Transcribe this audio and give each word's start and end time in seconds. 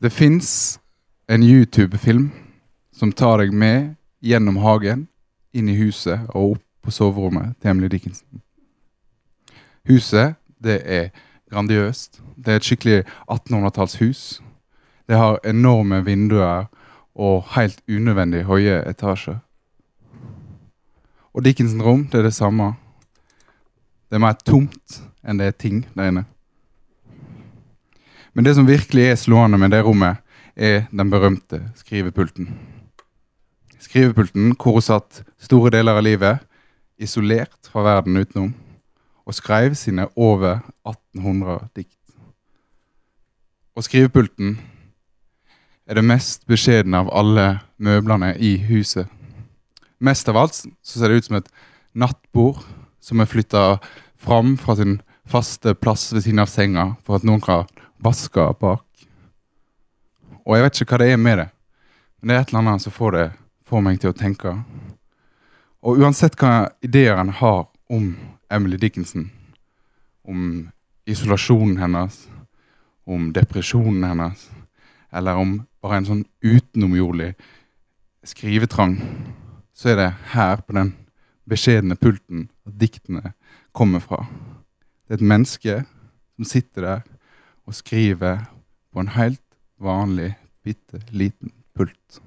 Det 0.00 0.10
fins 0.10 0.80
en 1.26 1.42
YouTube-film 1.42 2.30
som 2.92 3.12
tar 3.12 3.40
deg 3.42 3.50
med 3.50 3.96
gjennom 4.22 4.60
hagen, 4.62 5.08
inn 5.50 5.66
i 5.66 5.74
huset 5.74 6.22
og 6.28 6.52
opp 6.52 6.62
på 6.86 6.94
soverommet 6.94 7.56
til 7.58 7.72
Emily 7.72 7.88
Dickinson. 7.90 8.38
Huset 9.90 10.36
det 10.62 10.76
er 10.86 11.10
grandiøst. 11.50 12.20
Det 12.38 12.52
er 12.52 12.60
et 12.60 12.68
skikkelig 12.68 13.00
1800-tallshus. 13.26 14.38
Det 15.10 15.18
har 15.18 15.40
enorme 15.42 16.04
vinduer 16.06 16.68
og 17.18 17.50
helt 17.56 17.82
unødvendig 17.90 18.44
høye 18.46 18.78
etasjer. 18.86 19.40
Og 21.34 21.42
Dickinson 21.42 21.82
rom 21.82 22.06
det 22.06 22.22
er 22.22 22.28
det 22.30 22.36
samme. 22.38 22.76
Det 24.06 24.14
er 24.14 24.22
mer 24.22 24.38
tomt 24.46 25.02
enn 25.26 25.42
det 25.42 25.50
er 25.50 25.58
ting 25.58 25.86
der 25.96 26.12
inne. 26.12 26.28
Men 28.38 28.46
det 28.46 28.52
som 28.54 28.68
virkelig 28.68 29.02
er 29.02 29.16
slående 29.18 29.58
med 29.58 29.72
det 29.74 29.80
rommet, 29.82 30.20
er 30.54 30.84
den 30.94 31.08
berømte 31.10 31.58
skrivepulten. 31.74 32.52
Skrivepulten 33.82 34.52
hvor 34.54 34.76
hun 34.76 34.84
satt 34.86 35.24
store 35.42 35.72
deler 35.74 35.98
av 35.98 36.04
livet 36.06 36.44
isolert 37.02 37.66
fra 37.66 37.82
verden 37.82 38.14
utenom 38.14 38.52
og 39.26 39.34
skrev 39.34 39.74
sine 39.74 40.06
over 40.14 40.60
1800 40.86 41.66
dikt. 41.74 41.98
Og 43.74 43.82
skrivepulten 43.88 44.54
er 45.90 45.98
det 45.98 46.06
mest 46.06 46.46
beskjedne 46.46 47.00
av 47.02 47.10
alle 47.10 47.48
møblene 47.74 48.36
i 48.38 48.52
huset. 48.68 49.10
Mest 49.98 50.30
av 50.30 50.38
alt 50.38 50.54
så 50.54 50.94
ser 50.94 51.10
det 51.10 51.18
ut 51.18 51.26
som 51.32 51.40
et 51.40 51.50
nattbord 51.90 52.62
som 53.02 53.18
er 53.18 53.32
flytta 53.34 53.80
fram 54.14 54.54
fra 54.62 54.78
sin 54.78 55.00
faste 55.26 55.74
plass 55.74 56.12
ved 56.14 56.22
siden 56.22 56.46
av 56.46 56.54
senga 56.54 56.92
for 57.02 57.18
at 57.18 57.26
noen 57.26 57.42
kan 57.42 57.66
vaske 58.02 58.44
bak. 58.60 58.84
Og 60.46 60.56
jeg 60.56 60.64
vet 60.64 60.80
ikke 60.80 60.94
hva 60.94 61.02
det 61.02 61.12
er 61.12 61.20
med 61.20 61.38
det, 61.42 61.48
men 62.18 62.30
det 62.30 62.36
er 62.36 62.40
et 62.42 62.52
eller 62.52 62.62
annet 62.64 62.84
som 62.84 62.94
får, 62.94 63.16
det, 63.16 63.26
får 63.68 63.84
meg 63.84 64.00
til 64.00 64.12
å 64.12 64.16
tenke. 64.16 64.54
Og 65.84 66.00
uansett 66.02 66.38
hva 66.40 66.70
ideer 66.84 67.18
en 67.20 67.34
har 67.40 67.66
om 67.92 68.10
Emily 68.50 68.78
Dickinson, 68.80 69.28
om 70.24 70.68
isolasjonen 71.08 71.76
hennes, 71.80 72.16
om 73.08 73.30
depresjonen 73.32 74.04
hennes, 74.04 74.48
eller 75.12 75.40
om 75.40 75.54
bare 75.82 76.00
en 76.00 76.08
sånn 76.08 76.24
utenomjordlig 76.44 77.34
skrivetrang, 78.26 78.98
så 79.72 79.92
er 79.92 80.00
det 80.00 80.08
her 80.34 80.64
på 80.64 80.74
den 80.76 80.92
beskjedne 81.48 81.96
pulten 81.96 82.48
at 82.66 82.74
diktene 82.80 83.32
kommer 83.72 84.02
fra. 84.04 84.24
Det 85.06 85.16
er 85.16 85.20
et 85.20 85.30
menneske 85.30 85.78
som 86.36 86.48
sitter 86.48 86.84
der 86.84 87.06
og 87.68 87.74
skriver 87.74 88.38
på 88.92 89.02
en 89.02 89.10
helt 89.12 89.42
vanlig, 89.76 90.32
bitte 90.64 91.02
liten 91.12 91.50
pult. 91.76 92.20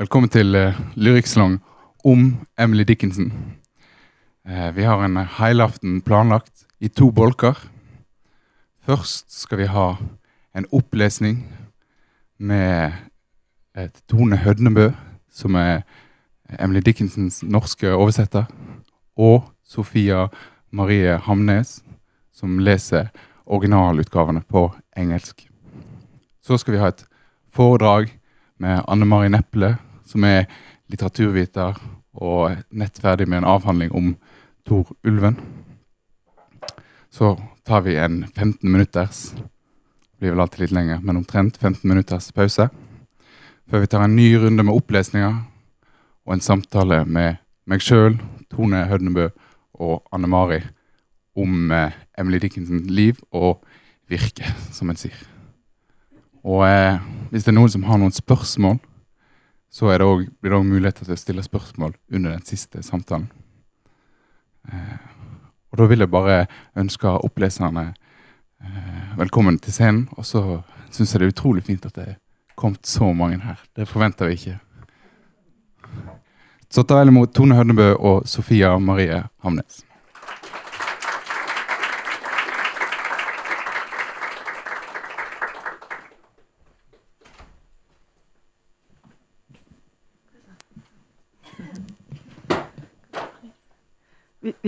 Velkommen 0.00 0.30
til 0.32 0.56
uh, 0.56 0.78
Lyrikksalong 0.96 1.58
om 2.08 2.46
Emily 2.56 2.86
Dickinson. 2.88 3.28
Uh, 4.48 4.70
vi 4.72 4.86
har 4.88 5.04
en 5.04 5.20
heilaften 5.36 6.00
planlagt 6.00 6.64
i 6.80 6.88
to 6.88 7.10
bolker. 7.12 7.60
Først 8.80 9.28
skal 9.42 9.60
vi 9.60 9.66
ha 9.68 9.98
en 10.56 10.66
opplesning 10.72 11.42
med 12.38 12.96
et 13.76 14.00
Tone 14.08 14.36
Hødnebø, 14.36 14.94
som 15.28 15.54
er 15.60 15.84
Emily 16.56 16.80
Dickinsons 16.80 17.42
norske 17.42 17.92
oversetter, 17.92 18.48
og 19.16 19.52
Sofia 19.60 20.30
Marie 20.72 21.18
Hamnes, 21.18 21.82
som 22.38 22.60
leser 22.62 23.10
originalutgavene 23.48 24.44
på 24.46 24.68
engelsk. 24.96 25.48
Så 26.46 26.58
skal 26.58 26.76
vi 26.76 26.80
ha 26.82 26.92
et 26.92 27.04
foredrag 27.50 28.12
med 28.62 28.84
Anne 28.86 29.08
Mari 29.08 29.28
Neple, 29.32 29.74
som 30.06 30.24
er 30.24 30.46
litteraturviter 30.88 31.76
og 32.18 32.60
nett 32.70 33.02
ferdig 33.02 33.26
med 33.28 33.42
en 33.42 33.50
avhandling 33.56 33.90
om 33.92 34.14
Tor 34.66 34.86
Ulven. 35.06 35.36
Så 37.10 37.34
tar 37.66 37.82
vi 37.84 37.96
en 37.98 38.22
15 38.26 38.70
minutters 38.70 39.32
blir 40.18 40.34
vel 40.34 40.40
alltid 40.40 40.60
litt 40.60 40.74
lenger, 40.74 41.02
men 41.02 41.20
omtrent 41.20 41.56
15 41.56 41.88
minutters 41.88 42.32
pause. 42.34 42.68
Før 43.70 43.84
vi 43.84 43.90
tar 43.90 44.02
en 44.02 44.16
ny 44.16 44.32
runde 44.36 44.64
med 44.66 44.74
opplesninger 44.74 45.36
og 46.26 46.34
en 46.34 46.42
samtale 46.42 47.04
med 47.06 47.38
meg 47.68 47.84
sjøl, 47.84 48.18
Tone 48.50 48.86
Hødnebø 48.88 49.28
og 49.78 50.02
Anne 50.12 50.30
Mari 50.30 50.62
om 51.38 51.72
eh, 51.74 51.96
Emily 52.18 52.40
Dickinsons 52.42 52.88
liv 52.90 53.18
og 53.30 53.62
virke, 54.10 54.46
som 54.74 54.90
en 54.90 54.98
sier. 54.98 55.18
Og 56.46 56.64
eh, 56.66 57.00
hvis 57.30 57.46
det 57.46 57.52
er 57.52 57.58
noen 57.58 57.72
som 57.72 57.84
har 57.88 58.00
noen 58.00 58.14
spørsmål, 58.14 58.78
så 59.70 59.92
det 59.92 60.06
også, 60.06 60.30
blir 60.40 60.52
det 60.54 60.58
òg 60.58 60.66
mulighet 60.66 61.02
til 61.02 61.12
å 61.12 61.20
stille 61.20 61.44
spørsmål 61.44 61.92
under 62.14 62.36
den 62.36 62.44
siste 62.48 62.82
samtalen. 62.82 63.28
Eh, 64.72 64.96
og 65.68 65.80
da 65.80 65.88
vil 65.90 66.04
jeg 66.04 66.12
bare 66.12 66.38
ønske 66.80 67.10
oppleserne 67.28 67.90
eh, 67.92 69.18
velkommen 69.18 69.58
til 69.60 69.76
scenen. 69.76 70.06
Og 70.16 70.24
så 70.26 70.62
syns 70.90 71.12
jeg 71.12 71.20
det 71.20 71.28
er 71.28 71.34
utrolig 71.34 71.66
fint 71.66 71.84
at 71.88 71.98
det 71.98 72.06
er 72.14 72.16
kommet 72.58 72.88
så 72.88 73.12
mange 73.12 73.42
her. 73.44 73.60
Det 73.76 73.88
forventer 73.88 74.30
vi 74.30 74.38
ikke. 74.38 74.56
Så 76.68 76.84
ta 76.84 76.98
vel 76.98 77.12
imot 77.12 77.32
Tone 77.36 77.56
Hødnebø 77.56 77.92
og 77.96 78.26
Sofia 78.28 78.74
Marie 78.78 79.22
Hamnes. 79.44 79.84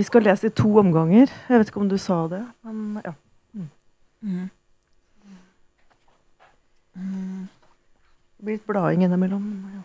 Vi, 0.01 0.05
skal 0.07 0.25
lese 0.25 0.49
i 0.49 0.53
to 0.57 0.71
omganger. 0.81 1.29
Jeg 1.49 1.61
vet 1.61 1.69
ikke 1.69 1.81
om 1.83 1.89
du 1.91 1.97
sa 2.01 2.23
det, 2.31 2.41
men 2.65 3.01
ja. 3.05 3.13
Mm. 4.21 4.49
Det 8.37 8.45
blir 8.45 8.57
litt 8.57 8.65
blading 8.69 9.03
innimellom. 9.05 9.45
Ja. 9.75 9.81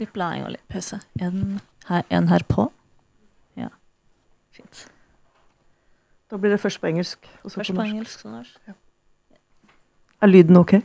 Litt 0.00 0.12
blading 0.14 0.46
og 0.46 0.54
litt 0.54 0.64
pause. 0.72 1.00
En 1.20 1.60
her, 1.90 2.06
en 2.08 2.28
her 2.32 2.44
på. 2.48 2.70
Ja. 3.60 3.68
Fint. 4.56 4.86
Da 6.30 6.38
blir 6.40 6.54
det 6.54 6.60
først 6.62 6.80
på 6.80 6.88
engelsk. 6.88 7.28
Og 7.42 7.50
så 7.50 7.60
Først 7.60 7.74
på 7.74 7.76
på 7.76 7.82
norsk. 7.82 7.92
engelsk, 7.94 8.24
så 8.24 8.32
norsk. 8.32 8.72
Er 10.20 10.28
lyden 10.30 10.56
ok? 10.56 10.78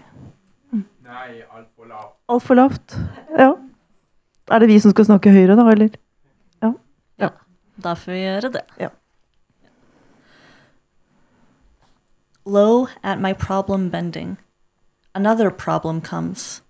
Nei, 1.06 1.44
altfor 1.52 1.88
lavt. 1.88 2.16
Altfor 2.31 2.59
lavt? 2.59 2.97
Ja. 3.38 3.53
Er 4.52 4.59
det 4.59 4.68
vi 4.68 4.80
som 4.80 4.92
skal 4.92 5.06
snakke 5.07 5.31
høyere, 5.31 5.56
da, 5.56 5.66
eller? 5.72 5.96
Da 7.84 7.94
får 7.94 8.12
vi 8.12 8.19
gjøre 8.19 8.52
det. 8.52 8.62
Ja. 8.80 8.90
Low 12.46 12.88
at 13.03 13.19
my 13.19 13.34
problem 13.34 13.90
bending, 13.90 14.38
another 15.16 15.50
problem 15.50 16.02
comes, 16.02 16.62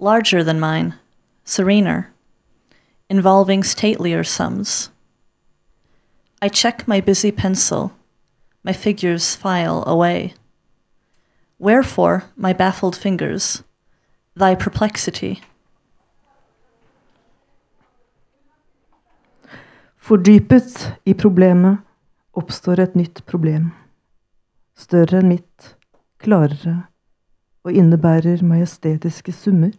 larger 0.00 0.42
than 0.42 0.58
mine, 0.60 0.94
serener, 1.44 2.08
involving 3.10 3.62
statelier 3.62 4.24
sums. 4.24 4.90
I 6.40 6.48
check 6.48 6.88
my 6.88 7.00
busy 7.00 7.30
pencil, 7.30 7.92
my 8.62 8.72
figures 8.72 9.36
file 9.36 9.84
away. 9.86 10.34
Wherefore 11.58 12.24
my 12.36 12.52
baffled 12.52 12.96
fingers, 12.96 13.62
thy 14.34 14.54
perplexity? 14.54 15.42
Fordypet 19.98 20.92
i 21.04 21.14
problemet 21.14 21.82
oppstår 22.38 22.80
et 22.80 22.94
nytt 22.96 23.24
problem. 23.26 23.72
Større 24.78 25.18
enn 25.20 25.32
mitt, 25.32 25.74
klarere, 26.22 26.76
og 27.66 27.74
innebærer 27.74 28.44
majestetiske 28.46 29.34
summer. 29.34 29.74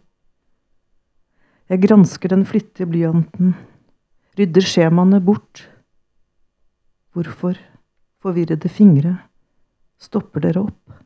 Jeg 1.70 1.82
gransker 1.86 2.28
den 2.28 2.44
flittige 2.46 2.86
blyanten, 2.90 3.54
rydder 4.38 4.66
skjemaene 4.66 5.20
bort. 5.24 5.64
Hvorfor, 7.14 7.56
forvirrede 8.22 8.68
fingre, 8.68 9.16
stopper 9.98 10.44
dere 10.44 10.66
opp? 10.68 10.98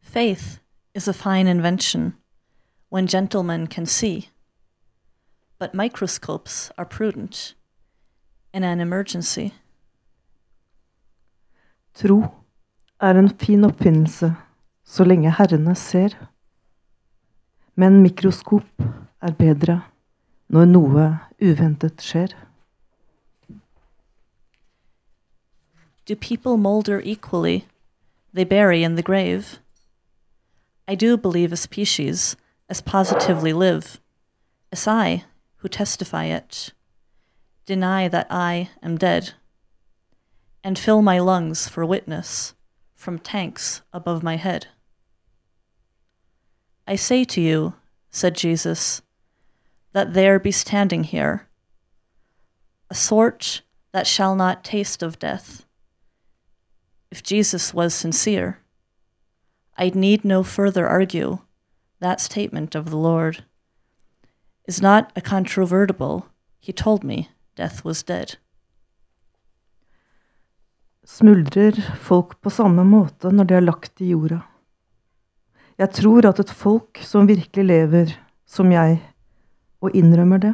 Faith 0.00 0.58
is 0.94 1.08
a 1.08 1.12
fine 1.12 1.46
invention 1.46 2.14
when 2.90 3.06
gentlemen 3.06 3.66
can 3.66 3.86
see, 3.86 4.30
but 5.58 5.74
microscopes 5.74 6.70
are 6.78 6.84
prudent 6.84 7.54
in 8.54 8.64
an 8.64 8.80
emergency. 8.80 9.52
Tro 11.94 12.34
er 13.00 13.18
en 13.18 13.28
fin 13.38 13.64
oppfinnelse 13.64 14.34
så 14.84 15.04
lenge 15.04 15.30
herrene 15.30 15.74
ser. 15.74 16.14
Men 17.74 18.02
mikroskop 18.02 18.82
er 19.22 19.32
bedre 19.32 19.80
når 20.48 20.64
noe 20.64 21.06
uventet 21.42 22.02
skjer. 22.02 22.34
Do 26.06 26.16
people 26.16 26.56
molder 26.56 27.00
equally? 27.04 27.66
They 28.32 28.44
bury 28.44 28.82
in 28.82 28.96
the 28.96 29.02
grave. 29.02 29.58
I 30.86 30.94
do 30.94 31.16
believe 31.16 31.52
a 31.52 31.56
species 31.56 32.36
as 32.68 32.80
positively 32.80 33.52
live, 33.52 34.00
as 34.72 34.86
I, 34.86 35.24
who 35.58 35.68
testify 35.68 36.24
it, 36.24 36.72
deny 37.66 38.08
that 38.08 38.26
I 38.30 38.70
am 38.82 38.96
dead, 38.96 39.34
and 40.64 40.78
fill 40.78 41.02
my 41.02 41.18
lungs 41.18 41.68
for 41.68 41.84
witness 41.84 42.54
from 42.94 43.18
tanks 43.18 43.82
above 43.92 44.22
my 44.22 44.36
head. 44.36 44.66
I 46.86 46.96
say 46.96 47.24
to 47.24 47.40
you, 47.40 47.74
said 48.10 48.34
Jesus, 48.34 49.02
that 49.92 50.14
there 50.14 50.38
be 50.38 50.52
standing 50.52 51.04
here 51.04 51.48
a 52.90 52.94
sort 52.94 53.62
that 53.92 54.06
shall 54.06 54.34
not 54.34 54.64
taste 54.64 55.02
of 55.02 55.18
death. 55.18 55.64
If 57.10 57.22
Jesus 57.22 57.74
was 57.74 57.94
sincere, 57.94 58.60
I 59.76 59.90
need 59.90 60.24
no 60.24 60.42
further 60.42 60.86
argue 60.88 61.38
that 62.00 62.20
statement 62.20 62.74
of 62.74 62.90
the 62.90 62.96
Lord 62.96 63.44
is 64.68 64.82
not 64.82 65.10
a 65.16 65.20
controvertible. 65.20 66.26
He 66.60 66.72
told 66.72 67.02
me 67.02 67.30
death 67.56 67.84
was 67.84 68.02
dead. 68.02 68.36
Smuldrer 71.06 71.72
folk 71.96 72.40
på 72.40 72.50
samme 72.50 72.84
måte 72.84 73.32
når 73.32 73.48
de 73.48 73.54
er 73.56 73.64
lagt 73.64 74.02
i 74.04 74.10
jorda? 74.12 74.42
Jeg 75.78 75.94
tror 75.96 76.26
at 76.28 76.40
et 76.42 76.50
folk 76.52 77.00
som 77.00 77.28
virkelig 77.30 77.64
lever 77.64 78.12
som 78.48 78.68
jeg, 78.72 78.98
og 79.80 79.94
innrømmer 79.96 80.40
det, 80.42 80.52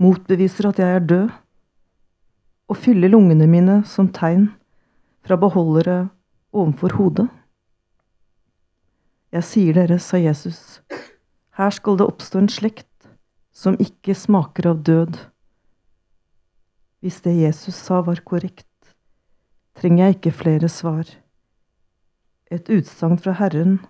motbeviser 0.00 0.68
at 0.70 0.78
jeg 0.78 0.96
er 0.96 1.06
død, 1.10 1.28
og 2.70 2.78
fyller 2.78 3.10
lungene 3.12 3.48
mine 3.50 3.80
som 3.84 4.08
tegn 4.14 4.46
fra 5.26 5.36
beholdere 5.36 6.06
ovenfor 6.54 6.94
hodet. 6.96 7.26
Jeg 9.32 9.48
sier 9.48 9.76
dere, 9.76 9.98
sa 9.98 10.20
Jesus, 10.22 10.80
her 11.58 11.74
skal 11.74 11.98
det 11.98 12.06
oppstå 12.08 12.40
en 12.40 12.52
slekt 12.52 12.86
som 13.52 13.76
ikke 13.80 14.14
smaker 14.16 14.70
av 14.72 14.82
død. 14.86 15.18
Hvis 17.00 17.20
det 17.24 17.34
Jesus 17.36 17.74
sa 17.74 18.00
var 18.00 18.22
korrekt, 18.24 18.68
trenger 19.76 20.04
jeg 20.04 20.16
ikke 20.16 20.36
flere 20.42 20.68
svar. 20.68 21.04
Et 22.50 22.68
utsagn 22.68 23.18
fra 23.18 23.36
Herren 23.36 23.80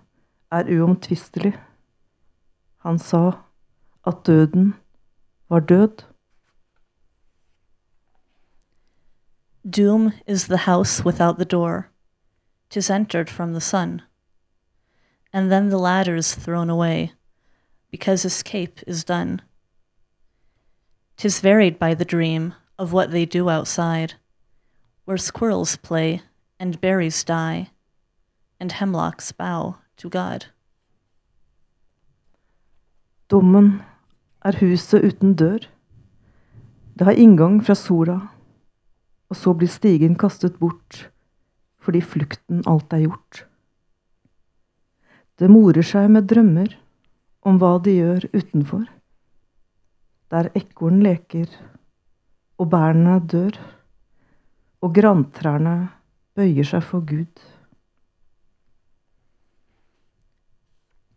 er 0.51 0.69
uomtvistelig. 0.71 1.53
Han 2.83 2.99
sa 2.99 3.31
at 4.07 4.25
døden 4.27 4.73
var 5.49 5.59
død. 5.59 6.03
Doom 9.63 10.11
is 10.27 10.47
the 10.47 10.57
house 10.57 11.05
without 11.05 11.37
the 11.37 11.45
door. 11.45 11.89
Tis 12.69 12.89
entered 12.89 13.29
from 13.29 13.53
the 13.53 13.61
sun. 13.61 14.01
And 15.31 15.49
then 15.49 15.69
the 15.69 15.77
ladder 15.77 16.15
is 16.15 16.35
thrown 16.35 16.69
away, 16.69 17.13
because 17.91 18.25
escape 18.25 18.83
is 18.87 19.03
done. 19.03 19.39
Tis 21.17 21.39
varied 21.39 21.79
by 21.79 21.93
the 21.93 22.05
dream 22.05 22.53
of 22.77 22.91
what 22.91 23.11
they 23.11 23.25
do 23.25 23.49
outside, 23.49 24.13
where 25.05 25.17
squirrels 25.17 25.75
play 25.77 26.21
and 26.59 26.81
berries 26.81 27.23
die, 27.23 27.69
and 28.59 28.71
hemlocks 28.71 29.31
bow 29.31 29.75
to 29.97 30.09
God. 30.09 30.45
Dommen 33.29 33.81
er 34.45 34.57
huset 34.59 35.03
uten 35.03 35.33
dør. 35.33 35.65
Det 36.97 37.07
har 37.07 37.17
inngang 37.17 37.61
fra 37.65 37.75
sola, 37.75 38.19
og 39.29 39.37
så 39.37 39.53
blir 39.57 39.71
stigen 39.71 40.15
kastet 40.19 40.59
bort 40.59 41.07
fordi 41.83 41.99
flukten 41.99 42.61
alt 42.69 42.93
er 42.95 43.01
gjort. 43.03 43.41
Det 45.35 45.49
morer 45.51 45.83
seg 45.83 46.07
med 46.13 46.29
drømmer 46.31 46.77
om 47.43 47.57
hva 47.59 47.73
de 47.83 47.97
gjør 47.97 48.27
utenfor, 48.31 48.85
der 50.33 50.49
ekorn 50.57 51.03
leker 51.05 51.49
og 52.57 52.69
bærene 52.69 53.19
dør, 53.31 53.57
og 54.81 54.95
grantrærne 54.95 55.73
bøyer 56.35 56.65
seg 56.65 56.83
for 56.83 57.05
Gud. 57.05 57.43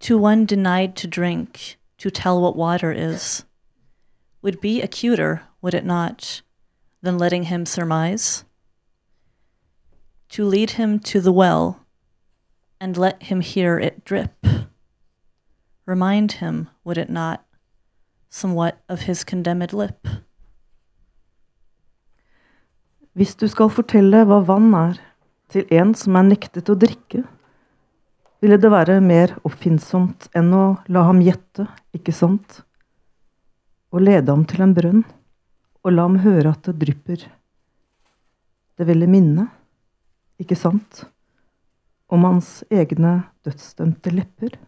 To 0.01 0.19
one 0.19 0.45
denied 0.47 0.93
to 0.97 1.09
drink, 1.09 1.79
to 1.99 2.11
tell 2.11 2.43
what 2.43 2.57
water 2.57 2.93
is, 2.93 3.47
would 4.43 4.61
be 4.61 4.83
acuter, 4.83 5.41
would 5.63 5.73
it 5.75 5.87
not, 5.87 6.43
than 7.03 7.17
letting 7.17 7.45
him 7.45 7.65
surmise? 7.65 8.45
To 10.29 10.45
lead 10.45 10.73
him 10.73 10.99
to 11.01 11.21
the 11.23 11.33
well 11.33 11.81
and 12.79 12.99
let 12.99 13.23
him 13.23 13.41
hear 13.41 13.79
it 13.79 14.05
drip, 14.05 14.47
remind 15.87 16.33
him, 16.33 16.69
would 16.85 16.99
it 16.99 17.09
not, 17.09 17.46
somewhat 18.31 18.79
of 18.89 19.07
his 19.09 19.25
condemned 19.25 19.73
lip? 19.73 20.09
Hvis 23.17 23.35
du 23.41 23.47
skal 23.49 23.73
fortelle 23.73 24.27
hva 24.29 24.43
vann 24.45 24.75
er, 24.77 24.99
til 25.49 25.65
en 25.73 25.95
som 25.97 26.19
er 26.19 26.27
nektet 26.27 26.69
å 26.69 26.77
drikke, 26.77 27.23
ville 28.45 28.59
det 28.61 28.71
være 28.71 28.99
mer 29.01 29.33
oppfinnsomt 29.47 30.29
enn 30.37 30.53
å 30.53 30.65
la 30.93 31.07
ham 31.09 31.23
gjette, 31.25 31.65
ikke 31.97 32.13
sant? 32.13 32.61
Å 33.89 34.03
lede 34.03 34.29
ham 34.29 34.45
til 34.45 34.67
en 34.67 34.75
brønn, 34.77 35.05
og 35.87 35.95
la 35.95 36.05
ham 36.05 36.19
høre 36.21 36.53
at 36.53 36.69
det 36.69 36.77
drypper. 36.83 37.25
Det 38.77 38.85
ville 38.85 39.09
minne, 39.09 39.47
ikke 40.37 40.59
sant, 40.59 41.07
om 42.13 42.27
hans 42.29 42.61
egne 42.69 43.23
dødsdømte 43.47 44.13
lepper. 44.13 44.59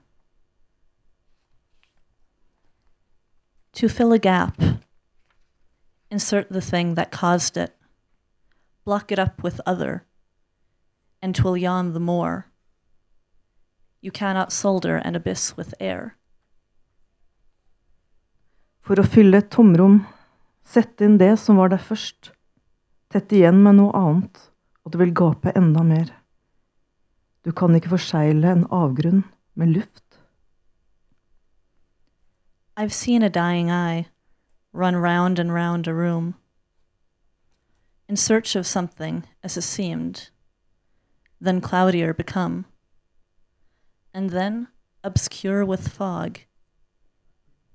To 3.79 3.89
fill 3.89 4.13
a 4.13 4.19
gap, 4.19 4.61
insert 6.11 6.49
the 6.51 6.61
thing 6.61 6.95
that 6.95 7.13
caused 7.13 7.57
it, 7.57 7.77
block 8.85 9.13
it 9.13 9.21
up 9.21 9.45
with 9.45 9.61
other, 9.65 10.03
and 11.23 11.33
twill 11.33 11.57
yawn 11.57 11.93
the 11.93 12.01
more. 12.01 12.51
You 14.01 14.11
cannot 14.11 14.51
solder 14.51 14.97
an 14.97 15.15
abyss 15.15 15.57
with 15.57 15.75
air. 15.79 16.17
For 18.81 18.99
å 18.99 19.07
fylle 19.07 19.45
et 19.45 19.53
tomrom, 19.55 20.01
sette 20.67 21.07
inn 21.07 21.21
det 21.23 21.37
som 21.39 21.63
var 21.63 21.71
der 21.71 21.79
først, 21.79 22.33
tett 23.15 23.31
igjen 23.31 23.63
med 23.63 23.79
noe 23.79 23.95
annet, 23.95 24.43
og 24.83 24.91
det 24.91 25.05
vil 25.05 25.15
gape 25.23 25.55
enda 25.55 25.87
mer. 25.87 26.11
Du 27.47 27.55
kan 27.55 27.79
ikke 27.79 27.95
forsegle 27.95 28.57
en 28.57 28.67
avgrunn 28.75 29.23
med 29.55 29.77
luft. 29.79 30.08
I've 32.81 32.95
seen 32.95 33.25
a 33.25 33.29
dying 33.29 33.73
eye 33.73 34.07
run 34.73 34.95
round 34.95 35.41
and 35.41 35.53
round 35.53 35.89
a 35.89 35.93
room 35.93 36.37
in 38.09 38.15
search 38.15 38.55
of 38.55 38.69
something 38.69 39.25
as 39.43 39.57
it 39.57 39.63
seemed, 39.63 40.31
then 41.41 41.61
cloudier 41.61 42.15
become, 42.15 42.67
and 44.15 44.31
then 44.31 44.69
obscure 45.03 45.65
with 45.65 45.89
fog, 45.89 46.39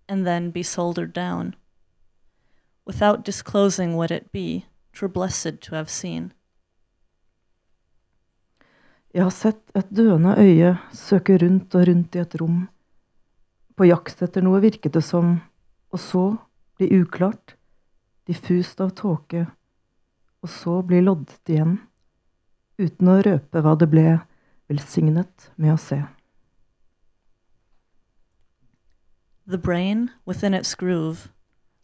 and 0.07 0.25
then 0.25 0.51
be 0.51 0.63
soldered 0.63 1.12
down, 1.12 1.57
without 2.86 3.25
disclosing 3.25 3.98
what 3.98 4.10
it 4.10 4.31
be, 4.31 4.67
twere 4.93 5.10
blessed 5.10 5.60
to 5.60 5.75
have 5.75 5.89
seen. 5.89 6.31
Jeg 9.13 9.24
har 9.24 9.31
sett 9.31 9.72
et 9.75 9.89
døende 9.91 10.38
øye 10.38 10.77
søke 10.93 11.38
rundt 11.38 11.75
og 11.75 11.88
rundt 11.88 12.15
i 12.15 12.19
et 12.19 12.41
rom, 12.41 12.69
på 13.75 13.88
jakt 13.89 14.22
etter 14.22 14.44
noe 14.46 14.62
virket 14.63 14.94
det 14.94 15.03
som, 15.06 15.38
og 15.94 16.00
så 16.00 16.24
bli 16.77 16.89
uklart, 17.00 17.56
diffust 18.27 18.82
av 18.82 18.94
tåke, 18.98 19.48
og 20.44 20.50
så 20.50 20.82
bli 20.86 21.01
loddet 21.03 21.50
igjen, 21.50 21.77
uten 22.82 23.12
å 23.12 23.22
røpe 23.25 23.63
hva 23.63 23.75
det 23.80 23.89
ble 23.92 24.08
velsignet 24.72 25.50
med 25.56 25.75
å 25.75 25.80
se. 25.80 26.01
The 29.46 29.58
brain 29.58 30.10
within 30.25 30.53
its 30.53 30.74
groove 30.75 31.30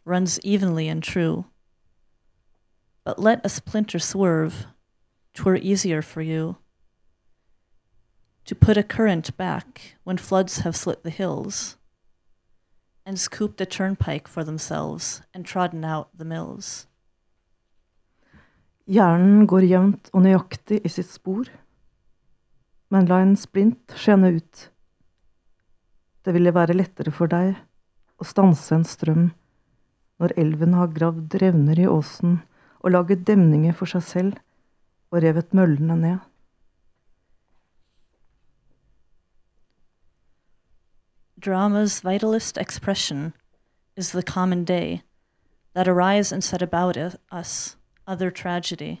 runs 0.04 0.38
evenly 0.42 0.88
and 0.88 1.02
true. 1.02 1.44
But 3.04 3.18
let 3.18 3.44
a 3.44 3.48
splinter 3.48 3.98
swerve, 3.98 4.66
twere 5.34 5.58
easier 5.58 6.02
for 6.02 6.22
you 6.22 6.56
to 8.50 8.54
put 8.54 8.76
a 8.76 8.82
current 8.82 9.36
back 9.36 9.96
when 10.04 10.16
floods 10.16 10.60
have 10.60 10.74
slit 10.74 11.04
the 11.04 11.10
hills, 11.10 11.76
and 13.06 13.18
scooped 13.18 13.60
a 13.60 13.66
turnpike 13.66 14.28
for 14.28 14.44
themselves 14.44 15.22
and 15.34 15.46
trodden 15.46 15.84
out 15.84 16.08
the 16.16 16.24
mills. 16.24 16.86
Hjernen 18.90 19.46
går 19.46 19.64
jevnt 19.70 20.10
og 20.12 20.24
nøyaktig 20.24 20.80
i 20.84 20.90
sitt 20.90 21.10
spor, 21.10 21.46
men 22.90 23.06
la 23.06 23.20
en 23.22 23.36
splint 23.38 23.94
skjene 23.94 24.32
ut. 24.40 24.70
Det 26.26 26.34
ville 26.34 26.52
være 26.54 26.74
lettere 26.76 27.12
for 27.14 27.30
deg 27.30 27.54
å 28.20 28.26
stanse 28.26 28.74
en 28.74 28.84
strøm 28.84 29.28
når 30.20 30.34
elven 30.42 30.74
har 30.76 30.90
gravd 30.96 31.38
revner 31.40 31.78
i 31.80 31.86
åsen 31.88 32.40
og 32.80 32.92
laget 32.92 33.22
demninger 33.28 33.76
for 33.76 33.88
seg 33.88 34.04
selv 34.04 34.40
og 35.10 35.22
revet 35.24 35.54
møllene 35.56 35.96
ned. 35.96 36.18
Drama's 41.40 42.02
vitalist 42.02 42.58
expression 42.58 43.32
is 43.96 44.12
the 44.12 44.22
common 44.22 44.62
day 44.62 45.02
that 45.72 45.88
arise 45.88 46.32
and 46.32 46.44
set 46.44 46.60
about 46.60 46.98
us 47.30 47.76
other 48.06 48.30
tragedy. 48.30 49.00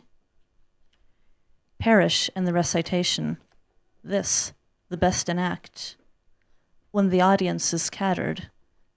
Perish 1.78 2.30
in 2.34 2.44
the 2.44 2.54
recitation, 2.54 3.36
this, 4.02 4.54
the 4.88 4.96
best 4.96 5.28
in 5.28 5.38
act, 5.38 5.96
when 6.92 7.10
the 7.10 7.20
audience 7.20 7.74
is 7.74 7.82
scattered 7.82 8.48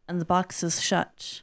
and 0.08 0.22
the 0.22 0.26
box 0.26 0.64
is 0.64 0.82
shut. 0.82 1.42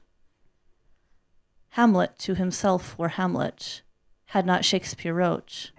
Hamlet 1.70 2.18
to 2.20 2.34
himself 2.34 2.96
were 2.98 3.08
Hamlet, 3.08 3.82
had 4.26 4.46
not 4.46 4.64
Shakespeare 4.64 5.12
wrote, 5.12 5.70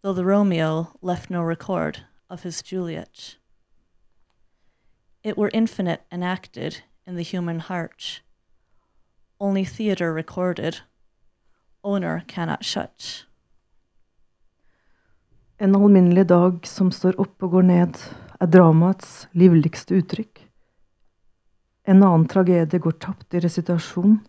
though 0.00 0.14
the 0.14 0.24
Romeo 0.24 0.96
left 1.02 1.28
no 1.28 1.42
record 1.42 2.04
of 2.30 2.44
his 2.44 2.62
Juliet. 2.62 3.36
It 5.24 5.36
were 5.36 5.50
infinite 5.52 6.02
enacted 6.12 6.82
in 7.06 7.16
the 7.16 7.22
human 7.22 7.60
heart, 7.60 8.22
only 9.40 9.64
theatre 9.64 10.12
recorded, 10.12 10.80
owner 11.82 12.22
cannot 12.28 12.64
shut. 12.64 13.26
En 15.58 15.74
alminnelig 15.74 16.26
dag 16.26 16.66
som 16.66 16.92
står 16.94 17.18
opp 17.18 17.42
og 17.42 17.50
går 17.56 17.66
ned, 17.66 17.96
er 18.38 18.46
dramaets 18.46 19.26
livligste 19.34 19.98
uttrykk. 19.98 20.44
En 21.88 22.02
annen 22.02 22.28
tragedie 22.30 22.78
går 22.78 22.98
tapt 23.02 23.34
i 23.34 23.40
resitasjon. 23.42 24.20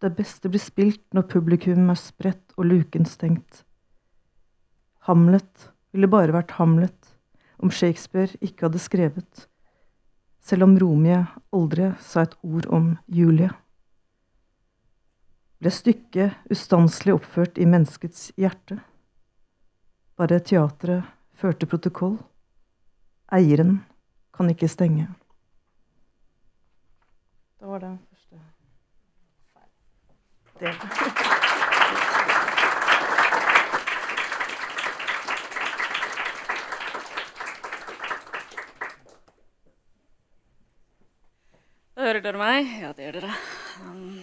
Det 0.00 0.14
beste 0.16 0.48
blir 0.48 0.62
spilt 0.62 1.04
når 1.12 1.28
publikum 1.28 1.90
er 1.92 2.00
spredt 2.00 2.54
og 2.56 2.70
luken 2.70 3.04
stengt. 3.04 3.66
Hamlet 5.04 5.68
ville 5.92 6.08
bare 6.08 6.32
vært 6.32 6.56
Hamlet 6.56 6.99
om 7.62 7.70
Shakespeare 7.70 8.36
ikke 8.40 8.66
hadde 8.66 8.80
skrevet, 8.82 9.46
selv 10.40 10.64
om 10.64 10.76
Romie 10.80 11.20
aldri 11.52 11.90
sa 12.00 12.24
et 12.24 12.36
ord 12.42 12.66
om 12.72 12.94
Julie. 13.06 13.50
Ble 15.60 15.72
stykket 15.74 16.50
ustanselig 16.50 17.18
oppført 17.18 17.60
i 17.60 17.68
menneskets 17.68 18.30
hjerte? 18.40 18.78
Bare 20.16 20.40
teatret 20.40 21.04
førte 21.36 21.68
protokoll. 21.68 22.16
Eieren 23.32 23.82
kan 24.36 24.48
ikke 24.50 24.68
stenge. 24.68 25.08
Det 27.60 27.68
var 27.68 27.84
det 27.84 27.92
første 28.08 28.40
del. 30.60 31.39
Hører 42.20 42.34
dere 42.34 42.40
meg? 42.42 42.66
Ja, 42.82 42.88
det 42.92 43.04
gjør 43.06 43.14
dere. 43.16 43.36
Um, 43.80 44.16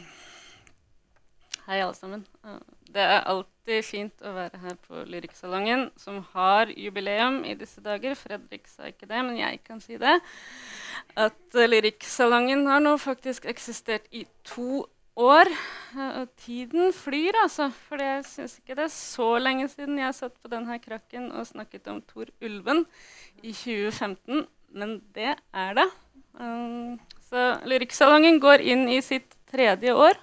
hei, 1.65 1.79
alle 1.79 1.95
sammen. 1.97 2.19
Uh, 2.45 2.59
det 2.93 3.01
er 3.01 3.23
alltid 3.31 3.87
fint 3.87 4.21
å 4.21 4.33
være 4.35 4.59
her 4.61 4.75
på 4.83 5.01
Lyrikksalongen, 5.09 5.87
som 5.97 6.19
har 6.35 6.69
jubileum 6.69 7.39
i 7.41 7.55
disse 7.57 7.81
dager. 7.81 8.13
Fredrik 8.13 8.69
sa 8.69 8.91
ikke 8.91 9.09
det, 9.09 9.23
men 9.25 9.41
jeg 9.41 9.63
kan 9.65 9.81
si 9.81 9.97
det. 9.97 10.13
At 11.17 11.57
uh, 11.57 11.65
har 11.65 12.85
nå 12.85 12.93
faktisk 13.01 13.49
eksistert 13.49 14.05
i 14.13 14.27
to 14.45 14.85
år. 15.17 15.49
Uh, 15.97 16.21
og 16.21 16.29
tiden 16.45 16.93
flyr, 16.93 17.41
altså. 17.47 17.71
For 17.89 17.97
jeg 17.97 18.29
syns 18.29 18.59
ikke 18.61 18.77
det 18.77 18.91
er 18.91 18.95
så 18.99 19.33
lenge 19.41 19.73
siden 19.73 19.97
jeg 19.97 20.21
satt 20.21 20.37
på 20.37 20.53
denne 20.53 20.77
krakken 20.85 21.31
og 21.31 21.49
snakket 21.49 21.89
om 21.89 22.05
Tor 22.05 22.29
Ulven 22.45 22.85
i 23.41 23.57
2015. 23.57 24.45
Men 24.69 24.99
det 25.17 25.33
er 25.49 25.79
det. 25.81 25.89
Um, 26.37 26.99
så 27.27 27.57
Lyrikksalongen 27.67 28.39
går 28.39 28.63
inn 28.63 28.87
i 28.89 29.01
sitt 29.03 29.35
tredje 29.51 29.93
år. 29.93 30.15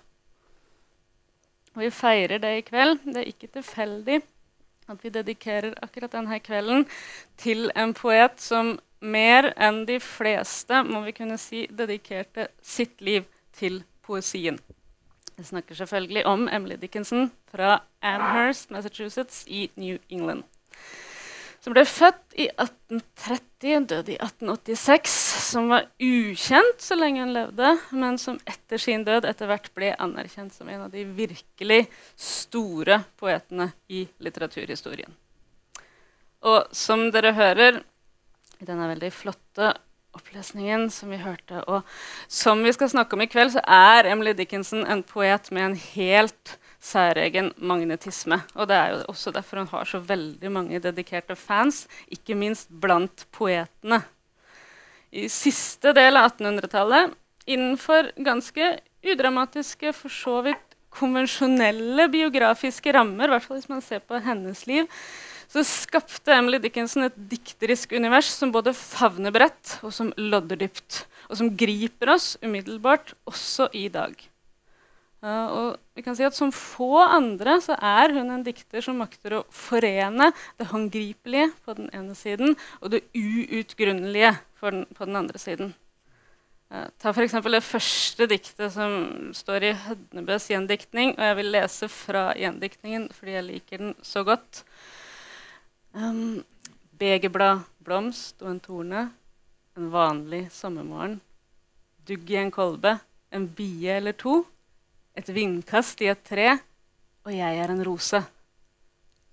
Og 1.75 1.83
vi 1.83 1.91
feirer 1.93 2.41
det 2.41 2.53
i 2.59 2.65
kveld. 2.65 3.03
Det 3.05 3.21
er 3.21 3.31
ikke 3.31 3.51
tilfeldig 3.59 4.21
at 4.89 5.01
vi 5.01 5.13
dedikerer 5.13 5.77
akkurat 5.85 6.13
denne 6.13 6.39
kvelden 6.45 6.85
til 7.41 7.71
en 7.77 7.95
poet 7.97 8.37
som 8.41 8.77
mer 9.05 9.51
enn 9.61 9.85
de 9.89 9.99
fleste 10.01 10.83
må 10.85 11.03
vi 11.07 11.15
kunne 11.17 11.39
si, 11.41 11.65
dedikerte 11.69 12.49
sitt 12.63 13.01
liv 13.05 13.25
til 13.57 13.83
poesien. 14.05 14.59
Jeg 15.35 15.49
snakker 15.51 15.75
selvfølgelig 15.75 16.27
om 16.31 16.49
Emily 16.49 16.77
Dickinson 16.81 17.33
fra 17.51 17.81
Amherst, 18.03 18.71
Massachusetts 18.71 19.45
i 19.49 19.67
New 19.77 19.99
England 20.09 20.45
som 21.65 21.73
ble 21.73 21.87
født 21.89 22.35
i 22.37 22.45
1830 22.61 23.77
og 23.79 23.85
døde 23.89 24.13
i 24.13 24.19
1886, 24.19 25.15
som 25.47 25.71
var 25.73 25.87
ukjent 25.97 26.83
så 26.85 26.99
lenge 26.99 27.23
han 27.23 27.33
levde, 27.33 27.71
men 27.97 28.19
som 28.21 28.37
etter 28.45 28.83
sin 28.83 29.07
død 29.07 29.25
etter 29.31 29.49
hvert 29.49 29.71
ble 29.73 29.95
anerkjent 29.97 30.53
som 30.53 30.69
en 30.69 30.83
av 30.85 30.93
de 30.93 31.07
virkelig 31.17 31.87
store 32.21 33.01
poetene 33.17 33.71
i 33.89 34.03
litteraturhistorien. 34.21 35.15
Og 36.45 36.69
som 36.77 37.07
dere 37.15 37.33
hører 37.33 37.81
i 38.61 38.69
denne 38.69 38.91
veldig 38.91 39.11
flotte 39.17 39.73
opplesningen 40.15 40.91
som 40.93 41.17
vi 41.17 41.23
hørte, 41.23 41.65
og 41.65 41.81
som 42.29 42.61
vi 42.61 42.75
skal 42.77 42.93
snakke 42.93 43.17
om 43.17 43.25
i 43.25 43.31
kveld, 43.33 43.55
så 43.57 43.65
er 43.65 44.13
Emily 44.13 44.37
Dickinson 44.37 44.85
en 44.85 45.01
poet 45.01 45.49
med 45.49 45.71
en 45.71 45.81
helt 45.97 46.59
særegen 46.85 47.53
magnetisme. 47.57 48.41
Og 48.55 48.69
det 48.69 48.77
er 48.77 48.93
jo 48.93 49.03
også 49.13 49.33
derfor 49.35 49.63
hun 49.63 49.71
har 49.73 49.89
så 49.89 50.01
veldig 50.05 50.51
mange 50.53 50.83
dedikerte 50.85 51.37
fans, 51.39 51.85
ikke 52.13 52.37
minst 52.39 52.69
blant 52.69 53.27
poetene. 53.33 54.03
I 55.15 55.29
siste 55.31 55.95
del 55.97 56.19
av 56.19 56.33
1800-tallet, 56.33 57.15
innenfor 57.47 58.11
ganske 58.27 58.75
udramatiske, 59.05 59.93
for 59.95 60.13
så 60.13 60.41
vidt 60.47 60.75
konvensjonelle 60.95 62.07
biografiske 62.11 62.93
rammer, 62.95 63.27
i 63.27 63.35
hvert 63.35 63.47
fall 63.47 63.59
hvis 63.59 63.71
man 63.71 63.83
ser 63.85 64.03
på 64.05 64.21
hennes 64.23 64.65
liv, 64.71 64.91
så 65.51 65.63
skapte 65.67 66.35
Emily 66.35 66.59
Dickinson 66.63 67.07
et 67.07 67.17
dikterisk 67.31 67.93
univers 67.95 68.31
som 68.33 68.53
både 68.55 68.75
favner 68.75 69.35
bredt 69.35 69.79
og 69.85 69.93
som 69.95 70.13
lodder 70.19 70.59
dypt, 70.65 71.05
og 71.29 71.39
som 71.39 71.53
griper 71.59 72.15
oss 72.17 72.35
umiddelbart 72.43 73.15
også 73.29 73.69
i 73.77 73.87
dag. 73.93 74.17
Og 75.25 75.77
vi 75.97 76.03
kan 76.05 76.17
si 76.17 76.25
at 76.27 76.37
Som 76.37 76.51
få 76.53 76.99
andre 77.01 77.57
så 77.65 77.77
er 77.81 78.13
hun 78.13 78.29
en 78.31 78.45
dikter 78.45 78.85
som 78.85 78.99
makter 79.01 79.39
å 79.39 79.45
forene 79.49 80.31
det 80.59 80.69
håndgripelige 80.69 81.53
på 81.65 81.77
den 81.79 81.89
ene 81.97 82.17
siden 82.19 82.53
og 82.83 82.93
det 82.93 83.05
uutgrunnelige 83.17 84.35
på 84.61 84.73
den 84.75 85.17
andre 85.17 85.41
siden. 85.41 85.73
Uh, 86.73 86.89
ta 86.99 87.13
f.eks. 87.13 87.37
det 87.45 87.63
første 87.63 88.27
diktet 88.29 88.73
som 88.75 89.33
står 89.37 89.69
i 89.69 89.75
Hødnebøs 89.87 90.49
gjendiktning. 90.51 91.15
Og 91.17 91.25
jeg 91.29 91.39
vil 91.41 91.53
lese 91.55 91.89
fra 91.93 92.25
gjendiktningen 92.37 93.09
fordi 93.15 93.37
jeg 93.37 93.49
liker 93.49 93.85
den 93.85 93.95
så 94.03 94.25
godt. 94.27 94.65
Um, 95.95 96.43
Begerblad, 96.99 97.65
blomst 97.85 98.43
og 98.43 98.55
en 98.55 98.65
torne. 98.65 99.05
En 99.79 99.93
vanlig 99.93 100.49
sommermorgen. 100.55 101.21
Dugg 102.09 102.31
i 102.31 102.41
en 102.43 102.53
kolbe. 102.55 102.99
En 103.35 103.47
bie 103.51 103.97
eller 103.97 104.17
to 104.19 104.43
et 105.19 105.29
vindkast 105.35 106.03
i 106.03 106.11
et 106.13 106.25
tre, 106.27 106.55
og 107.25 107.33
jeg 107.33 107.61
er 107.61 107.73
en 107.73 107.85
rose. 107.87 108.21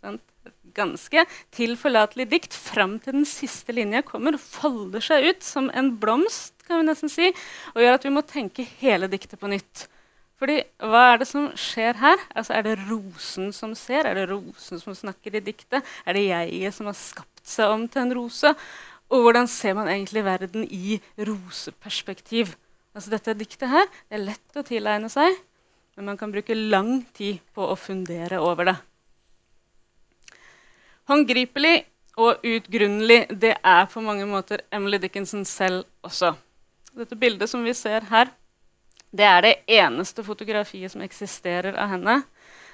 Et 0.07 0.51
ganske 0.75 1.23
tilforlatelig 1.53 2.27
dikt 2.31 2.55
fram 2.55 2.97
til 3.03 3.19
den 3.19 3.27
siste 3.27 3.73
linja 3.75 4.03
kommer 4.05 4.38
og 4.38 4.43
folder 4.43 5.03
seg 5.03 5.27
ut 5.29 5.45
som 5.45 5.69
en 5.75 5.93
blomst, 6.01 6.55
kan 6.67 6.81
vi 6.81 6.88
nesten 6.88 7.11
si, 7.11 7.31
og 7.73 7.81
gjør 7.83 7.97
at 7.97 8.05
vi 8.07 8.13
må 8.13 8.23
tenke 8.27 8.67
hele 8.79 9.09
diktet 9.11 9.41
på 9.41 9.50
nytt. 9.51 9.88
Fordi 10.41 10.57
hva 10.81 11.01
er 11.11 11.19
det 11.21 11.27
som 11.29 11.51
skjer 11.59 12.00
her? 12.01 12.23
Altså, 12.33 12.55
er 12.57 12.65
det 12.65 12.79
rosen 12.88 13.51
som 13.53 13.75
ser? 13.77 14.07
Er 14.09 14.17
det 14.17 14.29
rosen 14.31 14.81
som 14.81 14.95
snakker 14.97 15.38
i 15.38 15.43
diktet? 15.45 15.85
Er 16.01 16.17
det 16.17 16.23
jeget 16.25 16.73
som 16.73 16.89
har 16.89 16.97
skapt 16.97 17.43
seg 17.45 17.69
om 17.69 17.85
til 17.85 18.07
en 18.07 18.15
rose? 18.17 18.55
Og 19.11 19.21
hvordan 19.21 19.45
ser 19.51 19.75
man 19.77 19.91
egentlig 19.91 20.23
verden 20.25 20.65
i 20.65 20.97
roseperspektiv? 21.19 22.55
Altså, 22.95 23.11
dette 23.13 23.38
diktet 23.38 23.69
her 23.69 23.85
det 23.85 24.17
er 24.17 24.25
lett 24.31 24.57
å 24.57 24.65
tilegne 24.65 25.11
seg. 25.13 25.38
Men 25.95 26.12
man 26.12 26.17
kan 26.17 26.31
bruke 26.31 26.55
lang 26.55 27.01
tid 27.13 27.41
på 27.53 27.65
å 27.67 27.77
fundere 27.79 28.39
over 28.39 28.71
det. 28.71 28.77
Håndgripelig 31.12 31.75
og 32.21 32.43
utgrunnelig 32.45 33.25
det 33.41 33.55
er 33.57 33.89
på 33.91 34.03
mange 34.03 34.27
måter 34.29 34.63
Emily 34.71 35.00
Dickinson 35.01 35.43
selv 35.48 35.83
også. 36.05 36.33
Dette 36.95 37.15
bildet 37.15 37.50
som 37.50 37.63
vi 37.63 37.74
ser 37.75 38.05
her, 38.12 38.31
det 39.12 39.27
er 39.27 39.43
det 39.43 39.55
eneste 39.79 40.24
fotografiet 40.24 40.93
som 40.93 41.03
eksisterer 41.03 41.75
av 41.79 41.91
henne. 41.91 42.21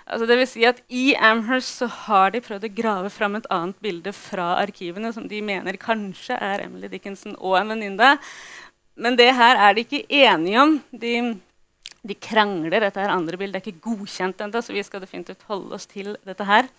Altså 0.07 0.27
det 0.29 0.37
vil 0.39 0.47
si 0.47 0.63
at 0.67 0.77
I 0.87 1.11
Amherst 1.19 1.81
så 1.81 1.89
har 2.05 2.31
de 2.31 2.41
prøvd 2.43 2.67
å 2.69 2.75
grave 2.77 3.09
fram 3.11 3.35
et 3.35 3.49
annet 3.51 3.79
bilde 3.83 4.13
fra 4.15 4.53
arkivene 4.61 5.11
som 5.13 5.25
de 5.27 5.41
mener 5.43 5.79
kanskje 5.81 6.37
er 6.37 6.63
Emily 6.67 6.87
Dickinson 6.91 7.35
og 7.37 7.57
en 7.59 7.73
venninne. 7.73 8.13
Men 8.95 9.17
det 9.19 9.33
her 9.35 9.59
er 9.65 9.75
de 9.75 9.83
ikke 9.83 10.05
enige 10.07 10.61
om. 10.61 10.77
De 10.91 11.13
De 12.05 12.15
krangler. 12.15 12.83
Dette 12.83 13.01
her 13.01 13.13
andre 13.13 13.39
bildet 13.39 13.61
er 13.61 13.65
ikke 13.65 13.85
godkjent 13.89 14.41
ennå, 14.43 14.61
så 14.61 14.75
vi 14.75 14.83
skal 14.85 15.03
definitivt 15.03 15.47
holde 15.49 15.77
oss 15.77 15.87
til 15.89 16.15
dette 16.27 16.47
her. 16.47 16.69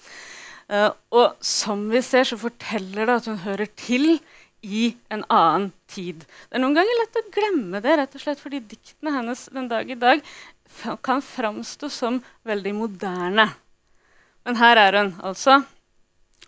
Uh, 0.69 0.91
og 1.17 1.39
som 1.45 1.87
vi 1.89 2.03
ser, 2.05 2.29
så 2.29 2.37
forteller 2.39 3.09
det 3.09 3.17
at 3.23 3.31
hun 3.31 3.41
hører 3.41 3.71
til 3.79 4.19
i 4.63 4.91
en 5.15 5.23
annen 5.31 5.71
tid. 5.91 6.25
Det 6.49 6.59
er 6.59 6.63
noen 6.63 6.77
ganger 6.77 7.01
lett 7.01 7.19
å 7.21 7.27
glemme 7.35 7.81
det, 7.83 7.95
rett 7.99 8.17
og 8.19 8.23
slett 8.23 8.43
fordi 8.43 8.61
diktene 8.75 9.15
hennes 9.15 9.47
den 9.55 9.69
dag 9.71 9.91
i 9.91 9.99
dag 9.99 10.23
kan 11.07 11.23
framstå 11.25 11.89
som 11.91 12.21
veldig 12.47 12.75
moderne. 12.77 13.49
Men 14.45 14.59
her 14.61 14.81
er 14.81 14.99
hun 14.99 15.15
altså. 15.25 15.63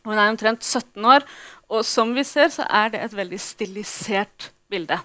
Hun 0.04 0.16
er 0.16 0.30
omtrent 0.30 0.64
17 0.64 1.04
år, 1.04 1.26
og 1.68 1.84
som 1.84 2.14
vi 2.16 2.24
ser, 2.24 2.48
så 2.52 2.64
er 2.66 2.92
det 2.92 3.02
et 3.04 3.16
veldig 3.16 3.40
stilisert 3.40 4.50
bilde. 4.72 4.96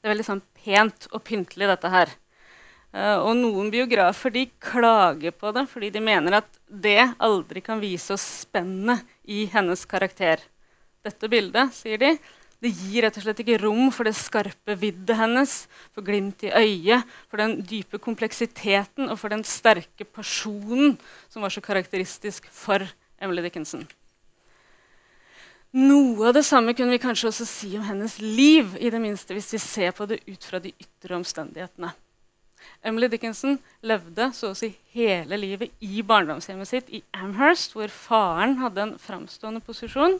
Det 0.00 0.08
er 0.08 0.14
veldig 0.14 0.26
sånn 0.26 0.42
pent 0.64 1.06
og 1.12 1.22
pyntelig, 1.26 1.68
dette 1.70 1.92
her. 1.92 2.10
Uh, 2.90 3.22
og 3.22 3.36
noen 3.38 3.68
biografer 3.70 4.32
de 4.34 4.48
klager 4.58 5.30
på 5.30 5.52
det 5.54 5.62
fordi 5.70 5.92
de 5.94 6.00
mener 6.02 6.40
at 6.40 6.48
det 6.66 7.12
aldri 7.22 7.62
kan 7.62 7.78
vise 7.78 8.16
oss 8.16 8.24
spennet 8.42 9.06
i 9.30 9.44
hennes 9.52 9.84
karakter. 9.86 10.42
Dette 11.06 11.30
bildet, 11.30 11.70
sier 11.76 12.00
de, 12.02 12.16
det 12.60 12.72
gir 12.76 13.06
rett 13.06 13.16
og 13.16 13.24
slett 13.24 13.38
ikke 13.40 13.60
rom 13.62 13.86
for 13.94 14.04
det 14.04 14.12
skarpe 14.18 14.74
viddet 14.76 15.16
hennes, 15.16 15.54
for 15.94 16.04
glimt 16.04 16.42
i 16.44 16.50
øyet, 16.52 17.06
for 17.30 17.40
den 17.40 17.60
dype 17.64 18.00
kompleksiteten 18.02 19.08
og 19.08 19.16
for 19.22 19.32
den 19.32 19.46
sterke 19.48 20.04
personen 20.04 20.98
som 21.32 21.46
var 21.46 21.54
så 21.54 21.62
karakteristisk 21.64 22.50
for 22.52 22.84
Emily 23.22 23.46
Dickinson. 23.46 23.86
Noe 25.78 26.28
av 26.28 26.34
det 26.34 26.44
samme 26.44 26.74
kunne 26.74 26.92
vi 26.92 27.00
kanskje 27.00 27.30
også 27.30 27.46
si 27.46 27.72
om 27.78 27.86
hennes 27.86 28.18
liv, 28.20 28.74
i 28.76 28.90
det 28.92 29.00
minste 29.00 29.36
hvis 29.36 29.52
vi 29.54 29.62
ser 29.62 29.96
på 29.96 30.10
det 30.10 30.20
ut 30.26 30.44
fra 30.44 30.60
de 30.60 30.74
ytre 30.74 31.16
omstendighetene. 31.16 31.94
Emily 32.84 33.08
Dickinson 33.12 33.58
levde 33.86 34.30
så 34.36 34.50
å 34.50 34.56
si 34.56 34.72
hele 34.94 35.38
livet 35.40 35.72
i 35.84 36.02
barndomshjemmet 36.06 36.68
sitt 36.68 36.90
i 36.92 37.02
Amherst, 37.16 37.74
hvor 37.76 37.92
faren 37.92 38.58
hadde 38.62 38.86
en 38.86 38.94
framstående 39.00 39.62
posisjon. 39.64 40.18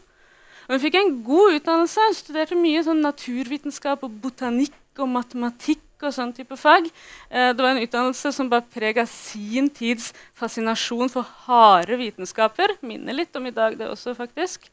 Hun 0.71 0.83
fikk 0.83 0.99
en 1.01 1.15
god 1.27 1.57
utdannelse, 1.59 2.03
studerte 2.15 2.59
mye 2.59 2.83
sånn 2.87 3.03
naturvitenskap 3.03 4.05
og 4.07 4.19
botanikk 4.23 4.77
og 5.01 5.09
matematikk. 5.19 5.87
og 6.01 6.15
sånn 6.17 6.31
type 6.33 6.57
fag. 6.57 6.87
Eh, 7.29 7.51
det 7.53 7.61
var 7.61 7.75
en 7.75 7.83
utdannelse 7.85 8.31
som 8.33 8.49
bar 8.49 8.63
preg 8.73 8.97
av 9.03 9.09
sin 9.13 9.69
tids 9.69 10.15
fascinasjon 10.33 11.11
for 11.13 11.29
harde 11.45 11.99
vitenskaper. 12.01 12.73
Minner 12.81 13.13
litt 13.13 13.37
om 13.37 13.45
i 13.45 13.53
dag, 13.53 13.77
det 13.77 13.85
også, 13.85 14.15
faktisk. 14.17 14.65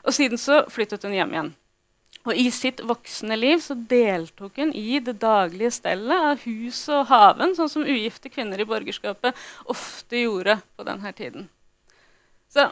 Og 0.00 0.16
siden 0.16 0.40
så 0.40 0.62
flyttet 0.72 1.04
hun 1.04 1.12
hjem 1.12 1.34
igjen. 1.36 1.50
Og 2.28 2.36
I 2.36 2.50
sitt 2.52 2.82
voksne 2.84 3.36
liv 3.38 3.62
så 3.64 3.74
deltok 3.74 4.58
hun 4.60 4.74
i 4.76 4.98
det 5.00 5.16
daglige 5.22 5.72
stellet 5.72 6.26
av 6.32 6.42
hus 6.44 6.82
og 6.92 7.06
haven, 7.08 7.54
sånn 7.56 7.70
som 7.72 7.86
ugifte 7.86 8.28
kvinner 8.32 8.60
i 8.60 8.68
borgerskapet 8.68 9.38
ofte 9.72 10.20
gjorde 10.20 10.58
på 10.76 10.84
denne 10.84 11.14
tiden. 11.16 11.48
Så 12.52 12.68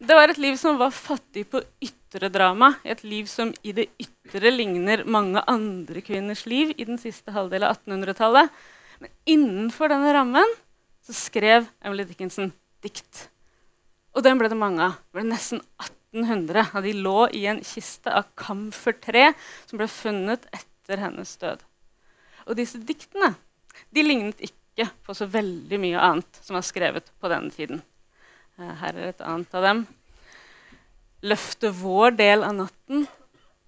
det 0.00 0.16
var 0.16 0.28
et 0.28 0.40
liv 0.40 0.56
som 0.60 0.80
var 0.80 0.92
fattig 0.96 1.46
på 1.52 1.60
ytre 1.84 2.28
drama, 2.32 2.74
et 2.84 3.02
liv 3.04 3.28
som 3.28 3.52
i 3.64 3.72
det 3.76 3.88
ytre 4.00 4.52
ligner 4.52 5.04
mange 5.08 5.44
andre 5.48 6.02
kvinners 6.04 6.46
liv 6.48 6.72
i 6.76 6.88
den 6.88 7.00
siste 7.00 7.32
halvdel 7.36 7.64
av 7.68 7.76
1800-tallet. 7.78 8.52
Men 9.00 9.12
innenfor 9.28 9.92
denne 9.92 10.12
rammen 10.16 10.56
så 11.04 11.16
skrev 11.16 11.68
Emily 11.84 12.04
Dickinson 12.08 12.52
dikt. 12.84 13.26
Og 14.16 14.24
den 14.24 14.40
ble 14.40 14.48
det 14.48 14.56
mange 14.56 14.84
av. 14.84 14.96
Det 14.96 15.18
ble 15.18 15.26
nesten 15.28 15.60
18 15.80 15.92
1900. 16.16 16.70
Og 16.74 16.86
de 16.86 16.94
lå 17.06 17.18
i 17.36 17.44
en 17.50 17.62
kiste 17.64 18.12
av 18.12 18.30
kamfertre 18.38 19.30
som 19.66 19.80
ble 19.80 19.88
funnet 19.90 20.46
etter 20.56 21.02
hennes 21.02 21.34
død. 21.42 21.62
Og 22.46 22.58
disse 22.58 22.80
diktene 22.80 23.34
de 23.92 24.04
lignet 24.04 24.40
ikke 24.40 24.88
på 25.04 25.14
så 25.16 25.28
veldig 25.28 25.78
mye 25.80 26.00
annet 26.00 26.40
som 26.44 26.56
var 26.56 26.64
skrevet 26.66 27.10
på 27.20 27.30
denne 27.32 27.52
tiden. 27.52 27.82
Eh, 28.58 28.74
her 28.80 28.96
er 28.96 29.12
et 29.12 29.24
annet 29.24 29.54
av 29.56 29.66
dem. 29.66 29.86
Løfte 31.26 31.72
vår 31.72 32.16
del 32.18 32.44
av 32.44 32.54
natten, 32.56 33.06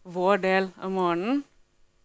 vår 0.04 0.44
del 0.44 0.70
av 0.76 0.92
morgenen. 0.92 1.42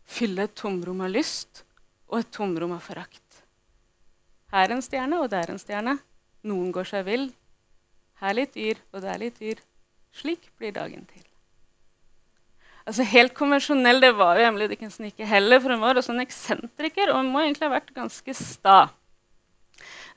Fylle 0.03 0.47
et 0.47 0.55
tomrom 0.59 1.03
av 1.03 1.11
lyst 1.13 1.63
og 2.11 2.19
et 2.19 2.31
tomrom 2.35 2.75
av 2.75 2.83
forakt. 2.83 3.21
Her 4.53 4.69
en 4.69 4.83
stjerne, 4.85 5.17
og 5.23 5.31
der 5.33 5.49
en 5.49 5.61
stjerne. 5.61 5.97
Noen 6.45 6.71
går 6.75 6.85
seg 6.85 7.07
vill. 7.07 7.29
Her 8.21 8.35
litt 8.37 8.57
yr, 8.59 8.77
og 8.93 9.01
der 9.01 9.17
litt 9.21 9.39
yr. 9.41 9.61
Slik 10.13 10.49
blir 10.61 10.73
dagen 10.75 11.05
til. 11.09 11.23
Altså 12.83 13.05
Helt 13.07 13.33
konvensjonell 13.37 14.01
det 14.03 14.11
var 14.19 14.37
jo 14.37 14.47
Emily 14.49 14.67
Dickinson 14.71 15.07
ikke 15.07 15.27
heller, 15.27 15.61
for 15.63 15.71
hun 15.71 15.83
var 15.83 15.99
også 15.99 16.13
en 16.13 16.25
eksentriker, 16.25 17.11
og 17.11 17.21
hun 17.21 17.31
må 17.31 17.45
egentlig 17.45 17.69
ha 17.69 17.75
vært 17.77 17.93
ganske 17.95 18.35
sta. 18.35 18.81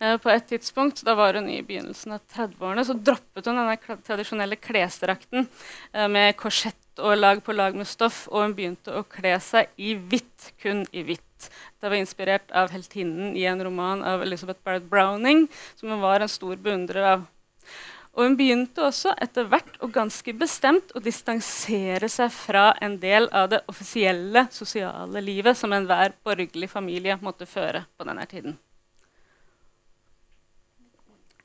Eh, 0.00 0.16
på 0.20 0.32
et 0.32 0.48
tidspunkt, 0.50 1.04
da 1.06 1.14
var 1.16 1.38
hun 1.38 1.46
i 1.48 1.62
begynnelsen 1.64 2.16
av 2.16 2.24
30-årene, 2.34 2.84
så 2.84 2.96
droppet 2.98 3.46
hun 3.48 3.60
denne 3.60 4.00
tradisjonelle 4.04 4.58
klesdrakten 4.60 5.46
eh, 5.46 6.08
med 6.10 6.34
korsett 6.40 7.00
og 7.00 7.16
lag 7.16 7.40
på 7.44 7.54
lag 7.54 7.76
med 7.76 7.88
stoff, 7.88 8.24
og 8.32 8.44
hun 8.44 8.56
begynte 8.56 8.92
å 8.92 9.06
kle 9.08 9.36
seg 9.40 9.70
i 9.80 9.94
hvitt, 9.96 10.50
kun 10.60 10.84
i 10.92 11.04
hvitt. 11.06 11.48
Det 11.80 11.88
var 11.88 12.00
inspirert 12.00 12.52
av 12.56 12.72
heltinnen 12.74 13.36
i 13.36 13.46
en 13.48 13.62
roman 13.62 14.02
av 14.04 14.24
Elizabeth 14.24 14.60
Barrett 14.64 14.88
Browning, 14.90 15.46
som 15.78 15.92
hun 15.92 16.02
var 16.04 16.24
en 16.24 16.32
stor 16.32 16.58
beundrer 16.60 17.10
av. 17.14 17.26
Og 18.16 18.24
hun 18.24 18.36
begynte 18.38 18.80
også 18.80 19.12
etter 19.20 19.44
hvert 19.50 19.74
og 19.84 19.92
ganske 19.92 20.32
bestemt 20.40 20.94
å 20.96 21.02
distansere 21.04 22.08
seg 22.08 22.32
fra 22.32 22.70
en 22.80 22.96
del 23.00 23.28
av 23.28 23.50
det 23.52 23.60
offisielle 23.68 24.46
sosiale 24.54 25.20
livet 25.20 25.58
som 25.58 25.74
enhver 25.76 26.16
borgerlig 26.24 26.70
familie 26.72 27.18
måtte 27.20 27.48
føre 27.48 27.84
på 27.92 28.08
denne 28.08 28.24
tiden. 28.30 28.56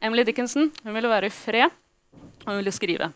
Emily 0.02 0.24
Dickinson 0.24 0.72
hun 0.84 0.96
ville 0.96 1.12
være 1.12 1.28
i 1.28 1.36
fred, 1.36 1.76
og 2.16 2.48
hun 2.48 2.62
ville 2.62 2.74
skrive. 2.74 3.12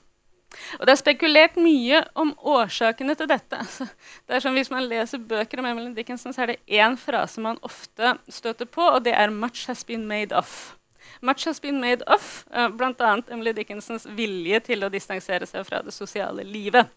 Og 0.80 0.86
Det 0.86 0.94
er 0.94 1.00
spekulert 1.00 1.56
mye 1.60 2.04
om 2.16 2.36
årsakene 2.38 3.16
til 3.16 3.32
dette. 3.32 3.58
Altså, 3.64 3.88
det 4.28 4.36
er 4.36 4.44
som 4.44 4.54
Hvis 4.54 4.72
man 4.72 4.88
leser 4.88 5.18
bøker 5.18 5.60
om 5.60 5.72
Emily 5.72 5.96
Dickinson, 5.96 6.34
så 6.34 6.44
er 6.44 6.54
det 6.54 6.62
én 6.68 7.00
frase 7.00 7.42
man 7.42 7.60
ofte 7.64 8.18
støter 8.30 8.68
på, 8.68 8.84
og 8.84 9.04
det 9.04 9.14
er 9.14 9.30
'much 9.32 9.68
has 9.68 9.84
been 9.84 10.08
made 10.08 10.36
of'. 10.36 10.76
Much 11.26 11.48
has 11.50 11.62
been 11.62 11.82
made 11.82 12.06
of, 12.08 12.46
uh, 12.54 12.70
bl.a. 12.70 13.16
Emily 13.34 13.56
Dickinsons 13.58 14.06
vilje 14.18 14.62
til 14.70 14.86
å 14.86 14.92
distansere 14.94 15.48
seg 15.50 15.66
fra 15.68 15.82
det 15.86 15.94
sosiale 15.96 16.46
livet. 16.46 16.92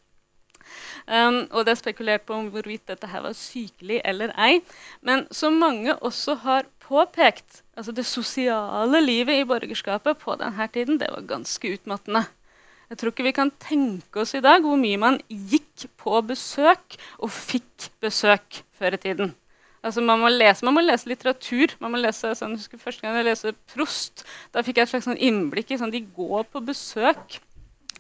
Um, 1.09 1.47
og 1.55 1.65
det 1.65 1.73
er 1.73 1.81
spekulert 1.81 2.27
på 2.29 2.37
om 2.37 2.51
hvorvidt 2.53 2.91
dette 2.91 3.09
her 3.09 3.23
var 3.25 3.37
sykelig 3.37 4.03
eller 4.05 4.35
ei. 4.37 4.61
Men 5.01 5.25
som 5.33 5.57
mange 5.61 5.95
også 6.05 6.37
har 6.45 6.69
påpekt, 6.85 7.63
altså 7.77 7.95
det 7.97 8.05
sosiale 8.09 9.01
livet 9.01 9.41
i 9.41 9.47
borgerskapet 9.49 10.21
på 10.21 10.37
denne 10.41 10.69
tiden 10.75 11.01
det 11.01 11.09
var 11.15 11.29
ganske 11.31 11.73
utmattende. 11.79 12.27
Jeg 12.89 13.01
tror 13.01 13.13
ikke 13.13 13.27
vi 13.27 13.37
kan 13.37 13.51
tenke 13.61 14.23
oss 14.23 14.33
i 14.37 14.45
dag 14.45 14.65
hvor 14.65 14.79
mye 14.81 15.01
man 15.01 15.19
gikk 15.29 15.89
på 16.01 16.21
besøk 16.25 16.97
og 17.19 17.33
fikk 17.33 17.91
besøk 18.05 18.63
før 18.79 18.97
i 18.97 19.03
tiden. 19.03 19.35
Altså 19.83 20.03
man, 20.03 20.19
må 20.19 20.31
lese, 20.33 20.65
man 20.67 20.75
må 20.75 20.83
lese 20.83 21.09
litteratur. 21.11 21.75
man 21.83 21.93
må 21.95 22.01
lese, 22.03 22.33
sånn, 22.35 22.57
jeg 22.57 22.65
husker 22.65 22.81
Første 22.83 23.05
gang 23.05 23.19
jeg 23.21 23.29
leste 23.29 23.53
Prost, 23.71 24.25
da 24.55 24.65
fikk 24.67 24.81
jeg 24.81 24.89
et 24.89 24.93
slags 24.95 25.07
sånn 25.07 25.21
innblikk 25.23 25.71
i 25.71 25.79
sånn, 25.79 25.95
De 25.95 26.03
går 26.17 26.49
på 26.51 26.65
besøk 26.67 27.39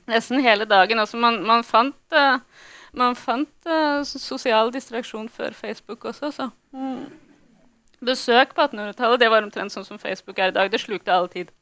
nesten 0.08 0.42
hele 0.42 0.66
dagen. 0.68 0.98
Altså 0.98 1.20
man, 1.20 1.42
man 1.46 1.62
fant, 1.66 1.98
uh, 2.16 2.40
man 2.96 3.16
fant 3.18 3.68
uh, 3.68 4.02
sosial 4.02 4.72
distraksjon 4.74 5.28
før 5.28 5.54
Facebook 5.56 6.08
også. 6.08 6.32
Så. 6.34 6.48
Mm. 6.72 7.06
Besøk 8.08 8.54
på 8.56 8.66
1800-tallet 8.66 9.20
det 9.20 9.30
var 9.30 9.44
omtrent 9.44 9.74
sånn 9.74 9.86
som 9.86 10.00
Facebook 10.02 10.38
er 10.38 10.52
i 10.52 10.56
dag. 10.56 10.72
Det 10.72 10.80
slukte 10.82 11.14
all 11.14 11.30
tid. 11.30 11.52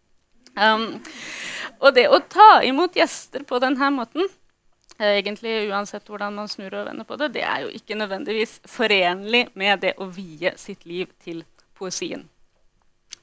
Um, 0.57 1.03
og 1.83 1.93
det 1.97 2.07
å 2.09 2.23
ta 2.33 2.63
imot 2.65 2.97
gjester 2.97 3.45
på 3.45 3.59
denne 3.61 3.91
måten 3.93 4.31
egentlig 4.99 5.69
uansett 5.71 6.09
hvordan 6.09 6.35
man 6.39 6.49
snur 6.49 6.75
og 6.75 6.89
vender 6.89 7.07
på 7.09 7.19
det, 7.21 7.33
det 7.37 7.45
er 7.45 7.65
jo 7.67 7.73
ikke 7.75 7.99
nødvendigvis 7.99 8.59
forenlig 8.71 9.47
med 9.55 9.83
det 9.85 9.95
å 10.01 10.09
vie 10.13 10.53
sitt 10.61 10.87
liv 10.89 11.11
til 11.25 11.45
poesien. 11.77 12.25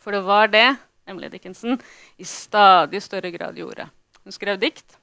For 0.04 0.16
det 0.16 0.24
var 0.28 0.52
det 0.54 0.68
Emily 1.08 1.30
Dickinson 1.32 1.80
i 2.18 2.28
stadig 2.28 3.02
større 3.04 3.32
grad 3.34 3.58
gjorde. 3.60 3.88
Hun 4.24 4.36
skrev 4.36 4.60
dikt. 4.60 4.98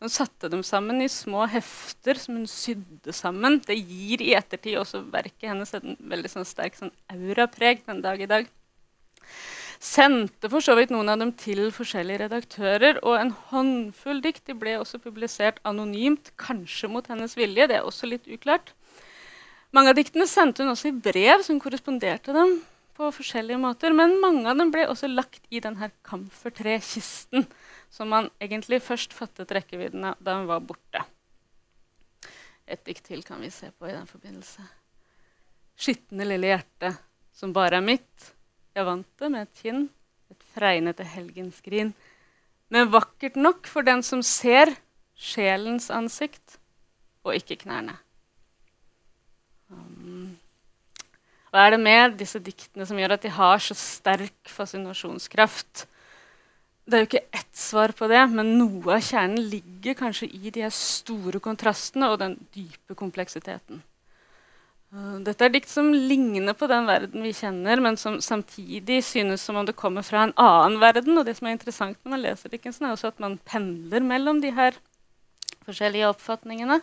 Hun 0.00 0.12
satte 0.12 0.48
dem 0.48 0.62
sammen 0.64 1.02
i 1.04 1.08
små 1.12 1.44
hefter 1.52 2.16
som 2.16 2.38
hun 2.38 2.46
sydde 2.48 3.12
sammen. 3.12 3.58
Det 3.60 3.76
gir 3.76 4.22
i 4.24 4.32
ettertid 4.36 4.78
også 4.80 5.02
verket 5.12 5.50
hennes 5.50 5.74
en 5.76 5.96
veldig 6.00 6.30
sånn 6.32 6.48
sterk 6.48 6.78
sånn 6.78 6.92
aurapreg 7.12 7.84
den 7.84 8.00
dag 8.04 8.20
i 8.20 8.28
dag. 8.30 8.48
Sendte 9.80 10.50
for 10.52 10.60
så 10.60 10.74
vidt 10.76 10.90
noen 10.92 11.08
av 11.08 11.22
dem 11.22 11.30
til 11.40 11.70
forskjellige 11.72 12.26
redaktører. 12.26 12.98
Og 13.00 13.16
en 13.16 13.30
håndfull 13.48 14.20
dikt 14.20 14.52
ble 14.60 14.74
også 14.76 15.00
publisert 15.00 15.62
anonymt, 15.64 16.34
kanskje 16.40 16.90
mot 16.92 17.06
hennes 17.08 17.32
vilje. 17.38 17.68
Det 17.70 17.78
er 17.78 17.86
også 17.88 18.10
litt 18.10 18.28
uklart. 18.28 18.74
Mange 19.72 19.92
av 19.92 19.96
diktene 19.96 20.26
sendte 20.28 20.64
hun 20.64 20.74
også 20.74 20.90
i 20.90 20.98
brev, 21.06 21.40
som 21.46 21.60
korresponderte 21.62 22.34
dem 22.36 22.58
på 22.98 23.08
forskjellige 23.16 23.60
måter. 23.62 23.94
Men 23.96 24.18
mange 24.20 24.44
av 24.50 24.58
dem 24.60 24.72
ble 24.74 24.84
også 24.90 25.08
lagt 25.08 25.46
i 25.48 25.62
denne 25.64 25.88
kamfertrekisten, 26.04 27.46
som 27.88 28.12
man 28.12 28.28
egentlig 28.42 28.82
først 28.84 29.16
fattet 29.16 29.54
rekkevidden 29.56 30.10
av 30.10 30.20
da 30.20 30.34
hun 30.36 30.50
var 30.50 30.60
borte. 30.66 31.06
Et 32.68 32.82
dikt 32.84 33.08
til 33.08 33.24
kan 33.26 33.40
vi 33.40 33.48
se 33.54 33.70
på 33.72 33.88
i 33.88 33.94
den 33.94 34.04
forbindelse. 34.10 34.66
Skitne 35.80 36.28
lille 36.28 36.52
hjerte 36.52 36.92
som 37.32 37.54
bare 37.56 37.80
er 37.80 37.86
mitt, 37.86 38.28
Jeg 38.76 38.86
vant 38.86 39.08
det 39.18 39.30
med 39.32 39.48
et 39.48 39.62
kinn, 39.64 39.88
et 40.30 40.46
fregnete 40.54 41.06
helgenskrin. 41.06 41.92
Men 42.70 42.92
vakkert 42.92 43.36
nok 43.36 43.66
for 43.66 43.86
den 43.86 44.04
som 44.06 44.22
ser 44.22 44.70
sjelens 45.18 45.90
ansikt, 45.92 46.58
og 47.26 47.34
ikke 47.36 47.58
knærne. 47.64 47.96
Um, 49.70 50.38
hva 51.50 51.66
er 51.66 51.74
det 51.74 51.80
med 51.82 52.16
disse 52.18 52.38
diktene 52.42 52.86
som 52.86 52.98
gjør 52.98 53.16
at 53.16 53.26
de 53.26 53.32
har 53.34 53.58
så 53.62 53.74
sterk 53.76 54.50
fascinasjonskraft? 54.50 55.84
Det 56.86 56.96
er 56.96 57.04
jo 57.04 57.08
ikke 57.10 57.26
ett 57.36 57.58
svar 57.58 57.92
på 57.94 58.06
det, 58.10 58.22
men 58.32 58.54
noe 58.58 58.96
av 58.96 59.04
kjernen 59.04 59.42
ligger 59.50 59.98
kanskje 59.98 60.30
i 60.30 60.54
de 60.54 60.66
store 60.74 61.42
kontrastene 61.42 62.08
og 62.10 62.18
den 62.22 62.38
dype 62.54 62.96
kompleksiteten. 62.98 63.82
Uh, 64.90 65.20
dette 65.22 65.46
er 65.46 65.52
dikt 65.54 65.70
som 65.70 65.92
ligner 65.94 66.56
på 66.58 66.66
den 66.70 66.88
verden 66.88 67.22
vi 67.22 67.30
kjenner, 67.36 67.78
men 67.82 67.98
som 68.00 68.16
samtidig 68.24 68.98
synes 69.06 69.44
som 69.46 69.60
om 69.60 69.66
det 69.68 69.76
kommer 69.78 70.02
fra 70.02 70.24
en 70.26 70.34
annen 70.40 70.80
verden. 70.82 71.18
Og 71.20 71.28
det 71.28 71.36
som 71.38 71.46
er 71.46 71.54
interessant 71.54 71.98
når 72.02 72.14
man 72.16 72.24
leser 72.24 72.50
Dickinson, 72.50 72.88
er 72.88 72.96
også 72.96 73.12
at 73.12 73.22
man 73.22 73.38
pendler 73.46 74.02
mellom 74.02 74.40
de 74.42 74.50
her 74.56 74.78
forskjellige 75.68 76.08
oppfatningene. 76.10 76.80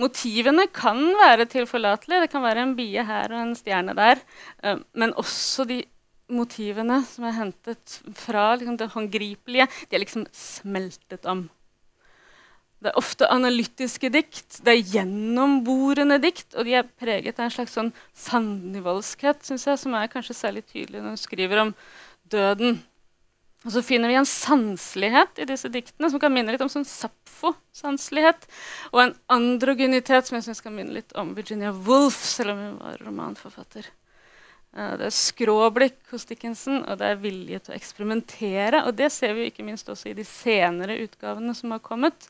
Motivene 0.00 0.66
kan 0.74 1.00
være 1.18 1.48
tilforlatelige. 1.50 2.26
Det 2.26 2.32
kan 2.34 2.44
være 2.44 2.66
en 2.66 2.76
bie 2.76 3.04
her 3.08 3.32
og 3.32 3.40
en 3.40 3.56
stjerne 3.56 3.96
der. 3.96 4.20
Uh, 4.60 4.76
men 4.92 5.16
også 5.16 5.64
de 5.70 5.80
motivene 6.30 7.00
som 7.08 7.24
er 7.26 7.38
hentet 7.38 7.96
fra 8.20 8.52
liksom, 8.58 8.76
det 8.78 8.92
håndgripelige, 8.92 9.66
de 9.88 9.96
er 9.96 10.04
liksom 10.04 10.28
smeltet 10.36 11.24
om. 11.26 11.48
Det 12.80 12.88
er 12.88 12.96
ofte 12.96 13.28
analytiske 13.28 14.08
dikt, 14.12 14.62
det 14.64 14.72
er 14.72 14.92
gjennomborende 14.94 16.16
dikt, 16.22 16.54
og 16.56 16.64
de 16.64 16.78
er 16.78 16.86
preget 16.88 17.36
av 17.36 17.46
en 17.46 17.52
slags 17.52 17.74
sånn 17.76 17.90
sandnivoldskhet, 18.16 19.42
synes 19.44 19.66
jeg, 19.68 19.80
som 19.82 19.96
er 19.98 20.08
kanskje 20.12 20.38
særlig 20.38 20.64
tydelig 20.64 21.02
når 21.02 21.12
hun 21.12 21.20
skriver 21.20 21.60
om 21.66 21.74
døden. 22.32 22.78
Og 23.66 23.74
så 23.74 23.82
finner 23.84 24.08
vi 24.08 24.16
en 24.16 24.28
sanselighet 24.28 25.42
i 25.42 25.48
disse 25.50 25.68
diktene 25.68 26.08
som 26.08 26.20
kan 26.22 26.32
minne 26.32 26.54
litt 26.54 26.64
om 26.64 26.72
sånn 26.72 26.88
Sapfo-sanselighet. 26.88 28.48
Og 28.94 29.02
en 29.04 29.16
androgynitet 29.36 30.30
som 30.30 30.38
jeg 30.38 30.48
syns 30.48 30.64
kan 30.64 30.72
minne 30.72 30.96
litt 30.96 31.12
om 31.20 31.34
Virginia 31.36 31.74
Woolf, 31.76 32.16
selv 32.24 32.54
om 32.54 32.62
hun 32.64 32.78
var 32.80 33.02
romanforfatter. 33.04 33.90
Uh, 34.70 34.92
det 35.00 35.08
er 35.08 35.14
skråblikk 35.14 36.12
hos 36.12 36.28
Dickinson, 36.28 36.84
og 36.84 37.00
det 37.00 37.08
er 37.10 37.18
vilje 37.18 37.58
til 37.64 37.72
å 37.72 37.76
eksperimentere. 37.76 38.84
Og 38.86 38.94
det 39.00 39.08
ser 39.10 39.34
vi 39.34 39.48
ikke 39.50 39.66
minst 39.66 39.90
også 39.90 40.12
i 40.12 40.14
de 40.14 40.26
senere 40.26 41.00
utgavene 41.02 41.54
som 41.58 41.74
har 41.74 41.82
kommet. 41.82 42.28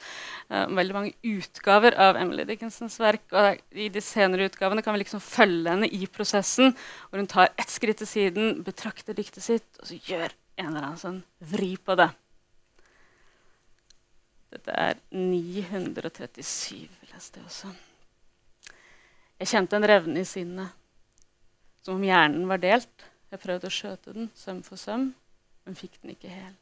Uh, 0.49 0.65
veldig 0.79 0.97
mange 0.97 1.35
utgaver 1.37 1.99
av 2.01 2.17
Emily 2.21 2.47
Dickinsons 2.49 2.97
verk. 3.03 3.27
Og 3.37 3.61
i 3.77 3.91
de 3.93 4.05
senere 4.05 4.49
utgavene 4.49 4.85
kan 4.87 4.97
vi 4.97 5.03
liksom 5.03 5.21
følge 5.25 5.77
henne 5.77 5.91
i 5.93 6.09
prosessen, 6.09 6.73
hvor 7.11 7.21
hun 7.21 7.29
tar 7.29 7.53
ett 7.61 7.73
skritt 7.73 8.01
til 8.01 8.09
siden, 8.09 8.65
betrakter 8.65 9.19
diktet 9.19 9.45
sitt, 9.45 9.69
og 9.77 9.91
så 9.91 10.01
gjør 10.01 10.33
en 10.61 10.73
eller 10.73 10.89
annen 10.89 11.05
sånn 11.05 11.23
vri 11.53 11.75
på 11.77 11.97
det. 12.01 12.09
Dette 14.51 14.75
er 14.75 14.99
937, 15.15 16.89
leste 17.13 17.39
jeg 17.39 17.47
også. 17.47 17.71
Jeg 19.41 19.49
kjente 19.53 19.77
en 19.79 19.87
revne 19.89 20.21
i 20.25 20.29
sinnet 20.29 20.80
som 21.85 21.99
om 21.99 22.05
hjernen 22.05 22.49
var 22.51 22.63
delt. 22.63 23.07
Jeg 23.31 23.43
prøvde 23.43 23.69
å 23.71 23.75
skjøte 23.75 24.15
den 24.17 24.31
søm 24.35 24.63
for 24.67 24.81
søm, 24.81 25.13
men 25.67 25.79
fikk 25.79 26.01
den 26.03 26.15
ikke 26.17 26.33
hel. 26.33 26.55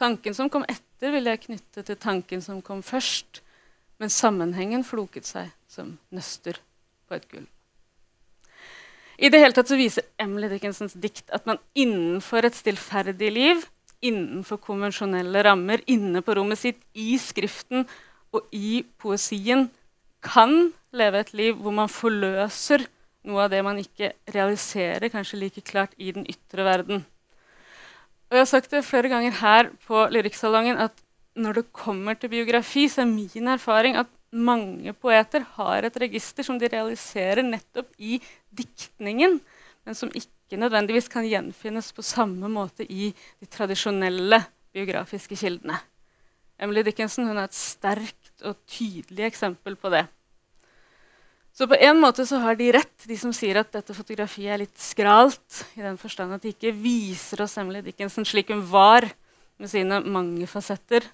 Tanken 0.00 0.36
som 0.36 0.50
kom 0.52 0.64
etter, 0.68 1.12
ville 1.12 1.32
jeg 1.32 1.44
knytte 1.46 1.84
til 1.84 1.98
tanken 2.00 2.42
som 2.44 2.62
kom 2.64 2.82
først, 2.84 3.42
men 4.00 4.12
sammenhengen 4.12 4.84
floket 4.84 5.28
seg 5.28 5.52
som 5.72 5.96
nøster 6.12 6.58
på 7.08 7.16
et 7.16 7.28
gulv. 7.30 7.48
I 9.16 9.30
det 9.32 9.40
hele 9.40 9.56
tatt 9.56 9.70
så 9.70 9.78
viser 9.80 10.04
Emily 10.20 10.50
Dickinsons 10.50 10.96
dikt 11.00 11.30
at 11.32 11.46
man 11.48 11.60
innenfor 11.78 12.44
et 12.44 12.56
stillferdig 12.56 13.30
liv, 13.32 13.62
innenfor 14.04 14.60
konvensjonelle 14.60 15.40
rammer, 15.46 15.80
inne 15.88 16.20
på 16.20 16.34
rommet 16.36 16.60
sitt, 16.60 16.82
i 16.92 17.16
skriften 17.20 17.86
og 18.36 18.44
i 18.52 18.82
poesien, 19.00 19.70
kan 20.20 20.74
leve 20.96 21.22
et 21.22 21.32
liv 21.36 21.56
hvor 21.60 21.72
man 21.72 21.88
forløser 21.92 22.84
noe 23.26 23.46
av 23.46 23.52
det 23.52 23.62
man 23.66 23.78
ikke 23.80 24.12
realiserer 24.32 25.10
kanskje 25.12 25.40
like 25.40 25.64
klart 25.66 25.94
i 25.98 26.12
den 26.14 26.26
ytre 26.30 26.66
verden. 26.66 27.04
Og 28.26 28.34
jeg 28.36 28.42
har 28.42 28.50
sagt 28.50 28.72
det 28.74 28.86
flere 28.86 29.10
ganger 29.10 29.36
her 29.38 29.70
på 29.86 30.06
Lyrikksalongen 30.10 30.80
at 30.82 30.94
når 31.36 31.60
det 31.60 31.72
kommer 31.76 32.16
til 32.18 32.32
biografi, 32.32 32.86
så 32.88 33.04
er 33.04 33.10
min 33.10 33.50
erfaring 33.52 33.98
at 34.00 34.10
mange 34.32 34.92
poeter 34.96 35.44
har 35.56 35.86
et 35.86 35.98
register 36.00 36.46
som 36.46 36.58
de 36.58 36.70
realiserer 36.72 37.44
nettopp 37.46 37.92
i 37.98 38.18
diktningen, 38.50 39.38
men 39.86 39.94
som 39.94 40.10
ikke 40.10 40.58
nødvendigvis 40.58 41.10
kan 41.12 41.26
gjenfinnes 41.28 41.92
på 41.94 42.04
samme 42.04 42.48
måte 42.50 42.86
i 42.88 43.12
de 43.12 43.50
tradisjonelle 43.50 44.40
biografiske 44.74 45.38
kildene. 45.38 45.78
Emily 46.58 46.82
Dickinson 46.86 47.28
er 47.30 47.44
et 47.44 47.56
sterkt 47.56 48.44
og 48.44 48.58
tydelig 48.68 49.28
eksempel 49.28 49.76
på 49.76 49.92
det. 49.92 50.06
Så 51.56 51.64
på 51.64 51.76
en 51.80 51.96
måte 52.02 52.26
så 52.28 52.36
har 52.42 52.56
de 52.58 52.66
rett, 52.74 53.06
de 53.08 53.16
som 53.16 53.30
sier 53.32 53.56
at 53.56 53.70
dette 53.72 53.94
fotografiet 53.96 54.52
er 54.52 54.60
litt 54.60 54.76
skralt. 54.76 55.62
I 55.72 55.80
den 55.86 55.96
forstand 55.96 56.34
at 56.36 56.42
de 56.44 56.50
ikke 56.52 56.74
viser 56.76 57.40
oss 57.46 57.54
Emily 57.56 57.80
Dickinson 57.86 58.26
slik 58.28 58.50
hun 58.52 58.60
var, 58.68 59.06
med 59.56 59.70
sine 59.72 60.02
mange 60.04 60.44
fasetter. 60.50 61.06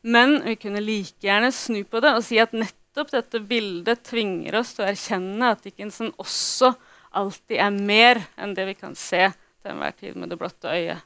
Men 0.00 0.38
vi 0.46 0.54
kunne 0.56 0.80
like 0.80 1.20
gjerne 1.20 1.50
snu 1.52 1.82
på 1.84 2.00
det 2.00 2.14
og 2.16 2.24
si 2.24 2.38
at 2.40 2.54
nettopp 2.56 3.10
dette 3.12 3.42
bildet 3.44 4.06
tvinger 4.08 4.56
oss 4.56 4.70
til 4.72 4.86
å 4.86 4.88
erkjenne 4.88 5.50
at 5.52 5.66
Dickinson 5.66 6.14
også 6.16 6.70
alltid 7.18 7.60
er 7.60 7.76
mer 7.76 8.22
enn 8.40 8.54
det 8.56 8.64
vi 8.70 8.76
kan 8.78 8.96
se 8.96 9.26
til 9.28 9.72
enhver 9.74 9.92
tid 9.98 10.16
med 10.16 10.32
det 10.32 10.38
blotte 10.40 10.72
øyet. 10.72 11.02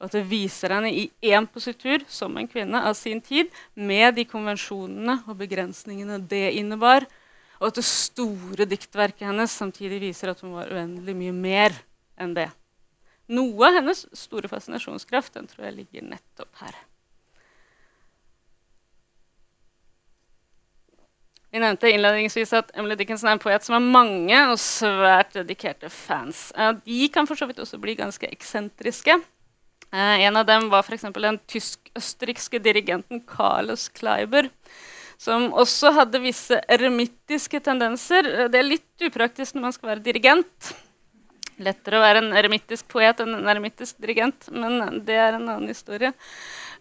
Og 0.00 0.08
at 0.08 0.16
det 0.16 0.24
viser 0.26 0.74
henne 0.74 0.90
i 0.90 1.06
én 1.22 1.46
positur 1.46 2.02
som 2.10 2.34
en 2.34 2.50
kvinne 2.50 2.82
av 2.82 2.98
sin 2.98 3.22
tid, 3.22 3.46
med 3.78 4.18
de 4.18 4.26
konvensjonene 4.26 5.20
og 5.28 5.38
begrensningene 5.38 6.18
det 6.26 6.50
innebar, 6.58 7.06
og 7.60 7.70
at 7.70 7.78
det 7.78 7.86
store 7.88 8.66
diktverket 8.68 9.26
hennes 9.28 9.52
samtidig 9.52 10.02
viser 10.02 10.32
at 10.32 10.42
hun 10.44 10.56
var 10.56 10.72
uendelig 10.72 11.16
mye 11.16 11.36
mer 11.36 11.78
enn 12.20 12.34
det. 12.36 12.50
Noe 13.32 13.68
av 13.68 13.80
hennes 13.80 14.04
store 14.14 14.50
fascinasjonskraft 14.50 15.34
den 15.34 15.48
tror 15.50 15.66
jeg 15.66 15.78
ligger 15.80 16.06
nettopp 16.12 16.62
her. 16.62 16.76
Vi 21.56 21.62
nevnte 21.62 21.88
innledningsvis 21.88 22.52
at 22.58 22.72
Emily 22.76 22.98
Dickinson 23.00 23.30
er 23.30 23.38
en 23.38 23.40
poet 23.40 23.64
som 23.64 23.78
har 23.78 23.84
mange 23.84 24.40
og 24.50 24.58
svært 24.60 25.32
dedikerte 25.38 25.88
fans. 25.88 26.50
De 26.84 27.06
kan 27.14 27.28
for 27.28 27.38
så 27.38 27.48
vidt 27.48 27.62
også 27.62 27.80
bli 27.80 27.94
ganske 27.96 28.28
eksentriske. 28.28 29.16
Eh, 29.94 30.26
en 30.26 30.36
av 30.36 30.44
dem 30.48 30.68
var 30.68 30.84
f.eks. 30.84 31.06
den 31.14 31.38
tysk-østerrikske 31.48 32.60
dirigenten 32.60 33.22
Carlos 33.24 33.86
Kleiber 33.94 34.50
som 35.18 35.48
også 35.56 35.92
hadde 35.96 36.22
visse 36.24 36.58
eremittiske 36.68 37.60
tendenser. 37.64 38.48
Det 38.52 38.58
er 38.60 38.66
litt 38.66 39.06
upraktisk 39.08 39.56
når 39.56 39.66
man 39.68 39.76
skal 39.76 39.92
være 39.94 40.04
dirigent. 40.04 40.74
Lettere 41.56 41.96
å 41.96 42.04
være 42.04 42.20
en 42.20 42.34
eremittisk 42.36 42.84
poet 42.92 43.20
enn 43.24 43.32
en 43.38 43.48
eremittisk 43.48 43.96
dirigent, 44.02 44.50
men 44.52 45.00
det 45.08 45.16
er 45.16 45.38
en 45.38 45.46
annen 45.46 45.70
historie. 45.72 46.12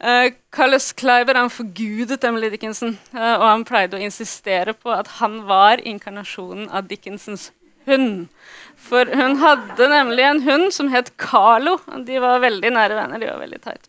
Uh, 0.04 0.34
Carlos 0.52 0.90
Kleiber 1.00 1.40
han 1.40 1.52
forgudet 1.54 2.26
Emily 2.28 2.50
Dickinson, 2.52 2.98
uh, 3.16 3.38
og 3.38 3.46
han 3.48 3.64
pleide 3.68 3.96
å 3.96 4.04
insistere 4.04 4.76
på 4.76 4.92
at 4.92 5.08
han 5.22 5.46
var 5.48 5.80
inkarnasjonen 5.80 6.68
av 6.76 6.90
Dickinsons 6.92 7.54
hund. 7.88 8.28
For 8.76 9.08
hun 9.08 9.40
hadde 9.40 9.88
nemlig 9.92 10.28
en 10.28 10.44
hund 10.44 10.74
som 10.76 10.92
het 10.92 11.14
Carlo. 11.22 11.78
De 12.04 12.20
var 12.20 12.44
veldig 12.44 12.74
nære 12.76 13.00
venner. 13.00 13.22
de 13.22 13.32
var 13.32 13.40
veldig 13.46 13.62
tight. 13.64 13.88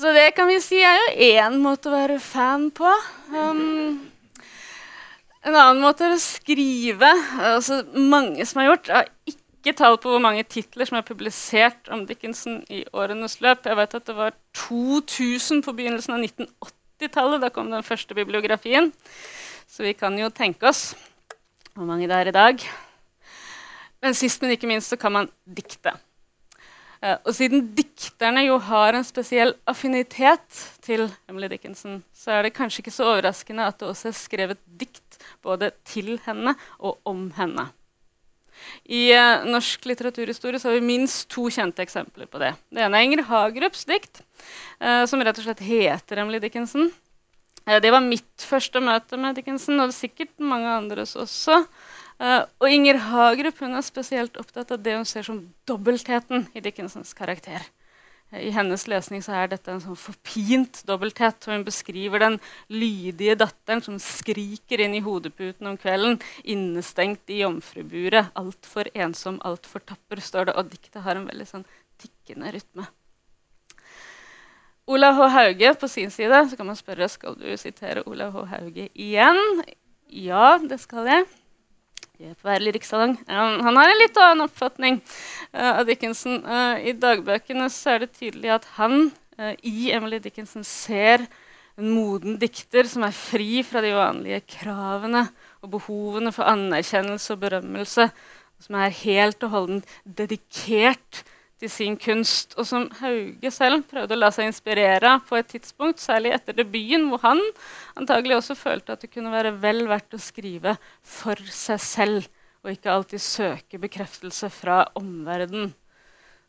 Så 0.00 0.14
det 0.16 0.30
kan 0.32 0.48
vi 0.48 0.56
si 0.64 0.78
er 0.80 0.96
jo 0.96 1.08
én 1.26 1.58
måte 1.60 1.90
å 1.90 1.92
være 1.92 2.14
fan 2.24 2.70
på. 2.72 2.88
Um, 3.34 3.98
en 5.44 5.52
annen 5.52 5.82
måte 5.82 6.06
er 6.06 6.14
å 6.14 6.22
skrive. 6.22 7.10
Altså, 7.36 7.82
mange 7.92 8.46
som 8.48 8.62
har 8.62 8.70
gjort. 8.70 8.88
Har 8.88 9.10
ikke 9.28 9.76
tall 9.76 9.98
på 10.00 10.14
hvor 10.14 10.24
mange 10.24 10.46
titler 10.48 10.88
som 10.88 10.96
er 10.96 11.04
publisert 11.04 11.92
om 11.92 12.06
Dickinson 12.08 12.62
i 12.72 12.80
årenes 12.96 13.42
løp. 13.44 13.68
Jeg 13.68 13.76
vet 13.76 14.00
at 14.00 14.08
det 14.08 14.16
var 14.16 14.32
2000 14.56 15.60
på 15.68 15.76
begynnelsen 15.76 16.16
av 16.16 16.24
1980-tallet. 16.24 17.44
Da 17.44 17.52
kom 17.52 17.68
den 17.68 17.84
første 17.84 18.16
bibliografien. 18.16 18.94
Så 19.68 19.84
vi 19.84 19.92
kan 19.92 20.16
jo 20.16 20.32
tenke 20.32 20.72
oss 20.72 20.94
hvor 21.74 21.84
mange 21.84 22.08
det 22.08 22.16
er 22.16 22.32
i 22.32 22.38
dag. 22.40 22.70
Men 24.00 24.16
sist, 24.16 24.40
men 24.40 24.56
ikke 24.56 24.70
minst, 24.70 24.88
så 24.88 24.96
kan 24.96 25.12
man 25.12 25.28
dikte. 25.44 25.92
Uh, 27.00 27.16
og 27.24 27.32
siden 27.32 27.64
dikterne 27.76 28.42
jo 28.44 28.58
har 28.60 28.96
en 28.96 29.06
spesiell 29.06 29.54
affinitet 29.70 30.62
til 30.84 31.06
Emily 31.30 31.48
Dickinson, 31.48 32.02
så 32.12 32.36
er 32.36 32.44
det 32.44 32.56
kanskje 32.56 32.82
ikke 32.84 32.92
så 32.92 33.06
overraskende 33.14 33.64
at 33.64 33.78
det 33.80 33.88
også 33.88 34.10
er 34.10 34.18
skrevet 34.18 34.60
dikt 34.80 35.20
både 35.40 35.70
til 35.88 36.18
henne 36.26 36.52
og 36.78 36.98
om 37.08 37.30
henne. 37.38 37.70
I 38.84 39.06
eh, 39.16 39.46
norsk 39.48 39.86
litteraturhistorie 39.88 40.60
har 40.60 40.74
vi 40.76 40.84
minst 40.84 41.30
to 41.32 41.46
kjente 41.48 41.80
eksempler 41.80 42.28
på 42.28 42.40
det. 42.42 42.52
Det 42.68 42.82
ene 42.84 42.98
er 42.98 43.06
Inger 43.06 43.24
Hagerups 43.30 43.86
dikt, 43.88 44.20
eh, 44.80 45.06
som 45.08 45.22
rett 45.24 45.40
og 45.40 45.46
slett 45.46 45.62
heter 45.64 46.20
Emily 46.20 46.42
Dickinson. 46.42 46.90
det 47.64 47.90
var 47.92 48.02
mitt 48.02 48.44
første 48.44 48.80
møte 48.82 49.16
med 49.20 49.36
Dickinson, 49.36 49.80
og 49.80 49.94
sikkert 49.94 50.32
mange 50.36 50.68
andres 50.68 51.16
også. 51.16 51.62
Uh, 52.20 52.44
og 52.60 52.68
Inger 52.68 52.98
Hagerup 53.00 53.62
hun 53.64 53.78
er 53.78 53.84
spesielt 53.84 54.34
opptatt 54.36 54.74
av 54.74 54.82
det 54.84 54.92
hun 54.98 55.06
ser 55.08 55.24
som 55.24 55.38
dobbeltheten 55.68 56.50
i 56.52 56.60
Dickensens 56.60 57.14
karakter. 57.16 57.64
Uh, 58.28 58.42
I 58.44 58.50
hennes 58.52 58.84
lesning 58.92 59.24
så 59.24 59.38
er 59.38 59.48
dette 59.48 59.72
en 59.72 59.80
sånn 59.80 59.96
forpint 59.96 60.82
dobbelthet. 60.90 61.48
Hun 61.48 61.64
beskriver 61.64 62.20
den 62.20 62.36
lydige 62.68 63.38
datteren 63.40 63.80
som 63.86 63.96
skriker 64.04 64.84
inn 64.84 64.98
i 64.98 65.02
hodeputen 65.06 65.72
om 65.72 65.80
kvelden, 65.80 66.20
innestengt 66.44 67.32
i 67.32 67.40
jomfruburet. 67.40 68.34
Altfor 68.36 68.92
ensom, 68.92 69.40
altfor 69.40 69.80
tapper, 69.88 70.20
står 70.20 70.50
det. 70.50 70.58
Og 70.60 70.68
diktet 70.76 71.00
har 71.08 71.16
en 71.16 71.28
veldig 71.32 71.48
sånn 71.48 71.68
tikkende 72.04 72.52
rytme. 72.52 72.84
Olav 74.90 75.16
H. 75.16 75.32
Hauge 75.38 75.74
på 75.80 75.88
sin 75.88 76.12
side 76.12 76.44
så 76.50 76.56
kan 76.58 76.68
man 76.68 76.76
spørre 76.76 77.08
skal 77.08 77.36
du 77.40 77.48
sitere 77.56 78.04
Olav 78.10 78.36
H. 78.36 78.48
Hauge 78.52 78.90
igjen. 78.92 79.62
Ja, 80.10 80.58
det 80.60 80.82
skal 80.84 81.08
jeg. 81.08 81.30
Han 82.20 83.76
har 83.78 83.88
en 83.88 84.00
litt 84.00 84.18
annen 84.20 84.44
oppfatning 84.44 84.98
uh, 85.54 85.78
av 85.80 85.86
Dickinson. 85.88 86.42
Uh, 86.44 86.76
I 86.84 86.92
dagbøkene 86.92 87.68
er 87.70 88.02
det 88.02 88.10
tydelig 88.18 88.52
at 88.58 88.66
han 88.76 89.06
uh, 89.40 89.54
i 89.64 89.88
Emily 89.94 90.18
Dickinson 90.20 90.66
ser 90.66 91.24
en 91.80 91.88
moden 91.88 92.36
dikter 92.42 92.84
som 92.90 93.06
er 93.06 93.16
fri 93.16 93.62
fra 93.64 93.80
de 93.80 93.94
vanlige 93.96 94.42
kravene 94.58 95.24
og 95.64 95.72
behovene 95.78 96.32
for 96.36 96.50
anerkjennelse 96.50 97.36
og 97.36 97.42
berømmelse. 97.46 98.10
Som 98.60 98.76
er 98.76 98.92
helt 99.00 99.40
og 99.46 99.54
holdent 99.54 99.94
dedikert 100.04 101.22
til 101.60 101.70
sin 101.72 101.96
kunst, 102.00 102.54
og 102.56 102.64
som 102.68 102.86
Hauge 103.02 103.50
selv 103.52 103.84
prøvde 103.90 104.16
å 104.16 104.20
la 104.20 104.30
seg 104.32 104.48
inspirere 104.48 105.18
på 105.28 105.36
et 105.36 105.50
tidspunkt, 105.52 106.00
særlig 106.00 106.32
etter 106.36 106.56
debuten, 106.56 107.08
hvor 107.10 107.20
han 107.26 107.42
antagelig 108.00 108.38
også 108.38 108.56
følte 108.56 108.96
at 108.96 109.04
det 109.04 109.12
kunne 109.12 109.32
være 109.34 109.52
vel 109.60 109.84
verdt 109.90 110.16
å 110.16 110.22
skrive 110.22 110.76
for 111.04 111.40
seg 111.52 111.82
selv, 111.84 112.30
og 112.64 112.72
ikke 112.72 112.92
alltid 112.92 113.24
søke 113.24 113.80
bekreftelse 113.80 114.50
fra 114.52 114.82
omverdenen. 114.98 115.74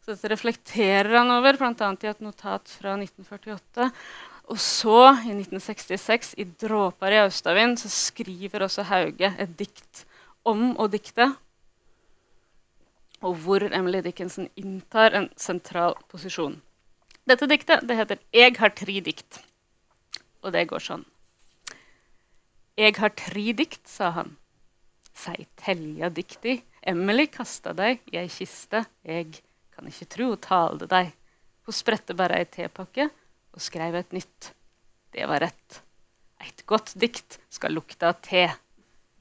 Så 0.02 0.16
dette 0.16 0.32
reflekterer 0.32 1.14
han 1.20 1.30
over, 1.36 1.60
bl.a. 1.60 1.92
i 1.92 2.10
et 2.10 2.24
notat 2.24 2.72
fra 2.80 2.96
1948. 2.98 3.92
Og 4.52 4.58
så, 4.60 4.98
i 5.28 5.36
1966, 5.36 6.34
i 6.42 6.48
'Dråper 6.48 7.14
i 7.14 7.22
Austavind', 7.22 7.78
så 7.80 7.92
skriver 7.92 8.66
også 8.66 8.88
Hauge 8.90 9.30
et 9.38 9.54
dikt 9.60 10.06
om 10.48 10.72
å 10.82 10.88
dikte 10.92 11.30
og 13.22 13.38
hvor 13.44 13.64
Emily 13.64 14.02
Dickinson 14.02 14.50
inntar 14.58 15.16
en 15.18 15.30
sentral 15.38 15.96
posisjon. 16.12 16.60
Dette 17.30 17.48
diktet 17.48 17.86
det 17.88 17.98
heter 17.98 18.20
'Eg 18.34 18.58
har 18.58 18.70
tre 18.70 19.00
dikt', 19.02 19.42
og 20.44 20.54
det 20.54 20.68
går 20.68 20.80
sånn. 20.80 21.06
Eg 22.78 22.98
har 22.98 23.10
tre 23.10 23.54
dikt, 23.54 23.88
sa 23.88 24.10
han. 24.12 24.38
Sei 25.14 25.46
telja 25.56 26.10
dikti, 26.10 26.62
Emily 26.82 27.28
kasta 27.28 27.74
dei 27.74 28.00
i 28.12 28.18
ei 28.18 28.28
kiste, 28.28 28.86
eg 29.06 29.42
kan 29.72 29.86
ikkje 29.86 30.08
tru 30.10 30.26
ho 30.32 30.36
talte 30.36 30.88
dei. 30.88 31.12
Ho 31.68 31.72
spredte 31.72 32.16
bare 32.18 32.40
ei 32.40 32.46
tepakke 32.46 33.10
og 33.54 33.62
skreiv 33.62 33.96
et 33.96 34.12
nytt. 34.16 34.54
Det 35.12 35.28
var 35.28 35.44
rett. 35.44 35.82
Eit 36.42 36.66
godt 36.66 36.96
dikt 36.98 37.38
skal 37.50 37.76
lukte 37.76 38.08
av 38.08 38.22
te, 38.26 38.48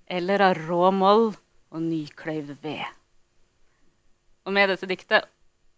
eller 0.07 0.41
av 0.41 0.57
rå 0.57 0.91
moll 0.95 1.35
og 1.71 1.83
nykløyvd 1.83 2.57
ved. 2.63 3.00
Og 4.49 4.55
med 4.57 4.71
dette 4.73 4.89
diktet 4.89 5.27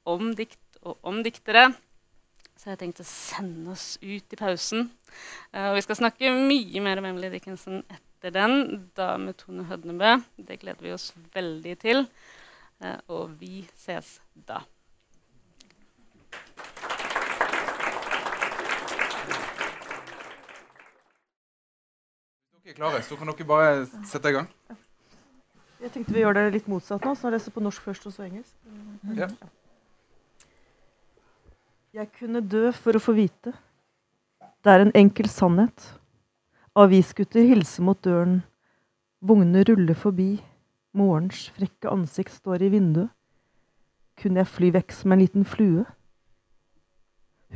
om 0.08 0.32
dikt 0.38 0.60
og 0.82 0.98
om 1.06 1.22
diktere 1.22 1.70
så 2.62 2.68
har 2.68 2.76
jeg 2.76 2.82
tenkt 2.84 3.00
å 3.02 3.06
sende 3.08 3.72
oss 3.72 3.96
ut 3.98 4.34
i 4.34 4.38
pausen. 4.38 4.84
Uh, 5.50 5.72
og 5.72 5.76
vi 5.78 5.82
skal 5.82 5.98
snakke 5.98 6.30
mye 6.30 6.82
mer 6.84 7.00
om 7.00 7.08
Emily 7.08 7.32
Dickinson 7.32 7.80
etter 7.90 8.34
den, 8.36 8.84
da 8.94 9.16
med 9.18 9.34
Tone 9.40 9.64
Hødnebø. 9.66 10.12
Det 10.38 10.60
gleder 10.62 10.84
vi 10.84 10.92
oss 10.94 11.08
veldig 11.34 11.74
til. 11.82 12.04
Uh, 12.78 13.00
og 13.10 13.34
vi 13.40 13.64
ses 13.74 14.14
da. 14.34 14.60
Hvis 22.52 22.62
dere 22.62 22.76
er 22.76 22.78
klare, 22.78 23.02
så 23.02 23.18
kan 23.18 23.32
dere 23.32 23.50
bare 23.56 23.74
sette 24.06 24.30
i 24.30 24.38
gang. 24.38 24.52
Jeg 25.82 25.90
tenkte 25.90 26.14
vi 26.14 26.22
gjør 26.22 26.36
det 26.36 26.44
litt 26.54 26.68
motsatt 26.70 27.02
nå, 27.02 27.16
så 27.18 27.26
jeg 27.26 27.34
leser 27.34 27.54
på 27.54 27.62
norsk 27.64 27.82
først 27.82 28.04
og 28.06 28.14
så 28.14 28.22
engelsk. 28.28 28.54
Ja. 29.18 29.26
Jeg 31.92 32.08
kunne 32.20 32.40
dø 32.40 32.70
for 32.76 32.94
å 32.96 33.02
få 33.02 33.16
vite. 33.16 33.50
Det 34.62 34.70
er 34.70 34.84
en 34.84 34.94
enkel 34.96 35.26
sannhet. 35.28 35.88
Avisgutter 36.78 37.44
hilser 37.50 37.84
mot 37.84 37.98
døren. 38.06 38.44
Vognene 39.20 39.64
ruller 39.66 39.98
forbi. 39.98 40.36
Morens 40.94 41.48
frekke 41.56 41.90
ansikt 41.90 42.36
står 42.36 42.62
i 42.62 42.70
vinduet. 42.76 43.10
Kunne 44.22 44.44
jeg 44.44 44.52
fly 44.52 44.70
vekk 44.76 44.94
som 44.94 45.12
en 45.12 45.22
liten 45.24 45.44
flue? 45.48 45.82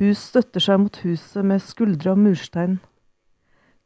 Hus 0.00 0.26
støtter 0.32 0.60
seg 0.60 0.82
mot 0.82 0.98
huset 1.04 1.46
med 1.46 1.62
skuldre 1.62 2.16
av 2.16 2.20
murstein. 2.20 2.80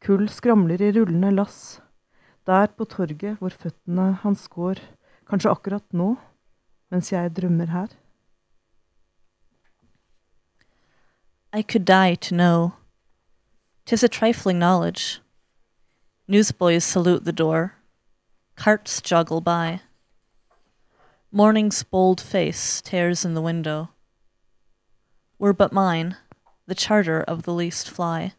Kull 0.00 0.30
skramler 0.32 0.80
i 0.80 0.90
rullende 0.96 1.34
lass. 1.36 1.80
Der 2.46 2.66
på 2.66 2.84
torget 2.84 3.38
hvor 3.38 3.48
føttene 3.48 4.12
hans 4.22 4.48
går, 4.48 4.80
kanskje 5.28 5.50
akkurat 5.50 5.92
nå, 5.92 6.16
mens 6.90 7.12
jeg 7.12 7.36
drømmer 7.36 7.66
her. 7.66 7.86
I 11.52 11.62
could 11.62 11.84
die 11.84 12.16
to 12.16 12.34
know. 12.34 12.72
Tis 13.84 14.02
a 14.02 14.08
trifling 14.08 14.58
knowledge. 14.58 15.20
Newsboys 16.28 16.84
salute 16.84 17.24
the 17.24 17.32
door. 17.32 17.74
Carts 18.56 19.00
joggle 19.00 19.40
by. 19.40 19.80
Morning's 21.32 21.82
bold 21.82 22.20
face 22.20 22.80
tears 22.80 23.24
in 23.24 23.34
the 23.34 23.42
window. 23.42 23.88
Were 25.38 25.52
but 25.52 25.72
mine, 25.72 26.16
the 26.66 26.74
charter 26.74 27.20
of 27.22 27.42
the 27.42 27.52
least 27.52 27.90
fly. 27.90 28.32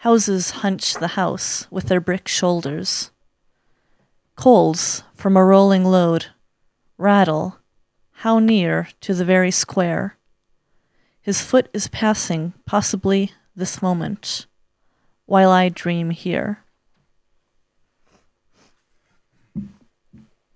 Houses 0.00 0.64
hunch 0.64 0.94
the 0.94 1.08
house 1.08 1.66
with 1.70 1.88
their 1.88 2.00
brick 2.00 2.26
shoulders. 2.26 3.10
Coals 4.34 5.02
from 5.14 5.36
a 5.36 5.44
rolling 5.44 5.84
load 5.84 6.28
rattle, 6.96 7.58
how 8.24 8.38
near 8.38 8.88
to 9.02 9.12
the 9.12 9.26
very 9.26 9.50
square. 9.50 10.16
His 11.20 11.42
foot 11.42 11.68
is 11.74 11.88
passing, 11.88 12.54
possibly 12.64 13.32
this 13.54 13.82
moment, 13.82 14.46
while 15.26 15.50
I 15.50 15.68
dream 15.68 16.08
here. 16.08 16.64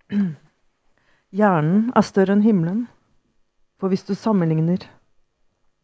Hjernen 1.34 1.92
er 1.92 2.02
større 2.02 2.32
enn 2.32 2.46
himmelen, 2.48 2.88
for 3.76 3.92
hvis 3.92 4.08
du 4.08 4.14
sammenligner, 4.16 4.88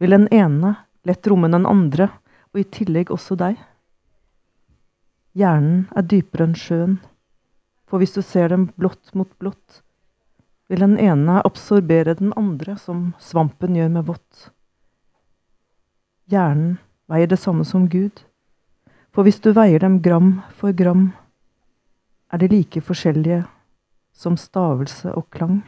vil 0.00 0.16
den 0.16 0.28
ene 0.32 0.76
lett 1.04 1.28
romme 1.28 1.52
den 1.52 1.68
andre 1.68 2.08
og 2.52 2.62
i 2.62 2.66
tillegg 2.76 3.12
også 3.14 3.36
deg. 3.38 3.58
Hjernen 5.38 5.84
er 5.96 6.06
dypere 6.10 6.48
enn 6.48 6.56
sjøen, 6.58 6.98
for 7.86 8.02
hvis 8.02 8.14
du 8.16 8.22
ser 8.22 8.50
dem 8.50 8.68
blått 8.78 9.14
mot 9.14 9.30
blått, 9.38 9.82
vil 10.70 10.82
den 10.84 10.96
ene 11.02 11.40
absorbere 11.46 12.14
den 12.18 12.32
andre 12.38 12.76
som 12.78 13.12
svampen 13.18 13.74
gjør 13.78 13.90
med 13.96 14.06
vått. 14.10 14.50
Hjernen 16.30 16.76
veier 17.10 17.30
det 17.30 17.40
samme 17.42 17.66
som 17.66 17.88
Gud, 17.90 18.22
for 19.10 19.26
hvis 19.26 19.42
du 19.42 19.50
veier 19.54 19.82
dem 19.82 19.98
gram 20.02 20.38
for 20.54 20.74
gram, 20.74 21.10
er 22.30 22.38
de 22.38 22.50
like 22.50 22.82
forskjellige 22.86 23.42
som 24.14 24.36
stavelse 24.38 25.10
og 25.14 25.26
klang. 25.34 25.62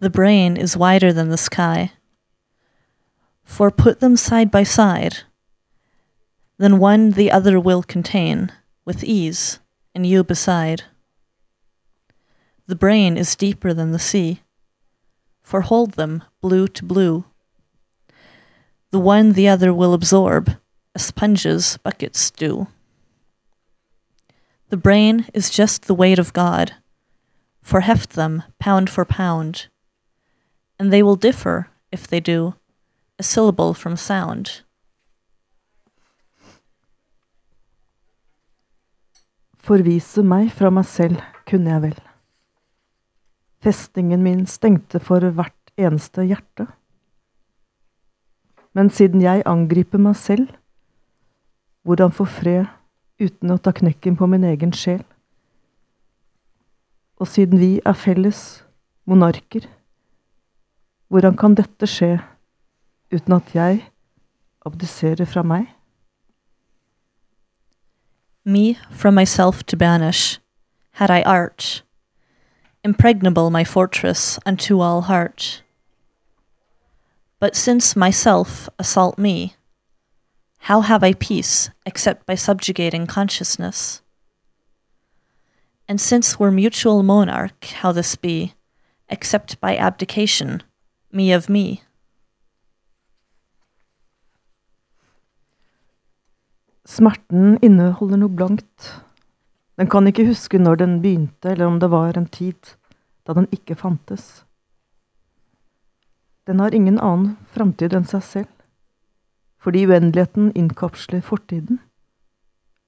The 0.00 0.10
brain 0.10 0.56
is 0.56 0.76
wider 0.76 1.12
than 1.12 1.28
the 1.28 1.36
sky. 1.36 1.92
For 3.50 3.72
put 3.72 3.98
them 3.98 4.16
side 4.16 4.48
by 4.52 4.62
side, 4.62 5.24
then 6.56 6.78
one 6.78 7.10
the 7.10 7.32
other 7.32 7.58
will 7.58 7.82
contain, 7.82 8.52
with 8.84 9.02
ease, 9.02 9.58
and 9.92 10.06
you 10.06 10.22
beside. 10.22 10.84
The 12.68 12.76
brain 12.76 13.16
is 13.18 13.34
deeper 13.34 13.74
than 13.74 13.90
the 13.90 13.98
sea, 13.98 14.42
for 15.42 15.62
hold 15.62 15.94
them 15.94 16.22
blue 16.40 16.68
to 16.68 16.84
blue. 16.84 17.24
The 18.92 19.00
one 19.00 19.32
the 19.32 19.48
other 19.48 19.74
will 19.74 19.94
absorb, 19.94 20.56
as 20.94 21.04
sponges 21.04 21.76
buckets 21.82 22.30
do. 22.30 22.68
The 24.68 24.78
brain 24.78 25.26
is 25.34 25.50
just 25.50 25.86
the 25.86 25.94
weight 25.94 26.20
of 26.20 26.32
God, 26.32 26.76
for 27.62 27.80
heft 27.80 28.10
them 28.10 28.44
pound 28.60 28.88
for 28.88 29.04
pound, 29.04 29.66
and 30.78 30.92
they 30.92 31.02
will 31.02 31.16
differ 31.16 31.68
if 31.90 32.06
they 32.06 32.20
do 32.20 32.54
a 33.20 33.22
syllable 33.22 33.74
from 33.74 33.96
sound. 33.96 34.48
Forvise 39.60 40.24
meg 40.24 40.48
fra 40.56 40.70
meg 40.72 40.86
selv 40.88 41.20
kunne 41.44 41.68
jeg 41.68 41.82
vel. 41.84 41.98
Festningen 43.60 44.24
min 44.24 44.46
stengte 44.48 45.02
for 45.04 45.20
hvert 45.36 45.74
eneste 45.76 46.24
hjerte. 46.24 46.64
Men 48.72 48.88
siden 48.88 49.20
jeg 49.20 49.44
angriper 49.44 50.00
meg 50.00 50.16
selv, 50.16 50.48
hvordan 51.84 52.16
få 52.16 52.24
fred 52.24 52.72
uten 53.20 53.52
å 53.52 53.60
ta 53.60 53.76
knekken 53.76 54.16
på 54.16 54.30
min 54.32 54.48
egen 54.48 54.72
sjel. 54.72 55.04
Og 57.20 57.28
siden 57.28 57.60
vi 57.60 57.72
er 57.84 58.00
felles 58.00 58.62
monarker, 59.04 59.68
hvordan 61.12 61.36
kan 61.36 61.52
dette 61.58 61.84
skje 61.90 62.14
uten 63.10 63.32
at 63.32 63.54
jeg 63.54 63.90
abdiserer 64.66 65.24
fra 65.24 65.42
meg? 65.42 65.66
Me 68.44 68.78
from 68.90 69.14
myself 69.14 69.62
to 69.64 69.76
banish, 69.76 70.40
had 70.92 71.10
I 71.10 71.22
art, 71.22 71.84
impregnable 72.84 73.50
my 73.50 73.64
fortress 73.64 74.38
unto 74.46 74.80
all 74.80 75.02
heart. 75.02 75.62
But 77.38 77.56
since 77.56 77.96
myself 77.96 78.68
assault 78.78 79.18
me, 79.18 79.54
how 80.58 80.82
have 80.82 81.02
I 81.02 81.14
peace 81.14 81.70
except 81.86 82.26
by 82.26 82.34
subjugating 82.34 83.06
consciousness? 83.06 84.02
And 85.88 86.00
since 86.00 86.38
we're 86.38 86.50
mutual 86.50 87.02
monarch, 87.02 87.64
how 87.64 87.92
this 87.92 88.14
be, 88.14 88.54
except 89.08 89.60
by 89.60 89.76
abdication, 89.76 90.62
me 91.10 91.32
of 91.32 91.48
me? 91.48 91.82
Smerten 96.90 97.58
inneholder 97.62 98.18
noe 98.18 98.34
blankt. 98.34 98.88
Den 99.78 99.86
kan 99.86 100.08
ikke 100.10 100.26
huske 100.26 100.58
når 100.58 100.80
den 100.80 100.96
begynte, 101.04 101.52
eller 101.52 101.70
om 101.70 101.78
det 101.78 101.90
var 101.92 102.16
en 102.18 102.26
tid 102.26 102.74
da 103.26 103.36
den 103.36 103.46
ikke 103.54 103.76
fantes. 103.78 104.42
Den 106.50 106.58
har 106.58 106.74
ingen 106.74 106.98
annen 106.98 107.36
framtid 107.54 107.94
enn 107.94 108.08
seg 108.10 108.24
selv, 108.26 108.50
fordi 109.62 109.84
uendeligheten 109.86 110.50
innkapsler 110.58 111.22
fortiden, 111.22 111.78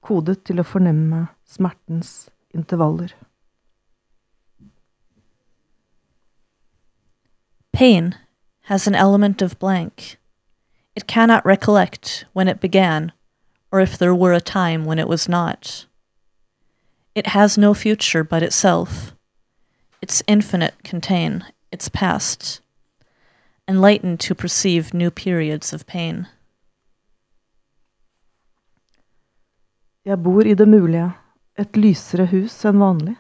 kodet 0.02 0.40
til 0.48 0.58
å 0.58 0.66
fornemme 0.66 1.28
smertens 1.46 2.26
intervaller. 2.50 3.14
Pain 7.72 8.14
has 8.66 8.88
an 8.88 8.98
element 8.98 9.42
of 9.42 9.58
blank. 9.58 10.18
It 10.96 11.06
cannot 11.06 11.46
recollect 11.46 12.26
when 12.32 12.48
it 12.48 12.60
began, 12.60 13.12
or 13.72 13.80
if 13.80 13.96
there 13.98 14.14
were 14.14 14.34
a 14.34 14.40
time 14.40 14.84
when 14.84 14.98
it 14.98 15.08
was 15.08 15.28
not. 15.28 15.86
It 17.14 17.26
has 17.28 17.58
no 17.58 17.74
future 17.74 18.22
but 18.22 18.42
itself. 18.42 19.14
Its 20.02 20.22
infinite 20.26 20.74
contain 20.84 21.44
its 21.72 21.88
past, 21.88 22.60
enlightened 23.66 24.20
to 24.20 24.34
perceive 24.34 24.92
new 24.92 25.10
periods 25.10 25.72
of 25.72 25.86
pain. 25.86 26.26
Jeg 30.04 30.22
bor 30.22 30.42
i 30.46 30.54
det 30.54 30.68
mulige, 30.68 31.12
et 31.58 31.76
lysere 31.76 32.26
hus 32.26 32.64
enn 32.66 32.80
vanlig, 32.82 33.14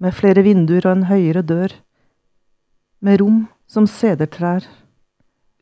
med 0.00 0.14
flere 0.16 0.42
vinduer 0.42 0.86
og 0.86 0.96
en 0.96 1.08
høyere 1.10 1.42
dør, 1.42 1.74
med 3.04 3.20
rom 3.20 3.42
som 3.68 3.86
sedertrær, 3.86 4.64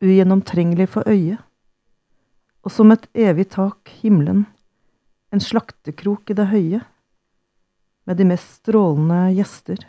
ugjennomtrengelig 0.01 0.87
for 0.89 1.03
øyet, 1.09 1.43
og 2.67 2.71
som 2.75 2.91
et 2.91 3.05
evig 3.15 3.45
tak 3.53 3.87
himmelen, 4.01 4.41
en 5.31 5.39
slaktekrok 5.39 6.27
i 6.27 6.35
det 6.35 6.49
høye, 6.51 6.81
med 8.03 8.19
de 8.19 8.25
mest 8.27 8.57
strålende 8.59 9.21
gjester. 9.37 9.79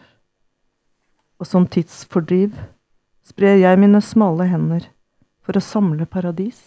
Og 1.42 1.50
som 1.50 1.66
tidsfordriv 1.66 2.54
sprer 3.26 3.58
jeg 3.58 3.82
mine 3.82 3.98
smale 3.98 4.46
hender 4.46 4.86
for 5.42 5.58
å 5.58 5.64
samle 5.64 6.06
paradis. 6.06 6.62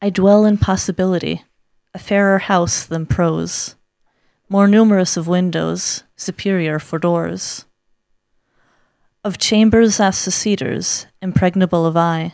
I 0.00 0.08
dwell 0.08 0.48
in 0.48 0.56
possibility, 0.56 1.44
a 1.92 1.98
fairer 1.98 2.48
house 2.48 2.86
than 2.86 3.04
prose, 3.04 3.76
more 4.48 4.66
numerous 4.66 5.18
of 5.18 5.28
windows, 5.28 6.04
superior 6.16 6.78
for 6.78 6.98
doors. 6.98 7.66
Of 9.22 9.36
chambers 9.36 10.00
as 10.00 10.24
the 10.24 10.30
cedars, 10.30 11.06
impregnable 11.20 11.84
of 11.84 11.94
eye, 11.94 12.32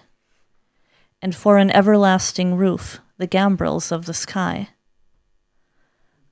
and 1.22 1.34
for 1.34 1.58
an 1.58 1.70
everlasting 1.70 2.56
roof, 2.56 3.00
the 3.18 3.26
gambrels 3.26 3.90
of 3.92 4.06
the 4.06 4.14
sky. 4.14 4.68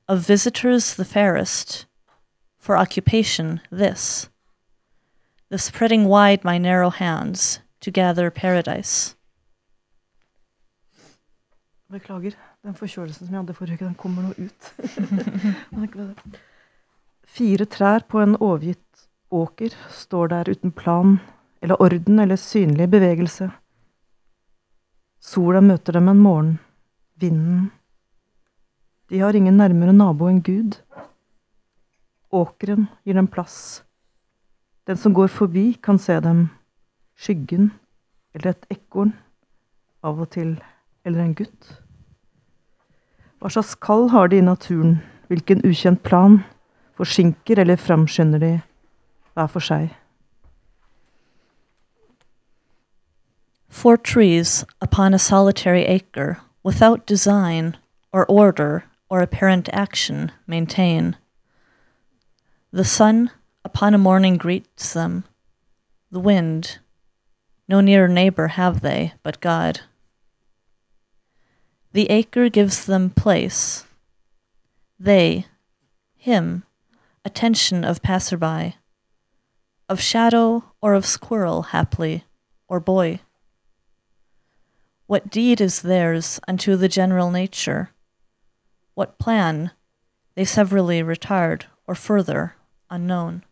Of 0.08 0.26
visitors 0.26 0.94
the 0.94 1.04
fairest, 1.04 1.86
for 2.58 2.76
occupation 2.76 3.60
this, 3.70 4.28
the 5.50 5.58
spreading 5.58 6.04
wide 6.04 6.44
my 6.44 6.58
narrow 6.58 6.90
hands 6.90 7.60
to 7.80 7.90
gather 7.90 8.30
paradise. 8.30 9.14
Beklager. 11.90 12.34
Den 12.64 12.74
forkjølelsen 12.74 13.26
som 13.26 13.34
jeg 13.34 13.42
hadde 13.42 13.54
forrige 13.54 13.76
uke, 13.76 13.84
den 13.84 13.94
kommer 13.94 14.22
nå 14.22 14.30
ut. 14.40 14.62
Fire 17.36 17.66
trær 17.68 18.06
på 18.08 18.22
en 18.22 18.38
overgitt 18.40 19.04
åker 19.30 19.74
står 19.92 20.32
der 20.32 20.48
uten 20.48 20.72
plan 20.72 21.18
eller 21.60 21.82
orden 21.82 22.22
eller 22.24 22.40
synlig 22.40 22.88
bevegelse. 22.90 23.50
Sola 25.24 25.62
møter 25.64 25.96
dem 25.96 26.10
en 26.12 26.20
morgen. 26.20 26.50
Vinden. 27.16 27.70
De 29.08 29.22
har 29.22 29.32
ingen 29.32 29.56
nærmere 29.56 29.94
nabo 29.96 30.28
enn 30.28 30.42
Gud. 30.44 30.76
Åkeren 32.34 32.90
gir 33.06 33.16
dem 33.16 33.30
plass. 33.32 33.56
Den 34.84 35.00
som 35.00 35.14
går 35.16 35.32
forbi, 35.32 35.78
kan 35.80 35.96
se 35.98 36.18
dem. 36.20 36.50
Skyggen 37.16 37.70
eller 38.34 38.52
et 38.52 38.68
ekorn. 38.76 39.14
Av 40.04 40.20
og 40.20 40.28
til 40.36 40.58
eller 41.08 41.24
en 41.24 41.34
gutt. 41.38 41.72
Hva 43.40 43.48
slags 43.48 43.72
kall 43.80 44.10
har 44.12 44.28
de 44.28 44.42
i 44.42 44.44
naturen, 44.44 44.98
hvilken 45.32 45.64
ukjent 45.64 46.02
plan, 46.04 46.42
forsinker 47.00 47.64
eller 47.64 47.80
framskynder 47.80 48.44
de 48.44 48.54
hver 49.32 49.48
for 49.52 49.64
seg? 49.64 49.88
Four 53.74 53.96
trees 53.96 54.64
upon 54.80 55.12
a 55.12 55.18
solitary 55.18 55.84
acre, 55.84 56.40
without 56.62 57.06
design 57.06 57.76
or 58.12 58.24
order 58.26 58.84
or 59.10 59.20
apparent 59.20 59.68
action, 59.72 60.30
maintain. 60.46 61.16
The 62.70 62.84
sun 62.84 63.32
upon 63.64 63.92
a 63.92 63.98
morning 63.98 64.36
greets 64.38 64.94
them. 64.94 65.24
The 66.12 66.20
wind, 66.20 66.78
no 67.68 67.80
nearer 67.80 68.06
neighbor 68.06 68.46
have 68.46 68.80
they 68.80 69.14
but 69.24 69.40
God. 69.40 69.80
The 71.92 72.08
acre 72.10 72.48
gives 72.48 72.86
them 72.86 73.10
place. 73.10 73.84
They, 75.00 75.46
him, 76.16 76.62
attention 77.24 77.84
of 77.84 78.02
passerby, 78.02 78.76
of 79.88 80.00
shadow 80.00 80.64
or 80.80 80.94
of 80.94 81.04
squirrel, 81.04 81.62
haply, 81.74 82.24
or 82.68 82.78
boy. 82.78 83.20
What 85.06 85.30
deed 85.30 85.60
is 85.60 85.82
theirs 85.82 86.40
unto 86.48 86.76
the 86.76 86.88
general 86.88 87.30
nature? 87.30 87.90
What 88.94 89.18
plan 89.18 89.70
they 90.34 90.46
severally 90.46 91.02
retard 91.02 91.64
or 91.86 91.94
further 91.94 92.54
unknown? 92.90 93.42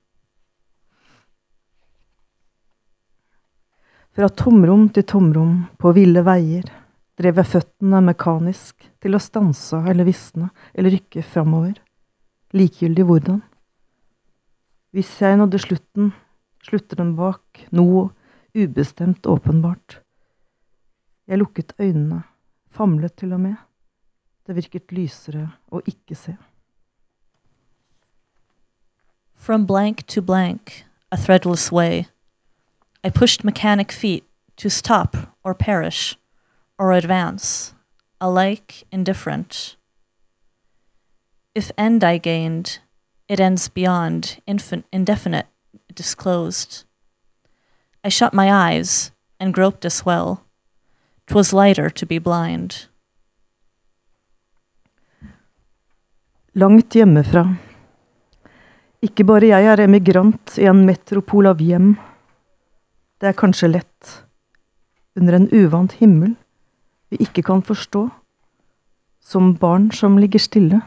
Fra 4.12 4.28
tomrom 4.28 4.88
til 4.92 5.04
tomrom 5.08 5.52
på 5.80 5.92
ville 5.96 6.20
veier 6.24 6.66
drev 7.20 7.38
jeg 7.40 7.48
føttene 7.48 8.00
mekanisk 8.04 8.88
til 9.00 9.16
å 9.16 9.20
stanse 9.20 9.78
eller 9.88 10.08
visne 10.08 10.50
eller 10.72 10.92
rykke 10.96 11.24
framover, 11.24 11.78
likegyldig 12.56 13.06
hvordan. 13.08 13.40
Hvis 14.92 15.12
jeg 15.20 15.40
nådde 15.40 15.60
slutten, 15.64 16.12
slutter 16.64 17.00
den 17.00 17.14
bak 17.16 17.64
noe 17.72 18.10
ubestemt 18.52 19.24
åpenbart. 19.28 20.01
Jeg 21.32 21.38
lukket 21.38 21.72
øynene, 21.78 22.22
famlet 22.70 23.14
til 23.14 23.32
og 23.32 23.40
med. 23.40 23.54
Det 24.46 24.56
virket 24.56 24.92
lysere 24.92 25.46
å 25.72 25.80
ikke 25.86 26.14
se. 26.14 26.34
From 29.34 29.66
blank 29.66 30.06
to 30.06 30.20
blank, 30.20 30.84
a 31.10 31.16
threadless 31.16 31.72
way, 31.72 32.04
I 33.02 33.08
pushed 33.08 33.44
mechanic 33.44 33.92
feet 33.92 34.24
to 34.58 34.68
stop 34.68 35.16
or 35.42 35.54
perish 35.54 36.18
or 36.78 36.92
advance, 36.92 37.74
alike 38.20 38.84
indifferent. 38.92 39.78
If 41.54 41.70
end 41.78 42.04
I 42.04 42.18
gained, 42.18 42.78
it 43.28 43.40
ends 43.40 43.70
beyond 43.70 44.38
infin- 44.46 44.84
indefinite 44.92 45.46
disclosed. 45.94 46.84
I 48.04 48.10
shut 48.10 48.34
my 48.34 48.52
eyes 48.52 49.12
and 49.40 49.54
groped 49.54 49.86
as 49.86 50.04
well. 50.04 50.44
'Twas 51.26 51.52
lighter 51.52 51.90
to 51.90 52.06
be 52.06 52.18
blind. 52.18 52.88
Langt 56.54 56.94
hjemmefra. 56.94 57.46
Ikke 59.02 59.24
bare 59.24 59.48
jeg 59.48 59.66
er 59.66 59.80
emigrant 59.80 60.58
i 60.60 60.66
en 60.68 60.84
metropol 60.86 61.48
av 61.48 61.62
hjem. 61.62 61.94
Det 63.18 63.30
er 63.30 63.38
kanskje 63.38 63.70
lett. 63.70 64.10
Under 65.16 65.38
en 65.38 65.48
uvant 65.52 65.92
himmel 66.00 66.34
vi 67.12 67.18
ikke 67.24 67.44
kan 67.44 67.62
forstå, 67.62 68.06
som 69.20 69.54
barn 69.60 69.90
som 69.92 70.16
ligger 70.18 70.40
stille, 70.40 70.80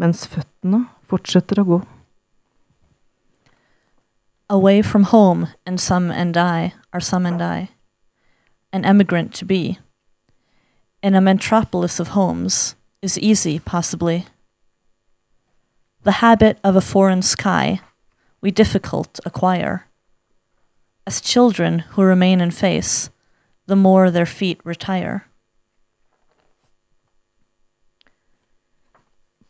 mens 0.00 0.24
føttene 0.32 0.86
fortsetter 1.10 1.60
å 1.60 1.66
gå. 1.68 1.80
Away 4.48 4.82
from 4.82 5.04
home, 5.12 5.48
and 5.66 5.80
some 5.80 6.10
and 6.10 6.36
I 6.36 6.72
are 6.92 7.00
some 7.00 7.26
and 7.26 7.42
I, 7.42 7.68
an 8.76 8.84
emigrant 8.84 9.34
to 9.34 9.44
be. 9.44 9.78
In 11.02 11.14
a 11.14 11.20
metropolis 11.20 11.98
of 11.98 12.08
homes 12.08 12.76
is 13.02 13.18
easy, 13.18 13.58
possibly. 13.58 14.26
The 16.04 16.20
habit 16.22 16.58
of 16.62 16.76
a 16.76 16.80
foreign 16.80 17.22
sky 17.22 17.80
we 18.40 18.50
difficult 18.50 19.18
acquire. 19.24 19.86
As 21.06 21.20
children 21.20 21.80
who 21.90 22.02
remain 22.02 22.40
in 22.40 22.50
face, 22.50 23.10
the 23.66 23.76
more 23.76 24.10
their 24.10 24.26
feet 24.26 24.60
retire. 24.64 25.26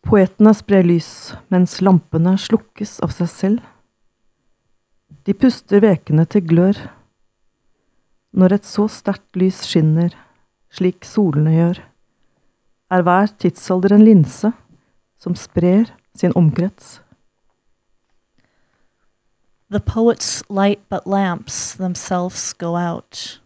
Poetene 0.06 0.54
sprer 0.54 0.84
lys, 0.86 1.34
mens 1.50 1.80
lampene 1.82 2.36
slukkes 2.38 3.00
av 3.02 3.10
seg 3.16 3.28
selv. 3.32 3.62
De 5.26 5.34
puster 5.34 5.82
vekene 5.82 6.24
til 6.30 6.46
glør. 6.46 6.78
Når 8.36 8.52
et 8.52 8.66
så 8.68 8.84
sterkt 8.92 9.38
lys 9.40 9.62
skinner, 9.64 10.12
slik 10.68 11.06
solene 11.08 11.54
gjør, 11.54 11.78
er 12.92 13.02
hver 13.02 13.32
tidsalder 13.40 13.94
en 13.96 14.04
linse 14.04 14.50
som 15.16 15.36
sprer 15.40 15.88
sin 16.14 16.36
omkrets. 16.36 17.00
The 19.70 19.80
poets 19.80 20.44
light 20.48 20.84
but 20.88 21.06
lamps 21.06 21.74
themselves 21.74 22.52
go 22.52 22.76
out. 22.76 23.40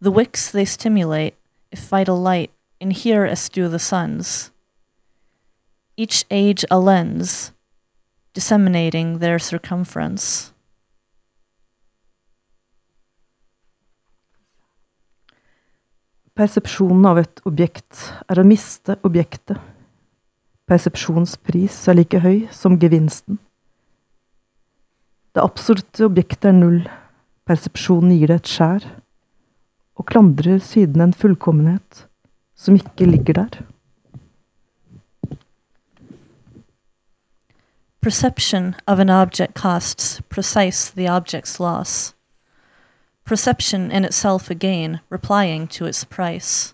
The 0.00 0.10
wicks 0.10 0.50
they 0.50 0.64
stimulate, 0.64 1.34
if 1.70 1.88
vital 1.90 2.16
light, 2.16 2.50
in 2.80 2.90
here 2.90 3.26
as 3.26 3.48
do 3.48 3.68
the 3.68 3.78
suns. 3.78 4.50
Each 5.96 6.24
age 6.30 6.64
a 6.70 6.78
lens, 6.78 7.52
disseminating 8.32 9.18
their 9.18 9.38
circumference. 9.38 10.52
Persepsjonen 16.38 17.02
av 17.10 17.18
et 17.18 17.40
objekt 17.50 18.12
er 18.30 18.38
å 18.38 18.46
miste 18.46 18.94
objektet. 19.02 19.58
Persepsjonspris 20.70 21.80
er 21.90 21.96
like 21.98 22.20
høy 22.22 22.44
som 22.54 22.76
gevinsten. 22.78 23.40
Det 25.34 25.42
absolutte 25.42 26.06
objektet 26.06 26.52
er 26.52 26.54
null. 26.54 26.84
Persepsjonen 27.48 28.12
gir 28.14 28.30
det 28.30 28.36
et 28.38 28.52
skjær, 28.52 28.86
og 29.98 30.06
klandrer 30.12 30.60
siden 30.62 31.02
en 31.02 31.16
fullkommenhet 31.16 32.04
som 32.54 32.78
ikke 32.78 33.08
ligger 33.10 33.40
der. 33.40 33.58
Perception 37.98 38.76
of 38.86 39.00
an 39.02 39.10
object 39.10 39.58
costs 39.58 40.20
precise 40.28 40.94
the 40.94 41.10
object's 41.10 41.58
loss. 41.58 42.14
Perception 43.28 43.90
in 43.90 44.06
itself 44.06 44.48
again 44.48 45.00
replying 45.10 45.66
to 45.68 45.84
its 45.84 46.02
price. 46.02 46.72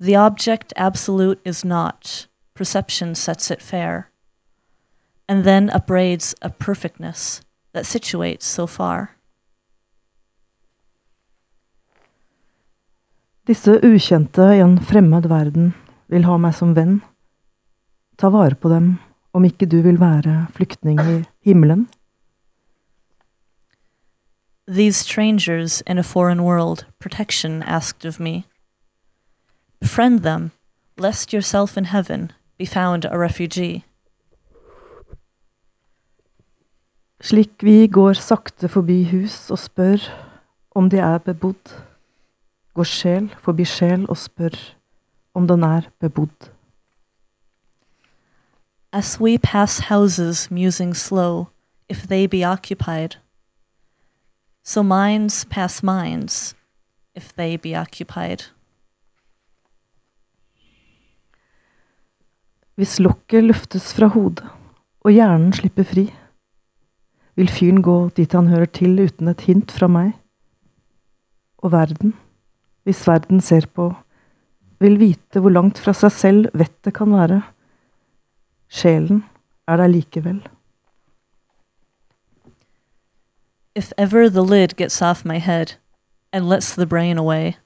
The 0.00 0.16
object 0.16 0.72
absolute 0.76 1.38
is 1.44 1.64
not, 1.64 2.26
perception 2.54 3.14
sets 3.14 3.52
it 3.52 3.62
fair, 3.62 4.10
and 5.28 5.44
then 5.44 5.70
upbraids 5.70 6.34
a 6.42 6.50
perfectness 6.50 7.40
that 7.72 7.86
situates 7.86 8.42
so 8.42 8.66
far. 8.66 9.10
Disse 13.46 13.78
ukjente 13.78 14.42
i 14.56 14.60
en 14.60 14.80
fremmed 14.80 15.26
verden 15.30 15.72
vil 16.10 16.26
ha 16.26 16.36
meg 16.36 16.54
som 16.58 16.74
venn. 16.74 16.98
Ta 18.18 18.26
vare 18.26 18.58
på 18.58 18.74
dem 18.74 18.96
om 19.30 19.46
ikke 19.46 19.70
du 19.70 19.84
vil 19.86 20.02
være 20.02 20.48
flyktning 20.58 20.98
i 20.98 21.20
himmelen. 21.46 21.86
These 24.66 24.96
strangers 24.96 25.82
in 25.86 25.98
a 25.98 26.02
foreign 26.02 26.42
world, 26.42 26.86
protection 26.98 27.62
asked 27.64 28.06
of 28.06 28.18
me. 28.18 28.46
Befriend 29.78 30.22
them, 30.22 30.52
lest 30.96 31.34
yourself 31.34 31.76
in 31.76 31.84
heaven 31.84 32.32
be 32.56 32.64
found 32.64 33.04
a 33.04 33.18
refugee. 33.18 33.84
Slik 37.20 37.62
vi 37.62 37.86
går 37.86 38.12
sakte 38.12 38.68
forbi 38.68 39.04
hus 39.04 39.50
og 39.50 39.58
spør 39.58 40.00
om 40.74 40.88
de 40.90 40.98
er 40.98 41.18
bebodd, 41.18 41.72
går 42.74 42.84
sjel 42.84 43.28
forbi 43.44 43.64
sjel 43.64 44.08
og 44.08 44.16
spør 44.16 44.56
om 45.34 45.48
den 45.48 45.62
er 45.62 45.90
bebodd. 46.00 46.48
As 48.92 49.20
we 49.20 49.36
pass 49.38 49.78
houses 49.78 50.50
musing 50.50 50.96
slow, 50.96 51.48
if 51.88 52.08
they 52.08 52.26
be 52.26 52.44
occupied, 52.44 53.16
so 54.64 54.82
minds 54.82 55.44
pass 55.44 55.82
minds, 55.82 56.56
if 57.14 57.32
they 57.36 57.56
be 57.56 57.76
occupied. 57.76 58.42
Hvis 62.74 62.98
lokket 62.98 63.44
løftes 63.44 63.92
fra 63.94 64.08
hodet 64.10 64.48
og 65.04 65.12
hjernen 65.12 65.52
slipper 65.52 65.84
fri, 65.86 66.06
vil 67.36 67.50
fyren 67.52 67.82
gå 67.84 67.96
dit 68.16 68.32
han 68.32 68.48
hører 68.48 68.70
til 68.72 68.96
uten 69.04 69.28
et 69.28 69.44
hint 69.46 69.74
fra 69.74 69.86
meg. 69.90 70.14
Og 71.60 71.72
verden, 71.74 72.14
hvis 72.88 73.04
verden 73.08 73.40
ser 73.44 73.66
på, 73.66 73.90
vil 74.80 74.98
vite 74.98 75.42
hvor 75.42 75.52
langt 75.52 75.78
fra 75.78 75.94
seg 75.96 76.12
selv 76.14 76.56
vettet 76.56 76.96
kan 76.96 77.12
være. 77.12 77.42
Sjelen 78.68 79.22
er 79.68 79.80
der 79.80 79.92
likevel. 79.92 80.40
If 83.74 83.92
ever 83.98 84.30
the 84.30 84.44
lid 84.44 84.76
gets 84.76 85.02
off 85.02 85.24
my 85.24 85.38
head 85.38 85.74
and 86.32 86.48
lets 86.48 86.74
the 86.74 86.86
brain 86.86 87.18
away, 87.18 87.56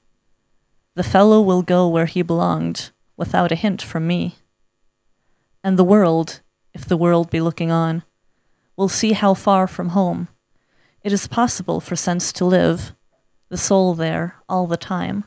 the 0.95 1.03
fellow 1.03 1.39
will 1.39 1.61
go 1.61 1.87
where 1.87 2.07
he 2.07 2.23
belonged 2.23 2.89
without 3.15 3.51
a 3.51 3.55
hint 3.55 3.81
from 3.81 4.07
me. 4.07 4.35
And 5.63 5.77
the 5.77 5.83
world, 5.83 6.41
if 6.73 6.85
the 6.85 6.97
world 6.97 7.29
be 7.29 7.41
looking 7.41 7.69
on, 7.69 8.03
will 8.75 8.89
see 8.89 9.11
how 9.11 9.35
far 9.35 9.67
from 9.67 9.89
home 9.89 10.29
it 11.03 11.13
is 11.13 11.27
possible 11.27 11.79
for 11.79 11.95
sense 11.95 12.33
to 12.33 12.45
live, 12.45 12.95
the 13.49 13.57
soul 13.57 13.93
there 13.93 14.35
all 14.49 14.65
the 14.65 14.77
time. 14.77 15.25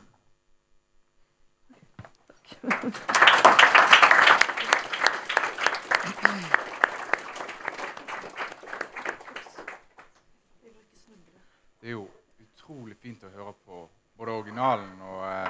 Utrolig 12.63 12.95
fint 13.01 13.23
å 13.27 13.29
høre 13.33 13.51
på 13.67 13.81
både 14.15 14.31
originalen 14.31 15.01
og, 15.03 15.23
eh, 15.27 15.49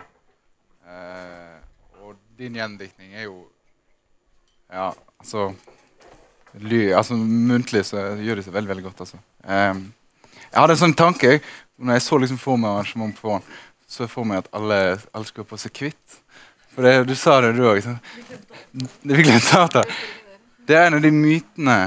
eh, 0.89 1.59
og 2.01 2.16
din 2.38 2.55
gjendiktning 2.57 3.14
er 3.14 3.28
jo 3.28 3.43
Ja, 4.74 4.88
altså, 5.20 5.53
ly, 6.57 6.91
altså 6.97 7.14
Muntlig 7.14 7.84
så 7.86 8.16
gjør 8.18 8.39
det 8.39 8.45
seg 8.47 8.55
veldig 8.55 8.70
veldig 8.72 8.86
godt. 8.88 9.01
altså. 9.05 9.20
Eh, 9.45 9.84
jeg 10.49 10.57
hadde 10.57 10.74
en 10.74 10.82
sånn 10.82 10.97
tanke 10.97 11.30
jeg, 11.36 11.43
når 11.78 11.99
jeg 11.99 12.05
så 12.07 12.18
liksom 12.18 12.41
for 12.41 12.57
meg 12.57 12.72
arrangement 12.72 13.14
på 13.14 13.28
forhånd, 13.28 13.43
så 13.88 14.07
jeg 14.07 14.14
for 14.16 14.26
meg 14.26 14.41
at 14.41 14.49
alle, 14.57 14.80
alle 15.14 15.30
skulle 15.30 15.45
på 15.45 15.59
seg 15.61 15.74
kvitt. 15.74 16.20
For 16.74 16.82
det, 16.82 16.95
du 17.05 17.14
sa 17.14 17.41
det, 17.41 17.53
du 17.53 17.68
òg. 17.70 17.84
Det, 19.03 19.86
det 20.66 20.78
er 20.80 20.88
en 20.88 20.97
av 20.97 21.05
de 21.05 21.14
mytene 21.14 21.78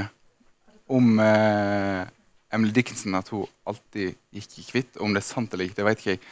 om 0.87 1.19
eh, 1.19 2.07
Emily 2.53 2.71
Dickinson 2.71 3.17
at 3.19 3.29
hun 3.33 3.47
alltid 3.67 4.15
gikk 4.31 4.57
i 4.61 4.65
hvitt. 4.71 4.99
Om 5.03 5.13
det 5.15 5.23
er 5.23 5.27
sant 5.27 5.53
eller 5.53 5.67
ikke, 5.67 5.79
det 5.81 5.87
vet 5.87 6.01
ikke 6.01 6.15
jeg. 6.15 6.23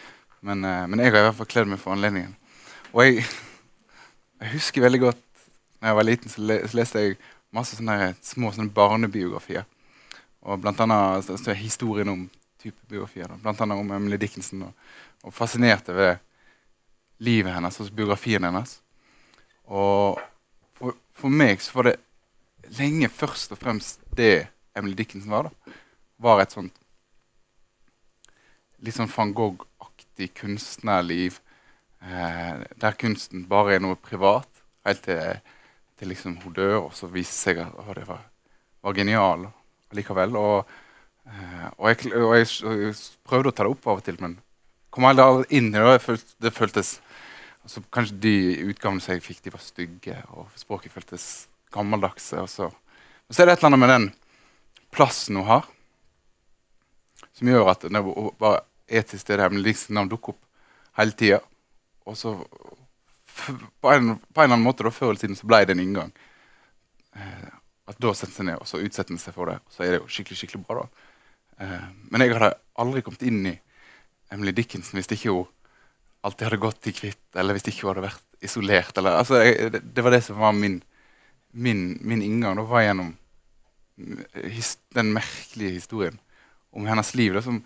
Men, 0.46 0.64
eh, 0.64 0.86
men 0.88 1.02
jeg 1.02 1.12
har 1.12 1.24
i 1.24 1.28
hvert 1.30 1.40
fall 1.40 1.52
kledd 1.52 1.70
meg 1.72 1.82
for 1.82 1.96
anledningen. 1.96 2.36
Og 2.94 3.04
jeg, 3.04 3.26
jeg 4.42 4.54
husker 4.56 4.86
veldig 4.86 5.04
godt 5.08 5.22
da 5.82 5.92
jeg 5.92 5.98
var 6.00 6.08
liten, 6.08 6.32
så, 6.32 6.42
le, 6.42 6.60
så 6.66 6.80
leste 6.80 7.02
jeg 7.04 7.18
masse 7.56 7.78
sånne 7.78 8.14
små 8.24 8.52
sånne 8.56 8.74
barnebiografier. 8.74 9.66
Og 10.46 10.62
blant 10.62 10.80
annet 10.82 11.26
så 11.26 11.38
står 11.40 11.60
historien 11.60 12.10
om 12.12 12.24
type 12.62 12.80
biografier. 12.90 13.30
Da. 13.30 13.38
Blant 13.42 13.62
annet 13.62 13.82
om 13.82 13.92
Emily 13.96 14.18
Dickinson. 14.22 14.68
Og, 14.68 14.88
og 15.26 15.34
fascinerte 15.34 15.94
ved 15.96 16.22
livet 17.26 17.54
hennes 17.56 17.80
og 17.82 17.92
biografien 17.96 18.44
hennes. 18.46 18.78
Og 19.66 20.20
for, 20.78 20.98
for 21.18 21.34
meg 21.34 21.62
så 21.64 21.78
var 21.78 21.90
det 21.90 21.96
lenge 22.80 23.10
først 23.14 23.54
og 23.54 23.62
fremst 23.62 24.02
det 24.18 24.48
Emily 24.78 24.98
Dickinson 24.98 25.34
var. 25.34 25.50
da, 25.50 25.76
Var 26.22 26.42
et 26.42 26.56
sånt 26.56 26.82
litt 28.86 28.96
sånn 28.98 29.12
van 29.12 29.34
Gogh-aktig 29.36 30.32
kunstnerliv. 30.38 31.40
Eh, 32.06 32.64
der 32.82 32.98
kunsten 33.00 33.46
bare 33.50 33.76
er 33.76 33.84
noe 33.84 33.98
privat. 34.00 34.50
Helt 34.86 35.04
til, 35.08 35.40
til 35.98 36.12
liksom 36.12 36.38
hun 36.44 36.56
dør, 36.56 36.78
og 36.86 36.92
så 36.98 37.10
viser 37.12 37.38
seg 37.38 37.62
at 37.64 37.78
å, 37.82 37.96
det 37.98 38.06
var, 38.10 38.26
var 38.86 38.98
genial 38.98 39.48
likevel. 39.96 40.38
Og, 40.38 40.76
eh, 41.30 41.68
og, 41.78 41.88
jeg, 41.92 42.12
og 42.14 42.36
jeg, 42.38 42.52
jeg 42.86 42.98
prøvde 43.26 43.54
å 43.54 43.56
ta 43.56 43.66
det 43.66 43.74
opp 43.74 43.90
av 43.90 44.02
og 44.02 44.06
til, 44.06 44.20
men 44.22 44.38
kom 44.94 45.10
aldri 45.10 45.50
inn 45.58 45.72
i 45.74 45.82
det. 45.82 46.20
Det 46.42 46.56
føltes 46.56 47.00
Altså, 47.66 47.82
kanskje 47.90 48.20
de 48.22 48.32
utgavene 48.70 49.02
som 49.02 49.16
jeg 49.16 49.24
fikk, 49.26 49.40
de 49.42 49.52
var 49.56 49.62
stygge, 49.66 50.16
og 50.38 50.52
språket 50.54 50.94
føltes 50.94 51.24
gammeldagse. 51.74 52.38
Og 52.38 52.46
så. 52.46 52.68
Men 53.26 53.34
så 53.34 53.42
er 53.42 53.50
det 53.50 53.56
et 53.56 53.64
eller 53.64 53.72
annet 53.72 53.82
med 53.82 53.90
den 53.90 54.06
plassen 54.94 55.40
hun 55.40 55.48
har, 55.50 55.66
som 57.36 57.52
gjør 57.52 57.72
at 57.74 57.86
når 57.92 58.08
hun 58.08 58.32
bare 58.40 58.64
er 58.88 59.06
til 59.08 59.20
stede 59.20 59.44
her, 59.44 59.52
men 59.52 59.64
liksom 59.66 59.98
navn 59.98 60.12
dukker 60.12 60.36
opp 60.36 60.42
hele 61.00 61.16
tida. 61.18 61.42
Og 62.06 62.18
så 62.18 62.36
på 63.82 63.92
en, 63.92 64.16
på 64.16 64.42
en 64.42 64.46
eller 64.46 64.54
annen 64.54 64.66
måte 64.66 64.86
da, 64.86 64.94
før 64.94 65.12
eller 65.12 65.24
siden 65.24 65.38
så 65.40 65.50
ble 65.50 65.64
det 65.66 65.76
en 65.76 65.84
inngang. 65.84 66.14
Eh, 67.18 67.50
at 67.92 68.00
da 68.02 68.14
setter 68.16 68.34
seg 68.38 68.48
ned 68.50 68.62
og 68.62 68.70
så 68.70 68.82
utsetter 68.82 69.16
en 69.16 69.22
seg 69.22 69.36
for 69.36 69.52
det. 69.52 69.58
Og 69.66 69.76
så 69.76 69.84
er 69.86 69.96
det 69.96 70.02
jo 70.02 70.12
skikkelig 70.12 70.40
skikkelig 70.40 70.64
bra. 70.68 70.86
da. 70.86 71.10
Eh, 71.66 71.90
men 72.12 72.24
jeg 72.24 72.36
hadde 72.36 72.54
aldri 72.82 73.04
kommet 73.06 73.26
inn 73.28 73.44
i 73.52 73.56
Emily 74.34 74.56
Dickinson 74.56 75.00
hvis 75.00 75.12
ikke 75.12 75.34
hun 75.34 75.52
alltid 76.26 76.48
hadde 76.48 76.64
gått 76.64 76.90
i 76.90 76.96
kvitt, 76.96 77.26
eller 77.38 77.58
hvis 77.58 77.68
ikke 77.70 77.86
hun 77.86 77.92
hadde 77.94 78.08
vært 78.08 78.46
isolert. 78.46 78.98
Eller, 78.98 79.20
altså, 79.22 79.42
jeg, 79.44 79.74
det, 79.76 79.84
det, 79.94 80.06
var 80.06 80.16
det 80.16 80.24
som 80.26 80.40
var 80.42 80.56
min, 80.58 80.80
min, 81.52 81.88
min 82.02 82.24
inngang. 82.26 82.58
Da 82.58 82.66
var 82.70 82.86
gjennom 82.88 83.12
his, 84.56 84.76
den 84.96 85.14
merkelige 85.16 85.78
historien 85.78 86.18
om 86.76 86.88
hennes 86.88 87.14
liv. 87.16 87.34
Da, 87.34 87.42
som, 87.42 87.62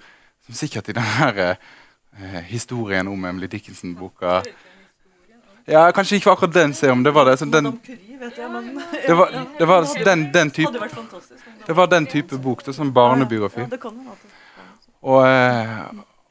som, 0.46 0.58
sikkert 0.58 0.90
i 0.90 0.98
denne 0.98 1.50
eh, 1.50 2.42
historien 2.50 3.10
om 3.12 3.26
Emily 3.26 3.50
Dickinson-boka 3.52 4.42
ja, 5.70 5.92
Kanskje 5.94 6.18
ikke 6.18 6.32
akkurat 6.34 6.54
den 6.54 6.74
serien, 6.74 7.04
det 7.06 7.12
var 7.14 7.26
det. 7.30 7.40
den, 7.40 7.80
det 9.08 9.14
var, 9.14 9.34
det 9.60 9.68
var 9.68 9.88
den, 10.06 10.34
den 10.34 10.52
type 10.52 10.90
Det 11.68 11.76
var 11.76 11.88
den 11.88 12.06
type 12.06 12.38
bok. 12.38 12.66
Det 12.66 12.74
sånn 12.74 12.90
barnebiografi. 12.94 13.68
Og, 15.02 15.20
eh, 15.28 15.84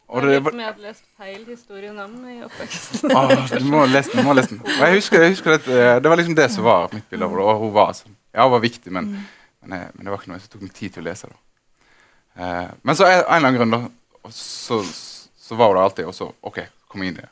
og 0.09 0.25
det, 0.25 0.39
om 0.41 0.61
jeg 0.61 0.67
hadde 0.67 0.83
lest 0.83 1.05
feil 1.17 1.45
historien 1.47 1.99
om 2.03 2.15
i 2.29 2.39
oppveksten. 2.45 3.13
ah, 3.17 3.33
du 3.53 3.65
må 3.69 3.85
lese 3.87 4.13
den. 4.13 4.25
må 4.27 4.35
lese 4.37 4.57
den. 4.57 4.63
Og 4.65 4.85
jeg 4.85 4.99
husker, 4.99 5.23
jeg 5.23 5.37
husker 5.37 5.57
det, 5.57 5.75
eh, 5.77 5.97
det 6.03 6.11
var 6.11 6.21
liksom 6.21 6.37
det 6.37 6.49
som 6.53 6.67
var 6.67 6.89
mitt 6.93 7.09
bilde 7.11 7.29
av 7.29 7.37
henne. 7.37 7.59
Hun 7.63 7.75
var. 7.77 8.01
Ja, 8.35 8.47
hun 8.49 8.55
var 8.57 8.65
viktig, 8.65 8.93
men, 8.93 9.13
mm. 9.13 9.27
men, 9.63 9.79
eh, 9.79 9.91
men, 9.95 10.05
det 10.05 10.13
var 10.13 10.21
ikke 10.21 10.33
noe 10.33 10.43
som 10.43 10.53
tok 10.55 10.67
meg 10.67 10.75
tid 10.77 10.97
til 10.97 11.05
å 11.05 11.09
lese. 11.11 11.31
da. 11.31 11.41
Eh, 12.39 12.67
men 12.83 12.97
så 12.97 13.07
en 13.07 13.19
eller 13.19 13.37
annen 13.37 13.59
grunn 13.59 13.75
da, 13.75 13.81
så, 14.31 14.83
så, 15.37 15.57
var 15.59 15.75
der 15.75 15.83
alltid, 15.83 16.07
og 16.07 16.15
så 16.15 16.31
OK, 16.47 16.61
kom 16.91 17.03
inn 17.03 17.17
i 17.17 17.21
det. 17.21 17.31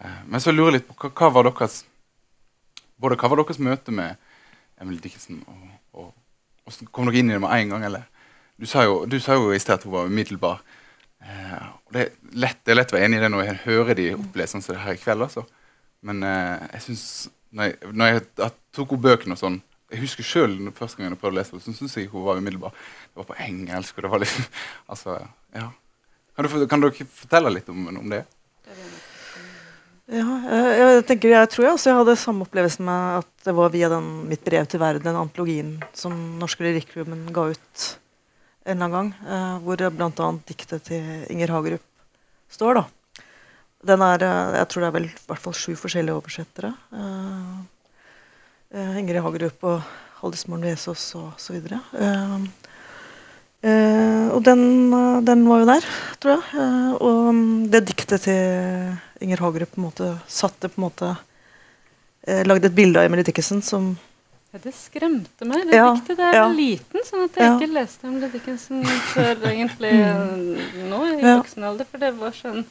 Eh, 0.00 0.20
men 0.30 0.40
så 0.40 0.54
lurer 0.54 0.72
jeg 0.72 0.80
litt 0.80 0.88
på 0.88 0.96
hva, 0.96 1.12
hva, 1.12 1.32
var 1.34 1.50
deres 1.50 1.82
både 2.96 3.18
hva 3.20 3.30
var 3.30 3.42
deres 3.42 3.60
møte 3.60 3.92
med 3.92 4.16
Emily 4.80 5.02
Dickinson? 5.02 5.42
Og, 5.50 5.66
og, 6.00 6.12
og 6.64 6.88
Kom 6.94 7.10
dere 7.10 7.20
inn 7.20 7.32
i 7.32 7.36
det 7.36 7.42
med 7.44 7.52
en 7.52 7.74
gang? 7.74 7.84
eller? 7.90 8.08
Du 8.56 8.66
sa 8.70 8.86
jo, 8.86 9.02
du 9.10 9.18
sa 9.20 9.36
jo 9.36 9.52
i 9.52 9.60
sted 9.60 9.76
at 9.76 9.84
hun 9.84 9.92
var 9.96 10.08
umiddelbar. 10.08 10.62
Eh, 11.20 11.68
det, 11.92 12.06
er 12.06 12.38
lett, 12.46 12.62
det 12.64 12.72
er 12.72 12.80
lett 12.80 12.94
å 12.94 12.96
være 12.96 13.10
enig 13.10 13.20
i 13.20 13.24
det 13.24 13.32
når 13.34 13.46
jeg 13.48 13.62
hører 13.66 13.98
de 13.98 14.08
opplese 14.16 14.54
sånn 14.54 14.64
som 14.64 14.76
det 14.76 14.84
her 14.86 14.96
i 14.96 15.02
kveld. 15.02 15.26
altså. 15.26 15.44
Men 16.04 16.22
eh, 16.24 16.68
jeg 16.76 16.86
syns 16.88 17.06
når 17.54 17.76
når 17.94 18.10
jeg 18.10 18.50
tok 18.74 18.96
opp 18.96 19.02
bøkene 19.04 19.36
og 19.36 19.40
sånn 19.40 19.60
Jeg 19.94 20.02
husker 20.02 20.26
sjøl 20.26 20.56
første 20.74 20.98
gang 20.98 21.12
jeg 21.12 21.20
prøvde 21.20 21.36
å 21.36 21.38
lese 21.38 21.54
henne, 21.54 21.62
så 21.62 21.74
syns 21.78 21.96
jeg 21.98 22.10
hun 22.10 22.26
var 22.26 22.40
umiddelbar. 22.42 22.74
Det 23.12 23.22
var 23.22 23.28
på 23.30 23.38
engelsk. 23.46 23.96
og 23.96 24.06
det 24.06 24.12
var 24.14 24.22
liksom, 24.24 24.46
altså, 24.92 25.18
ja. 25.54 25.68
Kan, 26.34 26.48
du, 26.48 26.66
kan 26.66 26.82
dere 26.82 27.06
fortelle 27.06 27.52
litt 27.54 27.70
om, 27.70 27.86
om 27.94 28.08
det? 28.10 28.24
Ja, 30.10 30.24
jeg, 30.76 31.04
tenker, 31.08 31.30
jeg 31.32 31.48
tror 31.48 31.64
jeg 31.64 31.76
også 31.78 31.88
jeg 31.88 31.98
hadde 32.02 32.14
samme 32.20 32.44
opplevelsen 32.44 32.84
med 32.84 33.22
at 33.22 33.46
det 33.46 33.54
var 33.56 33.70
via 33.72 33.88
den, 33.88 34.08
mitt 34.28 34.42
brev 34.44 34.66
til 34.68 34.82
verden, 34.82 35.06
den 35.06 35.16
antologien 35.16 35.70
som 35.96 36.12
Norske 36.40 36.66
Lyrikklubben 36.66 37.22
ga 37.32 37.46
ut 37.54 37.84
en 38.64 38.74
eller 38.74 38.84
annen 38.84 38.94
gang, 38.96 39.14
eh, 39.28 39.54
hvor 39.64 39.80
bl.a. 39.96 40.28
diktet 40.48 40.88
til 40.90 41.24
Inger 41.32 41.54
Hagerup 41.54 41.84
står. 42.52 42.80
da. 42.80 42.84
Den 43.84 44.02
er, 44.02 44.22
eh, 44.22 44.58
Jeg 44.58 44.68
tror 44.68 44.80
det 44.80 44.88
er 44.88 44.98
vel 44.98 45.08
i 45.08 45.26
hvert 45.28 45.44
fall 45.46 45.56
sju 45.56 45.74
forskjellige 45.76 46.16
oversettere. 46.16 46.72
Uh, 46.92 47.64
Ingrid 48.74 49.22
Hagerup 49.22 49.66
og 49.70 49.82
Haldis 50.18 50.48
Morn 50.50 50.64
Vesaas 50.66 51.04
og 51.18 51.34
så 51.38 51.54
videre. 51.54 51.78
Uh, 51.94 52.42
Uh, 53.64 54.28
og 54.36 54.42
den, 54.44 54.92
uh, 54.92 55.22
den, 55.24 55.46
var 55.48 55.62
jo 55.62 55.68
der, 55.70 55.84
tror 56.20 56.34
jeg. 56.34 56.42
Uh, 56.52 56.90
og 56.98 57.28
um, 57.30 57.44
det 57.72 57.86
diktet 57.88 58.26
til 58.26 59.22
Inger 59.24 59.40
Hagerup 59.40 59.70
på 59.72 59.80
en 59.80 59.86
måte 59.86 60.08
satte 60.28 60.68
på 60.68 60.80
en 60.80 60.88
måte 60.88 61.14
Lagde 62.24 62.70
et 62.70 62.72
bilde 62.72 62.96
av 62.96 63.04
Emily 63.04 63.20
Dickinson 63.20 63.58
som 63.60 63.90
ja, 64.48 64.56
Det 64.62 64.70
skremte 64.72 65.44
meg. 65.44 65.66
Det 65.68 65.76
ja, 65.76 65.90
diktet 65.92 66.16
der 66.16 66.36
ja. 66.38 66.44
liten, 66.48 67.02
sånn 67.04 67.26
at 67.26 67.34
jeg 67.36 67.44
ja. 67.44 67.56
ikke 67.58 67.74
leste 67.74 68.08
Emily 68.08 68.30
Dickinson 68.32 68.80
før 69.10 69.44
egentlig 69.50 69.90
mm. 69.92 70.86
nå 70.88 71.00
i 71.10 71.18
voksen 71.20 71.66
alder. 71.68 71.88
For 71.90 72.00
det 72.00 72.14
var 72.16 72.32
sånn 72.38 72.62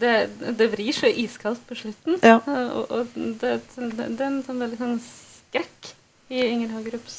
det, 0.00 0.14
det, 0.58 0.70
vrir 0.72 0.94
så 0.96 1.10
iskaldt 1.10 1.64
på 1.68 1.78
slutten. 1.78 2.20
og, 2.22 2.80
og 2.90 3.12
det, 3.14 3.58
det, 3.74 3.90
det, 3.98 4.20
er 4.20 4.28
en 4.28 4.40
sånn 4.46 4.62
veldig 4.62 4.80
sånn 4.80 4.96
skrekk 5.02 5.92
i 6.32 6.46
Inger 6.48 6.74
Hagerups 6.76 7.18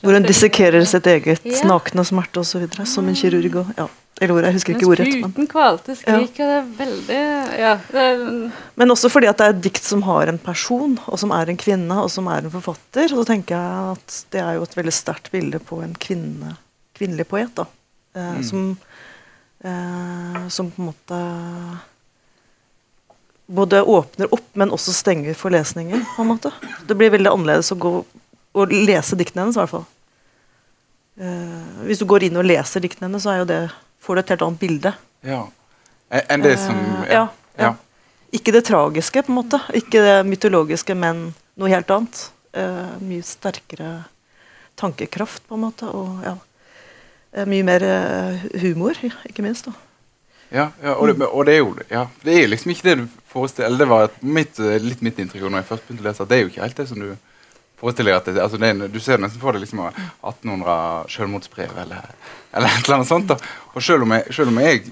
hvor 0.00 0.16
hun 0.16 0.24
dissekerer 0.24 0.84
sitt 0.88 1.08
eget 1.10 1.44
ja. 1.44 1.64
nakne 1.68 2.04
smerte 2.08 2.40
osv. 2.40 2.64
som 2.88 3.08
en 3.08 3.16
kirurg. 3.16 3.58
Og, 3.60 3.72
ja. 3.76 3.86
Eller 4.20 4.46
jeg 4.48 4.56
husker 4.56 4.76
ikke 4.76 4.88
ordet. 4.88 5.08
Spruten 5.12 5.48
kvalte 5.48 5.96
skrik, 5.96 6.40
ja. 6.40 6.46
det 6.48 6.56
er 6.56 6.70
veldig 6.76 7.18
ja, 7.60 7.72
er, 8.02 8.24
Men 8.80 8.92
også 8.92 9.08
fordi 9.12 9.30
at 9.30 9.40
det 9.40 9.46
er 9.46 9.54
et 9.54 9.62
dikt 9.64 9.84
som 9.84 10.04
har 10.04 10.32
en 10.32 10.40
person, 10.40 10.96
og 11.06 11.20
som 11.20 11.32
er 11.36 11.52
en 11.52 11.60
kvinne, 11.60 12.00
og 12.00 12.10
som 12.12 12.28
er 12.32 12.44
en 12.44 12.52
forfatter. 12.52 13.12
Og 13.12 13.22
så 13.22 13.26
tenker 13.32 13.56
jeg 13.56 13.94
at 13.96 14.18
det 14.32 14.42
er 14.44 14.56
jo 14.58 14.64
et 14.68 14.76
veldig 14.80 14.96
sterkt 14.96 15.30
bilde 15.32 15.60
på 15.64 15.80
en 15.84 15.94
kvinne, 16.00 16.56
kvinnelig 16.96 17.28
poet. 17.32 17.52
da, 17.60 17.68
eh, 18.16 18.32
mm. 18.40 18.44
som, 18.48 18.70
eh, 19.64 20.48
som 20.48 20.70
på 20.70 20.82
en 20.82 20.90
måte 20.90 21.20
både 23.50 23.82
åpner 23.82 24.34
opp, 24.34 24.46
men 24.52 24.70
også 24.70 24.92
stenger 24.94 25.34
for 25.34 25.50
lesningen. 25.50 26.04
på 26.16 26.22
en 26.22 26.28
måte. 26.28 26.52
Det 26.86 26.94
blir 26.94 27.10
veldig 27.10 27.32
annerledes 27.32 27.72
å 27.74 27.78
gå 27.80 27.94
å 28.52 28.66
lese 28.70 29.18
diktene 29.18 29.44
hennes, 29.44 29.56
i 29.56 29.62
hvert 29.62 29.72
fall. 29.72 29.86
Eh, 31.20 31.84
hvis 31.86 32.00
du 32.00 32.06
går 32.08 32.28
inn 32.28 32.38
og 32.40 32.46
leser 32.46 32.82
diktene 32.82 33.08
hennes, 33.08 33.22
så 33.22 33.34
er 33.34 33.42
jo 33.42 33.48
det, 33.50 33.60
får 34.02 34.16
du 34.16 34.22
et 34.22 34.32
helt 34.34 34.44
annet 34.46 34.62
bilde. 34.62 34.92
Ja. 35.26 35.40
Enn 36.10 36.42
det 36.46 36.56
som 36.62 36.78
eh, 37.04 37.14
ja, 37.14 37.26
ja. 37.60 37.74
Ikke 38.34 38.54
det 38.54 38.64
tragiske, 38.68 39.24
på 39.26 39.32
en 39.32 39.40
måte. 39.40 39.58
Ikke 39.74 40.02
det 40.02 40.16
mytologiske, 40.26 40.94
men 40.98 41.32
noe 41.58 41.70
helt 41.72 41.90
annet. 41.90 42.22
Eh, 42.54 42.94
mye 43.02 43.26
sterkere 43.26 43.90
tankekraft, 44.78 45.42
på 45.48 45.58
en 45.58 45.64
måte. 45.66 45.90
Og 45.90 46.22
ja, 46.26 46.36
mye 47.46 47.62
mer 47.62 47.84
humor, 48.58 48.98
ikke 49.28 49.42
minst. 49.44 49.68
da. 49.68 49.76
Ja, 50.50 50.70
ja 50.82 50.96
og, 50.98 51.06
det, 51.08 51.26
og, 51.26 51.46
det, 51.46 51.54
er 51.54 51.58
jo 51.58 51.74
ja, 51.90 52.06
det 52.24 52.34
er 52.34 52.48
liksom 52.50 52.72
ikke 52.72 52.88
det 52.88 52.96
du 52.98 53.04
forestiller 53.30 53.68
Eller 53.68 53.78
det 53.78 53.88
var 53.88 54.08
mitt, 54.20 54.58
litt 54.82 55.02
mitt 55.06 55.18
inntrykk 55.22 55.46
når 55.46 55.60
jeg 55.60 55.68
først 55.68 55.84
begynte 55.86 56.02
å 56.02 56.08
lese, 56.08 56.24
at 56.24 56.30
det 56.30 56.38
er 56.38 56.42
jo 56.42 56.50
ikke 56.50 56.64
helt 56.64 56.80
det 56.80 56.86
som 56.90 57.04
du 57.04 57.10
forestiller 57.80 58.12
deg 58.12 58.18
at 58.18 58.28
det, 58.28 58.42
altså 58.42 58.58
det 58.60 58.70
er, 58.72 58.80
Du 58.90 58.98
ser 59.00 59.22
nesten 59.22 59.42
for 59.42 59.54
deg 59.54 59.62
liksom 59.64 59.84
1800 59.86 61.12
selvmordsbrev 61.14 61.78
eller, 61.84 62.10
eller 62.50 62.74
et 62.74 62.82
eller 62.82 62.98
annet 62.98 63.10
sånt. 63.12 63.30
da. 63.30 63.38
Og 63.74 63.84
selv 63.84 64.06
om 64.06 64.16
jeg, 64.16 64.34
selv 64.34 64.52
om 64.52 64.58
jeg 64.64 64.82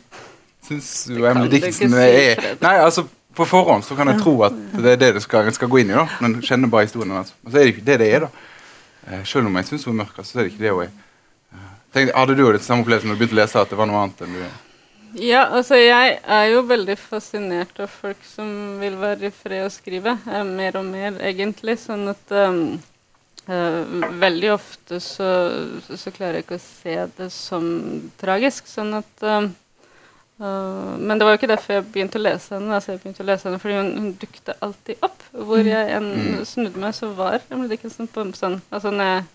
syns 0.68 0.92
Emily 1.10 1.50
Dickinson 1.56 1.98
er 1.98 2.44
Nei, 2.62 2.76
altså 2.76 3.08
På 3.34 3.46
forhånd 3.46 3.84
så 3.86 3.94
kan 3.98 4.10
jeg 4.10 4.22
tro 4.22 4.36
at 4.46 4.54
det 4.78 4.94
er 4.94 5.02
det 5.02 5.10
du 5.18 5.20
skal, 5.22 5.50
skal 5.54 5.70
gå 5.70 5.82
inn 5.82 5.90
i. 5.90 5.98
da, 5.98 6.06
Men 6.22 6.38
kjenner 6.42 6.70
bare 6.70 6.86
historien 6.86 7.18
Altså. 7.18 7.34
Og 7.44 7.50
så 7.50 7.58
er 7.58 7.66
det 7.66 7.74
ikke 7.74 7.86
det 7.90 7.98
det 8.00 8.08
er. 8.14 8.26
da. 8.26 8.30
Eh, 9.08 9.26
selv 9.26 9.46
om 9.50 9.58
jeg 9.58 9.68
syns 9.68 9.84
hun 9.86 9.94
er 9.94 10.04
mørk, 10.04 10.22
så 10.22 10.38
er 10.38 10.44
det 10.44 10.52
ikke 10.54 10.64
det 10.64 10.72
hun 10.74 10.86
er. 10.86 10.96
Tenkte, 11.98 12.14
hadde 12.14 12.38
du 12.38 12.46
det 12.54 12.62
samme 12.62 12.84
opplevelse 12.84 13.08
når 13.08 13.16
du 13.16 13.20
begynte 13.24 13.34
å 13.34 13.40
lese, 13.40 13.60
at 13.60 13.70
det 13.72 13.78
var 13.78 13.88
noe 13.90 14.02
annet 14.04 14.20
enn 14.22 14.34
du? 14.38 14.42
Ja, 15.16 15.46
altså 15.56 15.78
jeg 15.80 16.18
er 16.20 16.44
jo 16.52 16.60
veldig 16.68 16.94
fascinert 17.00 17.78
av 17.80 17.90
folk 17.90 18.20
som 18.28 18.50
vil 18.78 18.98
være 19.00 19.30
i 19.30 19.34
fred 19.34 19.64
og 19.64 19.72
skrive. 19.72 20.14
Eh, 20.28 20.44
mer 20.46 20.76
og 20.78 20.84
mer, 20.86 21.16
egentlig. 21.24 21.78
Sånn 21.80 22.10
at 22.12 22.34
um, 22.34 22.76
eh, 23.48 23.78
Veldig 24.20 24.52
ofte 24.52 25.00
så, 25.02 25.30
så, 25.88 26.12
klarer 26.14 26.38
jeg 26.38 26.46
ikke 26.46 26.60
å 26.60 26.66
se 26.66 26.98
det 27.16 27.30
som 27.34 27.64
tragisk. 28.20 28.68
Sånn 28.70 28.92
at 29.00 29.24
um, 29.24 29.48
uh, 30.42 30.92
Men 31.00 31.16
det 31.16 31.26
var 31.26 31.34
jo 31.34 31.40
ikke 31.40 31.50
derfor 31.54 31.78
jeg 31.78 31.88
begynte 31.88 32.20
å 32.20 32.26
lese 32.26 32.54
henne. 32.58 32.76
Altså 32.76 32.94
jeg 32.94 33.02
begynte 33.02 33.24
å 33.24 33.30
lese 33.30 33.48
henne 33.48 33.62
Fordi 33.64 33.80
hun, 33.80 33.90
hun 33.96 34.12
dukte 34.20 34.58
alltid 34.68 35.08
opp. 35.08 35.24
Hvor 35.32 35.64
mm. 35.64 35.72
jeg 35.72 35.96
en, 35.96 36.12
mm. 36.20 36.38
snudde 36.52 36.84
meg, 36.84 36.94
så 37.00 37.10
var 37.16 37.40
Emily 37.48 37.72
Dickinson 37.72 38.12
på 38.12 38.28
sånn 38.36 38.60
altså 38.68 38.92
når 38.92 39.12
jeg 39.14 39.26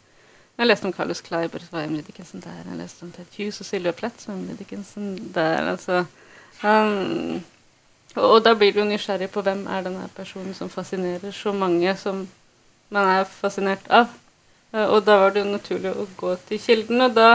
jeg 0.57 0.69
leste 0.69 0.85
om 0.85 0.93
Carlos 0.93 1.21
Kleiber, 1.21 1.59
som 1.59 1.77
var 1.77 1.87
Emily 1.87 2.03
Dickinson 2.05 2.41
der. 2.43 2.59
Jeg 2.67 2.77
leste 2.77 3.03
om 3.03 3.11
Ted 3.11 3.37
Hughes 3.37 3.59
og 3.59 3.65
Sylvia 3.65 3.91
Plett, 3.91 4.21
som 4.21 4.35
Emily 4.35 4.57
Dickinson 4.59 5.15
der. 5.33 5.69
altså... 5.71 6.05
Um, 6.63 7.43
og, 8.15 8.43
da 8.45 8.53
blir 8.53 8.71
du 8.71 8.79
jo 8.79 8.85
nysgjerrig 8.85 9.31
på 9.33 9.41
hvem 9.41 9.65
er 9.67 9.81
denne 9.83 10.05
personen 10.15 10.53
som 10.53 10.69
fascinerer 10.69 11.33
så 11.33 11.51
mange 11.51 11.95
som 11.97 12.21
man 12.93 13.09
er 13.15 13.25
fascinert 13.25 13.89
av. 13.89 14.13
Uh, 14.73 14.85
og 14.85 15.01
da 15.07 15.17
var 15.23 15.33
det 15.33 15.41
jo 15.41 15.49
naturlig 15.49 15.95
å 15.97 16.05
gå 16.17 16.35
til 16.47 16.61
kilden. 16.61 17.01
Og 17.07 17.17
da, 17.17 17.31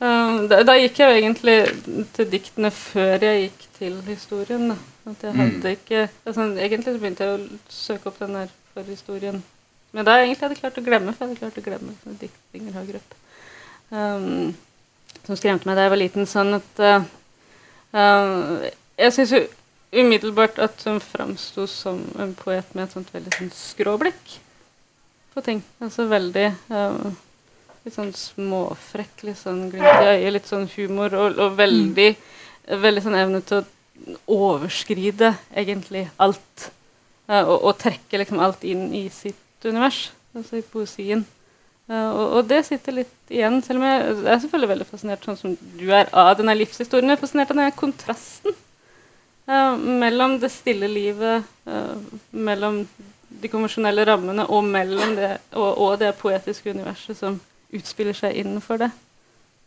um, 0.00 0.48
da, 0.48 0.62
da, 0.64 0.78
gikk 0.80 1.02
jeg 1.02 1.12
jo 1.12 1.20
egentlig 1.20 1.58
til 2.16 2.32
diktene 2.32 2.72
før 2.72 3.28
jeg 3.28 3.44
gikk 3.44 3.70
til 3.76 4.02
historien. 4.08 4.70
Da. 4.72 4.80
At 5.12 5.28
jeg 5.28 5.36
hadde 5.36 5.60
mm. 5.60 5.70
ikke, 5.76 6.08
altså, 6.24 6.50
egentlig 6.56 6.98
begynte 6.98 7.28
jeg 7.28 7.36
å 7.36 7.72
søke 7.82 8.08
opp 8.08 8.20
den 8.24 8.38
der 8.40 8.60
for 8.72 8.88
historien 8.88 9.44
men 9.90 10.06
da 10.06 10.18
egentlig 10.20 10.44
hadde 10.44 10.56
jeg 10.56 10.62
klart 10.62 10.78
å 10.78 10.84
glemme, 10.86 11.14
for 11.14 11.24
jeg 11.24 11.32
hadde 11.32 11.44
klart 11.44 11.60
å 11.60 11.66
glemme 11.66 11.94
sånn 12.02 12.18
diktinger 12.20 12.76
Hagerup. 12.78 13.16
Um, 13.90 14.52
som 15.26 15.38
skremte 15.38 15.66
meg 15.66 15.78
da 15.78 15.86
jeg 15.86 15.94
var 15.94 16.00
liten. 16.00 16.28
Sånn 16.30 16.54
at 16.58 16.82
uh, 16.84 17.00
uh, 17.94 18.68
Jeg 19.00 19.16
syns 19.16 19.34
jo 19.34 19.40
umiddelbart 19.90 20.60
at 20.62 20.84
hun 20.86 21.00
framsto 21.02 21.66
som 21.66 22.04
en 22.22 22.36
poet 22.38 22.68
med 22.76 22.86
et 22.86 22.94
sånt 22.94 23.10
veldig 23.10 23.32
sånn 23.34 23.50
skråblikk 23.54 24.36
på 25.34 25.42
ting. 25.46 25.64
Altså 25.82 26.06
veldig 26.10 26.46
uh, 26.70 27.10
Litt 27.80 27.94
sånn 27.96 28.10
småfrekk, 28.12 29.22
litt 29.24 29.38
sånn 29.40 29.70
glimt 29.72 30.02
i 30.04 30.08
øyet, 30.10 30.34
litt 30.34 30.48
sånn 30.50 30.66
humor, 30.74 31.14
og, 31.16 31.38
og 31.40 31.54
veldig, 31.56 32.10
veldig 32.76 33.02
sånn 33.06 33.16
evne 33.16 33.40
til 33.48 33.62
å 33.62 34.34
overskride 34.50 35.30
egentlig 35.48 36.02
alt. 36.20 36.66
Uh, 37.24 37.40
og, 37.40 37.56
og, 37.56 37.72
trekke 37.80 38.20
liksom 38.20 38.42
alt 38.44 38.66
inn 38.68 38.90
i 38.92 39.06
sitt 39.14 39.40
univers, 39.68 40.10
altså 40.36 40.60
i 40.60 40.64
poesien. 40.64 41.26
Uh, 41.90 42.10
og, 42.14 42.26
og, 42.38 42.48
det 42.48 42.62
sitter 42.68 43.00
litt 43.00 43.32
igjen, 43.34 43.58
selv 43.66 43.82
om 43.82 43.86
jeg, 43.88 44.02
jeg 44.08 44.32
er 44.32 44.42
selvfølgelig 44.44 44.72
veldig 44.72 44.88
fascinert 44.88 45.24
sånn 45.26 45.38
som 45.40 45.54
du 45.78 45.86
er 45.90 46.10
av 46.14 46.36
denne 46.38 46.54
livshistorien. 46.54 47.10
Jeg 47.10 47.18
er 47.18 47.24
fascinert 47.24 47.50
av 47.50 47.58
denne 47.58 47.78
kontrasten 47.78 48.54
uh, 49.50 49.74
mellom 49.76 50.38
det 50.42 50.52
stille 50.54 50.90
livet, 50.90 51.48
mellom 52.30 52.84
de 53.30 53.48
konvensjonelle 53.50 54.04
rammene 54.06 54.46
og 54.50 54.64
mellom 54.66 55.14
det 55.18 55.30
og, 55.54 55.68
og 55.70 55.92
det 56.00 56.10
poetiske 56.18 56.72
universet 56.74 57.18
som 57.18 57.38
utspiller 57.74 58.16
seg 58.16 58.38
innenfor 58.40 58.80
det. 58.84 58.90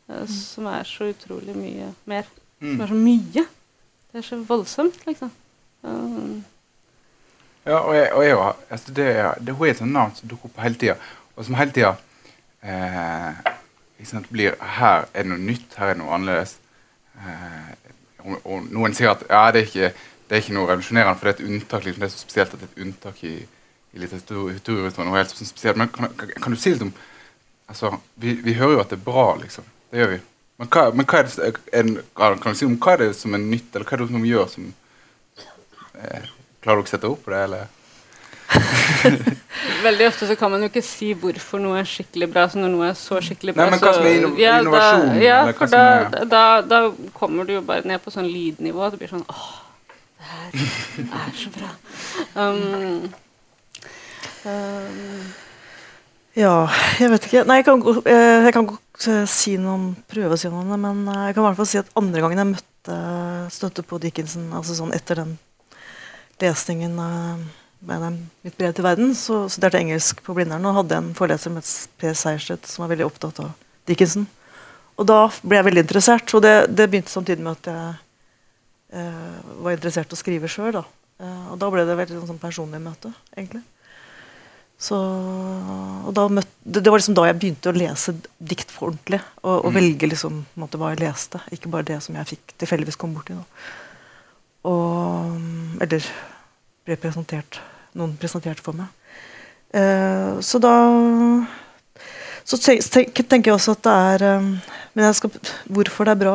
Uh, 0.10 0.24
som 0.28 0.68
er 0.72 0.88
så 0.88 1.12
utrolig 1.12 1.56
mye 1.56 1.92
mer. 2.10 2.28
Mm. 2.60 2.74
Som 2.74 2.82
er 2.86 2.92
så 2.92 3.04
mye. 3.04 3.46
Det 4.12 4.20
er 4.22 4.28
så 4.28 4.42
voldsomt, 4.48 5.00
liksom. 5.08 5.32
Um. 5.84 6.44
Ja, 7.66 7.78
og 7.80 7.96
jeg, 7.96 8.10
og 8.12 8.26
jeg 8.26 8.38
altså 8.70 8.92
det, 8.92 9.10
det, 9.40 9.54
Hun 9.56 9.68
er 9.68 9.72
et 9.72 9.78
sånt 9.80 9.96
navn 9.96 10.16
som 10.16 10.28
dukker 10.30 10.50
opp 10.50 10.58
hele 10.60 10.76
tida, 10.76 10.98
og 11.36 11.46
som 11.48 11.56
hele 11.56 11.72
tida 11.72 11.94
eh, 12.60 14.20
blir 14.30 14.58
Her 14.60 15.06
er 15.14 15.24
det 15.24 15.30
noe 15.32 15.40
nytt, 15.40 15.78
her 15.78 15.94
er 15.94 15.96
det 15.96 16.02
noe 16.02 16.12
annerledes. 16.18 16.58
Eh, 17.16 17.72
og, 18.24 18.36
og, 18.44 18.68
noen 18.72 18.96
sier 18.96 19.14
at 19.14 19.24
ja, 19.30 19.46
det 19.56 19.62
er 19.62 19.70
ikke, 19.70 20.10
det 20.28 20.36
er 20.36 20.44
ikke 20.44 20.58
noe 20.58 20.68
revolusjonerende, 20.68 21.16
for 21.20 21.30
det 21.30 21.34
er 21.34 21.40
et 21.40 21.48
unntak. 21.54 21.88
Liksom, 21.88 22.04
det 22.04 22.10
er 22.10 22.14
så 22.14 22.26
spesielt 22.26 22.54
at 22.54 22.60
det 22.60 22.68
er 22.68 22.74
et 22.74 22.84
unntak 22.88 23.24
i, 23.24 23.34
i 23.94 24.04
litteraturhistorien. 24.04 25.80
Men 25.80 25.96
kan, 25.96 26.14
kan, 26.20 26.36
kan, 26.36 26.52
du 26.52 26.60
si 26.60 26.76
litt 26.76 26.84
om 26.84 26.94
altså, 27.72 27.96
vi, 28.20 28.36
vi, 28.44 28.60
hører 28.60 28.78
jo 28.78 28.84
at 28.84 28.92
det 28.92 29.00
er 29.00 29.08
bra, 29.08 29.28
liksom. 29.40 29.68
Det 29.92 30.04
gjør 30.04 30.16
vi. 30.18 30.22
Men 30.60 30.70
hva, 30.76 30.86
men 30.94 31.08
hva 31.08 31.24
er, 31.24 31.32
det, 31.32 31.52
er, 31.72 31.84
kan 32.44 32.54
du 32.54 32.60
si 32.60 32.68
om 32.68 32.80
hva 32.82 32.98
er 32.98 33.06
det 33.06 33.12
som 33.18 33.36
er 33.36 33.44
nytt, 33.44 33.72
eller 33.72 33.88
hva 33.88 33.98
er 33.98 34.04
det 34.04 34.12
som 34.12 34.32
gjør 34.34 34.50
som 34.52 34.72
eh, 36.04 36.32
Klarer 36.64 36.80
dere 36.80 36.88
å 36.88 36.92
sette 36.94 37.10
opp 37.10 37.26
på 37.26 37.34
det, 37.34 37.42
eller? 37.44 37.72
Veldig 39.84 40.08
ofte 40.08 40.28
så 40.28 40.36
kan 40.40 40.52
man 40.54 40.64
jo 40.64 40.70
ikke 40.70 40.84
si 40.86 41.12
hvorfor 41.18 41.62
noe 41.64 41.82
er 41.82 41.90
skikkelig 41.90 42.30
bra. 42.32 42.46
Så 42.52 42.62
når 42.62 42.72
noe 42.72 42.90
er 42.92 42.98
så 42.98 43.20
skikkelig 43.24 43.56
bra 43.58 43.68
Nei, 43.68 43.74
men 43.74 43.84
Hva 43.84 43.94
som 43.98 44.08
er 44.08 44.18
inno 44.20 44.32
ja, 44.40 44.56
innovasjon? 44.64 45.06
Da, 45.10 45.20
ja, 45.24 45.38
for 45.58 45.74
da, 45.74 45.84
er... 45.84 46.26
da, 46.32 46.44
da, 46.68 46.82
kommer 47.18 47.50
du 47.50 47.56
jo 47.58 47.64
bare 47.68 47.88
ned 47.90 48.04
på 48.04 48.14
sånn 48.14 48.30
lydnivå. 48.32 48.90
Det 48.94 49.02
blir 49.02 49.12
sånn 49.12 49.26
Åh, 49.28 49.54
det 50.24 51.08
her 51.12 51.22
er 51.22 51.38
så 51.38 51.54
bra. 51.54 51.72
Um, 52.40 53.10
um, 54.48 55.32
ja, 56.38 56.54
jeg 56.98 57.12
vet 57.12 57.28
ikke. 57.28 57.46
Nei, 57.50 57.60
jeg 57.60 57.68
kan, 57.68 57.84
eh, 58.10 58.48
jeg 58.48 58.56
kan 58.56 58.70
si 59.30 59.58
noe 59.62 59.76
om 59.76 59.90
prøve 60.10 60.38
å 60.38 60.40
si 60.40 60.50
noe 60.50 60.64
om 60.64 60.72
det, 60.72 60.80
men 60.82 61.04
eh, 61.12 61.26
jeg 61.28 61.36
kan 61.36 61.44
i 61.44 61.48
hvert 61.50 61.60
fall 61.60 61.70
si 61.70 61.82
at 61.82 61.92
andre 62.00 62.24
gangen 62.24 62.42
jeg 62.42 62.54
møtte 62.56 63.02
støtte 63.54 63.84
på 63.86 64.00
Dickinson, 64.02 64.48
altså 64.56 64.76
sånn 64.78 64.96
etter 64.96 65.22
den 65.22 65.36
lesningen 66.42 66.96
med 66.98 68.22
mitt 68.44 68.56
brev 68.58 68.74
til 68.74 68.86
verden, 68.86 69.12
så 69.18 69.44
studerte 69.52 69.80
jeg 69.80 69.90
engelsk 69.90 70.24
på 70.24 70.36
Blindern 70.38 70.66
og 70.70 70.80
hadde 70.80 71.00
en 71.00 71.12
foreleser 71.18 71.52
med 71.54 71.68
Per 72.00 72.16
Seierstedt 72.16 72.70
som 72.70 72.86
var 72.86 72.94
veldig 72.94 73.10
opptatt 73.10 73.44
av 73.44 73.52
Dickinson. 73.90 74.26
Og 75.00 75.08
da 75.10 75.26
ble 75.42 75.60
jeg 75.60 75.68
veldig 75.68 75.84
interessert, 75.84 76.34
og 76.38 76.44
det, 76.46 76.56
det 76.72 76.88
begynte 76.90 77.12
samtidig 77.12 77.44
med 77.44 77.58
at 77.58 77.70
jeg 77.72 77.94
eh, 79.02 79.54
var 79.66 79.76
interessert 79.76 80.14
i 80.14 80.18
å 80.18 80.22
skrive 80.22 80.52
sjøl. 80.52 80.80
Eh, 80.80 81.46
og 81.52 81.58
da 81.62 81.70
ble 81.74 81.86
det 81.88 81.98
veldig 81.98 82.26
sånn 82.30 82.42
personlig 82.42 82.82
møte, 82.84 83.12
egentlig. 83.36 83.64
Så, 84.84 84.98
møtte, 86.12 86.50
det, 86.66 86.82
det, 86.82 86.90
var 86.92 87.00
liksom 87.00 87.16
da 87.16 87.28
jeg 87.30 87.38
begynte 87.40 87.72
å 87.72 87.78
lese 87.78 88.16
dikt 88.38 88.74
for 88.74 88.92
ordentlig. 88.92 89.22
Og, 89.44 89.54
og 89.56 89.70
mm. 89.72 89.78
velge 89.80 90.10
liksom, 90.12 90.44
måte, 90.60 90.80
hva 90.82 90.92
jeg 90.92 91.04
leste, 91.06 91.42
ikke 91.56 91.72
bare 91.74 91.88
det 91.94 92.00
som 92.04 92.18
jeg 92.20 92.34
fikk 92.36 92.56
tilfeldigvis 92.62 93.00
kom 93.00 93.16
borti. 93.16 93.38
Og, 93.38 93.66
eller 95.82 96.06
ble 96.84 96.98
presentert 97.00 97.62
noen 97.98 98.16
presenterte 98.20 98.64
for 98.66 98.78
meg. 98.78 98.90
Uh, 99.74 100.38
så 100.46 100.60
da 100.62 100.74
så 102.44 102.60
tenk, 102.60 103.24
tenker 103.24 103.50
jeg 103.50 103.56
også 103.56 103.74
at 103.78 103.86
det 103.86 103.94
er 103.94 104.24
um, 104.38 104.50
Men 104.94 105.16
skal, 105.16 105.32
hvorfor 105.72 106.06
det 106.06 106.14
er 106.14 106.20
bra? 106.20 106.34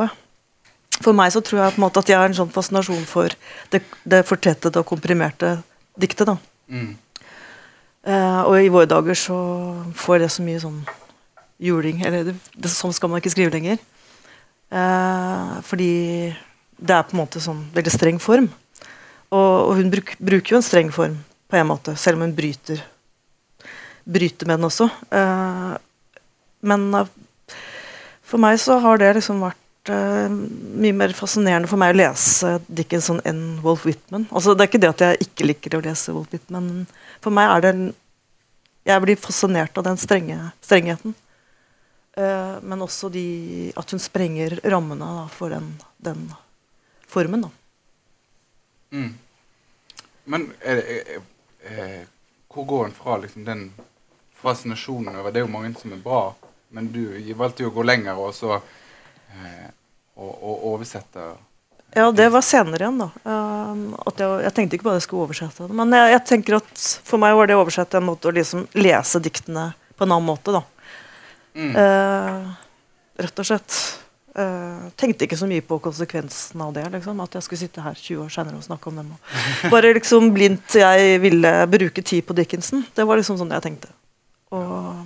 For 0.99 1.15
meg 1.15 1.31
så 1.31 1.43
tror 1.45 1.61
jeg 1.61 1.75
på 1.77 1.79
en 1.79 1.85
måte 1.85 2.03
at 2.03 2.11
jeg 2.11 2.19
har 2.19 2.27
en 2.27 2.35
sånn 2.35 2.51
fascinasjon 2.51 3.05
for 3.07 3.35
det, 3.71 3.83
det 4.03 4.25
fortettede 4.27 4.81
og 4.81 4.89
komprimerte 4.89 5.59
diktet. 6.01 6.27
da. 6.27 6.35
Mm. 6.67 6.97
Uh, 8.09 8.43
og 8.49 8.57
i 8.59 8.73
våre 8.73 8.89
dager 8.91 9.19
så 9.19 9.37
får 9.99 10.25
det 10.25 10.33
så 10.33 10.43
mye 10.47 10.63
sånn 10.63 10.81
juling 11.59 12.05
Eller 12.07 12.29
det, 12.29 12.35
det, 12.55 12.71
sånn 12.71 12.95
skal 12.95 13.11
man 13.13 13.23
ikke 13.23 13.35
skrive 13.35 13.55
lenger. 13.55 13.79
Uh, 14.73 15.61
fordi 15.67 15.93
det 16.79 16.95
er 16.95 17.07
på 17.07 17.15
en 17.17 17.23
måte 17.23 17.43
sånn 17.43 17.63
veldig 17.75 17.95
streng 17.95 18.19
form. 18.23 18.49
Og, 19.35 19.75
hun 19.77 19.91
bruk, 19.93 20.15
bruker 20.19 20.55
jo 20.55 20.61
en 20.61 20.65
streng 20.65 20.93
form 20.95 21.19
på 21.49 21.57
en 21.59 21.69
måte, 21.69 21.95
selv 21.97 22.19
om 22.19 22.27
hun 22.27 22.35
bryter, 22.37 22.81
bryter 24.09 24.49
med 24.49 24.59
den 24.59 24.69
også. 24.69 24.89
Uh, 25.13 25.77
men 26.69 26.89
for 28.29 28.41
meg 28.43 28.59
så 28.61 28.79
har 28.83 29.01
det 29.01 29.15
liksom 29.19 29.41
vært 29.45 29.65
mye 29.89 30.93
mer 30.93 31.15
fascinerende 31.17 31.69
for 31.71 31.81
meg 31.81 31.95
å 31.95 31.97
lese 31.97 32.59
Dickinson 32.67 33.23
enn 33.29 33.61
Wolf 33.65 33.87
Whitman. 33.87 34.27
Altså, 34.29 34.53
det 34.53 34.65
er 34.65 34.71
ikke 34.71 34.83
det 34.83 34.91
at 34.91 35.05
jeg 35.05 35.29
ikke 35.29 35.47
liker 35.49 35.79
å 35.79 35.85
lese 35.87 36.13
Wolf 36.13 36.35
Whitman, 36.35 36.85
for 37.25 37.35
meg 37.35 37.55
er 37.55 37.65
det 37.65 37.73
Jeg 38.89 39.03
blir 39.05 39.17
fascinert 39.21 39.77
av 39.77 39.85
den 39.85 39.99
strenge, 40.01 40.37
strengheten. 40.65 41.13
Men 42.17 42.81
også 42.81 43.11
de, 43.13 43.73
at 43.77 43.91
hun 43.93 44.01
sprenger 44.01 44.55
rammene 44.65 45.05
da, 45.05 45.27
for 45.29 45.53
den, 45.53 45.67
den, 46.01 46.23
formen. 47.07 47.45
Da. 47.45 47.51
Mm. 48.91 49.15
Men 50.25 50.47
er, 50.61 50.83
er, 50.83 51.23
er, 51.65 52.05
hvor 52.53 52.67
går 52.69 52.87
en 52.87 52.97
fra 52.97 53.17
liksom, 53.23 53.45
den 53.45 53.69
fascinasjonen 54.39 55.17
over 55.17 55.33
Det 55.33 55.41
er 55.41 55.47
jo 55.47 55.53
mange 55.53 55.75
som 55.81 55.93
er 55.93 56.03
bra, 56.03 56.23
men 56.75 56.93
du 56.93 57.03
valgte 57.37 57.65
jo 57.65 57.73
å 57.73 57.77
gå 57.77 57.85
lenger 57.87 58.21
og 58.21 58.35
så 58.37 58.59
eh, 58.59 59.69
og, 60.19 60.33
og 60.33 60.67
oversette 60.75 61.31
ja, 61.97 62.11
det 62.13 62.27
var 62.29 62.43
senere 62.45 62.85
igjen, 62.85 62.99
da. 63.01 63.07
Um, 63.25 63.95
jeg, 64.13 64.29
jeg, 64.45 64.53
tenkte 64.55 64.77
ikke 64.77 64.85
på 64.85 64.91
at 64.93 64.99
jeg 64.99 65.05
skulle 65.07 65.25
oversette 65.25 65.65
det. 65.65 65.77
Men 65.79 65.95
jeg, 65.97 66.11
jeg, 66.13 66.23
tenker 66.29 66.59
at 66.59 66.83
for 67.09 67.23
meg 67.23 67.37
var 67.39 67.49
det 67.49 67.57
å 67.57 67.63
oversette 67.63 67.97
en 67.97 68.05
måte 68.11 68.29
å 68.29 68.35
liksom 68.37 68.67
lese 68.77 69.23
diktene 69.25 69.71
på 69.97 70.05
en 70.05 70.13
annen 70.13 70.29
måte, 70.29 70.53
da. 70.53 70.61
Mm. 71.57 71.73
Uh, 71.73 72.51
rett 73.25 73.41
og 73.41 73.49
slett. 73.49 73.79
Uh, 74.39 74.91
tenkte 74.95 75.27
ikke 75.27 75.39
så 75.41 75.49
mye 75.51 75.65
på 75.67 75.81
konsekvensen 75.83 76.61
av 76.63 76.75
det. 76.77 76.85
Liksom, 76.93 77.23
at 77.25 77.33
jeg 77.35 77.47
skulle 77.47 77.63
sitte 77.65 77.83
her 77.83 77.97
20 77.99 78.21
år 78.23 78.29
senere 78.31 78.61
og 78.61 78.67
snakke 78.67 78.91
om 78.91 79.01
dem. 79.01 79.09
Bare 79.73 79.91
liksom 79.97 80.29
blindt 80.37 80.77
jeg 80.79 81.17
ville 81.25 81.55
bruke 81.67 82.05
tid 82.07 82.27
på 82.29 82.37
Dickinson. 82.39 82.85
Det 82.95 83.07
var 83.09 83.19
liksom 83.19 83.41
sånn 83.41 83.51
jeg 83.57 83.65
tenkte. 83.67 83.91
Og 84.55 85.01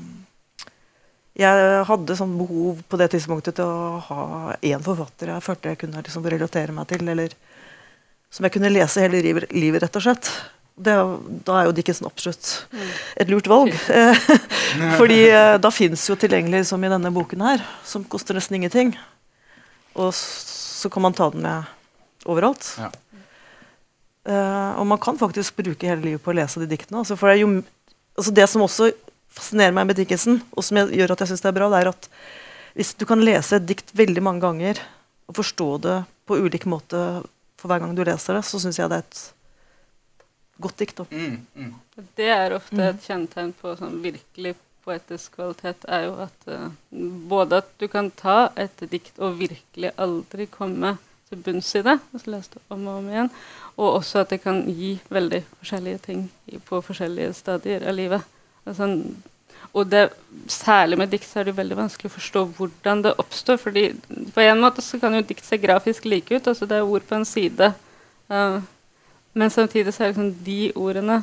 jeg 1.40 1.84
hadde 1.88 2.16
sånn 2.18 2.34
behov 2.36 2.82
på 2.92 2.98
det 3.00 3.08
tidspunktet 3.14 3.56
til 3.56 3.64
å 3.64 4.00
ha 4.04 4.24
én 4.60 4.82
forfatter 4.84 5.30
jeg 5.32 5.44
følte 5.46 5.72
jeg 5.72 5.80
kunne 5.80 6.02
liksom 6.04 6.26
relatere 6.28 6.74
meg 6.76 6.90
til, 6.90 7.08
eller 7.08 7.32
som 8.32 8.44
jeg 8.44 8.52
kunne 8.54 8.72
lese 8.72 9.00
hele 9.00 9.22
livet, 9.22 9.80
rett 9.80 9.96
og 9.96 10.04
slett. 10.04 10.28
Det, 10.76 10.92
da 11.48 11.56
er 11.56 11.66
jo 11.68 11.74
Dickinson 11.76 12.08
absolutt 12.08 12.52
et 13.20 13.32
lurt 13.32 13.48
valg. 13.48 13.72
Fordi 15.00 15.18
eh, 15.28 15.56
da 15.60 15.72
fins 15.72 16.04
jo 16.08 16.16
tilgjengelig 16.20 16.66
som 16.68 16.84
i 16.84 16.92
denne 16.92 17.12
boken 17.12 17.44
her, 17.44 17.64
som 17.84 18.04
koster 18.08 18.36
nesten 18.36 18.56
ingenting. 18.60 18.94
Og 19.98 20.12
så 20.16 20.90
kan 20.92 21.04
man 21.04 21.16
ta 21.16 21.28
den 21.30 21.44
med 21.44 21.70
overalt. 22.28 22.66
Ja. 22.78 22.90
Uh, 24.22 24.78
og 24.78 24.86
man 24.86 25.00
kan 25.02 25.18
faktisk 25.18 25.56
bruke 25.58 25.88
hele 25.88 26.04
livet 26.04 26.22
på 26.22 26.30
å 26.30 26.36
lese 26.38 26.62
de 26.62 26.68
diktene. 26.70 27.00
Altså, 27.02 27.16
for 27.18 27.28
det, 27.28 27.40
er 27.40 27.42
jo, 27.42 27.96
altså 28.14 28.34
det 28.34 28.46
som 28.50 28.62
også 28.62 28.92
fascinerer 29.32 29.74
meg 29.74 29.88
med 29.88 29.98
Dickinson, 29.98 30.38
og 30.54 30.66
som 30.66 30.78
gjør 30.78 31.14
at 31.14 31.24
jeg 31.24 31.32
syns 31.32 31.42
det 31.42 31.50
er 31.50 31.56
bra, 31.56 31.68
det 31.72 31.82
er 31.82 31.90
at 31.90 32.08
hvis 32.76 32.94
du 32.96 33.04
kan 33.08 33.22
lese 33.24 33.58
et 33.58 33.68
dikt 33.68 33.92
veldig 33.96 34.22
mange 34.24 34.44
ganger 34.44 34.80
og 35.28 35.36
forstå 35.36 35.68
det 35.84 35.98
på 36.28 36.38
ulik 36.40 36.64
måte 36.70 37.00
for 37.60 37.70
hver 37.70 37.82
gang 37.82 37.94
du 37.96 38.02
leser 38.06 38.38
det, 38.38 38.44
så 38.46 38.60
syns 38.62 38.78
jeg 38.80 38.90
det 38.90 39.00
er 39.00 39.06
et 39.06 39.22
godt 40.62 40.82
dikt. 40.82 41.02
Mm, 41.10 41.40
mm. 41.54 41.72
Det 42.18 42.28
er 42.32 42.56
ofte 42.56 42.78
mm. 42.78 42.86
et 42.88 43.08
kjennetegn 43.08 43.52
på 43.58 43.74
sånn 43.78 43.98
virkelig 44.04 44.54
poetisk 44.84 45.36
kvalitet, 45.38 45.86
er 45.88 46.06
jo 46.08 46.14
at 46.24 46.46
uh, 46.50 46.68
både 47.30 47.62
at 47.62 47.72
du 47.80 47.88
kan 47.90 48.10
ta 48.10 48.52
et 48.58 48.84
dikt 48.90 49.20
og 49.22 49.38
virkelig 49.40 49.92
aldri 49.96 50.48
komme 50.50 50.96
til 51.28 51.42
bunns 51.44 51.74
i 51.78 51.84
det, 51.86 51.98
altså 52.12 52.32
lese 52.34 52.54
det 52.54 52.62
om 52.74 52.86
og 52.86 53.00
om 53.00 53.10
igjen, 53.10 53.30
og 53.76 53.98
også 54.00 54.22
at 54.22 54.32
det 54.34 54.42
kan 54.42 54.64
gi 54.68 54.94
veldig 55.12 55.42
forskjellige 55.60 56.02
ting 56.06 56.24
på 56.68 56.80
forskjellige 56.84 57.36
stadier 57.38 57.86
av 57.88 57.96
livet. 57.96 58.26
Altså, 58.66 58.90
og 59.72 59.88
det, 59.88 60.02
særlig 60.52 60.98
med 61.00 61.08
dikt 61.14 61.24
så 61.24 61.40
er 61.40 61.48
det 61.48 61.56
veldig 61.56 61.78
vanskelig 61.78 62.10
å 62.10 62.16
forstå 62.18 62.42
hvordan 62.58 63.06
det 63.06 63.14
oppstår. 63.18 63.56
fordi 63.56 63.86
På 64.34 64.42
en 64.44 64.60
måte 64.60 64.84
så 64.84 64.98
kan 65.00 65.14
jo 65.16 65.22
dikt 65.24 65.46
se 65.46 65.56
grafisk 65.56 66.04
like 66.04 66.34
ut. 66.34 66.46
altså 66.46 66.66
Det 66.66 66.76
er 66.76 66.84
ord 66.84 67.06
på 67.08 67.16
en 67.16 67.24
side 67.24 67.72
Uh, 68.32 68.62
men 69.32 69.50
samtidig 69.50 69.94
så 69.94 70.04
er 70.04 70.12
liksom 70.12 70.34
de 70.44 70.72
ordene 70.76 71.22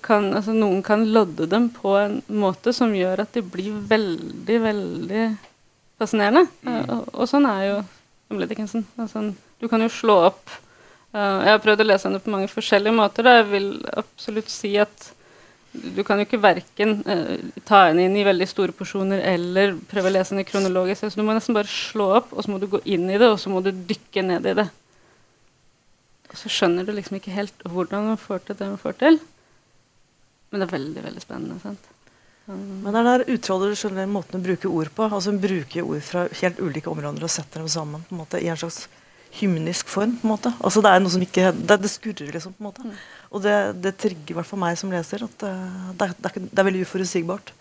kan, 0.00 0.30
altså 0.32 0.54
Noen 0.56 0.80
kan 0.84 1.04
lodde 1.12 1.46
dem 1.50 1.68
på 1.72 1.92
en 2.00 2.20
måte 2.32 2.72
som 2.72 2.94
gjør 2.96 3.24
at 3.26 3.34
de 3.36 3.42
blir 3.44 3.74
veldig, 3.88 4.58
veldig 4.64 5.24
fascinerende. 6.00 6.46
Uh, 6.64 6.78
og, 6.80 7.02
og, 7.12 7.26
sånn 7.28 7.48
er 7.50 7.64
jo 7.68 7.80
Emily 8.32 8.48
Dickinson. 8.48 8.86
Altså, 8.96 9.26
du 9.60 9.66
kan 9.70 9.84
jo 9.84 9.90
slå 9.92 10.16
opp 10.30 10.46
uh, 10.48 11.44
Jeg 11.44 11.52
har 11.52 11.60
prøvd 11.64 11.84
å 11.84 11.88
lese 11.88 12.08
henne 12.08 12.22
på 12.24 12.32
mange 12.32 12.48
forskjellige 12.52 12.96
måter. 12.96 13.26
Da. 13.26 13.36
Jeg 13.42 13.50
vil 13.52 13.68
absolutt 13.92 14.52
si 14.52 14.72
at 14.80 15.10
du 15.74 16.04
kan 16.06 16.20
jo 16.20 16.24
ikke 16.28 16.40
verken 16.40 17.00
uh, 17.04 17.34
ta 17.66 17.82
henne 17.88 18.06
inn 18.06 18.16
i 18.16 18.24
veldig 18.24 18.48
store 18.48 18.76
porsjoner 18.76 19.20
eller 19.34 19.76
prøve 19.90 20.08
å 20.08 20.14
lese 20.16 20.32
henne 20.32 20.46
kronologisk. 20.48 21.10
Så 21.10 21.20
du 21.20 21.26
må 21.26 21.36
nesten 21.36 21.56
bare 21.56 21.68
slå 21.68 22.08
opp, 22.22 22.32
og 22.32 22.46
så 22.46 22.54
må 22.54 22.62
du 22.62 22.70
gå 22.72 22.80
inn 22.88 23.04
i 23.10 23.20
det, 23.20 23.28
og 23.28 23.36
så 23.42 23.52
må 23.52 23.60
du 23.60 23.72
dykke 23.74 24.24
ned 24.32 24.48
i 24.48 24.56
det. 24.62 24.68
Og 26.30 26.40
så 26.40 26.50
skjønner 26.50 26.86
du 26.86 26.94
liksom 26.96 27.20
ikke 27.20 27.36
helt 27.36 27.68
hvordan 27.68 28.14
man 28.14 28.18
får 28.18 28.46
til 28.46 28.58
det 28.58 28.72
man 28.72 28.80
får 28.80 28.96
til. 29.04 29.20
Men 30.54 30.62
det 30.62 30.68
er 30.68 30.76
veldig 30.76 31.02
veldig 31.02 31.22
spennende. 31.24 31.58
sant? 31.58 31.90
Men 32.46 32.92
det 32.92 33.00
er 33.00 33.24
der 33.24 33.72
skjønner 33.74 34.06
måten 34.06 34.38
å 34.38 34.44
bruke 34.44 34.68
ord 34.70 34.90
på. 34.94 35.06
altså 35.08 35.32
Hun 35.32 35.40
bruker 35.42 35.82
ord 35.82 36.04
fra 36.04 36.28
helt 36.28 36.60
ulike 36.60 36.92
områder 36.92 37.24
og 37.26 37.32
setter 37.32 37.64
dem 37.64 37.70
sammen 37.72 38.04
på 38.04 38.14
en 38.14 38.20
måte 38.20 38.38
i 38.38 38.50
en 38.52 38.60
slags 38.60 38.84
hymnisk 39.40 39.90
form. 39.90 40.14
på 40.20 40.28
en 40.28 40.34
måte. 40.36 40.52
Altså 40.62 40.82
Det 40.84 40.92
er 40.92 41.02
noe 41.02 41.10
som 41.10 41.24
ikke, 41.24 41.50
det, 41.50 41.80
det 41.82 41.90
skurrer, 41.90 42.30
liksom. 42.36 42.54
på 42.54 42.62
en 42.62 42.68
måte. 42.68 42.84
Mm. 42.84 42.94
Og 43.32 43.42
det, 43.42 43.56
det 43.82 43.96
trigger 43.96 44.30
i 44.30 44.38
hvert 44.38 44.46
fall 44.46 44.62
meg 44.62 44.78
som 44.78 44.92
leser. 44.92 45.24
at 45.24 45.42
uh, 45.42 45.90
det, 45.98 46.06
er, 46.06 46.14
det, 46.14 46.30
er, 46.30 46.40
det, 46.44 46.58
er, 46.58 46.68
veldig 46.68 46.84
uforutsigbart. 46.86 47.54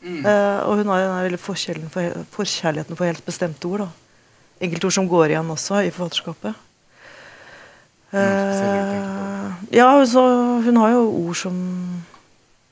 Mm. 0.00 0.22
Uh, 0.24 0.60
og 0.70 0.80
hun 0.80 0.92
har 0.94 1.02
den 1.02 1.26
veldig 1.26 1.42
forkjærligheten 1.42 1.92
for, 1.92 2.24
forkjærligheten 2.38 2.96
for 2.96 3.10
helt 3.10 3.26
bestemte 3.26 3.68
ord. 3.68 3.84
da. 3.84 3.90
Enkeltord 4.62 4.94
som 4.96 5.10
går 5.10 5.34
igjen 5.34 5.50
også 5.52 5.82
i 5.84 5.92
forfatterskapet. 5.92 6.65
Uh, 8.14 9.50
ja, 9.74 9.88
så 10.06 10.22
hun 10.62 10.76
har 10.78 10.94
jo 10.94 11.02
ord 11.26 11.36
som 11.36 11.56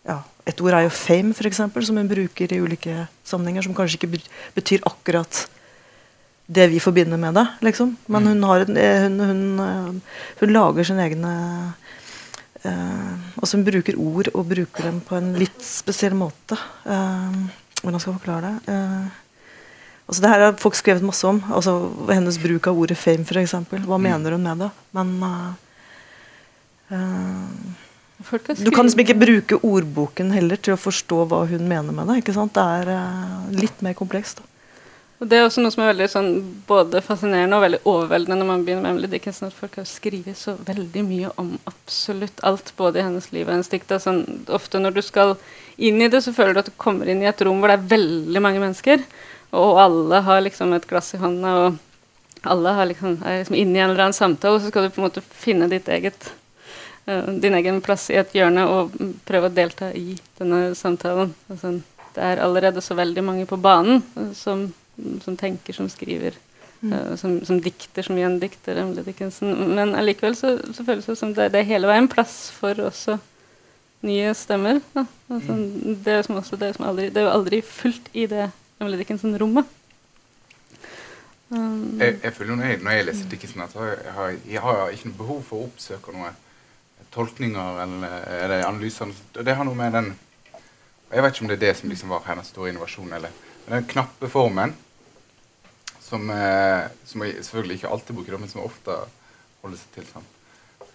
ja, 0.07 0.21
Et 0.47 0.61
ord 0.61 0.77
er 0.77 0.85
jo 0.85 0.93
'fame', 0.93 1.33
f.eks., 1.33 1.57
som 1.57 1.97
hun 1.97 2.09
bruker 2.09 2.53
i 2.53 2.61
ulike 2.61 3.07
sammenhenger. 3.25 3.63
Som 3.63 3.75
kanskje 3.75 3.99
ikke 3.99 4.21
betyr 4.55 4.85
akkurat 4.85 5.47
det 6.47 6.69
vi 6.71 6.79
forbinder 6.79 7.17
med 7.17 7.35
det. 7.35 7.47
liksom. 7.61 7.97
Men 8.07 8.23
mm. 8.23 8.43
hun, 8.43 8.77
en, 8.77 9.21
hun, 9.21 9.59
hun, 9.59 10.03
hun, 10.41 10.53
lager 10.53 10.85
sin 10.85 10.99
egne 10.99 11.33
uh, 12.65 13.15
Altså 13.41 13.57
hun 13.57 13.65
bruker 13.65 13.99
ord 13.99 14.29
og 14.35 14.49
bruker 14.49 14.83
dem 14.83 15.01
på 15.01 15.17
en 15.17 15.33
litt 15.41 15.65
spesiell 15.65 16.15
måte. 16.15 16.59
Uh, 16.85 17.49
hvordan 17.83 18.01
skal 18.01 18.13
jeg 18.13 18.21
forklare 18.21 18.53
det? 18.53 18.57
Uh, 18.69 19.24
altså 20.07 20.25
det 20.25 20.31
her 20.31 20.45
har 20.47 20.57
folk 20.61 20.79
skrevet 20.79 21.07
masse 21.07 21.27
om. 21.29 21.43
altså 21.51 21.77
Hennes 22.11 22.39
bruk 22.41 22.67
av 22.71 22.79
ordet 22.79 22.99
'fame', 22.99 23.25
f.eks. 23.25 23.55
Hva 23.71 23.99
mm. 23.99 24.03
mener 24.09 24.37
hun 24.37 24.43
med 24.43 24.67
det? 24.67 24.71
Men 24.93 25.15
du 28.65 28.71
kan 28.71 28.87
liksom 28.87 29.01
ikke 29.01 29.19
bruke 29.19 29.61
ordboken 29.61 30.31
heller 30.33 30.57
til 30.57 30.77
å 30.77 30.81
forstå 30.81 31.25
hva 31.29 31.45
hun 31.51 31.69
mener 31.69 31.93
med 31.93 32.09
det. 32.09 32.23
ikke 32.23 32.37
sant? 32.37 32.55
Det 32.55 32.63
er 32.63 33.55
litt 33.55 33.83
mer 33.83 33.97
komplekst. 33.99 34.41
da. 34.41 34.51
Og 35.23 35.29
Det 35.31 35.39
er 35.39 35.45
også 35.47 35.63
noe 35.63 35.73
som 35.73 35.85
er 35.85 35.93
veldig 35.93 36.07
sånn, 36.11 36.31
både 36.69 37.01
fascinerende 37.05 37.57
og 37.57 37.63
veldig 37.65 37.79
overveldende 37.89 38.37
når 38.41 38.49
man 38.49 38.65
begynner 38.67 38.83
med 38.85 38.91
Emily 38.91 39.11
Dickinson, 39.13 39.49
at 39.49 39.57
folk 39.57 39.79
har 39.79 39.87
skrevet 39.89 40.37
så 40.37 40.57
veldig 40.67 41.05
mye 41.07 41.31
om 41.41 41.55
absolutt 41.71 42.43
alt, 42.45 42.73
både 42.77 43.01
i 43.01 43.05
hennes 43.07 43.31
liv 43.33 43.47
og 43.47 43.55
hennes 43.55 43.71
dikt. 43.71 43.95
Sånn, 44.03 44.25
ofte 44.53 44.83
når 44.83 44.99
du 44.99 45.03
skal 45.07 45.37
inn 45.79 46.03
i 46.03 46.11
det, 46.11 46.21
så 46.25 46.35
føler 46.35 46.53
du 46.53 46.61
at 46.65 46.69
du 46.69 46.75
kommer 46.77 47.09
inn 47.09 47.23
i 47.23 47.31
et 47.31 47.45
rom 47.47 47.63
hvor 47.63 47.71
det 47.71 47.79
er 47.79 47.89
veldig 47.95 48.43
mange 48.43 48.61
mennesker, 48.67 49.07
og 49.55 49.81
alle 49.83 50.23
har 50.27 50.45
liksom 50.45 50.73
et 50.77 50.87
glass 50.91 51.15
i 51.15 51.21
hånda, 51.23 51.57
og 51.65 52.49
alle 52.51 52.75
liksom, 52.91 53.19
er 53.25 53.43
liksom 53.43 53.59
inne 53.59 53.79
i 53.79 53.83
en 53.83 53.91
eller 53.91 54.09
annen 54.09 54.17
samtale, 54.17 54.59
og 54.59 54.65
så 54.65 54.73
skal 54.73 54.87
du 54.87 54.95
på 54.95 55.03
en 55.03 55.09
måte 55.09 55.25
finne 55.25 55.71
ditt 55.73 55.89
eget 55.89 56.31
uh, 57.09 57.31
din 57.41 57.57
egen 57.57 57.81
plass 57.85 58.11
i 58.13 58.19
et 58.21 58.35
hjørne 58.37 58.67
og 58.69 58.95
prøve 59.25 59.49
å 59.49 59.55
delta 59.55 59.91
i 59.97 60.19
denne 60.39 60.75
samtalen. 60.79 61.33
Altså, 61.49 61.79
det 62.15 62.23
er 62.23 62.43
allerede 62.45 62.83
så 62.85 62.97
veldig 62.99 63.25
mange 63.27 63.47
på 63.49 63.59
banen 63.61 64.03
uh, 64.19 64.33
som 64.37 64.69
som 65.25 65.37
tenker, 65.37 65.73
som 65.73 65.89
skriver, 65.89 66.35
uh, 66.85 67.15
som, 67.17 67.45
som, 67.45 67.61
dikter, 67.61 68.03
som 68.03 68.19
gjendikter 68.19 68.77
Emily 68.77 69.03
Dickinson. 69.03 69.55
Men 69.75 69.95
allikevel 69.95 70.37
så, 70.37 70.57
så, 70.73 70.85
føles 70.85 71.07
det 71.07 71.17
som 71.19 71.35
det, 71.35 71.51
det 71.55 71.63
er 71.63 71.73
hele 71.75 71.91
veien 71.91 72.09
plass 72.11 72.49
for 72.55 72.79
også 72.89 73.19
nye 74.05 74.35
stemmer. 74.37 74.81
Altså, 74.95 75.57
mm. 75.57 75.97
det, 76.05 76.19
er 76.21 76.85
aldri, 76.85 77.09
det, 77.09 77.21
er 77.21 77.27
jo 77.27 77.33
aldri 77.33 77.63
fullt 77.65 78.11
i 78.13 78.29
det 78.31 78.51
Emily 78.81 78.99
Dickinson-rommet. 79.01 79.81
Um, 81.51 82.01
jeg, 82.01 82.19
jeg, 82.23 82.33
føler 82.35 82.57
når 82.57 82.71
jeg, 82.73 82.79
når 82.83 82.97
jeg 82.97 83.07
leser 83.09 83.29
Dickinson, 83.31 83.63
at 83.63 83.75
jeg 83.77 84.15
har, 84.17 84.37
jeg 84.49 84.63
har 84.65 84.95
ikke 84.95 85.11
noe 85.11 85.19
behov 85.21 85.43
for 85.47 85.61
å 85.61 85.69
oppsøke 85.69 86.15
noe 86.17 86.33
tolkninger 87.15 87.83
eller, 87.85 88.15
eller 88.43 88.65
analyser. 88.67 89.13
Det 89.37 89.55
har 89.55 89.67
noe 89.69 89.79
med 89.79 89.93
den 89.95 90.15
Jeg 91.13 91.23
vet 91.23 91.37
ikke 91.37 91.45
om 91.45 91.51
det 91.53 91.57
er 91.61 91.67
det 91.67 91.75
som 91.79 91.91
liksom 91.93 92.11
var 92.11 92.25
hennes 92.27 92.49
store 92.51 92.73
innovasjon. 92.73 93.13
eller 93.13 93.31
den 93.69 93.85
knappe 93.87 94.29
formen 94.29 94.75
som, 96.01 96.31
eh, 96.31 96.91
som, 97.05 97.23
jeg 97.23 97.45
selvfølgelig 97.45 97.77
ikke 97.79 97.89
alltid 97.89 98.17
bruker, 98.17 98.39
men 98.39 98.49
som 98.49 98.61
jeg 98.61 98.71
ofte 98.71 98.97
holder 99.63 99.79
seg 99.81 99.95
til. 99.95 100.09
Sånn. 100.11 100.27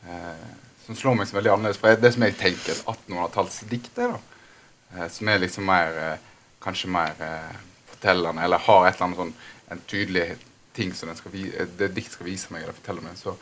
Eh, 0.05 0.49
som 0.85 0.97
slår 0.97 1.17
meg 1.17 1.29
som 1.29 1.39
veldig 1.39 1.53
annerledes. 1.53 1.79
For 1.81 2.01
det 2.01 2.11
som 2.15 2.25
jeg 2.25 2.37
tenker 2.39 2.73
et 2.73 2.83
1800-tallsdikt 2.83 4.01
er, 4.05 4.17
eh, 4.95 5.07
som 5.13 5.31
er 5.31 5.41
liksom 5.41 5.65
mer 5.69 5.97
eh, 6.03 6.28
kanskje 6.63 6.91
mer 6.91 7.23
eh, 7.23 7.55
fortellende, 7.93 8.43
eller 8.45 8.65
har 8.65 8.87
et 8.87 8.95
eller 8.95 9.07
annet 9.07 9.21
sånn, 9.23 9.33
en 9.69 9.81
tydelig 9.89 10.27
ting 10.75 10.93
som 10.95 11.11
skal, 11.15 11.35
det 11.79 11.91
dikt 11.95 12.15
skal 12.15 12.29
vise 12.29 12.53
meg 12.53 12.63
eller 12.63 12.77
fortelle 12.77 13.03
meg. 13.05 13.17
Så 13.19 13.35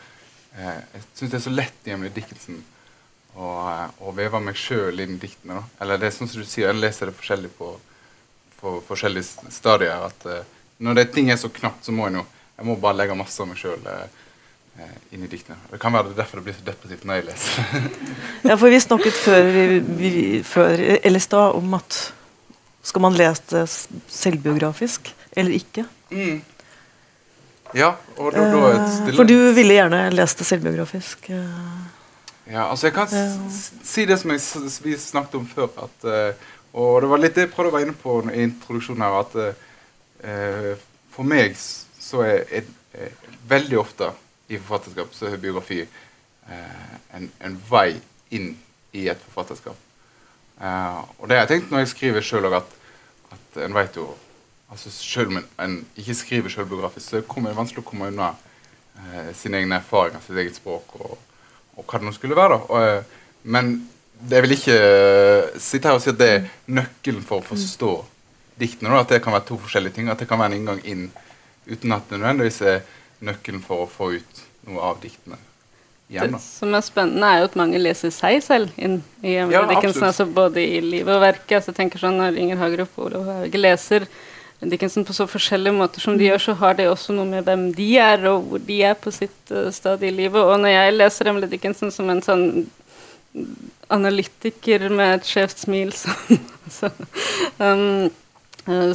eh, 0.58 0.82
jeg 0.96 1.06
syns 1.14 1.34
det 1.34 1.40
er 1.40 1.46
så 1.48 1.56
lett 1.56 1.90
i 1.90 1.96
Emily 1.96 2.12
Dickinson 2.14 2.62
å, 3.38 3.52
å 4.02 4.14
veve 4.18 4.42
meg 4.44 4.58
sjøl 4.60 5.04
inn 5.04 5.18
i 5.18 5.22
diktene. 5.22 5.60
Da. 5.60 5.84
Eller 5.84 6.02
det 6.02 6.10
er 6.10 6.18
sånn 6.18 6.32
som 6.32 6.44
du 6.44 6.48
sier, 6.48 6.70
jeg 6.72 6.82
leser 6.82 7.12
det 7.12 7.18
forskjellig 7.20 7.54
på, 7.58 7.74
på 8.62 8.80
forskjellige 8.88 9.54
stadier. 9.54 10.08
at 10.10 10.30
når 10.78 11.00
det, 11.00 11.06
ting 11.14 11.32
er 11.34 11.40
så 11.42 11.50
knapt, 11.50 11.86
så 11.86 11.96
må 11.96 12.10
jeg 12.10 12.20
nå 12.20 12.26
jeg 12.58 12.66
må 12.66 12.78
bare 12.82 12.98
legge 12.98 13.18
masse 13.18 13.38
av 13.42 13.50
meg 13.50 13.60
sjøl 13.62 13.84
eh, 13.86 14.94
inn 15.14 15.26
i 15.26 15.30
diktene. 15.30 15.60
Det 15.70 15.78
kan 15.82 15.94
være 15.94 16.10
det 16.10 16.18
derfor 16.18 16.40
det 16.40 16.48
blir 16.48 16.56
så 16.58 16.66
depressivt 16.66 17.04
når 17.06 17.20
jeg 17.20 17.28
leser. 17.28 17.90
ja, 18.50 18.56
for 18.56 18.74
vi 18.74 18.80
snakket 18.82 19.20
før, 19.22 19.50
vi, 20.00 20.14
før 20.46 20.82
Ellestad 20.98 21.58
om 21.58 21.78
at 21.78 22.00
skal 22.88 23.04
man 23.04 23.18
lese 23.18 23.44
det 23.52 23.66
selvbiografisk 24.12 25.12
eller 25.38 25.58
ikke? 25.58 25.86
Mm. 26.10 26.40
Ja, 27.76 27.92
og 28.16 28.32
da, 28.32 28.48
da 28.48 28.60
eh, 28.72 28.84
stille... 28.96 29.18
For 29.20 29.28
du 29.28 29.38
ville 29.58 29.76
gjerne 29.76 30.06
lest 30.16 30.40
det 30.40 30.48
selvbiografisk? 30.48 31.30
Eh. 31.36 31.80
Ja, 32.48 32.70
altså 32.70 32.88
jeg 32.88 32.96
kan 32.96 33.12
si 33.12 34.06
det 34.08 34.22
som 34.22 34.32
jeg, 34.32 34.44
vi 34.86 34.96
snakket 35.00 35.36
om 35.42 35.48
før. 35.52 35.68
at, 35.84 36.06
uh, 36.08 36.54
Og 36.80 37.02
det 37.04 37.10
var 37.12 37.20
litt 37.20 37.36
det 37.36 37.50
jeg 37.50 37.52
prøvde 37.52 37.74
å 37.74 37.76
være 37.76 37.90
inne 37.90 37.98
på 38.00 38.22
i 38.32 38.46
introduksjonen 38.48 39.04
her. 39.04 39.18
at 39.20 39.36
uh, 39.36 39.66
Eh, 40.24 40.74
for 41.14 41.28
meg 41.28 41.54
så 41.58 42.24
er, 42.26 42.46
er, 42.50 42.70
er, 42.98 43.12
veldig 43.48 43.78
ofte 43.80 44.10
i 44.50 44.58
forfatterskap 44.58 45.14
så 45.14 45.30
er 45.30 45.42
biografi 45.42 45.84
eh, 45.84 46.96
en, 47.14 47.28
en, 47.44 47.58
vei 47.70 48.00
inn 48.34 48.56
i 48.98 49.06
et 49.12 49.22
forfatterskap. 49.28 49.78
Uh, 50.58 51.04
og 51.22 51.28
det 51.30 51.38
har 51.38 51.44
jeg 51.44 51.52
tenkt 51.52 51.70
når 51.70 51.84
jeg 51.84 51.90
skriver 51.92 52.24
sjøl 52.26 52.48
òg, 52.50 52.56
at, 52.58 52.72
at 53.34 53.60
en 53.66 53.76
vet 53.78 54.00
jo 54.00 54.08
altså 54.68 54.92
Selv 54.92 55.32
om 55.32 55.38
en, 55.40 55.46
en 55.64 55.76
ikke 55.96 56.14
skriver 56.18 56.52
selvbiografisk, 56.52 57.06
så 57.08 57.18
er 57.18 57.22
det 57.24 57.54
vanskelig 57.56 57.86
å 57.86 57.88
komme 57.88 58.10
unna 58.12 58.34
eh, 59.00 59.30
sine 59.32 59.62
egne 59.62 59.78
erfaringer, 59.80 60.20
sitt 60.26 60.36
eget 60.42 60.58
språk 60.60 60.98
og, 61.00 61.14
og 61.78 61.86
hva 61.86 62.02
det 62.02 62.10
nå 62.10 62.12
skulle 62.12 62.36
være. 62.36 62.58
da. 62.58 62.66
Og, 62.68 62.84
eh, 62.84 63.48
men 63.48 63.72
jeg 64.28 64.44
vil 64.44 64.56
ikke 64.58 64.78
sitte 65.62 65.88
her 65.88 65.96
og 65.96 66.04
si 66.04 66.12
at 66.12 66.20
det 66.20 66.30
er 66.34 66.50
nøkkelen 66.68 67.24
for 67.24 67.40
å 67.40 67.48
forstå 67.48 67.94
diktene. 68.60 68.92
Da, 68.92 69.06
at 69.06 69.16
det 69.16 69.22
kan 69.24 69.38
være 69.38 69.48
to 69.48 69.60
forskjellige 69.62 69.96
ting. 69.96 70.12
At 70.12 70.20
det 70.20 70.28
kan 70.28 70.42
være 70.42 70.56
en 70.56 70.60
inngang 70.60 70.84
inn 70.84 71.08
uten 71.68 71.96
at 71.96 72.10
det 72.10 72.20
nødvendigvis 72.20 72.62
er 72.68 72.82
nøkkelen 73.28 73.64
for 73.64 73.86
å 73.86 73.92
få 73.92 74.12
ut 74.18 74.42
noe 74.68 74.84
av 74.92 75.00
diktene. 75.04 75.40
Igjen, 76.08 76.32
det 76.32 76.40
som 76.40 76.72
er 76.78 76.84
spennende, 76.86 77.28
er 77.28 77.42
jo 77.42 77.50
at 77.50 77.58
mange 77.60 77.80
leser 77.82 78.14
seg 78.16 78.40
selv 78.46 78.72
inn 78.80 79.02
i 79.20 79.34
ja, 79.36 79.66
Dickinson. 79.68 80.06
Altså 80.08 80.24
både 80.24 80.64
i 80.64 80.80
livet 80.80 81.12
og 81.12 81.20
verket. 81.26 81.58
Altså, 81.60 81.74
jeg 81.74 81.80
tenker 81.82 82.00
sånn 82.00 82.16
Når 82.22 82.40
Inger 82.40 82.62
Hagerup 82.62 82.96
og 82.96 83.10
Olav 83.10 83.28
Hauge 83.42 83.60
leser 83.60 84.08
Dickinson 84.72 85.06
på 85.06 85.14
så 85.14 85.28
forskjellige 85.30 85.76
måter 85.76 86.02
som 86.02 86.16
de 86.18 86.30
gjør, 86.30 86.42
så 86.42 86.56
har 86.58 86.78
det 86.80 86.88
også 86.90 87.14
noe 87.14 87.28
med 87.30 87.44
hvem 87.46 87.68
de 87.78 87.90
er, 88.02 88.24
og 88.32 88.48
hvor 88.48 88.64
de 88.64 88.80
er 88.88 88.96
på 88.98 89.12
sitt 89.14 89.52
uh, 89.52 89.68
stadie 89.76 90.10
i 90.10 90.16
livet. 90.16 90.40
Og 90.40 90.56
når 90.64 90.74
jeg 90.74 90.96
leser 90.96 91.30
Emily 91.30 91.50
Dickinson 91.52 91.92
som 91.94 92.10
en 92.10 92.24
sånn 92.26 92.48
analytiker 93.94 94.88
med 94.90 95.20
et 95.20 95.28
skjevt 95.28 95.62
smil, 95.62 95.92
så, 95.94 96.16
så 96.80 96.90
um, 97.60 98.08
eh, 98.08 98.10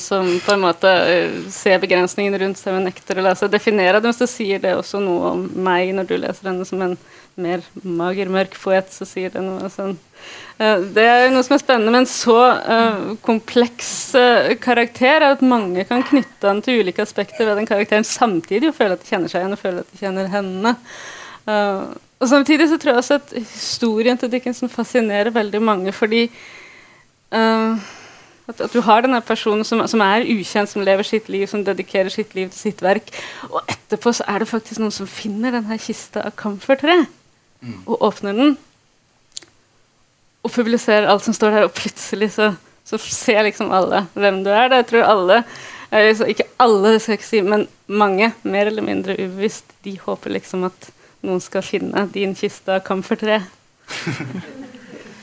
som 0.00 0.26
på 0.44 0.52
en 0.52 0.60
måte 0.60 0.88
eh, 0.88 1.36
ser 1.48 1.80
begrensningene 1.80 2.42
rundt 2.42 2.60
seg, 2.60 2.74
men 2.76 2.90
nekter 2.90 3.16
å 3.16 3.24
lese. 3.24 3.48
definere 3.48 4.02
dem, 4.04 4.12
så 4.12 4.28
sier 4.28 4.60
det 4.60 4.74
også 4.76 5.00
noe 5.00 5.30
om 5.32 5.46
meg 5.64 5.94
når 5.96 6.08
du 6.10 6.16
leser 6.20 6.50
henne 6.50 6.66
som 6.68 6.82
en 6.84 6.96
mer 7.40 7.62
mager, 7.80 8.28
mørk 8.28 8.58
poet, 8.60 8.90
så 8.92 9.06
sier 9.08 9.32
det 9.32 9.40
noe 9.40 9.70
sånn 9.72 9.94
uh, 9.96 10.82
Det 10.92 11.06
er 11.08 11.22
jo 11.22 11.30
noe 11.32 11.46
som 11.46 11.54
er 11.56 11.62
spennende 11.62 11.94
med 11.94 12.02
en 12.02 12.10
så 12.10 12.36
uh, 12.52 13.14
kompleks 13.24 14.12
uh, 14.12 14.52
karakter, 14.60 15.24
at 15.30 15.40
mange 15.40 15.86
kan 15.88 16.04
knytte 16.04 16.44
den 16.44 16.60
til 16.60 16.82
ulike 16.82 17.06
aspekter 17.06 17.48
ved 17.48 17.56
den 17.62 17.70
karakteren 17.70 18.04
samtidig 18.04 18.68
og 18.68 18.76
føle 18.76 18.98
at 18.98 19.06
de 19.06 19.08
kjenner 19.08 19.32
seg 19.32 19.40
igjen 19.40 19.56
og 19.56 19.62
føle 19.62 19.86
at 19.86 19.94
de 19.94 20.02
kjenner 20.02 20.30
henne. 20.36 20.76
og 21.48 22.28
Samtidig 22.28 22.68
så 22.68 22.76
tror 22.76 22.92
jeg 22.92 23.06
også 23.06 23.20
at 23.22 23.34
historien 23.40 24.20
til 24.20 24.36
Dickinson 24.36 24.70
fascinerer 24.70 25.32
veldig 25.32 25.64
mange, 25.64 25.96
fordi 25.96 26.26
at, 28.51 28.61
at, 28.61 28.72
du 28.72 28.80
har 28.82 29.05
denne 29.05 29.20
personen 29.24 29.64
som, 29.66 29.84
som, 29.88 30.03
er 30.05 30.26
ukjent, 30.26 30.70
som 30.70 30.84
lever 30.84 31.07
sitt 31.07 31.28
liv, 31.30 31.47
som 31.51 31.62
dedikerer 31.64 32.11
sitt 32.12 32.34
liv 32.34 32.51
til 32.51 32.59
sitt 32.59 32.82
verk. 32.82 33.12
Og 33.51 33.61
etterpå 33.70 34.12
så 34.16 34.26
er 34.30 34.43
det 34.43 34.51
faktisk 34.51 34.82
noen 34.82 34.95
som 34.95 35.11
finner 35.11 35.55
denne 35.55 35.78
kista 35.80 36.26
av 36.26 36.36
kamfertre. 36.38 37.05
mm. 37.62 37.82
og 37.86 38.03
åpner 38.03 38.32
den. 38.36 38.57
Og 40.43 40.51
publiserer 40.51 41.07
alt 41.07 41.24
som 41.24 41.34
står 41.36 41.55
der, 41.55 41.68
og 41.68 41.76
plutselig 41.76 42.32
så, 42.34 42.53
så 42.84 42.99
ser 42.99 43.45
liksom 43.47 43.70
alle 43.70 44.07
hvem 44.14 44.43
du 44.43 44.51
er. 44.51 44.68
Det, 44.68 44.82
jeg 44.82 44.90
tror 44.90 45.12
alle 45.12 45.45
altså 45.93 46.24
Ikke 46.24 46.47
alle, 46.57 46.95
det 46.95 47.03
skal 47.03 47.12
jeg 47.12 47.18
ikke 47.18 47.28
si, 47.28 47.40
men 47.45 47.66
mange, 47.86 48.30
mer 48.49 48.70
eller 48.70 48.82
mindre 48.82 49.12
ubevisst, 49.18 49.74
de 49.84 49.99
håper 50.01 50.32
liksom 50.32 50.64
at 50.64 50.86
noen 51.20 51.43
skal 51.45 51.62
finne 51.62 52.07
din 52.14 52.32
kiste 52.34 52.72
av 52.72 52.80
camphortre. 52.86 53.43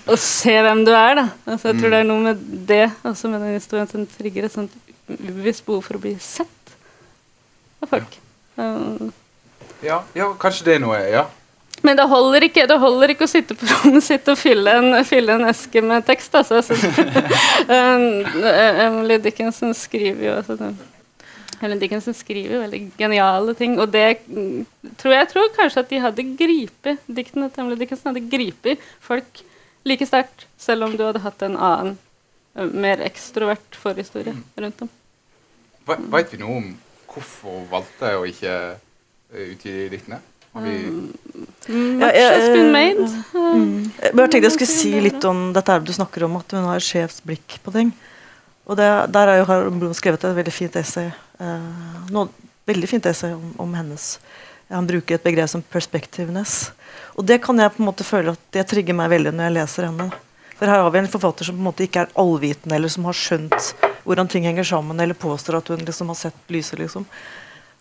å 0.10 0.18
se 0.20 0.56
hvem 0.66 0.84
du 0.88 0.92
er. 0.94 1.20
da. 1.20 1.26
Altså, 1.46 1.72
jeg 1.72 1.80
tror 1.80 1.94
det 1.94 2.02
er 2.02 2.10
noe 2.10 2.26
med 2.30 2.46
det 2.70 2.86
også 3.08 3.32
med 3.32 3.44
den 3.46 3.58
historien 3.58 3.90
som 3.90 4.06
trigger 4.18 4.48
et 4.48 4.56
sånt 4.56 4.76
ubevisst 5.10 5.66
behov 5.66 5.84
for 5.88 5.98
å 5.98 6.04
bli 6.04 6.16
sett 6.22 6.76
av 7.84 7.92
folk. 7.92 8.20
Um, 8.60 9.12
ja, 9.86 10.02
ja, 10.18 10.32
kanskje 10.40 10.68
det 10.68 10.78
er 10.78 10.84
noe, 10.84 11.00
ja. 11.08 11.26
Men 11.86 11.96
det 11.96 12.10
holder 12.12 12.44
ikke, 12.50 12.66
det 12.68 12.76
holder 12.82 13.14
ikke 13.14 13.24
å 13.24 13.32
sitte 13.32 13.56
på 13.56 13.68
rommet 13.70 14.04
sitt 14.04 14.28
og 14.28 14.38
fylle 14.40 14.74
en, 14.82 14.92
fylle 15.08 15.38
en 15.38 15.48
eske 15.48 15.84
med 15.86 16.04
tekst. 16.08 16.36
Altså. 16.36 16.76
um, 17.76 18.08
Emily 18.44 19.20
Dickinson 19.24 19.72
skriver 19.78 20.26
jo 20.26 20.34
altså, 20.42 20.74
Emily 21.60 21.80
Dickinson 21.80 22.16
skriver 22.16 22.66
veldig 22.66 22.82
geniale 23.00 23.56
ting. 23.56 23.78
Og 23.80 23.92
det 23.96 24.08
tror 25.00 25.16
jeg 25.16 25.30
tror 25.32 25.54
kanskje 25.56 25.86
at 25.86 25.94
de 25.94 26.02
hadde 26.04 26.28
gripet 26.40 27.08
diktene 27.08 27.48
til 27.48 27.64
Emily 27.64 27.80
Dickinson 27.80 28.12
hadde 28.12 28.28
gripet 28.32 28.90
folk 29.04 29.44
like 29.88 30.06
sterkt, 30.08 30.48
selv 30.58 30.88
om 30.88 30.96
du 30.98 31.04
hadde 31.06 31.24
hatt 31.24 31.42
en 31.46 31.58
annen, 31.58 31.98
eh, 32.56 32.66
mer 32.68 33.04
ekstrovert 33.06 33.78
forhistorie 33.80 34.36
mm. 34.36 34.44
rundt 34.66 34.86
om. 34.86 34.92
Veit 35.90 36.34
vi 36.34 36.42
noe 36.42 36.58
om 36.60 36.68
hvorfor 37.10 37.62
hun 37.62 37.70
valgte 37.72 38.12
å 38.18 38.26
ikke 38.30 38.56
eh, 38.76 39.48
utgi 39.54 39.88
diktene? 39.94 40.22
Vi 40.50 40.76
mm, 40.90 42.02
ja, 42.02 42.08
jeg, 42.10 42.38
jeg, 42.42 42.94
mm. 43.38 43.74
jeg 44.02 44.16
bare 44.18 44.32
tenkte 44.34 44.48
jeg 44.48 44.56
skulle 44.56 44.72
si 44.72 44.94
litt 45.04 45.26
om 45.30 45.52
dette 45.54 45.76
du 45.86 45.92
snakker 45.94 46.26
om, 46.26 46.40
at 46.42 46.56
hun 46.58 46.66
har 46.72 46.82
skjevt 46.84 47.22
blikk 47.28 47.60
på 47.64 47.74
ting. 47.76 47.92
Og 48.70 48.78
det, 48.78 48.88
Der 49.14 49.34
har 49.46 49.64
jo 49.64 49.72
Blom 49.72 49.94
skrevet 49.98 50.26
et 50.26 50.36
veldig 50.38 50.54
fint 50.54 50.76
essay, 50.78 51.12
eh, 51.42 51.70
noe, 52.14 52.30
veldig 52.70 52.90
fint 52.90 53.06
essay 53.10 53.34
om, 53.34 53.54
om 53.62 53.78
hennes 53.78 54.16
Han 54.70 54.88
bruker 54.88 55.16
et 55.16 55.24
begrep 55.24 55.50
som 55.50 55.64
'perspectiveness'. 55.64 56.72
Og 57.18 57.26
det 57.26 57.42
kan 57.42 57.58
jeg 57.58 57.72
på 57.74 57.82
en 57.82 57.90
måte 57.90 58.04
føle 58.06 58.32
at 58.32 58.40
det 58.52 58.68
trigger 58.68 58.94
meg 58.94 59.10
veldig 59.10 59.34
når 59.34 59.44
jeg 59.44 59.58
leser 59.58 59.86
henne. 59.90 60.12
For 60.60 60.68
her 60.68 60.84
har 60.84 60.92
vi 60.92 61.00
en 61.00 61.08
forfatter 61.08 61.46
som 61.46 61.56
på 61.56 61.60
en 61.60 61.70
måte 61.70 61.86
ikke 61.86 62.02
er 62.04 62.16
allvitende, 62.20 62.76
eller 62.76 62.92
som 62.92 63.06
har 63.06 63.14
skjønt 63.14 63.74
hvordan 64.04 64.28
ting 64.28 64.44
henger 64.44 64.64
sammen, 64.64 65.00
eller 65.00 65.14
påstår 65.14 65.58
at 65.58 65.68
hun 65.68 65.86
liksom 65.86 66.08
har 66.12 66.16
sett 66.16 66.36
lyset. 66.48 66.80
liksom. 66.80 67.06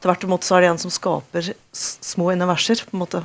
Tvert 0.01 0.25
imot 0.25 0.45
så 0.47 0.57
er 0.57 0.61
det 0.61 0.71
en 0.71 0.79
som 0.79 0.91
skaper 0.91 1.53
små 1.73 2.31
universer, 2.33 2.85
på 2.87 2.95
en 2.97 3.03
måte. 3.03 3.23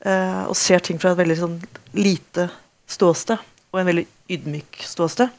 Eh, 0.00 0.42
og 0.44 0.56
ser 0.56 0.78
ting 0.78 0.98
fra 0.98 1.12
et 1.12 1.20
veldig 1.22 1.38
sånn 1.38 1.56
lite 1.94 2.48
ståsted, 2.90 3.38
og 3.72 3.80
en 3.80 3.86
veldig 3.86 4.06
ydmyk 4.28 4.82
ståsted. 4.84 5.30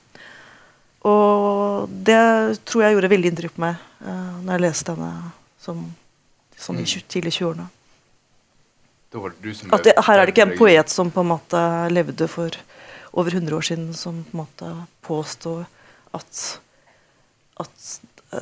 Og 1.06 1.92
det 2.08 2.22
tror 2.66 2.86
jeg 2.86 2.96
gjorde 2.96 3.12
veldig 3.12 3.32
inntrykk 3.34 3.58
på 3.58 3.66
meg 3.66 3.76
eh, 4.02 4.38
når 4.42 4.56
jeg 4.56 4.64
leste 4.64 4.96
henne 4.96 5.12
som, 5.62 5.84
sånn 6.66 6.82
i 6.82 6.86
mm. 6.86 7.08
tidlig 7.12 7.36
20-årene. 7.38 7.70
At 9.16 9.86
det, 9.86 9.94
her 9.96 10.20
er 10.20 10.28
det 10.28 10.34
ikke 10.34 10.44
en 10.44 10.58
poet 10.60 10.92
som 10.92 11.12
på 11.14 11.24
en 11.24 11.30
måte 11.30 11.60
levde 11.94 12.28
for 12.28 12.58
over 13.16 13.32
100 13.32 13.56
år 13.56 13.64
siden, 13.64 13.94
som 13.96 14.18
på 14.28 14.36
en 14.36 14.42
måte 14.42 14.72
påstår 15.08 15.64
at, 16.18 16.42
at 17.64 17.88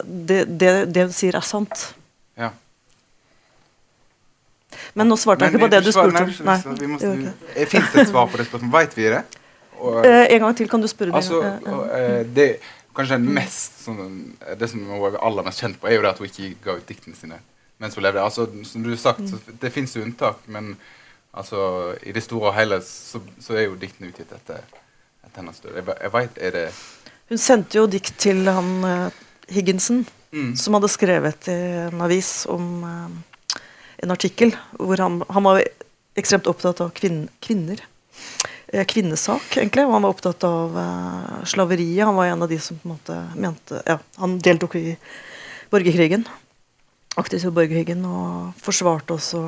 det, 0.02 0.46
det, 0.50 0.72
det 0.90 1.06
hun 1.06 1.14
sier, 1.14 1.38
er 1.38 1.46
sant. 1.46 1.94
Ja. 2.40 2.50
Men 4.98 5.10
nå 5.12 5.18
svarte 5.22 5.46
jeg 5.46 5.54
ikke 5.54 5.68
på 5.68 5.72
det 5.76 5.84
du 5.86 5.92
spurte 5.94 6.26
om. 6.26 6.34
Nei, 6.50 6.58
nei 6.66 7.66
Fins 7.70 7.94
det 7.94 8.08
et 8.08 8.10
svar 8.10 8.30
på 8.32 8.42
det 8.42 8.48
spørsmålet? 8.50 8.74
Veit 8.74 8.98
vi 8.98 9.10
det? 9.14 9.24
Og, 9.78 10.00
eh, 10.08 10.26
en 10.34 10.46
gang 10.48 10.58
til 10.58 10.70
kan 10.72 10.82
du 10.82 10.90
spørre. 10.90 11.14
Altså, 11.18 11.42
og, 11.70 11.86
eh, 11.94 12.22
det, 12.34 12.50
kanskje 12.98 13.20
mest, 13.22 13.84
sånn, 13.86 14.22
det 14.58 14.70
som 14.72 14.86
hun 14.90 15.02
var 15.06 15.22
aller 15.22 15.46
mest 15.46 15.62
kjent 15.62 15.78
på, 15.82 15.90
er 15.90 16.00
jo 16.00 16.06
det 16.06 16.14
at 16.16 16.22
hun 16.22 16.30
ikke 16.30 16.54
ga 16.66 16.78
ut 16.80 16.90
diktene 16.90 17.18
sine 17.20 17.42
mens 17.84 17.98
hun 18.00 18.06
levde. 18.06 18.24
Altså, 18.24 18.48
som 18.64 18.84
du 18.84 18.92
har 18.94 19.02
sagt, 19.02 19.20
mm. 19.20 19.58
Det 19.62 19.72
fins 19.74 19.96
unntak, 20.00 20.40
men 20.46 20.74
altså, 21.34 21.94
i 22.04 22.16
det 22.16 22.24
store 22.24 22.52
og 22.52 22.58
hele 22.58 22.80
så, 22.86 23.22
så 23.44 23.58
er 23.58 23.68
jo 23.68 23.78
diktene 23.80 24.12
utgitt 24.14 24.32
etter, 24.36 24.64
etter 25.26 25.42
hennes 25.42 25.60
død. 25.64 25.76
Jeg, 25.80 25.88
jeg 26.00 26.14
vet, 26.16 26.42
er 26.48 26.58
det 26.58 26.66
Hun 27.32 27.42
sendte 27.42 27.80
jo 27.80 27.88
dikt 27.90 28.16
til 28.22 28.44
han 28.48 28.74
uh, 28.86 29.22
Higginson, 29.52 30.04
mm. 30.32 30.54
som 30.60 30.78
hadde 30.78 30.92
skrevet 30.92 31.50
i 31.52 31.60
en 31.88 32.04
avis 32.06 32.44
om 32.52 32.68
uh, 32.88 33.58
en 34.04 34.14
artikkel 34.14 34.54
hvor 34.78 35.00
han, 35.00 35.22
han, 35.30 35.48
var 35.48 35.64
ekstremt 36.20 36.48
opptatt 36.52 36.84
av 36.84 36.92
kvin, 36.96 37.26
kvinner. 37.42 37.80
Eh, 38.74 38.84
kvinnesak, 38.90 39.56
egentlig. 39.58 39.86
Og 39.88 39.96
han 39.96 40.06
var 40.06 40.14
opptatt 40.14 40.46
av 40.48 40.76
uh, 40.78 41.44
slaveriet. 41.50 42.06
Han 42.06 42.18
var 42.20 42.30
en 42.30 42.46
av 42.46 42.52
de 42.52 42.60
som 42.62 42.78
på 42.78 42.88
en 42.88 42.96
måte 42.96 43.20
mente 43.38 43.82
Ja, 43.88 43.98
han 44.22 44.38
deltok 44.44 44.78
i 44.78 44.96
borgerkrigen 45.74 46.28
aktivt 47.20 47.46
i 47.46 47.54
borgerkrigen 47.54 48.04
og 48.10 48.54
forsvarte 48.62 49.16
også 49.18 49.42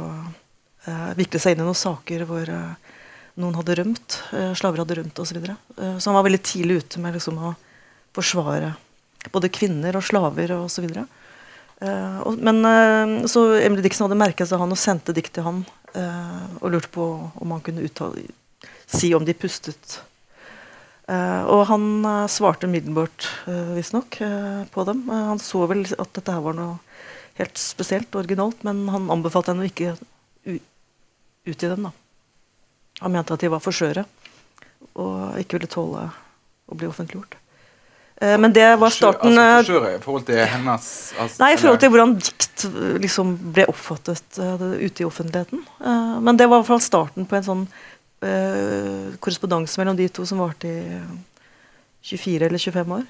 eh, 0.85 1.11
viklet 1.17 1.41
seg 1.41 1.55
inn 1.55 1.63
i 1.63 1.67
noen 1.67 1.77
saker 1.77 2.25
hvor 2.29 2.49
eh, 2.51 2.95
noen 3.41 3.57
hadde 3.57 3.77
rømt, 3.81 4.17
eh, 4.37 4.53
slaver 4.57 4.83
hadde 4.83 4.99
rømt 4.99 5.21
osv. 5.21 5.39
Så, 5.41 5.57
eh, 5.81 5.97
så 5.97 6.09
han 6.11 6.17
var 6.19 6.27
veldig 6.27 6.41
tidlig 6.45 6.81
ute 6.83 7.03
med 7.03 7.17
liksom, 7.17 7.39
å 7.41 7.55
forsvare 8.15 8.75
både 9.33 9.51
kvinner 9.53 9.97
og 9.97 10.05
slaver 10.05 10.53
osv. 10.59 10.87
Eh, 10.95 12.17
og, 12.23 12.39
men 12.39 12.61
eh, 12.69 13.15
så 13.31 13.47
Emily 13.59 13.85
Dixon 13.85 14.07
hadde 14.07 14.21
merket 14.21 14.51
seg 14.51 14.61
han 14.61 14.73
og 14.73 14.79
sendte 14.79 15.15
dikt 15.15 15.35
til 15.35 15.47
han 15.47 15.63
eh, 15.97 16.43
og 16.61 16.71
lurte 16.75 16.91
på 16.93 17.07
om 17.41 17.55
han 17.55 17.63
kunne 17.65 17.85
uttale, 17.85 18.27
si 18.85 19.13
om 19.17 19.25
de 19.25 19.35
pustet. 19.37 20.01
Uh, 21.05 21.45
og 21.53 21.67
han 21.69 21.83
uh, 22.01 22.23
svarte 22.25 22.65
umiddelbart, 22.65 23.27
uh, 23.45 23.75
visstnok, 23.75 24.15
uh, 24.25 24.63
på 24.73 24.85
dem. 24.87 25.03
han 25.05 25.37
så 25.37 25.67
vel 25.69 25.83
at 25.85 26.15
dette 26.17 26.33
her 26.33 26.41
var 26.41 26.55
noe 26.57 26.79
helt 27.39 27.57
spesielt 27.57 28.15
originalt, 28.15 28.63
men 28.63 28.85
han 28.89 29.09
anbefalte 29.11 29.51
henne 29.51 29.65
å 29.65 29.71
ikke 29.71 29.95
utgi 31.45 31.69
dem. 31.69 31.87
da. 31.87 31.91
Han 33.03 33.15
mente 33.15 33.35
at 33.35 33.43
de 33.43 33.51
var 33.51 33.63
for 33.63 33.75
skjøre 33.75 34.05
og 34.95 35.39
ikke 35.41 35.57
ville 35.57 35.71
tåle 35.71 36.05
å 36.65 36.77
bli 36.77 36.87
offentliggjort. 36.87 37.35
Eh, 38.23 38.37
men 38.39 38.53
det 38.55 38.67
var 38.79 38.93
starten 38.95 39.35
altså, 39.35 39.73
skjøre 39.73 39.89
i 39.97 39.99
forhold 40.03 40.23
til 40.29 40.39
hennes 40.47 40.85
altså, 41.19 41.39
Nei, 41.41 41.49
i 41.51 41.57
forhold 41.59 41.81
til 41.83 41.91
hvordan 41.91 42.13
dikt 42.21 42.63
eh, 42.69 42.93
liksom 43.03 43.33
ble 43.57 43.65
oppfattet 43.71 44.39
ute 44.39 45.03
i 45.03 45.07
offentligheten. 45.07 45.65
Men 46.23 46.39
det 46.39 46.47
var 46.47 46.61
i 46.61 46.63
hvert 46.63 46.71
fall 46.71 46.85
starten 46.85 47.27
på 47.27 47.39
en 47.39 47.49
sånn 47.49 47.67
korrespondanse 49.21 49.77
mellom 49.77 49.97
de 49.99 50.07
to 50.09 50.23
som 50.25 50.39
varte 50.41 50.69
i 50.71 52.15
24 52.15 52.47
eller 52.47 52.61
25 52.61 52.93
år. 52.95 53.03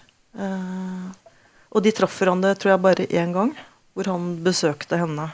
og 1.69 1.84
de 1.86 1.93
traff 1.95 2.17
hverandre 2.19 2.55
tror 2.59 2.73
jeg 2.73 2.82
bare 2.84 3.05
én 3.05 3.32
gang 3.32 3.53
hvor 3.96 4.12
han 4.12 4.36
besøkte 4.43 5.00
henne 5.00 5.30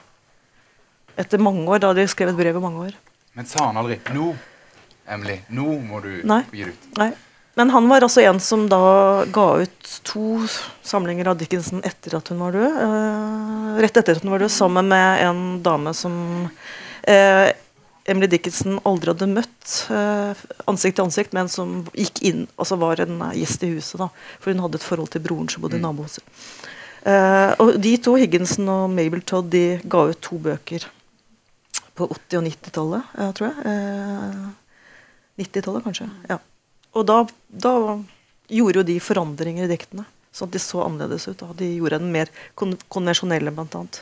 etter 1.19 1.41
mange 1.41 1.65
år. 1.67 1.81
Da 1.83 1.91
de 1.97 2.05
skrevet 2.09 2.37
brev 2.37 2.59
i 2.59 2.63
mange 2.63 2.87
år. 2.87 2.95
Men 3.33 3.47
sa 3.49 3.67
han 3.67 3.79
aldri 3.81 3.99
'Nå, 4.13 4.35
Emily, 5.07 5.41
nå 5.49 5.79
må 5.81 6.01
du 6.03 6.21
Nei. 6.23 6.43
gi 6.51 6.63
det 6.63 6.73
ut'? 6.75 6.97
Nei. 6.97 7.11
Men 7.55 7.69
han 7.69 7.87
var 7.89 8.01
altså 8.01 8.21
en 8.23 8.39
som 8.39 8.69
da 8.71 9.25
ga 9.27 9.47
ut 9.59 9.89
to 10.07 10.39
samlinger 10.87 11.27
av 11.27 11.37
Dickinson 11.37 11.81
etter 11.83 12.15
at 12.15 12.31
hun 12.31 12.39
var 12.39 12.55
død. 12.55 12.77
Eh, 12.85 13.81
rett 13.83 13.97
etter 13.97 14.15
at 14.15 14.23
hun 14.23 14.31
var 14.31 14.39
død, 14.39 14.51
sammen 14.51 14.87
med 14.87 15.23
en 15.25 15.41
dame 15.63 15.91
som 15.93 16.15
eh, 17.03 17.51
Emily 18.07 18.29
Dickinson 18.31 18.79
aldri 18.87 19.11
hadde 19.11 19.27
møtt 19.33 19.73
eh, 19.91 20.45
ansikt 20.71 20.95
til 20.95 21.09
ansikt, 21.09 21.35
men 21.35 21.51
som 21.51 21.81
gikk 21.91 22.23
inn, 22.23 22.45
altså 22.55 22.79
var 22.79 23.03
en 23.03 23.19
gjest 23.35 23.67
i 23.67 23.73
huset. 23.75 23.99
da, 23.99 24.07
For 24.39 24.55
hun 24.55 24.63
hadde 24.63 24.79
et 24.79 24.87
forhold 24.87 25.11
til 25.11 25.25
broren 25.27 25.51
som 25.51 25.65
bodde 25.65 25.75
i 25.75 25.83
mm. 25.83 25.89
nabohuset. 25.89 26.23
Uh, 27.01 27.57
og 27.57 27.77
de 27.81 27.95
to, 27.97 28.13
Higginson 28.19 28.67
og 28.69 28.89
Mabel 28.93 29.23
Todd, 29.25 29.49
de 29.49 29.79
ga 29.89 30.03
ut 30.11 30.19
to 30.21 30.37
bøker 30.41 30.85
på 31.97 32.05
80- 32.05 32.37
og 32.37 32.45
90-tallet, 32.45 33.15
uh, 33.17 33.31
tror 33.37 33.47
jeg. 33.47 33.63
Uh, 33.65 34.51
eh, 35.41 35.47
90-tallet, 35.47 35.85
kanskje. 35.87 36.09
ja. 36.29 36.37
Og 36.91 37.07
da, 37.07 37.23
da, 37.47 37.73
gjorde 38.51 38.81
jo 38.81 38.83
de 38.83 38.99
forandringer 38.99 39.65
i 39.65 39.71
diktene. 39.71 40.05
Sånn 40.35 40.49
at 40.49 40.55
de 40.55 40.59
så 40.59 40.83
annerledes 40.83 41.27
ut. 41.29 41.39
Da. 41.39 41.49
de 41.55 41.69
gjorde 41.77 42.01
den 42.01 42.11
mer 42.11 42.31
kon 42.59 42.75
konvensjonelle, 42.91 43.53
blant 43.55 43.75
annet. 43.79 44.01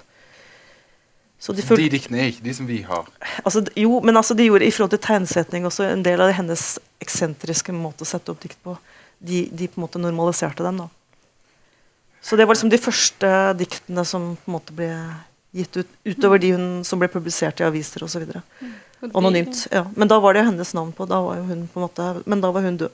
Så 1.40 1.54
de, 1.56 1.64
De 1.64 1.90
diktene 1.94 2.20
er 2.20 2.34
ikke 2.34 2.44
de 2.50 2.54
som 2.58 2.68
vi 2.68 2.82
har. 2.84 3.08
altså, 3.46 3.64
jo, 3.80 4.02
men 4.04 4.18
altså, 4.18 4.36
de 4.36 4.50
gjorde 4.50 4.68
i 4.68 4.74
forhold 4.76 4.92
til 4.98 5.06
tegnsetning 5.06 5.70
også 5.70 5.88
en 5.88 6.04
del 6.04 6.20
av 6.26 6.34
hennes 6.36 6.64
eksentriske 7.00 7.72
måte 7.78 8.04
å 8.04 8.10
sette 8.10 8.34
opp 8.34 8.42
dikt 8.44 8.60
på. 8.66 8.76
De, 9.20 9.46
de 9.48 9.70
på 9.70 9.80
en 9.80 9.86
måte 9.86 10.02
normaliserte 10.02 10.66
den. 10.66 10.82
da. 10.84 10.90
Så 12.22 12.36
det 12.36 12.46
var 12.46 12.56
liksom 12.56 12.70
de 12.74 12.78
første 12.82 13.30
diktene 13.60 14.04
som 14.06 14.34
på 14.36 14.50
en 14.52 14.56
måte 14.58 14.76
ble 14.76 14.90
gitt 15.56 15.78
ut, 15.80 15.88
utover 16.06 16.42
de 16.44 16.52
hun, 16.54 16.68
som 16.86 17.00
ble 17.02 17.08
publisert 17.10 17.62
i 17.62 17.68
aviser 17.68 18.04
osv. 18.06 18.26
De- 18.28 18.42
Anonymt. 19.16 19.68
ja. 19.72 19.86
Men 19.96 20.10
da 20.12 20.18
var 20.20 20.34
det 20.36 20.42
jo 20.44 20.50
hennes 20.52 20.74
navn 20.76 20.92
på. 20.92 21.08
Da 21.08 21.22
var 21.24 21.40
jo 21.40 21.46
hun 21.48 21.68
på 21.72 21.80
en 21.80 21.86
måte, 21.88 22.08
men 22.28 22.42
da 22.44 22.52
var 22.52 22.66
hun 22.68 22.78
død. 22.82 22.92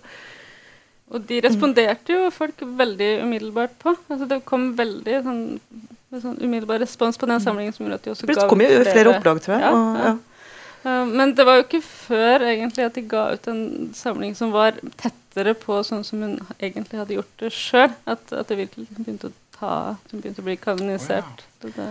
Og 1.15 1.25
de 1.29 1.39
responderte 1.41 2.13
jo 2.13 2.29
folk 2.33 2.61
veldig 2.61 3.09
umiddelbart 3.23 3.73
på. 3.81 3.95
Altså 4.09 4.27
det 4.29 4.39
kom 4.45 4.71
veldig 4.77 5.17
sånn, 5.25 5.41
sånn 6.21 6.37
umiddelbar 6.41 6.79
respons 6.81 7.17
på 7.21 7.27
den 7.29 7.41
samlingen 7.43 7.73
som 7.75 7.85
gjorde 7.85 7.99
at 7.99 8.07
de 8.07 8.13
også 8.13 8.29
ga 8.29 8.45
ut 8.45 8.89
flere 8.93 9.13
opplag, 9.13 9.41
tror 9.45 9.55
jeg. 9.57 9.65
Ja, 9.65 9.73
og, 9.73 9.99
ja. 10.05 10.13
Ja. 10.85 11.01
Uh, 11.01 11.07
Men 11.07 11.33
det 11.35 11.45
var 11.45 11.59
jo 11.59 11.65
ikke 11.65 11.81
før 11.81 12.45
egentlig 12.45 12.85
at 12.85 12.95
de 12.95 13.01
ga 13.09 13.25
ut 13.33 13.47
en 13.51 13.63
samling 13.97 14.35
som 14.37 14.53
var 14.53 14.77
tettere 15.01 15.55
på 15.57 15.81
sånn 15.83 16.05
som 16.05 16.21
hun 16.21 16.37
egentlig 16.59 17.01
hadde 17.01 17.17
gjort 17.17 17.41
det 17.41 17.51
sjøl. 17.55 17.89
At, 18.05 18.23
at 18.31 18.51
det 18.51 18.59
virkelig 18.61 18.85
liksom 18.85 19.07
begynte 19.07 19.31
å 19.31 19.35
ta 19.55 19.73
Som 20.09 20.21
begynte 20.21 20.43
å 20.43 20.47
bli 20.47 20.57
kanonisert. 20.59 21.45
Så 21.61 21.71
det, 21.75 21.89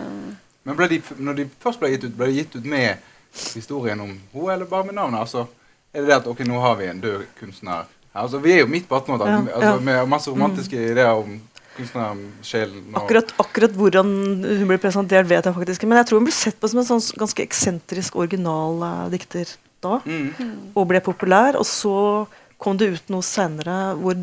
Men 0.65 0.79
ble 0.79 0.89
de, 0.95 1.01
når 1.19 1.41
de 1.41 1.49
først 1.61 1.83
ble 1.83 1.91
gitt 1.95 2.07
ut, 2.07 2.15
ble 2.17 2.31
de 2.31 2.39
gitt 2.39 2.57
ut 2.57 2.65
med 2.65 3.03
historien 3.35 4.01
om 4.01 4.13
henne, 4.13 4.53
eller 4.55 4.69
bare 4.71 4.87
med 4.89 4.95
navnet? 4.95 5.21
Altså, 5.21 5.47
er 5.95 6.05
det 6.05 6.11
det 6.11 6.17
at 6.21 6.29
ok, 6.31 6.45
nå 6.47 6.61
har 6.61 6.79
vi 6.79 6.87
en 6.91 7.01
død 7.03 7.27
kunstner 7.41 7.73
her? 7.73 7.91
Altså, 8.15 8.39
vi 8.39 8.53
er 8.53 8.61
jo 8.63 8.71
midt 8.71 8.87
på 8.89 8.95
1800-tallet, 9.01 9.49
Ja, 9.51 9.55
altså, 9.55 9.75
ja. 9.75 9.81
med 9.81 10.09
masse 10.09 10.31
romantiske 10.31 10.79
ideer 10.93 11.11
om 11.19 11.41
kunstnersjelen. 11.77 12.87
og- 12.95 13.03
Akkurat, 13.03 13.35
akkurat 13.39 13.73
hvordan 13.73 14.07
hun 14.45 14.69
ble 14.69 14.79
presentert, 14.79 15.27
vet 15.27 15.45
jeg 15.45 15.55
faktisk 15.55 15.81
ikke. 15.81 15.89
Men 15.89 15.99
jeg 15.99 16.07
tror 16.09 16.19
hun 16.19 16.29
ble 16.29 16.37
sett 16.37 16.61
på 16.61 16.69
som 16.71 16.79
en 16.81 16.89
sånn 16.91 17.19
ganske 17.19 17.43
eksentrisk 17.43 18.17
original 18.17 18.83
uh, 18.83 19.09
dikter 19.11 19.47
da. 19.85 20.01
Mm. 20.05 20.73
Og 20.75 20.89
ble 20.89 21.01
populær. 21.01 21.57
Og 21.57 21.67
så 21.67 22.27
kom 22.59 22.77
det 22.77 22.93
ut 22.95 23.09
noe 23.11 23.23
senere 23.23 23.95
hvor 24.01 24.17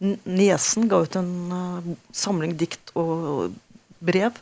niesen 0.00 0.88
ga 0.88 1.02
ut 1.02 1.16
en 1.16 1.52
uh, 1.52 1.92
samling 2.12 2.56
dikt 2.56 2.94
og 2.94 3.52
brev. 4.02 4.32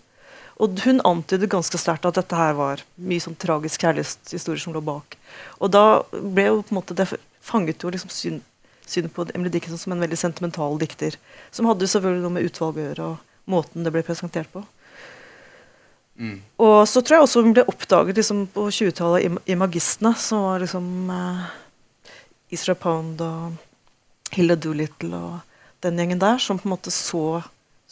Og 0.61 0.77
hun 0.85 1.01
antydet 1.09 1.49
ganske 1.49 1.79
sterkt 1.81 2.05
at 2.05 2.19
dette 2.21 2.37
her 2.37 2.53
var 2.59 2.83
mye 3.01 3.23
sånn 3.25 3.39
tragisk 3.41 3.81
kjærlighetshistorie 3.81 4.61
som 4.61 4.75
lå 4.77 4.83
bak. 4.85 5.17
Og 5.61 5.73
da 5.73 6.03
ble 6.13 6.51
jo 6.51 6.61
på 6.61 6.75
en 6.75 6.81
måte 6.83 6.97
det 6.97 7.09
fanget 7.41 7.81
jo 7.81 7.93
liksom 7.93 8.13
syn, 8.13 8.43
synet 8.91 9.14
på 9.14 9.26
Emily 9.34 9.53
Dickinson 9.55 9.80
som 9.80 9.95
en 9.95 10.03
veldig 10.03 10.18
sentimental 10.18 10.78
dikter. 10.80 11.16
Som 11.55 11.68
hadde 11.70 11.88
selvfølgelig 11.91 12.24
noe 12.24 12.36
med 12.36 12.49
utvalg 12.49 12.78
å 12.78 12.84
gjøre, 12.84 13.09
og 13.14 13.51
måten 13.51 13.86
det 13.86 13.93
ble 13.95 14.05
presentert 14.07 14.51
på. 14.53 14.64
Mm. 16.20 16.41
Og 16.61 16.82
så 16.88 17.01
tror 17.01 17.16
jeg 17.16 17.26
også 17.26 17.43
hun 17.47 17.55
ble 17.57 17.64
oppdaget 17.70 18.18
liksom, 18.20 18.45
på 18.53 18.66
20-tallet 18.68 19.24
i, 19.24 19.30
i 19.55 19.59
Magistene, 19.59 20.12
som 20.20 20.45
var 20.45 20.61
liksom 20.64 20.91
eh, 21.14 21.47
Isra 22.53 22.74
Pound 22.76 23.22
og 23.24 24.34
Hilda 24.34 24.59
Doolittle 24.61 25.16
og 25.16 25.38
den 25.80 25.97
gjengen 25.97 26.20
der, 26.20 26.36
som 26.43 26.61
på 26.61 26.68
en 26.68 26.76
måte 26.76 26.93
så 26.95 27.41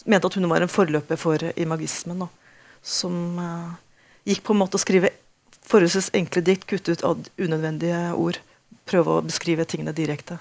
Mente 0.07 0.29
at 0.29 0.37
hun 0.39 0.47
var 0.47 0.63
en 0.63 0.71
forløper 0.71 1.19
for 1.19 1.43
imagismen. 1.59 2.21
Da, 2.23 2.29
som 2.87 3.39
eh, 3.43 3.73
gikk 4.31 4.45
på 4.47 4.55
en 4.55 4.61
måte 4.61 4.79
å 4.79 4.81
skrive 4.81 5.11
forholdsvis 5.69 6.13
enkle 6.17 6.43
dikt, 6.47 6.69
kutte 6.71 6.95
ut 6.95 7.03
unødvendige 7.37 8.13
ord. 8.15 8.39
Prøve 8.89 9.17
å 9.17 9.25
beskrive 9.27 9.67
tingene 9.69 9.93
direkte. 9.97 10.39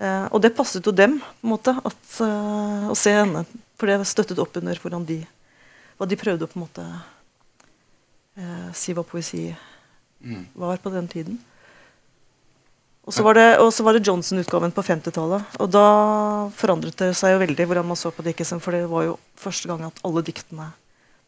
Eh, 0.00 0.26
og 0.30 0.42
det 0.42 0.54
passet 0.56 0.86
jo 0.86 0.92
dem 0.94 1.18
på 1.18 1.44
en 1.46 1.52
måte, 1.52 1.74
at, 1.84 2.20
eh, 2.22 2.88
å 2.90 2.96
se 2.96 3.10
henne. 3.16 3.44
For 3.78 3.86
det 3.90 4.06
støttet 4.06 4.38
opp 4.38 4.56
under 4.56 4.78
hvordan 4.78 5.06
de 5.06 5.20
hva 5.98 6.06
de 6.06 6.16
prøvde 6.18 6.46
å 6.46 6.50
på 6.50 6.58
en 6.58 6.62
måte 6.66 6.84
eh, 8.38 8.68
si 8.74 8.94
hva 8.94 9.02
poesi 9.06 9.48
Mm. 10.18 10.46
var 10.58 10.76
på 10.82 10.90
den 10.90 11.06
tiden. 11.06 11.38
Og 13.06 13.14
så 13.14 13.22
var 13.22 13.34
det, 13.38 13.58
og 13.62 13.70
så 13.72 13.84
var 13.86 13.94
det 13.96 14.02
Johnson-utgaven 14.04 14.72
på 14.74 14.82
50-tallet. 14.82 15.54
Og 15.62 15.70
da 15.70 15.84
forandret 16.58 16.96
det 16.98 17.12
seg 17.16 17.36
jo 17.36 17.38
veldig 17.38 17.66
hvordan 17.70 17.86
man 17.86 17.96
så 17.96 18.10
på 18.12 18.24
Dickinson, 18.26 18.60
for 18.60 18.74
det 18.76 18.82
var 18.90 19.06
jo 19.06 19.14
første 19.38 19.70
gang 19.70 19.86
at 19.86 20.00
alle 20.04 20.24
diktene 20.26 20.72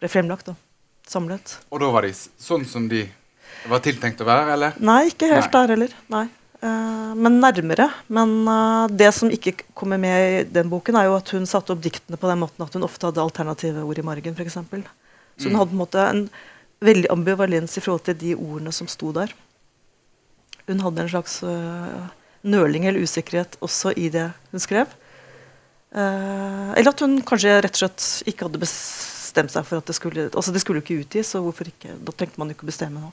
ble 0.01 0.11
fremlagt. 0.13 0.51
da, 0.51 0.57
Samlet. 1.07 1.55
Og 1.71 1.81
da 1.81 1.89
var 1.95 2.03
de 2.03 2.13
sånn 2.13 2.67
som 2.69 2.89
de 2.91 3.07
var 3.71 3.81
tiltenkt 3.81 4.21
å 4.21 4.27
være, 4.29 4.53
eller? 4.59 4.77
Nei, 4.83 5.07
ikke 5.09 5.31
helt 5.31 5.49
Nei. 5.49 5.55
der 5.55 5.73
heller. 5.77 5.95
Nei. 6.13 6.27
Eh, 6.61 7.13
men 7.17 7.39
nærmere. 7.41 7.87
Men 8.13 8.33
eh, 8.49 8.87
det 9.01 9.11
som 9.17 9.31
ikke 9.33 9.55
kommer 9.75 10.01
med 10.01 10.17
i 10.21 10.45
den 10.53 10.69
boken, 10.73 10.97
er 11.01 11.09
jo 11.09 11.17
at 11.17 11.33
hun 11.33 11.47
satte 11.49 11.73
opp 11.73 11.81
diktene 11.85 12.19
på 12.21 12.29
den 12.29 12.43
måten 12.43 12.65
at 12.67 12.75
hun 12.77 12.85
ofte 12.85 13.09
hadde 13.09 13.23
alternative 13.25 13.85
ord 13.87 13.99
i 14.03 14.05
margen, 14.05 14.37
f.eks. 14.37 14.59
Så 14.61 15.49
hun 15.49 15.55
Mm. 15.55 15.57
hadde 15.57 15.71
på 15.71 15.77
en 15.79 15.85
måte 15.87 16.03
en 16.05 16.31
veldig 16.85 17.09
ambivalens 17.11 17.77
i 17.79 17.81
forhold 17.81 18.05
til 18.05 18.15
de 18.21 18.35
ordene 18.37 18.73
som 18.73 18.87
sto 18.89 19.13
der. 19.13 19.33
Hun 20.69 20.81
hadde 20.85 21.01
en 21.03 21.09
slags 21.09 21.43
eh, 21.43 22.09
nøling 22.45 22.85
eller 22.87 23.01
usikkerhet 23.01 23.57
også 23.65 23.95
i 23.97 24.09
det 24.13 24.31
hun 24.53 24.61
skrev. 24.61 24.87
Eller 25.93 26.89
at 26.93 27.01
hun 27.03 27.17
kanskje 27.27 27.57
rett 27.65 27.75
og 27.75 27.81
slett 27.83 28.05
ikke 28.31 28.47
hadde 28.47 28.61
bestemt 28.63 29.51
seg 29.51 29.65
for 29.67 29.81
at 29.81 29.87
det 29.91 29.97
skulle 29.97 30.29
Altså 30.31 30.53
det 30.55 30.61
skulle 30.63 30.79
jo 30.79 30.85
ikke 30.87 31.01
utgis, 31.03 31.33
så 31.33 31.41
hvorfor 31.43 31.67
ikke? 31.67 31.97
Da 32.05 32.13
trengte 32.15 32.39
man 32.39 32.49
jo 32.49 32.55
ikke 32.55 32.69
å 32.69 32.71
bestemme 32.71 33.01
noe. 33.03 33.11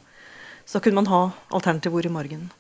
Så 0.67 0.77
da 0.77 0.83
kunne 0.85 0.99
man 1.01 1.09
ha 1.09 1.21
alternative 1.57 1.95
ord 1.97 2.05
i 2.05 2.13
margen. 2.13 2.51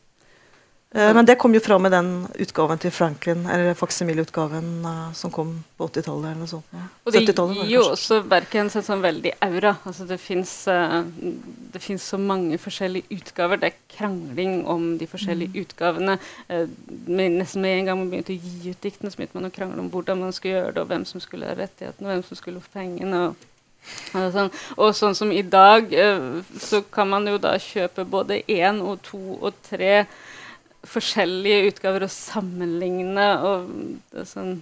Eh, 0.95 1.13
men 1.13 1.25
det 1.27 1.35
kom 1.35 1.51
jo 1.51 1.59
fra 1.59 1.75
med 1.83 1.91
den 1.91 2.11
utgaven 2.39 2.79
til 2.79 2.93
Franklin, 2.95 3.41
eller 3.51 3.75
faksimile-utgaven 3.75 4.69
eh, 4.87 5.01
som 5.13 5.31
kom 5.35 5.49
på 5.75 5.89
80-tallet 5.89 6.29
eller 6.29 6.39
noe 6.39 6.47
sånt. 6.47 6.77
Og 7.03 7.11
det 7.11 7.25
gir 7.25 7.33
jo 7.35 7.47
kanskje. 7.49 7.81
også 7.91 8.19
verket 8.31 8.61
en 8.61 8.71
sånn 8.71 9.03
veldig 9.03 9.33
aura. 9.43 9.75
Altså 9.83 10.07
det 10.07 10.19
fins 10.23 10.53
det 10.67 11.81
finnes 11.83 12.07
så 12.07 12.17
mange 12.21 12.57
forskjellige 12.61 13.19
utgaver. 13.19 13.59
Det 13.59 13.73
er 13.73 13.97
krangling 13.97 14.61
om 14.65 14.97
de 14.97 15.09
forskjellige 15.11 15.51
Mm. 15.53 15.65
utgavene. 15.65 16.19
Eh, 16.49 16.67
med, 17.07 17.31
nesten 17.31 17.61
med 17.61 17.79
en 17.79 17.85
gang 17.85 17.97
man 17.99 18.09
begynte 18.09 18.33
å 18.33 18.39
gi 18.39 18.71
ut 18.71 18.81
diktene, 18.81 19.11
så 19.11 19.17
begynte 19.19 19.35
man 19.35 19.51
å 19.51 19.53
krangle 19.53 19.79
om 19.79 19.91
hvordan 19.91 20.19
man 20.19 20.31
skulle 20.31 20.55
gjøre 20.55 20.73
det, 20.73 20.81
og 20.81 20.87
hvem 20.87 21.05
som 21.05 21.21
skulle 21.21 21.47
ha 21.47 21.55
rettighetene, 21.55 22.07
og 22.07 22.13
hvem 22.15 22.23
som 22.23 22.37
skulle 22.37 22.61
få 22.61 22.73
pengene. 22.73 23.27
og 23.27 23.35
og 24.13 24.33
sånn. 24.33 24.51
og 24.77 24.95
sånn 24.95 25.15
som 25.15 25.31
i 25.31 25.41
dag, 25.41 25.93
eh, 25.93 26.41
så 26.59 26.81
kan 26.91 27.07
man 27.09 27.25
jo 27.27 27.37
da 27.37 27.53
kjøpe 27.57 28.03
både 28.09 28.43
én 28.47 28.81
og 28.81 29.01
to 29.01 29.37
og 29.41 29.53
tre 29.63 30.05
forskjellige 30.89 31.73
utgaver 31.73 32.07
og 32.07 32.13
sammenligne. 32.13 33.29
og 33.43 33.69
det 34.13 34.27
sånn 34.29 34.57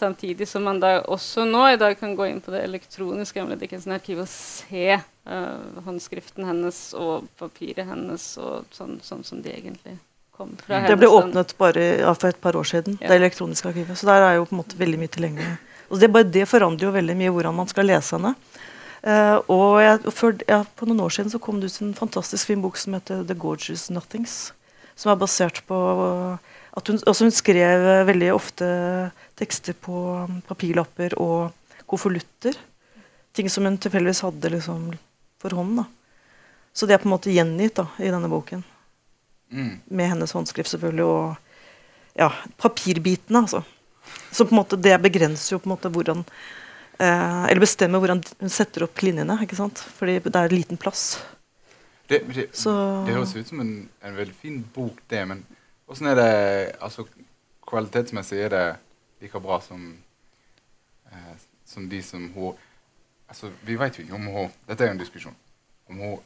Samtidig 0.00 0.46
som 0.48 0.62
man 0.64 0.78
da 0.80 1.00
også 1.12 1.42
nå 1.44 1.64
i 1.74 1.76
dag 1.76 1.96
kan 1.98 2.14
gå 2.16 2.24
inn 2.30 2.38
på 2.40 2.52
det 2.54 2.62
elektroniske 2.64 3.40
Emily 3.42 3.58
Dickinson-arkivet 3.60 4.22
og 4.22 4.30
se 4.30 4.94
uh, 4.96 5.80
håndskriften 5.84 6.46
hennes 6.46 6.78
og 6.96 7.26
papiret 7.36 7.84
hennes 7.84 8.24
og 8.40 8.70
sånn, 8.72 8.94
sånn 9.04 9.26
som 9.26 9.42
de 9.44 9.52
egentlig 9.52 9.96
kom 10.36 10.54
fra 10.62 10.84
Det 10.88 10.96
ble 10.96 11.10
åpnet 11.10 11.52
bare 11.58 11.88
ja, 12.00 12.14
for 12.14 12.30
et 12.30 12.40
par 12.40 12.56
år 12.56 12.70
siden, 12.70 12.96
Ja. 13.00 13.10
det 13.10 13.18
elektroniske 13.18 13.68
arkivet. 13.68 13.98
Så 13.98 14.08
der 14.08 14.24
er 14.24 14.38
jo 14.38 14.46
på 14.46 14.56
en 14.56 14.62
måte 14.62 14.78
veldig 14.80 15.02
mye 15.02 15.12
tilgjengelig. 15.12 15.58
Og 15.90 16.00
det, 16.00 16.12
bare 16.14 16.30
det 16.38 16.46
forandrer 16.48 16.86
jo 16.86 16.94
veldig 16.94 17.16
mye 17.18 17.34
hvordan 17.34 17.58
man 17.60 17.68
skal 17.68 17.90
lese 17.90 18.16
henne. 18.16 18.32
Uh, 19.00 19.36
og 19.50 19.82
jeg, 19.82 20.14
for, 20.16 20.40
ja, 20.48 20.62
på 20.76 20.88
noen 20.88 21.04
år 21.04 21.12
siden 21.18 21.32
så 21.32 21.42
kom 21.42 21.60
det 21.60 21.72
ut 21.72 21.82
en 21.82 21.92
fantastisk 21.98 22.46
fin 22.46 22.62
bok 22.62 22.80
som 22.80 22.96
heter 22.96 23.24
The 23.26 23.34
Gorgeous 23.34 23.88
Nothings. 23.90 24.52
Som 25.00 25.12
er 25.14 25.20
basert 25.20 25.62
på 25.68 25.76
at 26.76 26.90
hun, 26.90 26.98
altså 27.00 27.26
hun 27.26 27.34
skrev 27.34 27.86
eh, 27.94 28.06
veldig 28.08 28.32
ofte 28.34 28.66
tekster 29.40 29.76
på 29.80 29.94
papirlapper 30.48 31.16
og 31.20 31.80
konvolutter. 31.90 32.58
Ting 33.34 33.48
som 33.50 33.64
hun 33.66 33.78
tilfeldigvis 33.80 34.22
hadde 34.26 34.52
liksom 34.52 34.90
for 35.40 35.56
hånden. 35.56 35.82
da. 35.82 35.86
Så 36.76 36.86
det 36.86 36.94
er 36.94 37.02
på 37.02 37.08
en 37.08 37.16
måte 37.16 37.32
gjengitt 37.32 37.80
da, 37.80 37.88
i 37.98 38.12
denne 38.12 38.30
boken 38.30 38.62
Mm. 39.50 39.80
med 39.90 40.06
hennes 40.12 40.30
håndskrift 40.30 40.70
selvfølgelig, 40.70 41.04
og 41.10 42.14
ja, 42.14 42.28
papirbitene, 42.54 43.40
altså. 43.42 43.64
Så 44.30 44.44
på 44.46 44.54
en 44.54 44.60
måte 44.60 44.78
det 44.78 44.94
begrenser 45.02 45.56
jo 45.56 45.58
på 45.58 45.66
en 45.66 45.72
måte 45.72 45.90
hvordan 45.90 46.22
eh, 47.00 47.44
Eller 47.50 47.62
bestemmer 47.62 47.98
hvordan 47.98 48.22
hun 48.40 48.52
setter 48.52 48.84
opp 48.86 49.02
linjene, 49.02 49.40
ikke 49.42 49.58
sant? 49.58 49.82
Fordi 49.98 50.20
det 50.22 50.36
er 50.38 50.54
liten 50.54 50.78
plass. 50.78 51.18
Det, 52.10 52.20
det, 52.34 52.46
Så 52.56 52.72
det 53.06 53.14
høres 53.14 53.36
ut 53.36 53.48
som 53.48 53.60
en, 53.62 53.74
en 54.02 54.16
veldig 54.16 54.34
fin 54.34 54.56
bok, 54.74 54.98
det, 55.10 55.20
men 55.30 55.44
åssen 55.90 56.10
er 56.10 56.18
det 56.18 56.30
altså, 56.82 57.06
Kvalitetsmessig 57.70 58.40
er 58.42 58.50
det 58.50 58.64
like 59.22 59.40
bra 59.44 59.60
som 59.62 59.84
eh, 61.12 61.36
som 61.70 61.86
de 61.88 62.00
som 62.02 62.24
hun 62.34 62.56
altså, 63.30 63.50
Vi 63.62 63.76
vet 63.78 63.98
jo 63.98 64.02
ikke 64.02 64.18
om 64.18 64.26
hun 64.26 64.50
Dette 64.66 64.84
er 64.84 64.90
jo 64.90 64.96
en 64.96 65.02
diskusjon. 65.04 65.36
Om 65.90 66.02
hun 66.02 66.18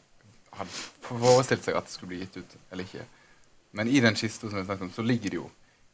hadde 0.55 0.71
forestilt 1.05 1.67
seg 1.67 1.77
at 1.77 1.85
det 1.89 1.93
skulle 1.93 2.15
bli 2.15 2.23
gitt 2.23 2.37
ut 2.39 2.57
eller 2.71 2.87
ikke. 2.87 3.05
Men 3.75 3.89
i 3.91 4.01
den 4.01 4.15
kista 4.17 4.49
som 4.49 4.59
vi 4.59 4.65
snakket 4.65 4.87
om, 4.87 4.93
så 4.95 5.03
ligger 5.03 5.35
det 5.35 5.41
jo 5.41 5.49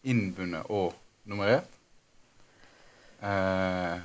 innbundet 0.04 0.68
og 0.68 0.94
nummerert. 1.24 1.68
Eh, 3.24 4.02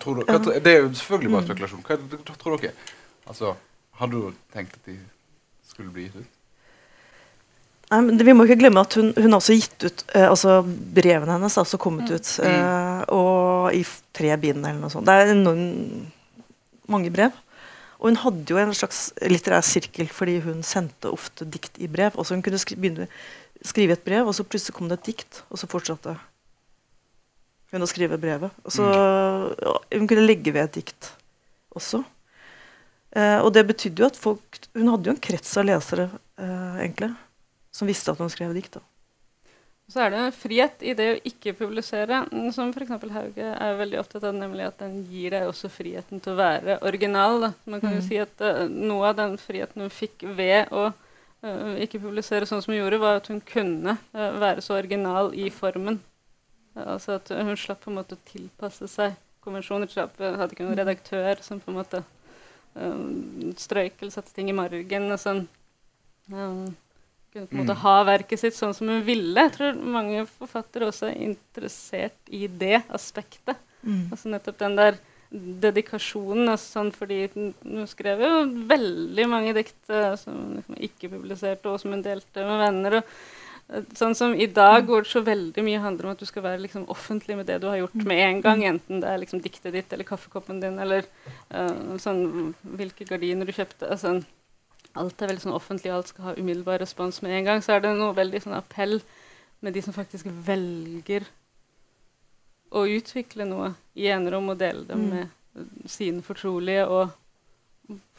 tror 0.00 0.18
du, 0.20 0.24
hva, 0.28 0.38
det 0.60 0.72
er 0.72 0.82
jo 0.82 0.90
selvfølgelig 0.92 1.32
bare 1.32 1.42
Mm. 1.42 1.48
spekulasjon. 1.48 1.82
Hva, 1.88 1.96
hva 1.96 2.36
tror 2.36 2.56
dere? 2.60 2.72
Altså, 3.26 3.54
Hadde 4.00 4.18
du 4.18 4.40
tenkt 4.54 4.76
at 4.78 4.88
de 4.90 4.96
skulle 5.66 5.92
bli 5.94 6.08
gitt 6.08 6.18
ut? 6.20 6.32
Nei, 7.86 8.00
men 8.02 8.18
Vi 8.18 8.34
må 8.34 8.44
ikke 8.44 8.58
glemme 8.64 8.82
at 8.82 8.96
hun, 8.98 9.12
hun 9.14 9.30
har 9.30 9.38
også 9.38 9.54
gitt 9.54 9.84
ut 9.86 10.04
eh, 10.10 10.26
altså 10.26 10.58
brevene 10.66 11.36
hennes 11.36 11.54
har 11.54 11.66
også 11.66 11.78
kommet 11.78 12.10
ut. 12.10 12.32
Eh, 12.42 13.02
og 13.14 13.74
i 13.76 13.84
tre 14.16 14.34
bind 14.42 14.64
eller 14.64 14.80
noe 14.80 14.92
sånt. 14.92 15.06
Det 15.06 15.14
er 15.14 15.34
enormt 15.36 16.12
mange 16.90 17.12
brev. 17.14 17.34
Og 17.96 18.10
hun 18.10 18.18
hadde 18.20 18.52
jo 18.52 18.58
en 18.60 18.74
slags 18.76 19.08
litterær 19.24 19.64
sirkel 19.64 20.10
fordi 20.12 20.40
hun 20.44 20.60
sendte 20.66 21.10
ofte 21.14 21.46
dikt 21.48 21.78
i 21.80 21.88
brev. 21.90 22.18
Også 22.18 22.36
Hun 22.36 22.44
kunne 22.44 22.60
skri 22.60 22.76
begynne 22.76 23.08
skrive 23.64 23.96
et 23.96 24.04
brev, 24.04 24.26
og 24.26 24.34
så 24.36 24.44
plutselig 24.44 24.74
kom 24.76 24.90
det 24.90 25.00
et 25.00 25.12
dikt, 25.12 25.42
og 25.50 25.58
så 25.60 25.68
fortsatte 25.70 26.16
hun 27.72 27.82
å 27.82 27.88
skrive 27.88 28.18
brevet. 28.20 28.52
Og 28.64 28.74
så, 28.74 28.84
ja, 28.86 29.72
hun 29.96 30.06
kunne 30.06 30.26
legge 30.26 30.52
ved 30.54 30.68
et 30.68 30.76
dikt 30.80 31.08
også. 31.76 32.02
Eh, 33.16 33.38
og 33.40 33.52
det 33.56 33.64
betydde 33.70 34.02
jo 34.02 34.10
at 34.10 34.18
folk 34.20 34.58
Hun 34.76 34.90
hadde 34.92 35.08
jo 35.08 35.14
en 35.14 35.22
krets 35.24 35.54
av 35.56 35.64
lesere, 35.64 36.10
eh, 36.36 36.82
egentlig, 36.84 37.14
som 37.72 37.88
visste 37.88 38.12
at 38.12 38.20
hun 38.20 38.28
skrev 38.32 38.52
dikt. 38.56 38.76
da. 38.76 38.82
Så 39.88 40.00
er 40.02 40.10
det 40.10 40.18
en 40.18 40.32
frihet 40.34 40.82
i 40.82 40.92
det 40.98 41.06
å 41.12 41.18
ikke 41.30 41.54
publisere, 41.56 42.24
mm, 42.26 42.50
som 42.52 42.72
f.eks. 42.74 42.90
Hauge 43.14 43.50
er 43.54 43.76
veldig 43.78 44.00
opptatt 44.00 44.24
av, 44.26 44.34
nemlig 44.34 44.66
at 44.66 44.80
den 44.82 45.04
gir 45.06 45.30
deg 45.30 45.46
også 45.46 45.70
friheten 45.70 46.20
til 46.20 46.34
å 46.34 46.40
være 46.40 46.78
original. 46.82 47.38
Da. 47.40 47.52
Man 47.70 47.80
kan 47.80 47.94
jo 47.94 48.00
Mm. 48.02 48.08
si 48.08 48.18
at 48.18 48.40
uh, 48.42 48.66
noe 48.66 49.12
av 49.12 49.16
den 49.16 49.38
friheten 49.38 49.80
hun 49.80 49.90
fikk 49.94 50.26
ved 50.36 50.72
å 50.74 50.90
uh, 50.90 51.76
ikke 51.78 52.02
publisere 52.02 52.48
sånn 52.50 52.64
som 52.64 52.74
hun 52.74 52.82
gjorde, 52.82 52.98
var 52.98 53.20
at 53.20 53.28
hun 53.28 53.40
kunne 53.40 53.94
uh, 54.12 54.32
være 54.42 54.60
så 54.60 54.74
original 54.74 55.30
i 55.34 55.48
formen. 55.50 56.00
Altså 56.74 57.16
at 57.20 57.30
hun 57.30 57.56
slapp 57.56 57.84
på 57.86 57.90
en 57.90 58.00
måte 58.02 58.18
å 58.18 58.24
tilpasse 58.26 58.88
seg 58.90 59.14
konvensjoner. 59.40 59.88
Slapp, 59.88 60.18
hadde 60.18 60.50
ikke 60.52 60.66
noen 60.66 60.76
redaktør 60.82 61.38
som 61.40 61.62
på 61.62 61.70
en 61.70 61.78
måte 61.78 62.02
uh, 62.76 63.52
strøyk 63.56 64.00
eller 64.00 64.12
satte 64.14 64.34
ting 64.36 64.48
i 64.50 64.56
margen. 64.56 65.10
og 65.12 65.18
sånn. 65.22 65.46
Um, 66.32 66.76
kunne 67.32 67.46
på 67.46 67.56
en 67.56 67.62
måte 67.64 67.74
Mm. 67.76 67.82
ha 67.82 67.96
verket 68.04 68.40
sitt 68.40 68.54
sånn 68.54 68.74
som 68.74 68.88
hun 68.88 69.02
ville. 69.04 69.34
Jeg 69.40 69.52
tror 69.52 69.76
mange 69.96 70.26
forfattere 70.26 70.88
også 70.88 71.10
er 71.10 71.20
interessert 71.28 72.16
i 72.32 72.46
det 72.48 72.82
aspektet. 72.88 73.56
Altså 74.10 74.28
nettopp 74.32 74.58
den 74.58 74.76
der 74.76 74.98
dedikasjonen. 75.30 76.48
Altså 76.48 76.78
sånn 76.78 76.92
fordi 76.94 77.28
hun 77.34 77.86
skrev 77.86 78.20
jo 78.24 78.30
veldig 78.70 79.26
mange 79.28 79.54
dikt 79.54 79.90
eh, 79.90 80.16
som 80.16 80.34
hun 80.34 80.54
liksom 80.56 80.76
ikke 80.88 81.10
publiserte, 81.12 81.66
og 81.70 81.80
som 81.80 81.92
hun 81.92 82.02
delte 82.02 82.44
med 82.46 82.58
venner. 82.64 82.96
og 82.96 83.04
eh, 83.04 83.12
Sånn 83.98 84.14
som 84.14 84.34
I 84.38 84.46
dag 84.46 84.86
hvor 84.86 85.02
det 85.02 85.10
så 85.10 85.24
veldig 85.26 85.62
mye 85.66 85.80
handler 85.82 86.06
om 86.06 86.12
at 86.14 86.20
du 86.22 86.28
skal 86.28 86.44
være 86.44 86.62
liksom 86.62 86.84
offentlig 86.92 87.34
med 87.34 87.48
det 87.48 87.56
du 87.62 87.66
har 87.66 87.80
gjort 87.80 87.96
med 88.06 88.20
en 88.22 88.40
gang. 88.44 88.62
Enten 88.68 89.00
det 89.02 89.10
er 89.10 89.18
liksom 89.18 89.42
diktet 89.42 89.74
ditt 89.74 89.92
eller 89.92 90.06
kaffekoppen 90.06 90.60
din 90.62 90.78
eller 90.78 91.08
uh, 91.50 91.96
sånn, 91.98 92.52
hvilke 92.62 93.08
gardiner 93.08 93.48
du 93.48 93.54
kjøpte. 93.56 93.88
altså 93.90 94.20
alt 94.96 95.20
er 95.20 95.28
veldig 95.32 95.42
sånn 95.42 95.56
offentlig, 95.56 95.92
alt 95.92 96.12
skal 96.12 96.30
ha 96.30 96.36
umiddelbar 96.38 96.80
respons 96.80 97.18
med 97.24 97.34
en 97.36 97.48
gang, 97.50 97.64
så 97.64 97.74
er 97.74 97.82
det 97.84 97.96
noe 97.98 98.14
veldig 98.16 98.40
sånn 98.46 98.56
appell 98.56 99.00
med 99.60 99.74
de 99.76 99.82
som 99.84 99.96
faktisk 99.96 100.30
velger 100.46 101.26
å 102.76 102.86
utvikle 102.88 103.46
noe 103.48 103.74
i 103.98 104.08
enerom 104.12 104.54
og 104.54 104.58
dele 104.62 104.86
det 104.88 104.96
Mm. 104.96 105.10
med 105.10 105.28
sine 105.88 106.22
fortrolige, 106.22 106.86
og 106.86 107.10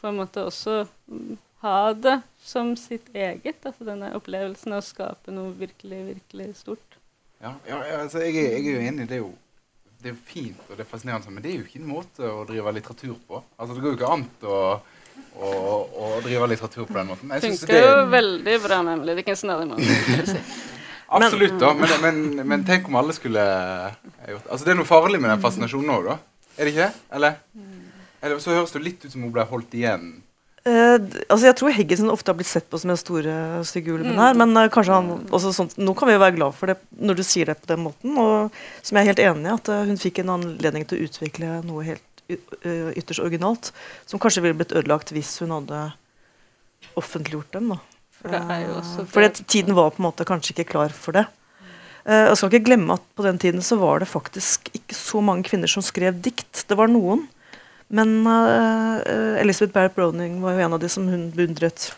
på 0.00 0.08
en 0.08 0.16
måte 0.16 0.44
også 0.44 0.86
mm, 1.08 1.38
ha 1.64 1.92
det 1.94 2.20
som 2.44 2.76
sitt 2.78 3.08
eget. 3.14 3.58
Altså 3.66 3.86
denne 3.86 4.12
opplevelsen 4.16 4.76
av 4.76 4.82
å 4.82 4.86
skape 4.86 5.34
noe 5.34 5.52
virkelig, 5.58 6.04
virkelig 6.12 6.52
stort. 6.62 6.98
Ja, 7.42 7.54
ja, 7.68 7.82
altså, 8.00 8.22
jeg, 8.24 8.36
er, 8.36 8.56
jeg 8.58 8.66
er 8.66 8.78
jo 8.78 8.86
enig. 8.92 9.08
Det 9.10 9.18
er 9.18 9.22
jo, 9.22 9.32
det 9.98 10.10
er 10.10 10.14
jo 10.14 10.22
fint 10.26 10.62
og 10.68 10.76
det 10.76 10.84
er 10.84 10.90
fascinerende, 10.90 11.34
men 11.34 11.44
det 11.44 11.52
er 11.52 11.60
jo 11.60 11.66
ikke 11.66 11.82
en 11.82 11.90
måte 11.90 12.30
å 12.30 12.46
drive 12.48 12.74
litteratur 12.78 13.18
på. 13.28 13.42
Altså, 13.58 13.76
Det 13.76 13.84
går 13.84 13.94
jo 13.94 13.98
ikke 13.98 14.14
an 14.14 14.24
å, 14.42 14.62
å, 15.38 15.52
å 16.06 16.10
drive 16.24 16.50
litteratur 16.54 16.88
på 16.88 16.98
den 16.98 17.12
måten. 17.12 17.34
Jeg 17.36 17.46
synes 17.46 17.66
det 17.70 17.82
jo 17.84 18.08
veldig 18.14 18.58
bra 18.66 18.80
med 18.86 18.98
Emily 18.98 19.18
Dickinson. 19.18 19.54
det 19.54 20.42
absolutt, 21.18 21.58
da. 21.62 21.74
Men, 21.78 21.94
men, 22.04 22.48
men 22.54 22.66
tenk 22.68 22.90
om 22.90 22.98
alle 23.00 23.14
skulle 23.16 23.42
gjort 24.28 24.50
Altså, 24.50 24.64
Det 24.64 24.74
er 24.74 24.80
noe 24.82 24.88
farlig 24.88 25.22
med 25.22 25.32
den 25.34 25.42
fascinasjonen 25.42 25.94
òg, 25.94 26.10
da. 26.12 26.18
Er 26.58 26.66
det 26.66 26.74
ikke? 26.74 26.90
Eller? 27.14 27.38
Eller 28.18 28.40
så 28.42 28.50
høres 28.56 28.74
det 28.74 28.82
litt 28.82 29.04
ut 29.06 29.12
som 29.12 29.22
hun 29.22 29.34
ble 29.34 29.44
holdt 29.46 29.74
igjen. 29.78 30.08
Eh, 30.68 30.96
altså 31.30 31.46
jeg 31.48 31.56
tror 31.56 31.72
Heggesen 31.72 32.10
ofte 32.12 32.32
har 32.32 32.36
blitt 32.36 32.50
sett 32.50 32.66
på 32.68 32.78
som 32.80 32.90
den 32.92 32.98
store 33.00 33.34
stygge 33.64 33.94
ulven 33.94 34.12
Mm. 34.12 34.18
her. 34.20 34.34
Men 34.40 34.56
eh, 34.56 34.68
kanskje 34.74 34.96
han 34.98 35.10
også 35.30 35.52
sånt, 35.56 35.76
nå 35.78 35.94
kan 35.96 36.08
vi 36.10 36.16
jo 36.16 36.22
være 36.24 36.36
glad 36.36 36.54
for 36.58 36.66
det 36.72 36.76
når 36.98 37.16
du 37.20 37.22
sier 37.24 37.46
det 37.46 37.56
på 37.62 37.70
den 37.72 37.84
måten. 37.86 38.18
Og 38.18 38.50
som 38.82 38.98
jeg 38.98 39.06
er 39.06 39.10
helt 39.12 39.24
enig 39.24 39.48
i, 39.48 39.54
at 39.54 39.70
uh, 39.72 39.84
hun 39.88 39.96
fikk 40.00 40.20
en 40.22 40.34
anledning 40.36 40.84
til 40.88 40.98
å 40.98 41.06
utvikle 41.08 41.52
noe 41.64 41.86
helt 41.86 42.22
eh, 42.28 42.90
ytterst 42.98 43.22
originalt. 43.24 43.72
Som 44.06 44.20
kanskje 44.20 44.42
ville 44.44 44.58
blitt 44.58 44.74
ødelagt 44.76 45.14
hvis 45.14 45.38
hun 45.40 45.54
hadde 45.56 45.92
offentliggjort 46.98 47.52
dem. 47.56 47.72
da. 47.74 47.78
For 48.18 48.28
det 48.34 48.42
Eh, 48.42 49.04
Fordi 49.06 49.44
tiden 49.46 49.74
var 49.78 49.90
på 49.94 50.02
en 50.02 50.10
måte 50.10 50.26
kanskje 50.26 50.52
ikke 50.56 50.70
klar 50.74 50.90
for 50.92 51.12
det. 51.12 51.26
Uh, 52.04 52.28
Jeg 52.28 52.36
skal 52.36 52.50
ikke 52.50 52.66
glemme 52.66 52.94
at 52.98 53.02
på 53.16 53.22
den 53.22 53.38
tiden 53.38 53.60
så 53.62 53.78
var 53.78 54.00
det 54.00 54.08
faktisk 54.08 54.68
ikke 54.74 54.94
så 54.94 55.22
mange 55.22 55.44
kvinner 55.44 55.68
som 55.68 55.82
skrev 55.82 56.20
dikt. 56.20 56.64
Det 56.68 56.76
var 56.76 56.88
noen. 56.88 57.28
Men 57.88 58.26
uh, 58.26 59.00
eh, 59.00 59.40
Elizabeth 59.40 59.72
Barrett 59.72 59.94
Browning 59.96 60.40
var 60.42 60.56
jo 60.56 60.64
en 60.66 60.76
av 60.76 60.80
de 60.80 60.90
som 60.92 61.06
hun 61.08 61.30
beundret 61.32 61.88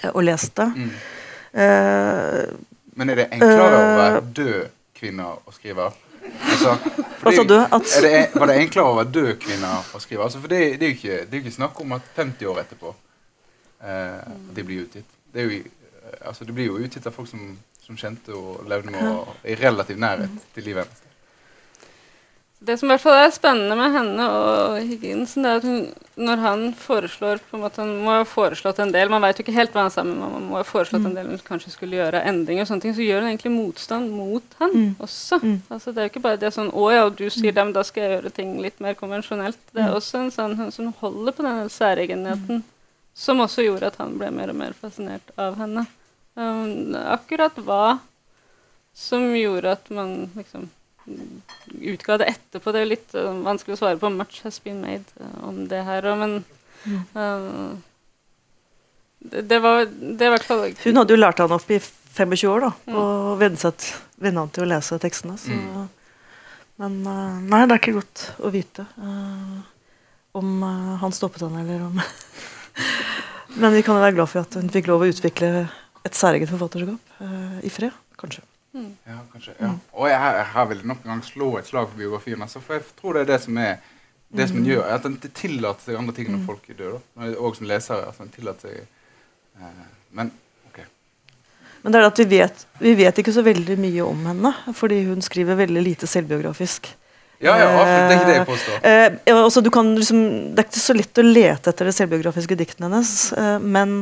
eh, 0.00 0.08
og 0.12 0.22
leste. 0.24 0.64
Mm. 0.72 0.94
Uh, 1.52 2.46
Men 2.96 3.12
er 3.12 3.20
det 3.20 3.28
enklere 3.32 3.66
å 3.66 3.82
være 3.98 4.22
Øh. 4.22 4.30
død 4.36 4.70
kvinne 4.96 5.26
og 5.26 5.52
skrive? 5.52 5.90
Altså, 6.22 6.76
Hva 7.22 7.32
sa 7.34 7.44
du? 7.44 7.56
Det, 8.04 8.14
var 8.38 8.48
det 8.48 8.56
enklere 8.62 8.88
å 8.88 8.96
være 9.00 9.12
død 9.14 9.32
kvinne 9.42 9.70
og 9.92 10.02
skrive? 10.04 10.24
Altså, 10.26 10.40
for 10.40 10.52
det, 10.52 10.60
det, 10.80 10.86
er 10.86 10.92
jo 10.92 10.98
ikke, 10.98 11.18
det 11.26 11.36
er 11.36 11.42
ikke 11.42 11.54
snakk 11.58 11.80
om 11.82 11.96
at 11.96 12.08
50 12.16 12.50
år 12.52 12.62
etterpå 12.62 12.92
eh, 13.82 14.32
de 14.56 14.64
blir 14.66 14.84
utgitt. 14.86 15.16
Det, 15.34 15.46
jo, 15.46 15.60
eh, 15.60 16.18
altså, 16.20 16.46
det 16.48 16.56
blir 16.56 16.70
jo 16.70 16.78
utgitt 16.80 17.08
av 17.10 17.16
folk 17.16 17.30
som, 17.30 17.56
som 17.82 17.98
kjente 17.98 18.34
og 18.36 18.62
levde 18.70 18.94
med 18.94 19.08
og 19.10 19.32
i 19.44 19.56
relativ 19.58 19.98
nærhet 20.00 20.38
til 20.54 20.68
livet 20.70 20.86
hennes. 20.86 21.01
Det 22.64 22.76
som 22.78 22.86
i 22.86 22.92
hvert 22.92 23.02
fall 23.02 23.16
er 23.24 23.32
spennende 23.34 23.74
med 23.74 23.90
henne 23.90 24.24
og 24.30 24.76
Higginsen, 24.86 25.44
er 25.48 25.56
at 25.58 25.64
hun, 25.66 25.88
når 26.14 26.42
han 26.44 26.60
foreslår 26.78 27.40
på 27.50 27.56
en 27.56 27.62
måte, 27.64 27.80
Han 27.82 27.96
må 28.04 28.12
ha 28.14 28.24
foreslått 28.28 28.78
en 28.78 28.92
del, 28.94 29.08
man 29.10 29.22
vet 29.24 29.40
jo 29.40 29.42
ikke 29.42 29.54
helt 29.56 29.72
hva 29.74 29.82
han 29.88 29.90
sa, 29.90 30.04
men 30.06 30.20
man 30.20 30.44
må 30.46 30.60
ha 30.60 30.62
foreslått 30.62 31.04
en 31.08 31.16
del 31.16 31.26
hun 31.32 31.40
kanskje 31.42 31.72
skulle 31.74 31.96
gjøre 31.98 32.20
endringer, 32.30 32.62
og 32.62 32.68
sånne 32.70 32.84
ting, 32.84 32.94
så 32.94 33.02
gjør 33.02 33.24
hun 33.24 33.30
egentlig 33.32 33.52
motstand 33.56 34.12
mot 34.14 34.54
han 34.60 34.70
Mm. 34.76 34.94
også. 35.00 35.40
Mm. 35.42 35.56
Altså, 35.74 35.90
det 35.92 35.98
er 35.98 36.06
jo 36.06 36.12
ikke 36.12 36.22
bare 36.28 36.36
det 36.38 36.52
sånn 36.54 36.70
'Å 36.72 36.92
ja, 36.92 37.08
du 37.08 37.24
sier 37.30 37.52
det, 37.52 37.64
men 37.64 37.72
da 37.72 37.82
skal 37.82 38.02
jeg 38.02 38.22
gjøre 38.22 38.32
ting 38.34 38.60
litt 38.62 38.78
mer 38.80 38.94
konvensjonelt'. 38.94 39.58
Det 39.74 39.82
er 39.82 39.88
Mm. 39.90 39.96
også 39.96 40.14
en 40.20 40.30
sånn 40.30 40.56
hun 40.56 40.70
som 40.70 40.92
holder 41.00 41.32
på 41.32 41.42
den 41.42 41.68
særegenheten, 41.68 42.62
som 43.14 43.38
også 43.40 43.64
gjorde 43.66 43.86
at 43.86 43.96
han 43.96 44.16
ble 44.18 44.30
mer 44.30 44.50
og 44.50 44.54
mer 44.56 44.72
fascinert 44.72 45.34
av 45.36 45.56
henne. 45.56 45.86
Um, 46.36 46.94
akkurat 46.94 47.54
hva 47.56 47.98
som 48.94 49.32
gjorde 49.34 49.72
at 49.72 49.90
man 49.90 50.30
liksom 50.36 50.68
utga 51.80 52.18
det 52.18 52.28
etterpå. 52.32 52.72
Det 52.72 52.82
er 52.82 52.90
litt 52.90 53.14
uh, 53.16 53.32
vanskelig 53.44 53.76
å 53.76 53.80
svare 53.80 54.00
på. 54.00 54.10
Much 54.14 54.42
has 54.46 54.58
been 54.62 54.82
made 54.82 55.06
uh, 55.20 55.48
om 55.48 55.64
det 55.70 55.82
her 55.86 56.06
òg, 56.08 56.20
men 56.20 56.36
uh, 57.16 57.72
det, 59.22 59.44
det 59.50 59.58
var 59.62 59.84
det 59.86 60.28
i 60.28 60.32
hvert 60.34 60.46
fall 60.46 60.64
hun 60.66 60.98
hadde 60.98 61.14
jo 61.14 61.20
lært 61.20 61.42
han 61.42 61.54
opp 61.54 61.68
i 61.70 61.78
25 61.78 62.48
år 62.50 62.64
da, 62.66 62.70
og 62.92 63.38
venne 63.40 64.40
han 64.40 64.50
til 64.52 64.64
å 64.64 64.68
lese 64.68 64.98
tekstene. 65.00 65.38
Så. 65.40 65.54
Mm. 65.54 65.86
Men 66.82 66.98
nei, 67.46 67.62
det 67.68 67.76
er 67.76 67.78
ikke 67.78 67.94
godt 67.96 68.24
å 68.42 68.50
vite 68.52 68.84
om 70.36 70.64
han 71.00 71.14
stoppet 71.14 71.44
han 71.46 71.56
eller 71.62 71.86
om 71.86 72.00
Men 73.62 73.76
vi 73.76 73.84
kan 73.84 73.96
jo 73.96 74.04
være 74.04 74.16
glad 74.16 74.32
for 74.32 74.42
at 74.42 74.56
hun 74.58 74.72
fikk 74.72 74.90
lov 74.90 75.04
å 75.04 75.08
utvikle 75.12 75.52
et 76.02 76.18
særeget 76.18 76.52
forfatterskap 76.52 77.64
i 77.64 77.72
fred, 77.72 77.96
kanskje. 78.20 78.44
Ja, 78.72 79.18
kanskje. 79.32 79.54
Ja. 79.60 79.72
Og 79.92 80.08
jeg, 80.08 80.20
jeg, 80.38 80.46
her 80.54 80.68
vil 80.70 80.78
jeg 80.80 80.88
nok 80.88 81.02
en 81.04 81.12
gang 81.12 81.24
slå 81.26 81.48
et 81.58 81.68
slag 81.68 81.90
for 81.90 81.98
biografien. 81.98 82.42
Altså, 82.42 82.62
for 82.64 82.78
jeg 82.78 82.86
tror 82.98 83.18
det 83.18 83.26
er 83.26 83.34
det 83.34 83.40
som 83.44 83.58
er 83.60 83.74
det 84.32 84.48
som 84.48 84.62
gjør, 84.64 84.86
at 84.88 85.04
den 85.04 85.18
tillater 85.20 85.84
seg 85.84 85.98
andre 85.98 86.14
ting 86.16 86.30
når 86.32 86.46
folk 86.46 86.70
dør. 86.78 86.96
da. 86.96 87.28
Og 87.36 87.58
som 87.58 87.68
lesere. 87.68 88.06
Altså, 88.08 88.28
tillater 88.32 88.70
seg 88.70 88.78
eh, 89.60 89.82
Men 90.16 90.32
ok. 90.70 90.80
Men 91.82 91.92
det 91.92 92.00
er 92.00 92.08
at 92.08 92.22
vi 92.22 92.26
vet, 92.30 92.64
vi 92.80 92.94
vet 92.96 93.20
ikke 93.20 93.34
så 93.34 93.44
veldig 93.44 93.76
mye 93.80 94.06
om 94.06 94.24
henne, 94.30 94.54
fordi 94.78 95.02
hun 95.10 95.20
skriver 95.24 95.60
veldig 95.60 95.84
lite 95.84 96.08
selvbiografisk. 96.08 96.88
Ja, 97.42 97.58
ja, 97.58 97.68
absolutt. 97.74 98.08
Det 98.08 98.14
er 98.14 98.18
ikke 98.18 98.30
det 98.30 98.38
jeg 98.38 98.48
påstår. 98.48 98.80
Eh, 98.86 99.06
ja, 99.26 99.36
altså, 99.36 99.60
du 99.60 99.70
kan 99.74 99.94
liksom, 99.98 100.18
det 100.54 100.62
er 100.62 100.68
ikke 100.70 100.84
så 100.86 100.96
lett 100.96 101.20
å 101.20 101.26
lete 101.26 101.72
etter 101.72 101.90
de 101.90 101.94
selvbiografiske 101.96 102.58
diktene 102.60 102.88
hennes, 102.88 103.14
eh, 103.34 103.56
men 103.58 103.96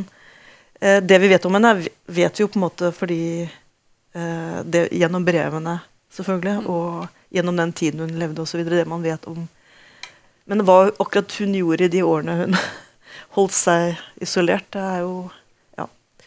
eh, 0.78 1.00
det 1.00 1.18
vi 1.22 1.30
vet 1.32 1.46
om 1.48 1.56
henne, 1.56 1.72
vet 2.04 2.38
vi 2.38 2.44
jo 2.44 2.50
på 2.52 2.60
en 2.60 2.66
måte 2.68 2.92
fordi 2.94 3.22
eh, 3.48 3.56
det, 4.12 4.88
Gjennom 4.92 5.24
brevene, 5.24 5.78
selvfølgelig, 6.10 6.66
og 6.66 7.08
gjennom 7.30 7.56
den 7.60 7.72
tiden 7.72 8.00
hun 8.00 8.16
levde 8.18 8.42
osv. 8.42 8.64
Det 8.66 8.86
man 8.90 9.02
vet 9.04 9.26
om 9.30 9.44
Men 10.50 10.64
hva 10.66 10.90
akkurat 10.98 11.30
hun 11.38 11.54
gjorde 11.54 11.86
i 11.86 11.92
de 11.92 12.00
årene 12.02 12.34
hun 12.40 12.56
holdt 13.36 13.54
seg 13.54 14.00
isolert, 14.20 14.66
det 14.74 14.82
er 14.82 15.04
jo 15.04 15.30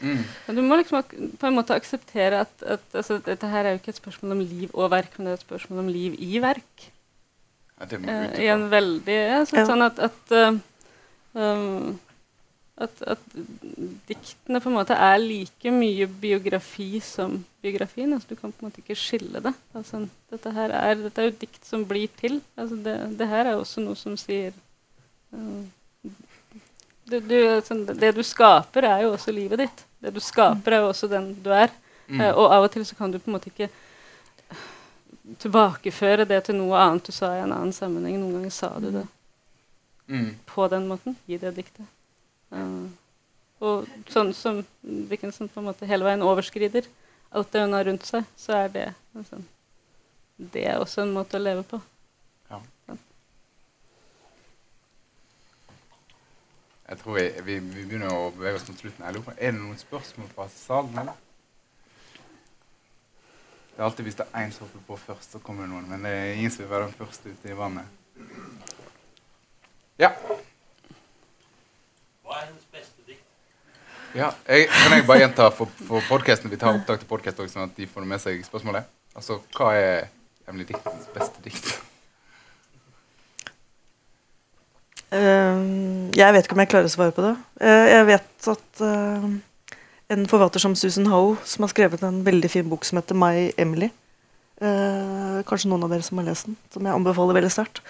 Mm. 0.04 0.24
Men 0.48 0.58
du 0.58 0.62
må 0.68 0.76
liksom 0.80 1.00
ak 1.00 1.14
på 1.40 1.48
en 1.48 1.56
måte 1.56 1.76
akseptere 1.78 2.42
at, 2.44 2.54
at 2.68 2.98
altså, 2.98 3.20
dette 3.24 3.48
her 3.48 3.64
er 3.64 3.76
jo 3.76 3.80
ikke 3.80 3.94
et 3.94 4.02
spørsmål 4.02 4.36
om 4.36 4.42
liv 4.44 4.74
og 4.74 4.90
verk, 4.92 5.14
men 5.16 5.28
det 5.30 5.32
er 5.34 5.40
et 5.40 5.46
spørsmål 5.46 5.84
om 5.86 5.92
liv 5.94 6.18
i 6.20 6.42
verk. 6.44 6.88
Ja, 7.80 7.88
det 7.88 8.02
må 8.02 8.12
Eh, 8.12 8.42
I 8.44 8.50
en 8.52 8.66
veldig 8.72 9.16
Ja. 9.16 9.44
sånn 9.48 9.86
at, 9.86 10.00
at 10.04 10.36
eh, 10.36 10.60
um, 11.40 12.00
At, 12.82 13.04
at 13.06 13.22
diktene 14.10 14.58
på 14.58 14.72
en 14.72 14.78
måte 14.80 14.96
er 14.98 15.20
like 15.22 15.72
mye 15.74 16.08
biografi 16.08 16.98
som 17.06 17.36
biografien. 17.62 18.16
Altså, 18.16 18.34
du 18.34 18.40
kan 18.40 18.52
på 18.52 18.64
en 18.64 18.72
måte 18.72 18.82
ikke 18.82 18.98
skille 18.98 19.44
det. 19.46 19.54
Altså, 19.78 20.08
dette, 20.34 20.54
her 20.56 20.74
er, 20.80 20.98
dette 21.04 21.22
er 21.22 21.30
jo 21.30 21.38
dikt 21.44 21.70
som 21.70 21.86
blir 21.86 22.10
til. 22.18 22.40
Altså, 22.58 22.80
det, 22.88 22.98
det 23.20 23.30
her 23.30 23.52
er 23.52 23.62
også 23.62 23.84
noe 23.86 24.00
som 24.00 24.18
sier 24.18 24.56
uh, 25.38 25.62
du, 27.06 27.20
du, 27.20 27.38
altså, 27.38 27.78
Det 27.94 28.14
du 28.16 28.24
skaper, 28.26 28.90
er 28.90 29.06
jo 29.06 29.14
også 29.14 29.36
livet 29.36 29.68
ditt. 29.68 29.86
Det 30.02 30.16
du 30.16 30.22
skaper, 30.24 30.74
er 30.74 30.86
jo 30.86 30.92
også 30.96 31.12
den 31.12 31.34
du 31.46 31.54
er. 31.54 31.70
Mm. 32.08 32.20
Uh, 32.20 32.32
og 32.32 32.58
av 32.58 32.66
og 32.66 32.74
til 32.74 32.90
så 32.90 32.98
kan 32.98 33.14
du 33.14 33.22
på 33.22 33.30
en 33.30 33.38
måte 33.38 33.54
ikke 33.54 33.70
tilbakeføre 35.40 36.26
det 36.28 36.42
til 36.48 36.58
noe 36.58 36.80
annet 36.80 37.06
du 37.06 37.14
sa 37.16 37.36
i 37.38 37.44
en 37.46 37.54
annen 37.54 37.76
sammenheng. 37.76 38.18
Noen 38.20 38.40
ganger 38.40 38.56
sa 38.56 38.74
du 38.82 38.90
det 38.90 39.06
mm. 40.10 40.32
på 40.50 40.68
den 40.74 40.90
måten 40.90 41.22
i 41.30 41.38
det 41.38 41.54
diktet. 41.62 41.86
Uh, 42.54 42.90
og 43.64 43.88
sånn 44.12 44.34
som 44.36 44.60
Dickinson 44.82 45.50
på 45.50 45.62
en 45.62 45.70
måte 45.70 45.88
hele 45.90 46.06
veien 46.06 46.26
overskrider 46.26 46.90
alt 47.34 47.52
det 47.52 47.64
hun 47.64 47.74
har 47.74 47.88
rundt 47.88 48.06
seg, 48.06 48.28
så 48.38 48.54
er 48.58 48.70
det 48.70 48.86
liksom, 49.18 49.48
Det 50.38 50.66
er 50.68 50.82
også 50.82 51.02
en 51.04 51.14
måte 51.16 51.38
å 51.38 51.42
leve 51.42 51.64
på. 51.66 51.80
Ja. 52.50 52.60
Sånn. 52.86 53.00
Jeg 56.90 57.00
tror 57.02 57.18
vi, 57.18 57.26
vi, 57.48 57.58
vi, 57.60 57.86
begynner 57.88 58.14
å 58.14 58.32
bevege 58.36 58.60
oss 58.60 58.68
mot 58.70 58.82
slutten. 58.82 59.06
Er 59.06 59.18
det 59.40 59.54
noen 59.58 59.80
spørsmål 59.80 60.30
fra 60.36 60.50
salen? 60.54 60.98
eller? 61.04 61.22
Det 63.74 63.82
er 63.82 63.88
alltid 63.88 64.06
hvis 64.06 64.20
det 64.20 64.26
er 64.30 64.46
én 64.46 64.52
som 64.54 64.68
hopper 64.68 64.86
på 64.90 65.00
først, 65.08 65.32
så 65.34 65.42
kommer 65.42 65.66
det 65.66 65.74
noen. 65.74 65.88
Men 65.90 66.06
det 66.06 66.14
er 66.14 66.34
ingen 66.36 66.54
som 66.54 66.66
vil 66.66 66.74
være 66.74 66.90
den 66.90 66.98
første 67.00 67.34
ute 67.34 67.50
i 67.50 67.58
vannet. 67.58 68.02
Ja. 70.02 70.12
Hva 72.34 72.40
er 72.42 72.48
hennes 72.48 72.66
beste 72.74 73.04
dikt? 73.06 73.26
Ja, 74.18 74.32
jeg, 74.50 74.66
Kan 74.74 74.96
jeg 74.96 75.06
bare 75.06 75.22
gjenta 75.22 75.52
for, 75.54 75.70
for 75.86 76.02
podcasten, 76.10 76.50
Vi 76.50 76.58
tar 76.58 76.74
opptak 76.74 77.04
til 77.04 77.10
podkast 77.12 77.38
òg, 77.44 77.50
sånn 77.52 77.68
at 77.68 77.76
de 77.78 77.86
får 77.86 78.08
med 78.10 78.22
seg 78.24 78.40
spørsmålet. 78.42 78.88
Altså, 79.14 79.38
Hva 79.54 79.68
er 79.78 80.08
Emily 80.50 80.66
Diktens 80.66 81.06
beste 81.14 81.44
dikt? 81.46 81.70
Uh, 85.14 86.10
jeg 86.18 86.34
vet 86.34 86.48
ikke 86.48 86.58
om 86.58 86.64
jeg 86.64 86.72
klarer 86.74 86.90
å 86.90 86.96
svare 86.96 87.14
på 87.14 87.22
det. 87.22 87.36
Uh, 87.62 87.86
jeg 87.92 88.10
vet 88.10 88.50
at 88.56 88.82
uh, 88.82 89.30
en 90.18 90.26
forfatter 90.32 90.66
som 90.66 90.74
Susan 90.74 91.12
Howe, 91.14 91.38
som 91.46 91.68
har 91.68 91.74
skrevet 91.76 92.02
en 92.02 92.24
veldig 92.26 92.50
fin 92.50 92.66
bok 92.72 92.90
som 92.90 92.98
heter 92.98 93.18
My 93.18 93.52
Emily 93.62 93.94
Kanskje 94.64 95.68
noen 95.68 95.82
av 95.84 95.92
dere 95.92 96.06
som 96.06 96.22
har 96.22 96.30
lest 96.30 96.46
den, 96.48 96.54
som 96.72 96.86
jeg 96.88 96.96
anbefaler 96.96 97.36
veldig 97.36 97.50
sterkt. 97.52 97.82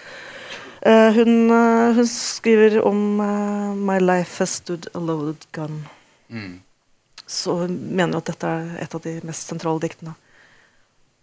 Uh, 0.84 1.08
hun, 1.16 1.50
uh, 1.50 1.94
hun, 1.96 2.06
skriver 2.06 2.82
om 2.84 3.20
uh, 3.20 3.74
'My 3.74 3.98
life 3.98 4.38
has 4.38 4.50
stood 4.60 4.86
a 4.94 5.00
loaded 5.00 5.46
gun'. 5.52 5.86
Mm. 6.28 6.60
Så 7.26 7.54
hun 7.54 7.78
mener 7.96 8.18
at 8.18 8.28
dette 8.28 8.46
er 8.46 8.82
et 8.82 8.94
av 8.94 9.00
de 9.00 9.20
mest 9.24 9.48
sentrale 9.48 9.80
diktene. 9.80 10.14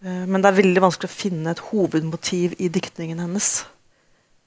men 0.02 0.42
det 0.42 0.50
er 0.50 0.58
veldig 0.58 0.82
vanskelig 0.82 1.12
å 1.12 1.14
finne 1.14 1.52
et 1.52 1.60
hovedmotiv 1.62 2.56
i 2.58 2.72
diktningen 2.74 3.20
hennes. 3.22 3.66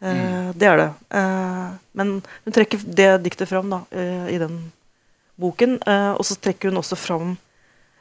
Mm. 0.03 0.51
Det 0.59 0.67
er 0.67 0.77
det. 0.77 0.89
men 1.95 2.09
hun 2.45 2.53
trekker 2.57 2.83
det 2.83 3.23
diktet 3.23 3.49
fram 3.49 3.71
da, 3.71 3.79
i 4.27 4.35
den 4.43 4.73
boken. 5.39 5.79
og 6.19 6.25
så 6.27 6.35
trekker 6.35 6.69
hun 6.69 6.83
også 6.83 6.97
fram 6.99 7.37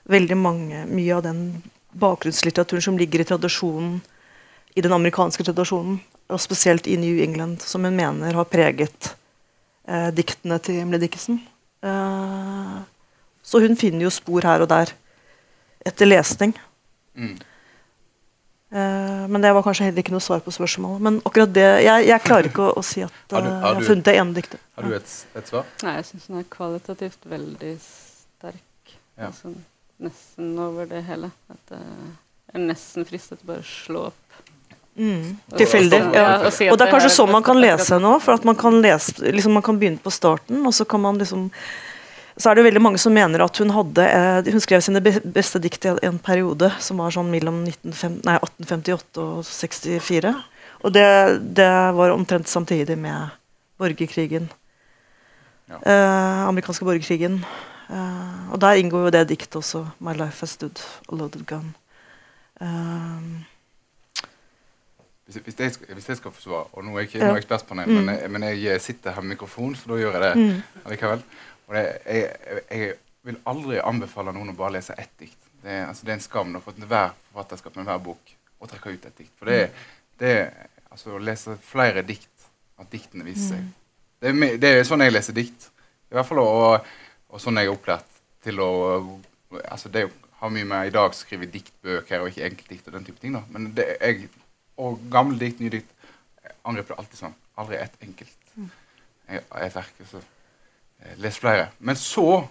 veldig 0.10 0.38
mange, 0.38 0.86
mye 0.90 1.14
av 1.14 1.22
den 1.24 1.62
bakgrunnslitteraturen 1.94 2.82
som 2.82 2.98
ligger 2.98 3.22
i 3.22 3.30
tradisjonen 3.30 4.02
i 4.74 4.82
den 4.82 4.98
amerikanske 4.98 5.46
tradisjonen 5.46 6.02
og 6.32 6.42
spesielt 6.42 6.88
i 6.88 6.98
New 7.00 7.20
England, 7.24 7.62
som 7.66 7.84
hun 7.84 7.96
mener 7.96 8.36
har 8.38 8.50
preget 8.50 9.14
eh, 9.88 10.10
diktene 10.16 10.60
til 10.64 10.82
Emily 10.84 11.02
Dickinson. 11.04 11.40
Eh, 11.84 12.78
så 13.44 13.60
hun 13.64 13.76
finner 13.80 14.08
jo 14.08 14.14
spor 14.14 14.46
her 14.48 14.64
og 14.64 14.70
der 14.72 14.94
etter 15.84 16.08
lesning. 16.08 16.56
Mm. 17.20 17.36
Eh, 18.74 19.24
men 19.30 19.44
det 19.44 19.52
var 19.54 19.66
kanskje 19.66 19.90
heller 19.90 20.02
ikke 20.02 20.16
noe 20.16 20.24
svar 20.24 20.42
på 20.46 20.54
spørsmålet. 20.56 21.04
Men 21.04 21.20
akkurat 21.28 21.52
det, 21.54 21.68
jeg, 21.86 22.08
jeg 22.10 22.26
klarer 22.26 22.50
ikke 22.50 22.70
å, 22.70 22.72
å 22.80 22.86
si 22.88 23.04
at 23.06 23.36
har 23.36 23.44
du, 23.46 23.52
har 23.52 23.68
jeg 23.68 23.82
har 23.82 23.90
funnet 23.92 24.08
det 24.08 24.16
ene 24.22 24.38
diktet. 24.40 24.66
Har 24.78 24.88
du 24.88 24.96
et, 24.98 25.16
et 25.38 25.52
svar? 25.52 25.70
Nei, 25.84 25.98
jeg 26.00 26.10
syns 26.10 26.30
den 26.32 26.42
er 26.42 26.50
kvalitativt 26.56 27.30
veldig 27.36 27.76
sterk. 27.84 28.96
Ja. 29.20 29.30
Altså, 29.30 29.54
nesten 30.02 30.56
over 30.64 30.90
det 30.90 31.04
hele. 31.06 31.30
At 31.54 31.76
jeg 31.76 32.56
er 32.56 32.66
nesten 32.72 33.06
fristet 33.10 33.44
til 33.44 33.52
bare 33.52 33.62
å 33.62 33.68
slå 33.68 34.08
opp 34.10 34.23
Mm, 34.94 35.38
tilfeldig. 35.58 36.00
Ja. 36.14 36.26
Og 36.46 36.78
det 36.78 36.86
er 36.86 36.92
kanskje 36.92 37.10
sånn 37.16 37.32
man 37.34 37.46
kan 37.46 37.58
lese 37.58 37.98
nå. 38.02 38.20
for 38.22 38.38
at 38.38 38.44
Man 38.46 38.58
kan, 38.60 38.78
lese, 38.82 39.16
liksom, 39.26 39.56
man 39.58 39.66
kan 39.66 39.80
begynne 39.82 40.02
på 40.02 40.14
starten, 40.14 40.62
og 40.66 40.74
så 40.74 40.86
kan 40.86 41.02
man 41.02 41.18
liksom 41.18 41.50
så 42.38 42.50
er 42.50 42.58
det 42.58 42.64
veldig 42.66 42.82
mange 42.82 42.98
som 42.98 43.14
mener 43.14 43.44
at 43.46 43.58
hun 43.62 43.70
hadde 43.70 44.06
eh, 44.10 44.48
Hun 44.50 44.64
skrev 44.64 44.82
sine 44.82 45.02
beste 45.06 45.60
dikt 45.62 45.86
i 45.86 45.92
en 46.08 46.18
periode 46.18 46.72
som 46.82 46.98
var 46.98 47.14
sånn 47.14 47.30
mellom 47.30 47.60
19, 47.62 47.94
nei, 48.26 48.40
1858 48.40 49.22
og 49.22 49.44
64. 49.46 50.34
Og 50.84 50.96
det, 50.96 51.06
det, 51.60 51.70
var 51.94 52.16
omtrent 52.16 52.50
samtidig 52.50 52.98
med 52.98 53.36
borgerkrigen. 53.78 54.50
Ja. 55.70 55.78
Eh, 55.78 56.42
amerikanske 56.50 56.90
borgerkrigen. 56.90 57.38
Eh, 57.94 58.42
og 58.50 58.58
der 58.66 58.82
inngår 58.82 59.06
jo 59.08 59.14
det 59.14 59.28
diktet 59.30 59.62
også. 59.62 59.86
'My 60.00 60.18
life 60.18 60.42
has 60.42 60.58
stood 60.58 60.82
a 61.10 61.16
loaded 61.16 61.46
gun'. 61.46 61.78
Eh, 62.62 63.46
hvis, 65.34 65.44
hvis, 65.44 65.60
jeg 65.60 65.96
hvis, 65.96 66.10
jeg 66.10 66.20
skal, 66.20 66.34
forsvare 66.36 66.70
Og 66.72 66.86
nå 66.86 66.94
er 66.94 67.04
jeg 67.04 67.10
ikke 67.12 67.24
noe 67.26 67.40
ekspertpanel, 67.42 67.90
mm. 67.90 67.96
men, 68.00 68.12
jeg, 68.16 68.32
men, 68.36 68.46
jeg, 68.50 68.82
sitter 68.82 69.16
her 69.16 69.26
med 69.26 69.36
mikrofon, 69.36 69.76
så 69.76 69.92
da 69.92 70.00
gjør 70.00 70.18
jeg 70.18 70.24
det 70.24 70.34
mm. 70.40 70.62
allikevel. 70.86 71.26
Og 71.68 71.76
det, 71.78 71.84
jeg, 72.06 72.62
jeg, 72.70 72.94
vil 73.24 73.38
aldri 73.48 73.78
anbefale 73.80 74.34
noen 74.36 74.52
å 74.52 74.58
bare 74.58 74.76
lese 74.76 74.96
ett 75.00 75.14
dikt. 75.20 75.40
Det 75.64 75.72
er, 75.72 75.86
altså, 75.88 76.04
det 76.04 76.12
er 76.12 76.18
en 76.18 76.26
skam 76.26 76.58
for 76.60 76.76
enhver 76.76 77.14
forfatterskap 77.30 77.78
med 77.80 77.88
hver 77.88 78.02
bok 78.04 78.34
å 78.60 78.68
trekke 78.68 78.96
ut 78.96 79.06
et 79.08 79.22
dikt. 79.22 79.32
For 79.40 79.52
det, 79.52 79.60
det 80.20 80.34
altså, 80.90 81.14
å 81.16 81.22
lese 81.24 81.56
flere 81.64 82.04
dikt, 82.08 82.32
at 82.82 82.90
diktene 82.92 83.24
viser 83.24 83.54
seg. 83.54 83.64
Mm. 83.64 83.72
Det 84.20 84.32
er, 84.32 84.58
det 84.60 84.74
er, 84.74 84.84
sånn 84.88 85.06
jeg 85.06 85.14
leser 85.16 85.38
dikt. 85.38 85.70
I 86.12 86.18
hvert 86.18 86.28
fall, 86.28 86.44
og, 86.44 86.92
og 87.32 87.42
sånn 87.42 87.62
jeg 87.62 87.70
er 87.70 87.78
opplært 87.78 88.20
til 88.44 88.60
å 88.60 88.72
altså 89.70 89.90
Det 89.94 90.08
har 90.40 90.50
mye 90.52 90.66
med 90.66 90.88
i 90.90 90.92
dag 90.92 91.14
skrive 91.16 91.48
diktbøker 91.48 92.24
og 92.24 92.32
ikke 92.32 92.48
enkeltdikt 92.48 92.88
og 92.90 92.96
den 92.98 93.06
type 93.08 93.22
ting. 93.22 93.36
da. 93.38 93.44
Men 93.54 93.70
det, 93.78 93.86
jeg 94.02 94.28
og 94.78 95.02
gamle 95.12 95.38
dikt, 95.40 95.62
nye 95.62 95.74
dikt. 95.78 95.90
Angrep 96.64 96.90
det 96.90 96.98
alltid 96.98 97.20
sånn. 97.20 97.36
Aldri 97.60 97.78
ett 97.78 97.96
enkelt 98.02 98.40
Jeg, 98.54 99.40
et 99.40 99.76
verk. 99.76 100.02
Så 100.10 100.20
eh, 100.20 101.16
les 101.22 101.38
flere. 101.40 101.70
Men 101.80 101.98
så 102.00 102.44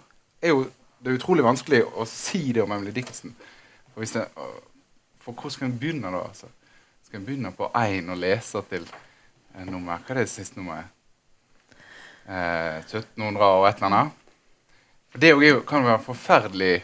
er 0.43 0.55
jo 0.55 0.65
det 1.03 1.17
utrolig 1.19 1.45
vanskelig 1.45 1.83
å 1.99 2.07
si 2.09 2.53
det 2.55 2.63
om 2.63 2.73
Emily 2.73 2.93
Dickinson. 2.95 3.35
For, 3.93 4.05
det, 4.07 4.27
for 5.23 5.37
hvor 5.37 5.53
skal 5.53 5.69
en 5.69 5.79
begynne, 5.79 6.13
da? 6.13 6.23
Altså? 6.29 6.49
Skal 7.07 7.21
en 7.21 7.27
begynne 7.27 7.53
på 7.57 7.69
én 7.83 8.09
og 8.13 8.21
lese 8.23 8.63
til 8.71 8.87
eh, 8.87 9.67
nummer 9.67 10.01
Hva 10.01 10.15
er 10.15 10.23
det 10.23 10.31
siste 10.33 10.61
nummeret? 10.61 10.89
Eh, 12.23 12.79
1700 12.87 13.51
og 13.59 13.69
et 13.69 13.83
eller 13.83 13.91
annet? 13.91 14.19
For 15.13 15.21
Det 15.21 15.35
kan 15.69 15.83
jo 15.83 15.91
være 15.91 15.99
en 15.99 16.07
forferdelig 16.07 16.75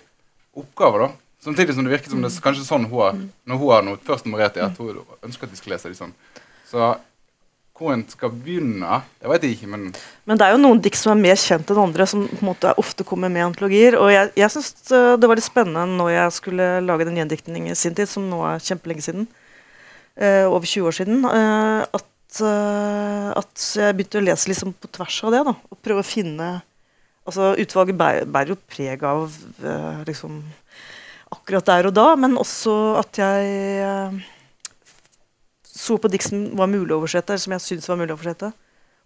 oppgave, 0.58 1.06
da. 1.06 1.27
Samtidig 1.42 1.74
som 1.74 1.86
det 1.86 1.92
virker 1.92 2.10
som 2.10 2.22
det 2.22 2.32
er 2.32 2.42
kanskje 2.42 2.66
sånn 2.66 2.88
hun 2.88 2.98
har, 2.98 3.18
mm. 3.18 3.28
når 3.46 3.60
hun 3.60 3.70
har 3.72 3.84
noe 3.86 4.00
først 4.08 4.26
nummerert 4.26 4.58
at 4.58 4.80
hun 4.80 5.04
ønsker 5.22 5.46
at 5.46 5.54
de 5.54 5.60
skal 5.60 5.76
lese 5.76 5.92
de 5.92 5.98
sånn. 5.98 6.16
Så 6.66 6.96
hvor 7.78 7.94
en 7.94 8.02
skal 8.10 8.32
begynne, 8.34 9.00
det 9.22 9.30
vet 9.30 9.44
jeg 9.46 9.56
ikke, 9.56 9.70
men 9.70 9.84
Men 10.26 10.38
det 10.38 10.46
er 10.46 10.54
jo 10.56 10.60
noen 10.60 10.80
dikt 10.82 10.98
som 10.98 11.12
er 11.12 11.22
mer 11.22 11.38
kjent 11.38 11.70
enn 11.70 11.78
andre, 11.78 12.06
som 12.10 12.26
på 12.26 12.40
en 12.42 12.50
måte 12.50 12.74
ofte 12.82 13.06
kommer 13.06 13.30
med 13.30 13.46
antologier. 13.46 13.96
Og 14.00 14.10
jeg, 14.10 14.32
jeg 14.34 14.50
syns 14.50 14.90
eh, 14.90 15.14
det 15.14 15.30
var 15.30 15.38
litt 15.38 15.46
spennende 15.46 15.86
når 16.00 16.10
jeg 16.10 16.36
skulle 16.40 16.68
lage 16.84 17.06
den 17.06 17.20
gjendiktningen 17.20 17.72
i 17.72 17.78
sin 17.78 17.94
tid, 17.94 18.10
som 18.10 18.26
nå 18.26 18.42
er 18.50 18.64
kjempelenge 18.64 19.06
siden, 19.06 19.28
uh, 20.18 20.46
over 20.50 20.66
20 20.66 20.90
år 20.90 20.96
siden, 20.98 21.22
uh, 21.22 21.86
at, 21.86 22.40
uh, 22.42 23.30
at, 23.38 23.52
jeg 23.78 23.94
begynte 23.94 24.18
å 24.18 24.26
lese 24.26 24.50
liksom 24.50 24.74
på 24.74 24.90
tvers 24.98 25.22
av 25.28 25.36
det, 25.36 25.44
da, 25.46 25.54
og 25.54 25.84
prøve 25.84 26.04
å 26.04 26.10
finne 26.16 26.56
Altså, 27.28 27.50
utvalget 27.60 27.96
bærer, 28.00 28.24
bærer 28.24 28.54
jo 28.54 28.54
preg 28.72 29.02
av 29.04 29.34
liksom 30.08 30.38
akkurat 31.34 31.68
der 31.68 31.88
og 31.90 31.94
da, 31.96 32.06
men 32.20 32.38
også 32.40 32.74
at 33.00 33.20
jeg 33.20 33.48
uh, 33.84 34.16
så 35.68 35.98
på 36.00 36.10
dikt 36.12 36.28
som 36.30 36.46
var 36.58 36.70
mulig 36.70 36.94
å 36.94 37.00
oversette, 37.00 37.34
eller 37.34 37.44
som 37.44 37.54
jeg 37.56 37.64
syntes 37.64 37.90
var 37.90 38.00
mulig 38.00 38.14
å 38.14 38.18
oversette, 38.18 38.50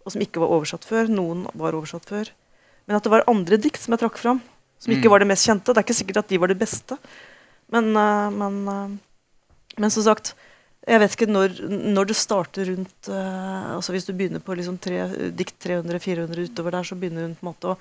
og 0.03 0.15
som 0.15 0.23
ikke 0.23 0.41
var 0.43 0.55
oversatt 0.55 0.87
før. 0.87 1.11
Noen 1.11 1.45
var 1.59 1.77
oversatt 1.77 2.07
før. 2.09 2.31
Men 2.87 2.97
at 2.97 3.05
det 3.05 3.13
var 3.13 3.27
andre 3.31 3.59
dikt 3.61 3.83
som 3.83 3.95
jeg 3.95 4.03
trakk 4.03 4.17
fram, 4.19 4.41
som 4.81 4.95
ikke 4.95 5.07
mm. 5.07 5.13
var 5.13 5.23
det 5.23 5.29
mest 5.31 5.47
kjente. 5.47 5.71
Det 5.71 5.79
er 5.79 5.87
ikke 5.87 5.99
sikkert 5.99 6.23
at 6.23 6.31
de 6.31 6.41
var 6.43 6.51
det 6.51 6.59
beste, 6.59 6.97
men, 7.73 7.93
uh, 7.95 8.31
men, 8.33 8.57
uh, 8.67 9.77
men 9.79 9.93
som 9.93 10.07
sagt 10.07 10.35
jeg 10.83 10.99
vet 10.99 11.13
ikke 11.15 11.29
når, 11.31 11.53
når 11.95 12.09
det 12.09 12.15
starter 12.19 12.67
rundt 12.67 13.07
altså 13.07 13.93
Hvis 13.95 14.03
du 14.03 14.09
begynner 14.11 14.41
på 14.43 14.51
liksom 14.59 14.75
tre, 14.83 14.97
dikt 15.31 15.55
300-400 15.63 16.49
utover 16.49 16.75
der, 16.75 16.83
så 16.83 16.97
begynner 16.99 17.23
hun 17.23 17.37
på 17.39 17.45
en 17.45 17.47
måte 17.47 17.69
å 17.71 17.77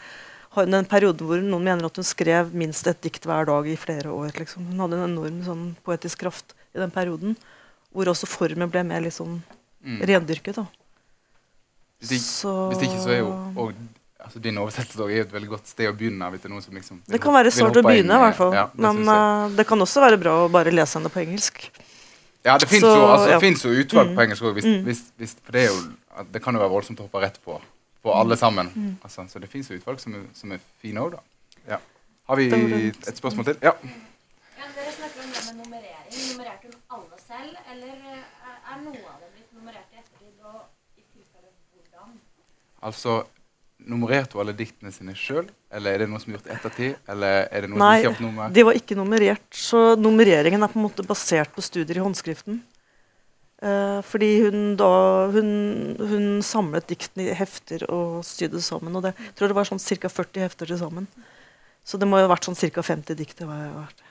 har 0.53 0.69
perioden 0.69 0.89
periode 0.89 1.25
hvor 1.25 1.41
noen 1.41 1.65
mener 1.65 1.89
at 1.89 1.99
hun 1.99 2.07
skrev 2.07 2.53
minst 2.57 2.87
et 2.91 3.01
dikt 3.05 3.25
hver 3.29 3.49
dag 3.49 3.69
i 3.69 3.79
flere 3.81 4.13
år. 4.13 4.35
Liksom. 4.37 4.67
Hun 4.73 4.85
hadde 4.85 4.99
en 4.99 5.09
enorm 5.09 5.41
sånn, 5.47 5.65
poetisk 5.87 6.21
kraft 6.25 6.53
i 6.77 6.81
den 6.81 6.93
perioden, 6.93 7.37
hvor 7.93 8.11
også 8.13 8.29
formen 8.29 8.71
ble 8.73 8.85
mer 8.89 9.05
liksom, 9.05 9.39
mm. 9.85 10.03
rendyrket. 10.11 10.61
Da. 10.61 10.67
Hvis, 12.03 12.19
ikke, 12.19 12.29
så... 12.29 12.55
hvis 12.73 12.85
ikke 12.89 13.01
så 13.01 13.15
er 13.15 13.21
jo 13.23 13.33
og, 13.63 13.77
altså 14.19 14.41
Din 14.43 14.59
oversettelse 14.59 15.07
er 15.07 15.21
jo 15.21 15.25
et 15.29 15.35
veldig 15.37 15.53
godt 15.55 15.71
sted 15.71 15.89
å 15.89 15.95
begynne. 15.97 16.29
Vet 16.35 16.45
Det 16.45 16.53
noen 16.53 16.65
som 16.65 16.77
liksom 16.77 17.01
vil 17.01 17.17
Det 17.17 17.23
kan 17.23 17.37
være 17.37 17.55
sårt 17.55 17.79
å 17.81 17.85
begynne, 17.87 18.19
i 18.19 18.25
hvert 18.27 18.39
fall. 18.39 18.57
Ja, 18.57 18.69
Men 18.75 19.03
uh, 19.09 19.49
det 19.57 19.69
kan 19.69 19.89
også 19.89 20.05
være 20.05 20.21
bra 20.21 20.37
å 20.45 20.53
bare 20.53 20.75
lese 20.75 20.99
henne 20.99 21.13
på 21.13 21.23
engelsk. 21.25 21.65
Ja, 22.43 22.57
det 22.59 22.67
fins 22.67 22.83
jo, 22.83 22.91
altså, 23.07 23.29
ja. 23.31 23.39
jo 23.63 23.71
utvalg 23.85 24.11
Mm. 24.11 24.17
på 24.19 24.23
engelsk 24.27 24.49
òg. 24.49 24.57
Mm. 24.67 24.89
For 25.47 25.55
det, 25.55 25.69
jo, 25.69 25.77
det 26.35 26.43
kan 26.43 26.57
jo 26.57 26.61
være 26.61 26.75
voldsomt 26.75 27.01
å 27.01 27.07
hoppe 27.07 27.23
rett 27.23 27.39
på 27.45 27.57
på 28.03 28.11
Mm. 28.11 28.19
alle 28.21 28.37
sammen. 28.37 28.99
Altså, 29.05 29.27
så 29.29 29.39
det 29.41 29.49
fins 29.51 29.69
jo 29.71 29.77
utvalg 29.79 30.01
som 30.01 30.15
er, 30.15 30.25
som 30.35 30.53
er 30.53 30.59
fine 30.83 31.01
òg, 31.01 31.13
da. 31.13 31.21
Ja. 31.69 31.79
Har 32.29 32.37
vi 32.37 32.49
et 32.91 33.17
spørsmål 33.17 33.45
til? 33.45 33.57
Ja. 33.63 33.73
Ja, 33.73 34.65
dere 34.77 34.93
snakker 34.93 35.23
om 35.23 35.31
det 35.33 35.43
med 35.47 35.65
nummerering. 35.65 36.11
Nummererte 36.33 36.67
hun 36.67 36.81
alle 36.91 37.19
selv, 37.19 37.57
eller 37.73 37.95
eh, 38.13 38.73
er 38.73 38.81
noe 38.83 39.03
av 39.13 39.21
det 39.23 39.31
blitt 39.37 39.53
nummerert 39.55 39.93
i 39.95 39.99
ettertid, 40.03 40.35
og 40.45 40.61
i 40.99 41.03
tilfelle 41.13 41.51
hvordan? 41.75 42.19
Altså, 42.83 43.23
Nummererte 43.83 44.37
hun 44.37 44.41
alle 44.45 44.53
diktene 44.55 44.93
sine 44.95 45.11
sjøl, 45.19 45.49
eller 45.75 45.91
er 45.97 45.99
det 45.99 46.07
noe 46.09 46.21
som 46.23 46.31
er 46.31 46.37
gjort 46.39 46.47
i 46.47 46.53
ettertid? 46.55 46.93
Eller 47.11 47.49
er 47.51 47.61
det 47.65 47.71
noe 47.71 47.79
Nei, 47.81 48.03
som 48.05 48.13
ikke 48.13 48.21
har 48.21 48.27
nummer? 48.29 48.53
de 48.55 48.63
var 48.69 48.73
ikke 48.79 48.95
nummerert. 48.95 49.49
Så 49.51 49.81
nummereringen 49.99 50.63
er 50.63 50.69
på 50.71 50.79
en 50.79 50.85
måte 50.87 51.03
basert 51.07 51.51
på 51.57 51.61
studier 51.67 51.99
i 51.99 52.05
håndskriften. 52.05 52.61
Eh, 53.63 54.01
fordi 54.03 54.31
hun 54.43 54.75
da 54.75 54.89
hun, 55.31 55.51
hun 56.01 56.25
samlet 56.43 56.89
diktene 56.91 57.29
i 57.29 57.37
hefter 57.39 57.85
og 57.87 58.25
sydde 58.27 58.63
sammen. 58.65 58.97
Og 58.99 59.05
det 59.07 59.15
jeg 59.15 59.37
tror 59.39 59.53
det 59.53 59.59
var 59.59 59.69
sånn 59.69 59.83
ca. 59.83 60.11
40 60.11 60.43
hefter 60.43 60.73
til 60.73 60.81
sammen. 60.81 61.07
Så 61.87 61.99
det 61.99 62.09
må 62.11 62.19
jo 62.19 62.27
ha 62.27 62.33
vært 62.33 62.49
sånn 62.49 62.59
ca. 62.59 62.83
50 62.83 63.19
dikt 63.19 63.43
i 63.43 63.49
hvert 63.49 64.03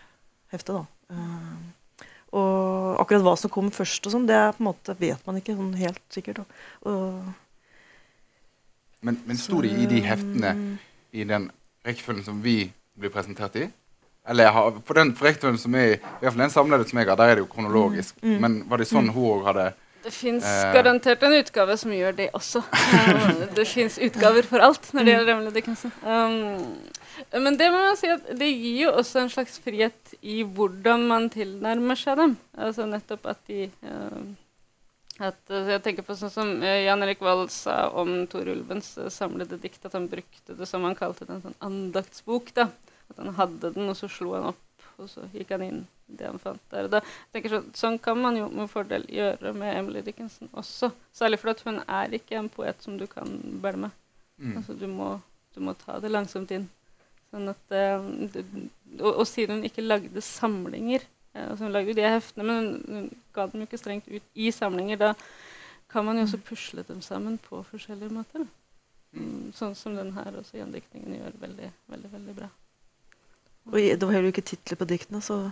hefte, 0.56 0.80
da. 0.80 0.86
Eh, 1.12 2.08
og 2.32 3.00
akkurat 3.04 3.26
hva 3.26 3.36
som 3.36 3.52
kom 3.52 3.68
først 3.76 4.08
og 4.08 4.14
sånn, 4.14 4.28
det 4.28 4.38
er 4.40 4.54
på 4.56 4.64
en 4.64 4.70
måte 4.70 4.96
vet 4.96 5.26
man 5.28 5.40
ikke 5.42 5.58
sånn 5.58 5.74
helt 5.76 6.04
sikkert. 6.16 6.46
Men, 9.04 9.18
men 9.28 9.40
sto 9.40 9.60
de 9.66 9.72
i 9.84 9.88
de 9.92 10.00
heftene 10.06 10.54
i 11.12 11.26
den 11.28 11.50
rekkefølgen 11.84 12.24
som 12.24 12.40
vi 12.46 12.70
blir 12.96 13.12
presentert 13.12 13.58
i? 13.60 13.68
Eller 14.28 14.52
har, 14.54 14.72
på 14.86 14.94
den 14.94 15.16
rekkefølgen 15.18 15.58
som 15.58 15.76
er 15.76 15.96
i 15.96 16.00
hvert 16.22 16.34
fall 16.34 16.44
den 16.44 16.54
samlede 16.54 16.86
som 16.90 17.00
jeg 17.02 17.10
har, 17.10 17.18
der 17.18 17.32
er 17.32 17.40
det 17.40 17.46
jo 17.46 17.50
kronologisk. 17.50 18.20
Mm, 18.22 18.30
mm. 18.30 18.42
Men 18.44 18.58
var 18.70 18.82
det 18.82 18.90
sånn 18.92 19.10
hun 19.10 19.32
òg 19.38 19.48
hadde 19.50 19.72
Det 20.04 20.12
fins 20.14 20.46
Eh. 20.46 20.74
garantert 20.74 21.24
en 21.24 21.34
utgave 21.38 21.78
som 21.78 21.92
gjør 21.94 22.16
det 22.18 22.30
også. 22.34 22.64
Det 23.58 23.68
fins 23.68 23.98
utgaver 24.02 24.46
for 24.50 24.58
alt 24.66 24.94
når 24.94 25.06
det 25.06 25.14
gjelder 25.14 25.34
Emily 25.34 25.52
Dickinson. 25.54 25.92
Um, 26.02 26.78
men 27.38 27.58
det 27.58 27.68
må 27.70 27.82
man 27.84 27.98
si 28.00 28.10
at 28.10 28.32
det 28.38 28.48
gir 28.50 28.88
jo 28.88 28.94
også 28.98 29.22
en 29.22 29.30
slags 29.30 29.60
frihet 29.62 30.16
i 30.22 30.42
hvordan 30.42 31.06
man 31.10 31.30
tilnærmer 31.30 32.00
seg 32.00 32.18
dem. 32.18 32.38
Altså 32.58 32.88
nettopp 32.90 33.30
at 33.30 33.44
de 33.48 33.70
um, 33.86 34.32
at, 35.20 35.38
uh, 35.54 35.70
Jeg 35.70 35.84
tenker 35.86 36.06
på 36.06 36.18
sånn 36.18 36.34
som 36.34 36.54
uh, 36.64 36.78
Jan 36.82 37.06
Erik 37.06 37.22
Vold 37.22 37.52
sa 37.54 37.92
om 37.94 38.24
Tor 38.32 38.50
Ulvens 38.50 38.96
uh, 38.98 39.10
samlede 39.14 39.62
dikt, 39.62 39.86
at 39.86 39.94
han 39.94 40.10
brukte 40.10 40.58
det 40.58 40.66
som 40.70 40.86
han 40.88 40.98
kalte 40.98 41.28
det, 41.28 41.36
en 41.36 41.46
sånn 41.46 41.62
andaktsbok. 41.70 42.54
da. 42.58 42.72
At 43.12 43.22
han 43.22 43.34
hadde 43.38 43.74
den, 43.76 43.90
og 43.92 43.98
så 44.00 44.10
slo 44.12 44.36
han 44.38 44.52
opp, 44.52 44.86
og 44.98 45.10
så 45.12 45.28
gikk 45.34 45.54
han 45.56 45.66
inn 45.66 45.82
det 46.12 46.28
han 46.28 46.40
fant 46.42 46.62
der. 46.72 46.88
og 46.88 46.92
da 46.92 47.00
tenker 47.32 47.54
så, 47.54 47.62
sånn 47.78 47.98
kan 48.04 48.20
man 48.20 48.38
jo 48.40 48.50
med 48.52 48.70
fordel 48.72 49.06
gjøre 49.12 49.54
med 49.56 49.78
Emily 49.78 50.04
Dickinson 50.06 50.52
også. 50.58 50.92
Særlig 51.16 51.40
fordi 51.42 51.70
hun 51.70 51.82
er 51.86 52.18
ikke 52.18 52.38
en 52.40 52.52
poet 52.52 52.84
som 52.84 52.98
du 53.00 53.08
kan 53.12 53.32
bælme. 53.64 53.92
mm. 54.38 54.58
Altså, 54.58 54.76
du, 54.76 54.88
må, 54.92 55.14
du 55.56 55.62
må 55.64 55.76
ta 55.80 56.00
det 56.04 56.12
langsomt 56.12 56.52
inn. 56.52 56.68
Sånn 57.32 57.48
at, 57.48 57.64
eh, 57.72 58.08
det, 58.34 58.44
og, 59.00 59.22
og 59.22 59.26
siden 59.28 59.60
hun 59.60 59.68
ikke 59.70 59.86
lagde 59.86 60.20
samlinger 60.26 61.00
eh, 61.00 61.46
altså 61.46 61.64
Hun 61.64 61.72
lagde 61.72 61.94
jo 61.94 62.00
de 62.02 62.10
heftene, 62.10 62.48
men 62.48 62.58
hun, 62.58 62.82
hun 62.90 63.22
ga 63.32 63.48
dem 63.48 63.64
jo 63.64 63.70
ikke 63.70 63.80
strengt 63.80 64.10
ut 64.12 64.26
i 64.36 64.52
samlinger. 64.52 65.00
Da 65.00 65.14
kan 65.92 66.08
man 66.08 66.20
jo 66.20 66.28
også 66.28 66.42
pusle 66.44 66.84
dem 66.88 67.00
sammen 67.04 67.38
på 67.40 67.64
forskjellige 67.68 68.12
måter. 68.16 68.44
Mm, 69.12 69.52
sånn 69.56 69.76
som 69.76 69.96
den 69.96 70.14
her 70.16 70.36
også 70.40 70.60
gjendiktningen 70.60 71.18
gjør 71.18 71.40
veldig, 71.40 71.72
veldig, 71.92 72.12
veldig 72.14 72.36
bra. 72.36 72.52
Og 73.70 73.78
det 73.78 74.02
var 74.02 74.16
heller 74.16 74.32
ikke 74.32 74.46
titler 74.46 74.80
på 74.80 74.88
diktene, 74.90 75.22
så 75.24 75.44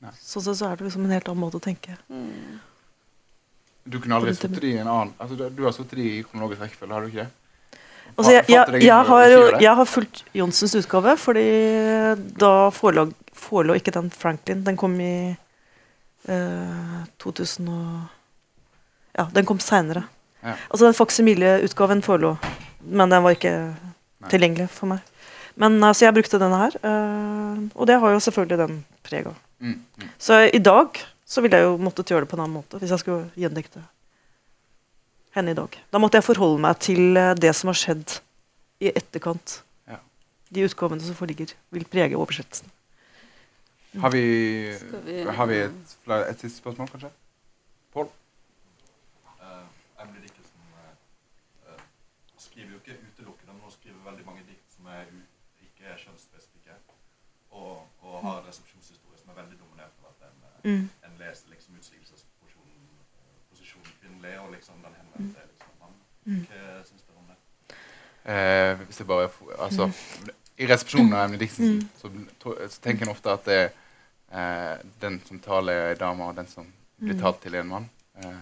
sånn 0.00 0.44
sett 0.44 0.60
så 0.60 0.70
er 0.70 0.78
det 0.78 0.86
liksom 0.86 1.04
en 1.04 1.12
helt 1.12 1.28
annen 1.28 1.42
måte 1.42 1.58
å 1.60 1.64
tenke. 1.64 1.96
Mm. 2.08 2.60
Du 3.90 3.98
kunne 3.98 4.16
aldri 4.20 4.34
sittet 4.36 4.64
i 4.68 4.76
en 4.78 4.88
annen 4.88 5.12
altså, 5.18 5.36
du, 5.36 5.44
du 5.56 5.62
har 5.66 5.74
sittet 5.74 6.00
i 6.00 6.10
kronologisk 6.28 6.62
rekkefølge, 6.64 6.94
har 6.94 7.04
du 7.04 7.10
ikke 7.10 7.24
det? 7.24 7.30
Altså, 8.16 8.32
jeg, 8.34 8.44
jeg, 8.50 8.82
jeg, 8.84 9.04
har, 9.06 9.34
jeg 9.62 9.74
har 9.78 9.86
fulgt 9.88 10.24
Johnsens 10.34 10.74
utgave, 10.80 11.14
fordi 11.20 11.44
da 12.40 12.52
forelå 12.74 13.76
ikke 13.78 13.94
den 13.94 14.10
Franklin. 14.10 14.64
Den 14.66 14.78
kom 14.80 14.96
i 15.00 15.30
eh, 16.28 16.96
2000 17.22 17.70
og 17.70 18.00
Ja, 19.18 19.26
den 19.34 19.46
kom 19.46 19.58
seinere. 19.62 20.04
Ja. 20.40 20.54
Altså 20.70 20.86
den 20.86 20.96
faksimile-utgaven 20.96 22.02
forelå, 22.02 22.36
men 22.80 23.10
den 23.10 23.24
var 23.24 23.34
ikke 23.34 23.54
Nei. 23.74 24.30
tilgjengelig 24.30 24.68
for 24.72 24.92
meg. 24.92 25.09
Men 25.60 25.76
altså, 25.84 26.06
jeg 26.06 26.14
brukte 26.16 26.38
denne 26.40 26.58
her, 26.62 26.76
eh, 26.88 27.62
og 27.76 27.86
det 27.90 27.98
har 28.00 28.14
jo 28.14 28.20
selvfølgelig 28.24 28.58
den 28.62 28.76
prega. 29.04 29.32
Mm, 29.60 29.74
mm. 30.00 30.08
Så 30.18 30.38
i 30.56 30.58
dag 30.64 30.96
så 31.28 31.42
ville 31.44 31.58
jeg 31.60 31.66
jo 31.68 31.76
måttet 31.84 32.08
gjøre 32.10 32.24
det 32.24 32.30
på 32.32 32.38
en 32.38 32.44
annen 32.46 32.56
måte 32.56 32.78
hvis 32.80 32.90
jeg 32.94 33.02
skulle 33.02 33.26
gjendikte 33.38 33.82
henne 35.36 35.52
i 35.52 35.58
dag. 35.58 35.76
Da 35.92 36.00
måtte 36.02 36.18
jeg 36.18 36.26
forholde 36.26 36.62
meg 36.64 36.80
til 36.82 37.16
eh, 37.20 37.34
det 37.38 37.52
som 37.58 37.70
har 37.70 37.78
skjedd 37.78 38.16
i 38.80 38.88
etterkant. 38.96 39.60
Ja. 39.90 40.00
De 40.50 40.64
utgavene 40.66 41.04
som 41.04 41.14
foreligger, 41.18 41.52
vil 41.76 41.84
prege 41.92 42.16
oversettelsen. 42.18 42.72
Har 44.00 44.10
vi, 44.14 44.22
vi- 45.04 45.24
har 45.26 45.46
vi 45.50 45.56
et, 45.66 45.94
et 46.08 46.40
siste 46.40 46.56
spørsmål, 46.62 46.88
kanskje? 46.92 47.10
Pål? 47.92 48.06
Uh, 49.42 49.66
Emily 50.02 50.20
Dickinson 50.24 50.62
eh, 50.78 50.92
eh, 51.74 51.80
skriver 52.38 52.70
jo 52.70 52.78
ikke 52.80 52.94
utelukkende, 53.10 53.52
men 53.56 53.62
hun 53.66 53.74
skriver 53.74 53.98
veldig 54.06 54.26
mange 54.28 54.44
dikt 54.48 54.66
som 54.76 54.86
er 54.94 55.04
u 55.10 55.18
ikke 55.66 55.90
er 55.90 55.98
kjønnsspesifikke. 56.04 56.76
Og, 57.50 57.82
og 58.06 58.14
har 58.22 58.38
en 58.40 58.46
resepsjonshistorie 58.50 59.18
som 59.18 59.32
er 59.34 59.40
veldig 59.42 59.58
dominert 59.58 59.94
av 60.04 60.12
at 60.12 60.28
en, 60.30 60.38
eh, 60.46 60.49
Mm. 60.64 60.88
en 61.04 61.14
leser 61.18 61.48
liksom 61.54 61.74
utsigelsesposisjonen 61.78 63.88
eh, 63.88 63.92
kvinnelig, 64.00 64.34
og 64.40 64.50
liksom 64.52 64.74
den 64.84 64.94
henvendte 64.98 65.40
liksom 65.48 65.68
mann. 65.80 65.94
Mm. 66.26 66.42
Hva 66.50 66.82
syns 66.88 67.02
dere 67.06 67.18
om 67.18 67.26
det? 67.30 67.36
Eh, 68.24 68.76
hvis 68.86 68.98
jeg 69.00 69.06
bare 69.06 69.30
altså, 69.58 69.90
I 70.60 70.66
resepsjonen 70.68 71.12
av 71.16 71.24
Emily 71.24 71.38
Dixon 71.46 71.66
Mm. 71.78 71.88
så, 71.96 72.10
så 72.68 72.80
tenker 72.84 73.02
en 73.06 73.12
ofte 73.14 73.32
at 73.32 73.44
det 73.48 73.56
er 73.60 73.70
eh, 74.32 74.76
den 75.00 75.20
som 75.26 75.38
taler, 75.40 75.72
er 75.72 75.90
en 75.94 75.98
dame, 76.04 76.24
og 76.28 76.36
den 76.36 76.46
som 76.46 76.66
blir 77.00 77.14
Mm. 77.16 77.20
talt 77.22 77.40
til, 77.42 77.54
er 77.54 77.60
en 77.64 77.68
mann. 77.68 77.88
Eh, 78.20 78.34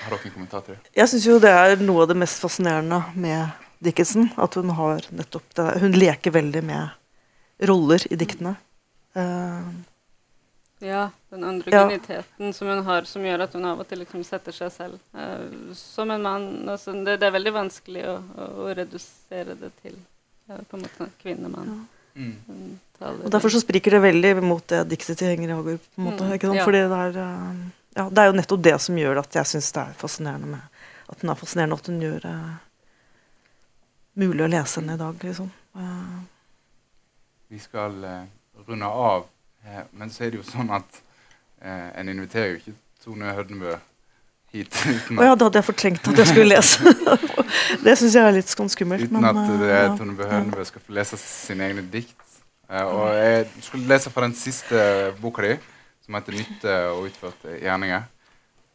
har 0.00 0.10
dere 0.10 0.24
en 0.26 0.32
kommentar 0.34 0.60
til 0.66 0.74
det? 0.74 0.90
Jeg 0.96 1.08
syns 1.08 1.24
jo 1.28 1.38
det 1.38 1.50
er 1.54 1.76
noe 1.78 2.02
av 2.02 2.08
det 2.10 2.16
mest 2.18 2.40
fascinerende 2.42 2.98
med 3.14 3.48
Dickinson. 3.80 4.30
At 4.36 4.54
hun 4.58 4.70
har 4.74 5.00
nettopp 5.14 5.54
det 5.54 5.78
Hun 5.80 5.92
leker 5.92 6.30
veldig 6.34 6.64
med 6.64 6.90
roller 7.62 8.02
i 8.10 8.16
diktene. 8.16 8.56
Eh, 9.14 9.62
Ja, 10.84 11.04
den 11.32 11.44
androgyniteten 11.48 12.52
som 12.52 12.68
hun 12.68 12.82
har, 12.84 13.06
som 13.08 13.24
gjør 13.24 13.46
at 13.46 13.54
hun 13.56 13.64
av 13.64 13.80
og 13.80 13.88
til 13.88 14.02
liksom 14.02 14.24
setter 14.26 14.52
seg 14.52 14.72
selv 14.74 14.98
uh, 15.16 15.72
som 15.78 16.10
en 16.12 16.24
mann. 16.26 16.48
Altså, 16.68 16.92
det, 17.06 17.16
det 17.22 17.28
er 17.30 17.36
veldig 17.38 17.54
vanskelig 17.56 18.02
å, 18.10 18.16
å, 18.20 18.48
å 18.66 18.74
redusere 18.76 19.56
det 19.60 19.70
til 19.80 19.96
uh, 20.50 20.60
på 20.60 20.76
en 20.76 20.84
måte 20.84 21.08
kvinnemann. 21.22 21.72
Mm. 22.14 22.76
Og 23.00 23.24
Derfor 23.32 23.50
så 23.50 23.62
spriker 23.64 23.96
det 23.96 24.04
veldig 24.04 24.34
mot 24.44 24.66
det 24.70 24.84
diktet 24.92 25.18
til 25.18 25.32
Henger 25.32 25.56
Hager. 25.56 25.80
på 25.80 26.02
en 26.02 26.10
måte, 26.10 26.28
Mm, 26.28 26.36
ikke 26.36 26.52
sant? 26.52 26.60
ja. 26.60 26.68
Fordi 26.68 26.84
det 26.92 27.00
er, 27.06 27.18
uh, 27.18 27.64
ja, 27.96 28.06
det 28.10 28.22
er 28.22 28.30
jo 28.30 28.38
nettopp 28.42 28.62
det 28.68 28.76
som 28.84 29.00
gjør 29.00 29.24
at 29.24 29.40
jeg 29.40 29.52
syns 29.54 29.72
det 29.74 29.86
er 29.88 29.98
fascinerende 30.04 30.52
med 30.52 30.70
at 31.08 31.20
hun 31.20 31.30
er 31.30 31.38
fascinerende 31.38 31.78
at 31.78 31.86
hun 31.90 32.00
gjør 32.02 32.22
det 32.24 32.36
mulig 34.20 34.44
å 34.44 34.50
lese 34.50 34.80
henne 34.80 34.96
i 34.96 35.00
dag. 35.00 35.24
liksom. 35.24 35.50
Eh, 35.76 36.20
Vi 37.48 37.58
skal 37.58 38.04
eh, 38.04 38.26
runde 38.66 38.86
av, 38.86 39.26
eh, 39.66 39.82
men 39.92 40.10
så 40.10 40.24
er 40.24 40.34
det 40.34 40.42
jo 40.42 40.46
sånn 40.46 40.70
at 40.74 41.02
eh, 41.62 41.90
en 42.00 42.08
inviterer 42.12 42.54
jo 42.54 42.62
ikke 42.62 42.76
Tone 43.04 43.34
Hødnebø 43.36 43.76
hit 44.54 44.76
uten 44.94 45.18
oh, 45.18 45.24
ja, 45.26 45.34
da 45.34 45.48
hadde 45.48 45.60
jeg 45.60 45.66
fortrengt 45.66 46.08
at 46.08 46.20
jeg 46.22 46.30
skulle 46.30 46.50
lese. 46.54 46.94
det 47.84 47.96
syns 47.98 48.14
jeg 48.14 48.22
er 48.22 48.36
litt 48.36 48.52
sånn 48.52 48.70
skummelt. 48.72 49.08
uten 49.08 49.24
at 49.24 49.36
men, 49.36 49.56
det 49.60 49.70
er 49.70 49.88
ja. 49.88 49.96
Tone 49.98 50.16
Hødnebø 50.18 50.66
skal 50.68 50.84
få 50.84 50.96
lese 51.00 51.18
sine 51.20 51.68
egne 51.70 51.84
dikt. 51.92 52.20
Eh, 52.70 52.84
og 52.84 53.10
jeg 53.18 53.46
skulle 53.60 53.88
lese 53.90 54.12
fra 54.14 54.24
den 54.24 54.36
siste 54.38 54.84
boka 55.20 55.42
di, 55.44 55.56
som 56.04 56.14
heter 56.14 56.32
'Nytte 56.38 56.76
og 56.92 57.08
utførte 57.10 57.58
gjerninger', 57.60 58.06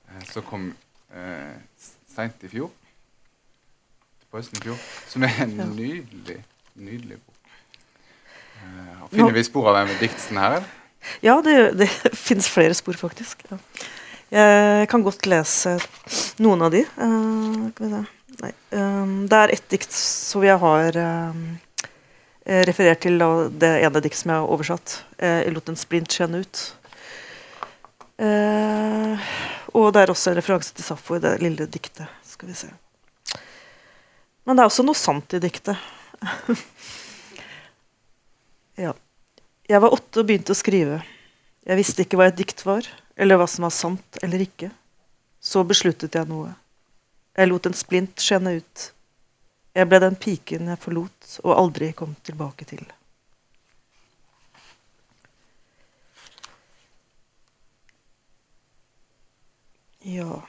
eh, 0.10 0.26
som 0.32 0.44
kom 0.44 0.74
eh, 1.16 1.56
seint 2.16 2.44
i 2.44 2.52
fjor. 2.52 2.70
På 4.30 4.38
høsten 4.38 4.62
i 4.62 4.68
fjor. 4.68 4.78
Som 5.08 5.24
er 5.24 5.42
en 5.42 5.56
nydelig, 5.74 6.44
nydelig 6.76 7.18
bok. 7.18 7.36
Og 9.02 9.10
finner 9.10 9.34
vi 9.34 9.44
spor 9.44 9.72
av 9.72 9.82
Emily 9.82 9.98
diktsen 10.00 10.38
her? 10.38 10.62
Ja, 11.26 11.40
det, 11.46 11.56
det 11.80 11.90
fins 12.28 12.50
flere 12.52 12.76
spor, 12.78 12.98
faktisk. 13.00 13.44
Ja. 13.50 13.60
Jeg 14.30 14.90
kan 14.92 15.02
godt 15.02 15.26
lese 15.26 15.80
noen 16.38 16.62
av 16.62 16.74
de. 16.76 16.84
Uh. 17.02 18.06
Um, 18.72 19.26
det 19.28 19.38
er 19.38 19.54
ett 19.56 19.70
dikt 19.74 19.96
som 19.96 20.44
jeg 20.46 20.60
har 20.62 20.98
um, 21.30 21.40
referert 22.46 23.02
til, 23.04 23.18
det 23.62 23.72
ene 23.82 24.02
dikt 24.04 24.20
som 24.20 24.34
jeg 24.34 24.44
har 24.44 24.54
oversatt. 24.54 25.00
Eh, 25.18 25.42
jeg 25.46 25.56
lot 25.56 25.72
en 25.72 25.80
splint 25.80 26.14
skjenne 26.14 26.44
ut. 26.44 26.62
Uh, 28.20 29.18
og 29.74 29.92
det 29.96 30.04
er 30.04 30.12
også 30.12 30.32
en 30.32 30.40
referanse 30.40 30.74
til 30.76 30.86
Saffo 30.86 31.18
i 31.18 31.24
det 31.24 31.38
lille 31.44 31.68
diktet. 31.72 32.10
Skal 32.28 32.52
vi 32.52 32.58
se. 32.58 32.70
Men 34.46 34.58
det 34.58 34.64
er 34.64 34.72
også 34.72 34.86
noe 34.86 34.98
sant 34.98 35.36
i 35.38 35.42
diktet. 35.44 35.78
Jeg 39.70 39.82
var 39.84 39.94
åtte 39.94 40.24
og 40.24 40.26
begynte 40.26 40.56
å 40.56 40.58
skrive. 40.58 41.04
Jeg 41.62 41.78
visste 41.78 42.02
ikke 42.02 42.18
hva 42.18 42.32
et 42.32 42.38
dikt 42.40 42.64
var, 42.66 42.88
eller 43.14 43.38
hva 43.38 43.46
som 43.46 43.68
var 43.68 43.74
sant 43.76 44.18
eller 44.26 44.42
ikke. 44.42 44.72
Så 45.40 45.62
besluttet 45.68 46.18
jeg 46.18 46.26
noe. 46.26 46.56
Jeg 47.38 47.52
lot 47.52 47.70
en 47.70 47.78
splint 47.78 48.24
skjenne 48.24 48.56
ut. 48.58 48.86
Jeg 49.78 49.86
ble 49.86 50.00
den 50.02 50.18
piken 50.18 50.72
jeg 50.72 50.82
forlot 50.82 51.36
og 51.44 51.54
aldri 51.54 51.92
kom 51.94 52.18
tilbake 52.26 52.66
til. 52.66 52.82
Ja 60.10 60.40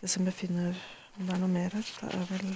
Det 0.00 0.10
som 0.10 0.24
om 0.24 0.28
jeg 0.28 0.34
finner 0.36 0.80
om 1.16 1.24
det 1.24 1.34
er 1.34 1.40
noe 1.40 1.48
mer 1.48 1.72
her. 1.72 1.92
Det 2.02 2.10
er 2.12 2.26
vel 2.34 2.50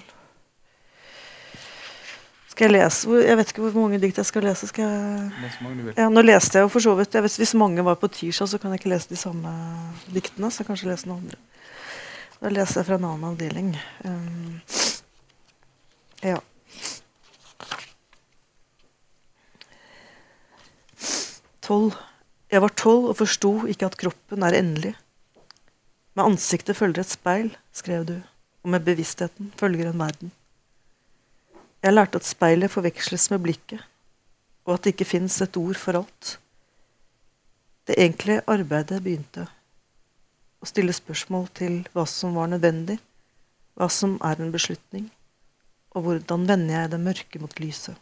Skal 2.51 2.67
jeg 2.67 2.81
lese 2.81 3.21
Jeg 3.23 3.39
vet 3.39 3.53
ikke 3.53 3.63
hvor 3.63 3.77
mange 3.79 4.01
dikt 4.03 4.19
jeg 4.19 4.27
skal 4.27 4.45
lese. 4.49 4.69
Skal 4.71 4.89
jeg 4.89 5.95
ja, 5.97 6.09
nå 6.11 6.25
leste 6.25 6.59
jeg 6.59 6.67
jo 6.67 6.73
for 6.73 6.83
så 6.83 6.97
vidt 6.99 7.15
vet, 7.15 7.39
Hvis 7.39 7.55
mange 7.55 7.85
var 7.87 8.01
på 8.01 8.11
tirsdag, 8.11 8.51
så 8.51 8.59
kan 8.59 8.75
jeg 8.75 8.83
ikke 8.83 8.93
lese 8.95 9.13
de 9.13 9.19
samme 9.21 9.53
diktene. 10.11 10.51
Så 10.51 10.63
jeg 10.65 10.71
kanskje 10.71 10.91
lese 10.91 11.11
noen 11.11 11.25
andre. 11.25 11.39
Da 12.41 12.51
leser 12.53 12.81
jeg 12.81 12.89
fra 12.89 12.97
en 12.97 13.05
annen 13.05 13.29
avdeling. 13.29 13.75
Um, 14.05 14.61
ja. 16.25 16.41
Tolv. 21.61 21.95
Jeg 22.51 22.65
var 22.65 22.75
tolv 22.75 23.13
og 23.13 23.19
forsto 23.21 23.53
ikke 23.71 23.93
at 23.93 23.99
kroppen 24.01 24.43
er 24.43 24.59
endelig. 24.59 24.97
Med 26.19 26.33
ansiktet 26.33 26.77
følger 26.81 27.05
et 27.05 27.13
speil, 27.13 27.53
skrev 27.73 28.09
du, 28.09 28.17
og 28.65 28.75
med 28.75 28.83
bevisstheten 28.89 29.53
følger 29.61 29.93
en 29.93 30.01
verden. 30.01 30.33
Jeg 31.81 31.95
lærte 31.95 32.21
at 32.21 32.29
speilet 32.29 32.69
forveksles 32.71 33.31
med 33.33 33.41
blikket, 33.41 33.81
og 34.69 34.75
at 34.75 34.85
det 34.85 34.93
ikke 34.93 35.09
fins 35.09 35.39
et 35.41 35.57
ord 35.57 35.79
for 35.81 35.97
alt. 35.97 36.35
Det 37.89 37.97
egentlige 37.97 38.43
arbeidet 38.47 38.99
begynte. 39.01 39.47
Å 40.61 40.69
stille 40.69 40.93
spørsmål 40.93 41.49
til 41.57 41.79
hva 41.95 42.05
som 42.05 42.37
var 42.37 42.51
nødvendig, 42.53 42.99
hva 43.81 43.89
som 43.89 44.19
er 44.21 44.37
en 44.37 44.53
beslutning, 44.53 45.07
og 45.97 46.05
hvordan 46.05 46.45
vender 46.51 46.83
jeg 46.83 46.93
det 46.93 47.01
mørke 47.01 47.41
mot 47.41 47.57
lyset. 47.65 47.97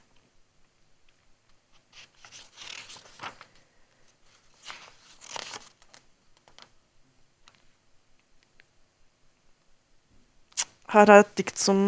Her 10.89 11.15
er 11.15 11.23
et 11.23 11.33
dikt 11.39 11.61
som 11.61 11.79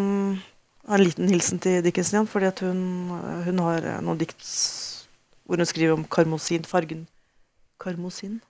en 0.97 1.05
liten 1.05 1.31
hilsen 1.31 1.61
til 1.62 1.83
Dickinson 1.85 2.21
igjen, 2.21 2.31
fordi 2.31 2.51
hun, 2.67 2.83
hun 3.47 3.62
har 3.67 3.89
noen 4.03 4.21
dikt 4.21 4.45
hvor 5.51 5.59
hun 5.59 5.67
skriver 5.67 5.97
om 5.97 6.05
karmosin, 6.07 6.67
fargen 6.67 7.07
karmosin. 7.83 8.41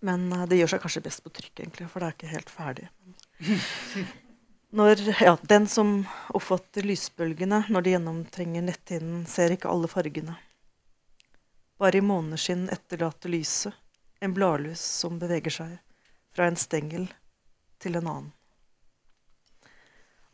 Men 0.00 0.32
eh, 0.32 0.46
det 0.50 0.60
gjør 0.60 0.74
seg 0.74 0.82
kanskje 0.84 1.04
best 1.06 1.24
på 1.24 1.32
trykk, 1.34 1.60
egentlig, 1.60 1.88
for 1.92 2.02
det 2.02 2.08
er 2.08 2.16
ikke 2.16 2.32
helt 2.34 2.52
ferdig. 2.52 2.88
Når, 4.76 5.00
ja, 5.22 5.36
den 5.46 5.68
som 5.70 5.92
oppfatter 6.34 6.84
lysbølgene 6.84 7.62
når 7.72 7.84
de 7.84 7.92
gjennomtrenger 7.94 8.64
netthinnen, 8.66 9.22
ser 9.30 9.54
ikke 9.54 9.70
alle 9.70 9.88
fargene. 9.88 10.34
Bare 11.80 12.00
i 12.00 12.04
måneskinn 12.04 12.66
etterlater 12.74 13.32
lyset 13.32 13.76
en 14.20 14.34
bladlus 14.36 14.82
som 14.82 15.20
beveger 15.22 15.54
seg 15.54 15.76
fra 16.34 16.50
en 16.50 16.58
stengel 16.60 17.06
til 17.80 18.00
en 18.00 18.10
annen. 18.10 18.35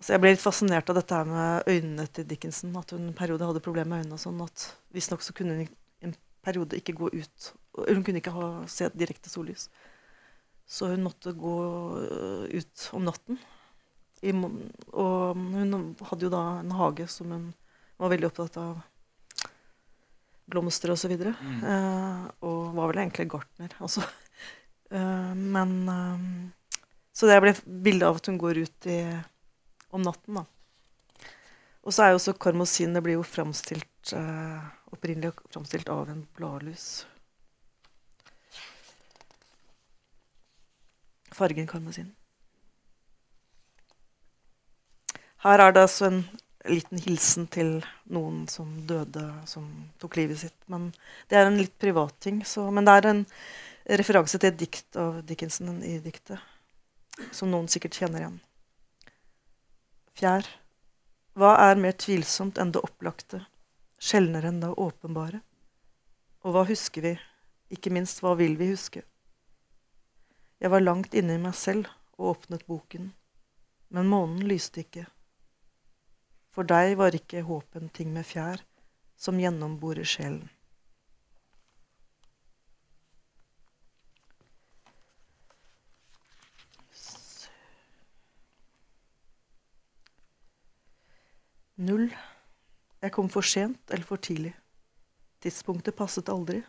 Så 0.03 0.17
jeg 0.17 0.23
ble 0.23 0.33
litt 0.35 0.43
fascinert 0.43 0.91
av 0.91 0.99
dette 0.99 1.15
her 1.15 1.29
med 1.29 1.71
øynene 1.71 2.09
til 2.11 2.27
Dickinson. 2.27 2.75
At 2.79 2.91
hun 2.95 3.07
en 3.07 3.17
periode 3.17 3.47
hadde 3.47 3.63
problemer 3.63 3.95
med 3.95 4.05
øynene. 4.05 4.19
og 4.19 4.25
sånn, 4.25 4.43
at 4.43 4.67
Visstnok 4.95 5.23
så 5.23 5.35
kunne 5.37 5.55
hun 5.61 5.69
en 6.03 6.15
periode 6.43 6.79
ikke 6.79 6.97
gå 6.99 7.11
ut. 7.15 7.53
Hun 7.79 8.03
kunne 8.03 8.19
ikke 8.19 8.35
ha, 8.35 8.49
se 8.67 8.91
direkte 8.99 9.31
sollys. 9.31 9.69
Så 10.67 10.91
hun 10.91 11.05
måtte 11.07 11.35
gå 11.39 11.57
øh, 12.03 12.47
ut 12.51 12.89
om 12.99 13.07
natten. 13.07 13.39
I, 14.23 14.33
og 14.35 15.39
hun 15.39 15.95
hadde 16.09 16.27
jo 16.27 16.31
da 16.33 16.43
en 16.61 16.75
hage 16.79 17.09
som 17.11 17.31
hun 17.35 17.49
var 17.99 18.13
veldig 18.13 18.31
opptatt 18.31 18.59
av. 18.63 18.81
Blomster 20.51 20.93
og 20.93 20.99
så 20.99 21.11
videre. 21.11 21.35
Mm. 21.39 21.61
Eh, 21.63 22.25
og 22.49 22.75
var 22.77 22.91
vel 22.91 23.05
egentlig 23.05 23.31
gartner, 23.37 23.79
altså. 23.81 24.07
Eh, 24.93 25.29
men 25.33 25.71
eh, 25.89 26.25
Så 27.17 27.25
det 27.25 27.39
ble 27.41 27.55
bilde 27.65 28.05
av 28.05 28.19
at 28.19 28.27
hun 28.29 28.37
går 28.37 28.59
ut 28.61 28.89
i, 28.93 28.99
om 29.93 30.03
natten, 30.05 30.41
da. 30.41 30.47
Og 31.83 31.95
så 31.95 32.05
er 32.05 32.13
jo 32.13 32.21
også 32.21 32.37
karmosin 32.39 32.95
Det 32.95 33.03
blir 33.03 33.19
jo 33.19 33.27
framstilt 33.27 34.13
eh, 34.15 34.67
opprinnelig 34.95 35.33
framstilt 35.51 35.89
av 35.91 36.11
en 36.13 36.23
bladlus. 36.37 37.07
Fargen 41.33 41.67
karmosin. 41.67 42.13
Her 45.43 45.59
er 45.59 45.73
det 45.75 45.83
altså 45.83 46.07
en 46.07 46.21
liten 46.71 47.01
hilsen 47.03 47.49
til 47.51 47.81
noen 48.15 48.45
som 48.51 48.69
døde, 48.87 49.25
som 49.51 49.67
tok 49.99 50.21
livet 50.21 50.39
sitt. 50.45 50.59
Men 50.71 50.93
det 51.31 51.41
er 51.41 51.49
en 51.49 51.59
litt 51.59 51.75
privat 51.83 52.15
ting. 52.23 52.45
Så, 52.47 52.69
men 52.71 52.87
det 52.87 52.95
er 52.95 53.11
en 53.11 53.25
referanse 53.99 54.39
til 54.39 54.53
et 54.53 54.61
dikt 54.61 55.01
av 55.01 55.19
Dickinson 55.27 55.81
i 55.83 55.97
diktet, 56.05 56.39
som 57.35 57.51
noen 57.51 57.67
sikkert 57.73 57.99
kjenner 57.99 58.23
igjen. 58.23 58.39
Fjær. 60.13 60.45
Hva 61.33 61.55
er 61.71 61.79
mer 61.81 61.95
tvilsomt 61.97 62.59
enn 62.61 62.75
det 62.75 62.83
opplagte, 62.85 63.39
sjeldnere 63.97 64.51
enn 64.53 64.61
det 64.61 64.69
åpenbare? 64.77 65.41
Og 66.45 66.53
hva 66.53 66.67
husker 66.69 67.07
vi? 67.07 67.13
Ikke 67.73 67.93
minst, 67.95 68.21
hva 68.21 68.35
vil 68.37 68.59
vi 68.61 68.69
huske? 68.75 69.07
Jeg 70.61 70.71
var 70.75 70.85
langt 70.85 71.17
inne 71.17 71.39
i 71.39 71.41
meg 71.41 71.57
selv 71.57 71.89
og 72.19 72.35
åpnet 72.35 72.67
boken, 72.69 73.09
men 73.89 74.11
månen 74.13 74.45
lyste 74.47 74.85
ikke. 74.85 75.07
For 76.53 76.69
deg 76.69 76.99
var 77.01 77.17
ikke 77.17 77.47
håp 77.49 77.81
en 77.81 77.89
ting 77.89 78.13
med 78.13 78.29
fjær 78.29 78.61
som 79.17 79.41
gjennomborer 79.41 80.05
sjelen. 80.05 80.45
Null. 91.83 92.13
Jeg 93.03 93.11
kom 93.11 93.27
for 93.33 93.43
sent 93.43 93.91
eller 93.91 94.07
for 94.07 94.21
tidlig. 94.23 94.53
Tidspunktet 95.43 95.97
passet 95.99 96.29
aldri. 96.31 96.61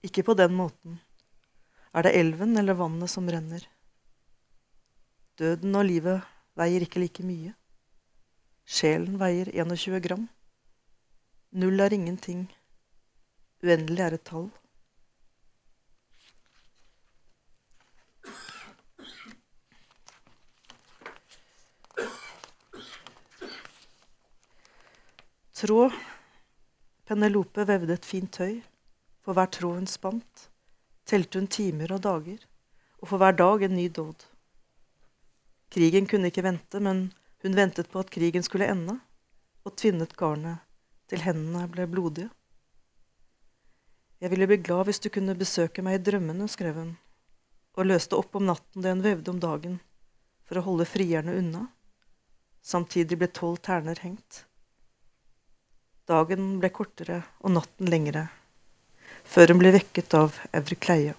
Ikke 0.00 0.24
på 0.24 0.32
den 0.38 0.54
måten. 0.56 0.94
Er 1.92 2.06
det 2.06 2.14
elven 2.16 2.56
eller 2.56 2.78
vannet 2.78 3.12
som 3.12 3.28
renner? 3.28 3.66
Døden 5.36 5.76
og 5.76 5.84
livet 5.90 6.24
veier 6.56 6.86
ikke 6.86 7.02
like 7.02 7.26
mye. 7.26 7.52
Sjelen 8.64 9.20
veier 9.20 9.50
21 9.52 10.00
gram. 10.06 10.24
Null 11.52 11.84
er 11.84 11.92
ingenting. 11.92 12.46
Uendelig 13.60 14.06
er 14.06 14.16
et 14.16 14.24
tall. 14.24 14.48
Tråd. 25.58 25.90
Penelope 27.04 27.64
vevde 27.66 27.96
et 27.98 28.04
fint 28.06 28.30
tøy. 28.30 28.60
For 29.26 29.34
hver 29.34 29.48
tråd 29.50 29.80
hun 29.80 29.88
spant, 29.90 30.44
telte 31.02 31.40
hun 31.40 31.48
timer 31.50 31.90
og 31.96 32.04
dager, 32.04 32.38
og 33.02 33.10
for 33.10 33.18
hver 33.18 33.34
dag 33.34 33.64
en 33.66 33.74
ny 33.74 33.88
dåd. 33.90 34.22
Krigen 35.74 36.06
kunne 36.06 36.30
ikke 36.30 36.44
vente, 36.46 36.78
men 36.78 37.08
hun 37.42 37.58
ventet 37.58 37.90
på 37.90 37.98
at 37.98 38.14
krigen 38.14 38.46
skulle 38.46 38.70
ende, 38.70 38.94
og 39.66 39.74
tvinnet 39.74 40.14
garnet 40.16 40.62
til 41.10 41.26
hendene 41.26 41.66
ble 41.74 41.88
blodige. 41.90 42.30
Jeg 44.22 44.30
ville 44.30 44.46
bli 44.46 44.62
glad 44.62 44.86
hvis 44.86 45.02
du 45.02 45.10
kunne 45.10 45.36
besøke 45.42 45.82
meg 45.82 45.98
i 45.98 46.04
drømmene, 46.06 46.46
skrev 46.46 46.78
hun, 46.78 46.96
og 47.74 47.90
løste 47.90 48.14
opp 48.14 48.38
om 48.38 48.46
natten 48.46 48.86
det 48.86 48.94
hun 48.94 49.04
vevde 49.10 49.34
om 49.34 49.42
dagen, 49.42 49.80
for 50.46 50.62
å 50.62 50.68
holde 50.70 50.86
frierne 50.86 51.34
unna. 51.42 51.66
Samtidig 52.62 53.18
ble 53.18 53.34
tolv 53.34 53.58
terner 53.66 54.06
hengt. 54.06 54.46
Dagen 56.08 56.54
ble 56.56 56.70
kortere 56.72 57.18
og 57.44 57.52
natten 57.52 57.90
lengre, 57.92 58.22
før 59.28 59.52
hun 59.52 59.58
ble 59.60 59.74
vekket 59.74 60.14
av 60.16 60.38
Eurykleia. 60.56 61.12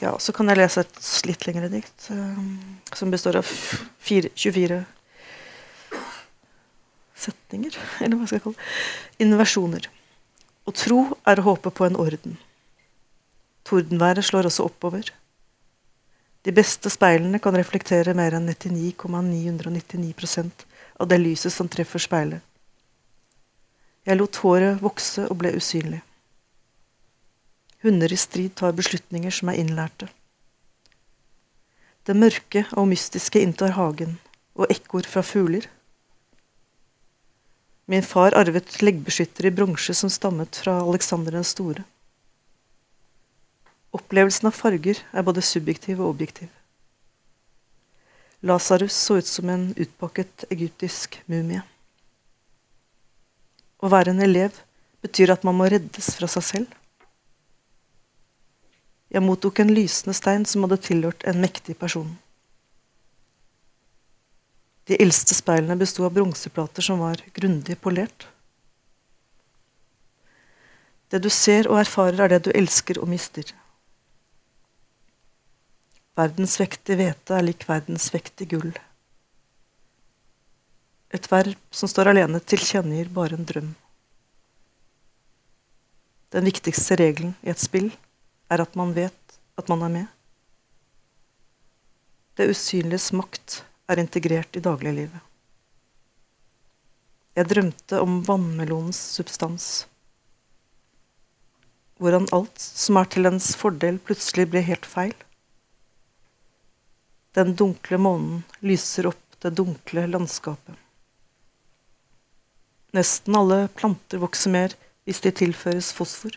Ja, 0.00 0.16
så 0.18 0.32
kan 0.34 0.48
jeg 0.50 0.58
lese 0.58 0.82
et 0.82 1.00
litt 1.28 1.46
lengre 1.46 1.68
dikt, 1.70 2.08
eh, 2.10 2.46
som 2.96 3.14
består 3.14 3.38
av 3.38 3.46
fire, 3.46 4.32
24 4.34 4.86
setninger, 7.20 7.76
eller 8.00 8.16
hva 8.16 8.26
skal 8.26 8.36
jeg 8.38 8.44
kalle 8.46 8.58
det. 8.58 8.64
Inversjoner. 9.26 9.84
Å 10.66 10.70
tro 10.76 11.00
er 11.28 11.36
å 11.40 11.46
håpe 11.48 11.70
på 11.74 11.82
en 11.86 12.00
orden. 12.00 12.32
Tordenværet 13.68 14.24
slår 14.26 14.44
også 14.50 14.62
oppover. 14.70 15.04
De 16.42 16.50
beste 16.56 16.88
speilene 16.92 17.38
kan 17.42 17.56
reflektere 17.56 18.14
mer 18.16 18.32
enn 18.36 18.48
99,999% 18.48 20.50
av 21.00 21.08
det 21.08 21.18
lyset 21.20 21.52
som 21.52 21.68
treffer 21.68 22.00
speilet. 22.00 22.40
Jeg 24.08 24.16
lot 24.16 24.36
håret 24.40 24.80
vokse 24.80 25.26
og 25.28 25.36
ble 25.42 25.50
usynlig. 25.56 26.00
Hunder 27.84 28.12
i 28.12 28.16
strid 28.20 28.54
tar 28.60 28.72
beslutninger 28.76 29.32
som 29.32 29.48
er 29.52 29.60
innlærte. 29.60 30.06
Det 32.04 32.16
mørke 32.16 32.64
og 32.80 32.88
mystiske 32.90 33.40
inntar 33.44 33.76
hagen, 33.76 34.18
og 34.56 34.72
ekkoer 34.72 35.06
fra 35.08 35.22
fugler. 35.24 35.64
Min 37.90 38.02
far 38.06 38.36
arvet 38.38 38.76
leggbeskytter 38.82 39.48
i 39.48 39.50
bronse 39.50 39.94
som 39.98 40.10
stammet 40.10 40.56
fra 40.62 40.76
Alexander 40.78 41.34
den 41.34 41.44
store. 41.44 41.82
Opplevelsen 43.90 44.46
av 44.46 44.54
farger 44.54 45.00
er 45.10 45.26
både 45.26 45.42
subjektiv 45.42 45.98
og 45.98 46.12
objektiv. 46.12 46.52
Lasarus 48.46 48.94
så 48.94 49.18
ut 49.18 49.26
som 49.26 49.50
en 49.50 49.66
utpakket 49.74 50.46
egyptisk 50.54 51.18
mumie. 51.26 51.64
Å 53.82 53.90
være 53.90 54.14
en 54.14 54.22
elev 54.22 54.62
betyr 55.02 55.34
at 55.34 55.42
man 55.42 55.58
må 55.58 55.66
reddes 55.72 56.14
fra 56.14 56.30
seg 56.30 56.46
selv. 56.46 56.80
Jeg 59.10 59.26
mottok 59.26 59.58
en 59.64 59.74
lysende 59.74 60.14
stein 60.14 60.46
som 60.46 60.62
hadde 60.62 60.78
tilhørt 60.86 61.26
en 61.26 61.42
mektig 61.42 61.74
person. 61.82 62.14
De 64.90 64.96
eldste 64.98 65.36
speilene 65.38 65.76
besto 65.78 66.02
av 66.02 66.16
bronseplater 66.16 66.82
som 66.82 66.98
var 66.98 67.20
grundig 67.36 67.76
polert. 67.78 68.26
Det 71.10 71.20
du 71.22 71.28
ser 71.30 71.68
og 71.70 71.78
erfarer, 71.78 72.24
er 72.24 72.32
det 72.32 72.48
du 72.48 72.50
elsker 72.58 72.98
og 72.98 73.06
mister. 73.12 73.52
Verdensvektig 76.18 76.98
hvete 76.98 77.38
er 77.38 77.46
lik 77.46 77.68
verdensvektig 77.70 78.50
gull. 78.50 78.74
Et 81.14 81.30
verb 81.30 81.54
som 81.74 81.90
står 81.90 82.10
alene, 82.10 82.42
tilkjennegir 82.42 83.14
bare 83.14 83.38
en 83.38 83.46
drøm. 83.46 83.72
Den 86.34 86.46
viktigste 86.50 86.98
regelen 86.98 87.38
i 87.46 87.54
et 87.54 87.62
spill 87.62 87.92
er 88.50 88.66
at 88.66 88.74
man 88.78 88.94
vet 88.98 89.40
at 89.58 89.70
man 89.70 89.86
er 89.86 89.96
med. 90.00 90.06
Det 92.34 92.50
usynliges 92.50 93.12
makt 93.14 93.60
er 93.90 94.00
integrert 94.02 94.56
i 94.56 94.62
dagliglivet. 94.64 95.26
Jeg 97.38 97.48
drømte 97.50 98.00
om 98.02 98.20
vannmelonens 98.26 98.98
substans. 99.16 99.68
Hvordan 102.00 102.28
alt 102.34 102.58
som 102.60 102.98
er 103.00 103.10
til 103.12 103.28
ens 103.30 103.52
fordel, 103.58 104.00
plutselig 104.02 104.48
ble 104.50 104.62
helt 104.66 104.86
feil. 104.88 105.14
Den 107.38 107.54
dunkle 107.54 108.00
månen 108.02 108.42
lyser 108.66 109.10
opp 109.12 109.40
det 109.40 109.54
dunkle 109.56 110.06
landskapet. 110.10 110.74
Nesten 112.96 113.36
alle 113.38 113.68
planter 113.78 114.18
vokser 114.22 114.50
mer 114.50 114.74
hvis 115.06 115.22
de 115.22 115.30
tilføres 115.42 115.92
fosfor. 115.94 116.34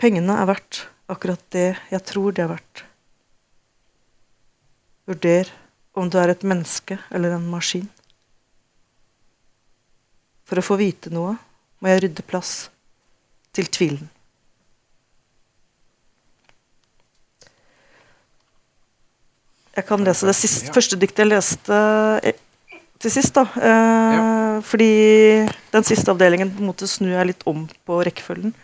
Pengene 0.00 0.38
er 0.40 0.48
verdt 0.48 0.86
akkurat 1.12 1.42
det 1.52 1.68
jeg 1.92 2.04
tror 2.08 2.32
de 2.32 2.46
er 2.46 2.54
verdt. 2.56 2.87
Vurder 5.08 5.48
om 5.96 6.10
du 6.10 6.18
er 6.20 6.30
et 6.32 6.44
menneske 6.44 6.98
eller 7.10 7.32
en 7.34 7.46
maskin. 7.48 7.88
For 10.48 10.60
å 10.60 10.64
få 10.64 10.76
vite 10.80 11.12
noe 11.12 11.34
må 11.80 11.90
jeg 11.92 12.04
rydde 12.04 12.24
plass 12.28 12.68
til 13.56 13.68
tvilen. 13.72 14.08
Jeg 19.78 19.86
kan 19.86 20.02
lese 20.02 20.26
det 20.26 20.34
siste, 20.34 20.72
første 20.74 20.98
diktet 20.98 21.22
jeg 21.22 21.30
leste 21.30 21.76
eh, 22.26 22.38
til 22.98 23.12
sist. 23.14 23.36
da. 23.36 23.44
Eh, 23.62 24.62
Fordi 24.66 24.92
den 25.70 25.86
siste 25.86 26.10
avdelingen 26.10 26.50
på 26.50 26.64
en 26.64 26.70
måte 26.72 26.88
snur 26.90 27.14
jeg 27.14 27.30
litt 27.30 27.44
om 27.46 27.62
på 27.86 28.00
rekkefølgen. 28.08 28.54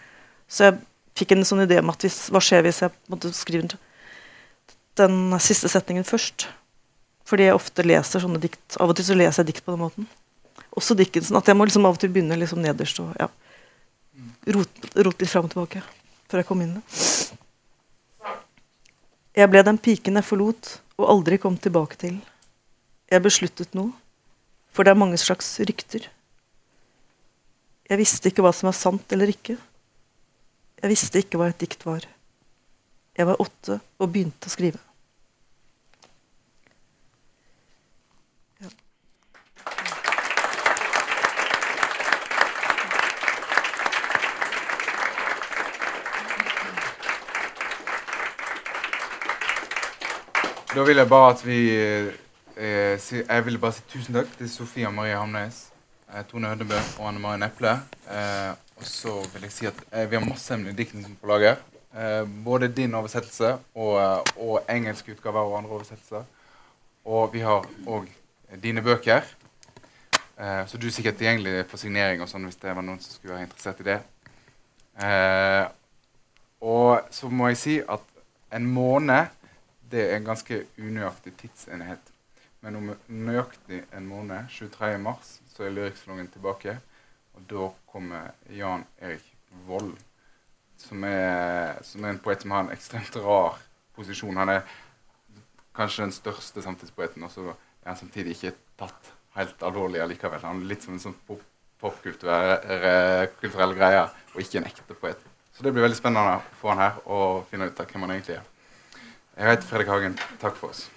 Så 0.50 0.66
jeg 0.66 0.80
fikk 1.14 1.36
en 1.36 1.46
sånn 1.46 1.62
idé 1.64 1.78
om 1.78 1.92
at 1.92 2.02
hvis, 2.02 2.24
hva 2.34 2.42
skjer 2.42 2.66
hvis 2.66 2.82
jeg 2.82 2.90
på 2.90 3.06
en 3.06 3.14
måte 3.14 3.30
skriver 3.36 3.76
den 5.00 5.34
siste 5.42 5.70
setningen 5.70 6.06
først. 6.06 6.48
Fordi 7.24 7.48
jeg 7.48 7.56
ofte 7.56 7.86
leser 7.86 8.22
sånne 8.22 8.40
dikt. 8.42 8.76
Av 8.80 8.90
og 8.90 8.98
til 8.98 9.06
så 9.06 9.16
leser 9.16 9.42
jeg 9.42 9.52
dikt 9.52 9.64
på 9.64 9.74
den 9.74 9.82
måten. 9.84 10.08
Også 10.76 10.96
Dickinson. 10.98 11.38
At 11.38 11.48
jeg 11.48 11.56
må 11.56 11.66
liksom 11.66 11.86
av 11.88 11.96
og 11.96 12.02
til 12.02 12.12
begynne 12.12 12.38
liksom 12.38 12.62
nederst 12.62 13.00
og 13.02 13.14
ja, 13.20 13.30
rote 14.54 15.04
rot 15.06 15.22
litt 15.22 15.30
fram 15.30 15.48
og 15.48 15.54
tilbake 15.54 15.82
før 16.28 16.40
jeg 16.40 16.48
kom 16.48 16.62
inn. 16.64 16.78
Jeg 19.34 19.50
ble 19.50 19.62
den 19.66 19.78
piken 19.82 20.18
jeg 20.18 20.26
forlot 20.26 20.70
og 21.00 21.08
aldri 21.10 21.38
kom 21.42 21.56
tilbake 21.58 21.98
til. 21.98 22.18
Jeg 23.10 23.22
besluttet 23.24 23.74
noe, 23.74 23.92
for 24.74 24.86
det 24.86 24.94
er 24.94 25.00
mange 25.00 25.18
slags 25.20 25.56
rykter. 25.62 26.06
Jeg 27.90 28.00
visste 28.00 28.30
ikke 28.30 28.44
hva 28.44 28.54
som 28.56 28.70
er 28.70 28.78
sant 28.78 29.12
eller 29.14 29.30
ikke. 29.30 29.58
Jeg 30.80 30.90
visste 30.92 31.20
ikke 31.20 31.40
hva 31.40 31.50
et 31.50 31.60
dikt 31.60 31.84
var. 31.86 32.06
Jeg 33.16 33.26
var 33.26 33.38
åtte 33.38 33.78
og 34.02 34.08
begynte 34.10 34.48
å 34.48 34.50
skrive. 34.50 34.78
Ja. 38.58 38.70
Da 50.74 50.82
vil 50.82 50.98
jeg 50.98 51.06
bare 51.06 51.28
at 51.30 51.44
vi 51.46 51.58
eh, 51.70 52.98
Jeg 52.98 53.44
vil 53.46 53.60
bare 53.62 53.76
si 53.76 53.86
tusen 53.92 54.18
takk 54.18 54.32
til 54.40 54.50
Sofia 54.50 54.90
Marie 54.90 55.14
Hamnes, 55.14 55.68
eh, 56.10 56.26
Tone 56.26 56.50
Hødebø 56.50 56.80
og 56.98 57.12
Anne 57.12 57.22
Marie 57.22 57.44
Neple. 57.44 57.76
Eh, 58.10 58.50
og 58.74 58.90
så 58.90 59.14
vil 59.36 59.46
jeg 59.46 59.54
si 59.54 59.70
at 59.70 59.78
eh, 59.92 60.10
vi 60.10 60.18
har 60.18 60.26
masse 60.26 60.50
hemmelige 60.50 60.82
dikt 60.82 60.98
på 61.22 61.30
lager. 61.30 61.62
Eh, 61.94 62.24
både 62.44 62.68
din 62.68 62.94
oversettelse 62.94 63.52
og, 63.74 63.94
eh, 64.02 64.32
og 64.36 64.70
engelske 64.70 65.14
utgaver 65.14 65.40
og 65.40 65.58
andre 65.58 65.70
oversettelser. 65.70 66.24
Og 67.04 67.32
vi 67.32 67.40
har 67.40 67.66
òg 67.86 68.08
dine 68.62 68.82
bøker. 68.82 69.22
Eh, 70.38 70.66
så 70.66 70.78
du 70.78 70.86
er 70.86 70.90
sikkert 70.90 71.16
tilgjengelig 71.16 71.68
for 71.70 71.78
signering 71.78 72.22
og 72.22 72.28
sånn 72.28 72.48
hvis 72.48 72.58
det 72.58 72.74
var 72.74 72.82
noen 72.82 72.98
som 73.00 73.14
skulle 73.14 73.36
være 73.36 73.46
interessert 73.46 73.80
i 73.80 73.88
det. 73.90 74.00
Eh, 75.04 75.68
og 76.60 77.06
så 77.14 77.30
må 77.30 77.52
jeg 77.52 77.60
si 77.60 77.76
at 77.78 78.10
en 78.54 78.66
måned 78.66 79.30
det 79.90 80.08
er 80.10 80.16
en 80.16 80.26
ganske 80.26 80.64
unøyaktig 80.78 81.36
tidsenhet. 81.38 82.10
Men 82.64 82.76
om 82.76 82.90
nøyaktig 83.06 83.82
en 83.94 84.06
måned, 84.08 84.48
23. 84.50 84.98
mars, 84.98 85.36
så 85.52 85.66
er 85.66 85.74
Lyrikksalongen 85.74 86.30
tilbake. 86.32 86.78
Og 87.34 87.44
da 87.50 87.68
kommer 87.92 88.32
Jan 88.50 88.86
Erik 88.98 89.26
Vold, 89.68 89.92
som 90.84 91.04
er, 91.08 91.80
som 91.86 92.04
er 92.04 92.14
en 92.14 92.22
poet 92.22 92.44
som 92.44 92.54
har 92.54 92.64
en 92.64 92.74
ekstremt 92.74 93.16
rar 93.24 93.58
posisjon. 93.96 94.36
Han 94.42 94.52
er 94.56 94.62
kanskje 95.76 96.06
den 96.06 96.14
største 96.14 96.62
samtidspoeten, 96.64 97.24
og 97.26 97.32
så 97.32 97.48
er 97.50 97.90
han 97.90 98.00
samtidig 98.00 98.36
ikke 98.36 98.54
tatt 98.80 99.12
helt 99.38 99.66
alvorlig 99.66 100.02
allikevel. 100.04 100.42
Han 100.46 100.62
er 100.62 100.72
litt 100.72 100.86
som 100.86 100.96
en 100.96 101.02
sånn 101.02 101.16
popkulturell 101.80 103.28
kulturell 103.40 103.76
greie, 103.78 104.04
og 104.34 104.42
ikke 104.42 104.60
en 104.62 104.70
ekte 104.70 104.98
poet. 104.98 105.30
Så 105.54 105.62
det 105.62 105.74
blir 105.74 105.86
veldig 105.86 105.98
spennende 105.98 106.38
å 106.38 106.58
få 106.60 106.72
han 106.72 106.82
her 106.82 107.02
og 107.04 107.44
finne 107.50 107.70
ut 107.70 107.80
av 107.80 107.90
hvem 107.90 108.06
han 108.06 108.16
egentlig 108.16 108.40
er. 108.40 108.48
Jeg 109.34 109.50
heter 109.50 109.70
Fredrik 109.70 109.90
Hagen. 109.90 110.18
Takk 110.42 110.58
for 110.58 110.74
oss. 110.74 110.88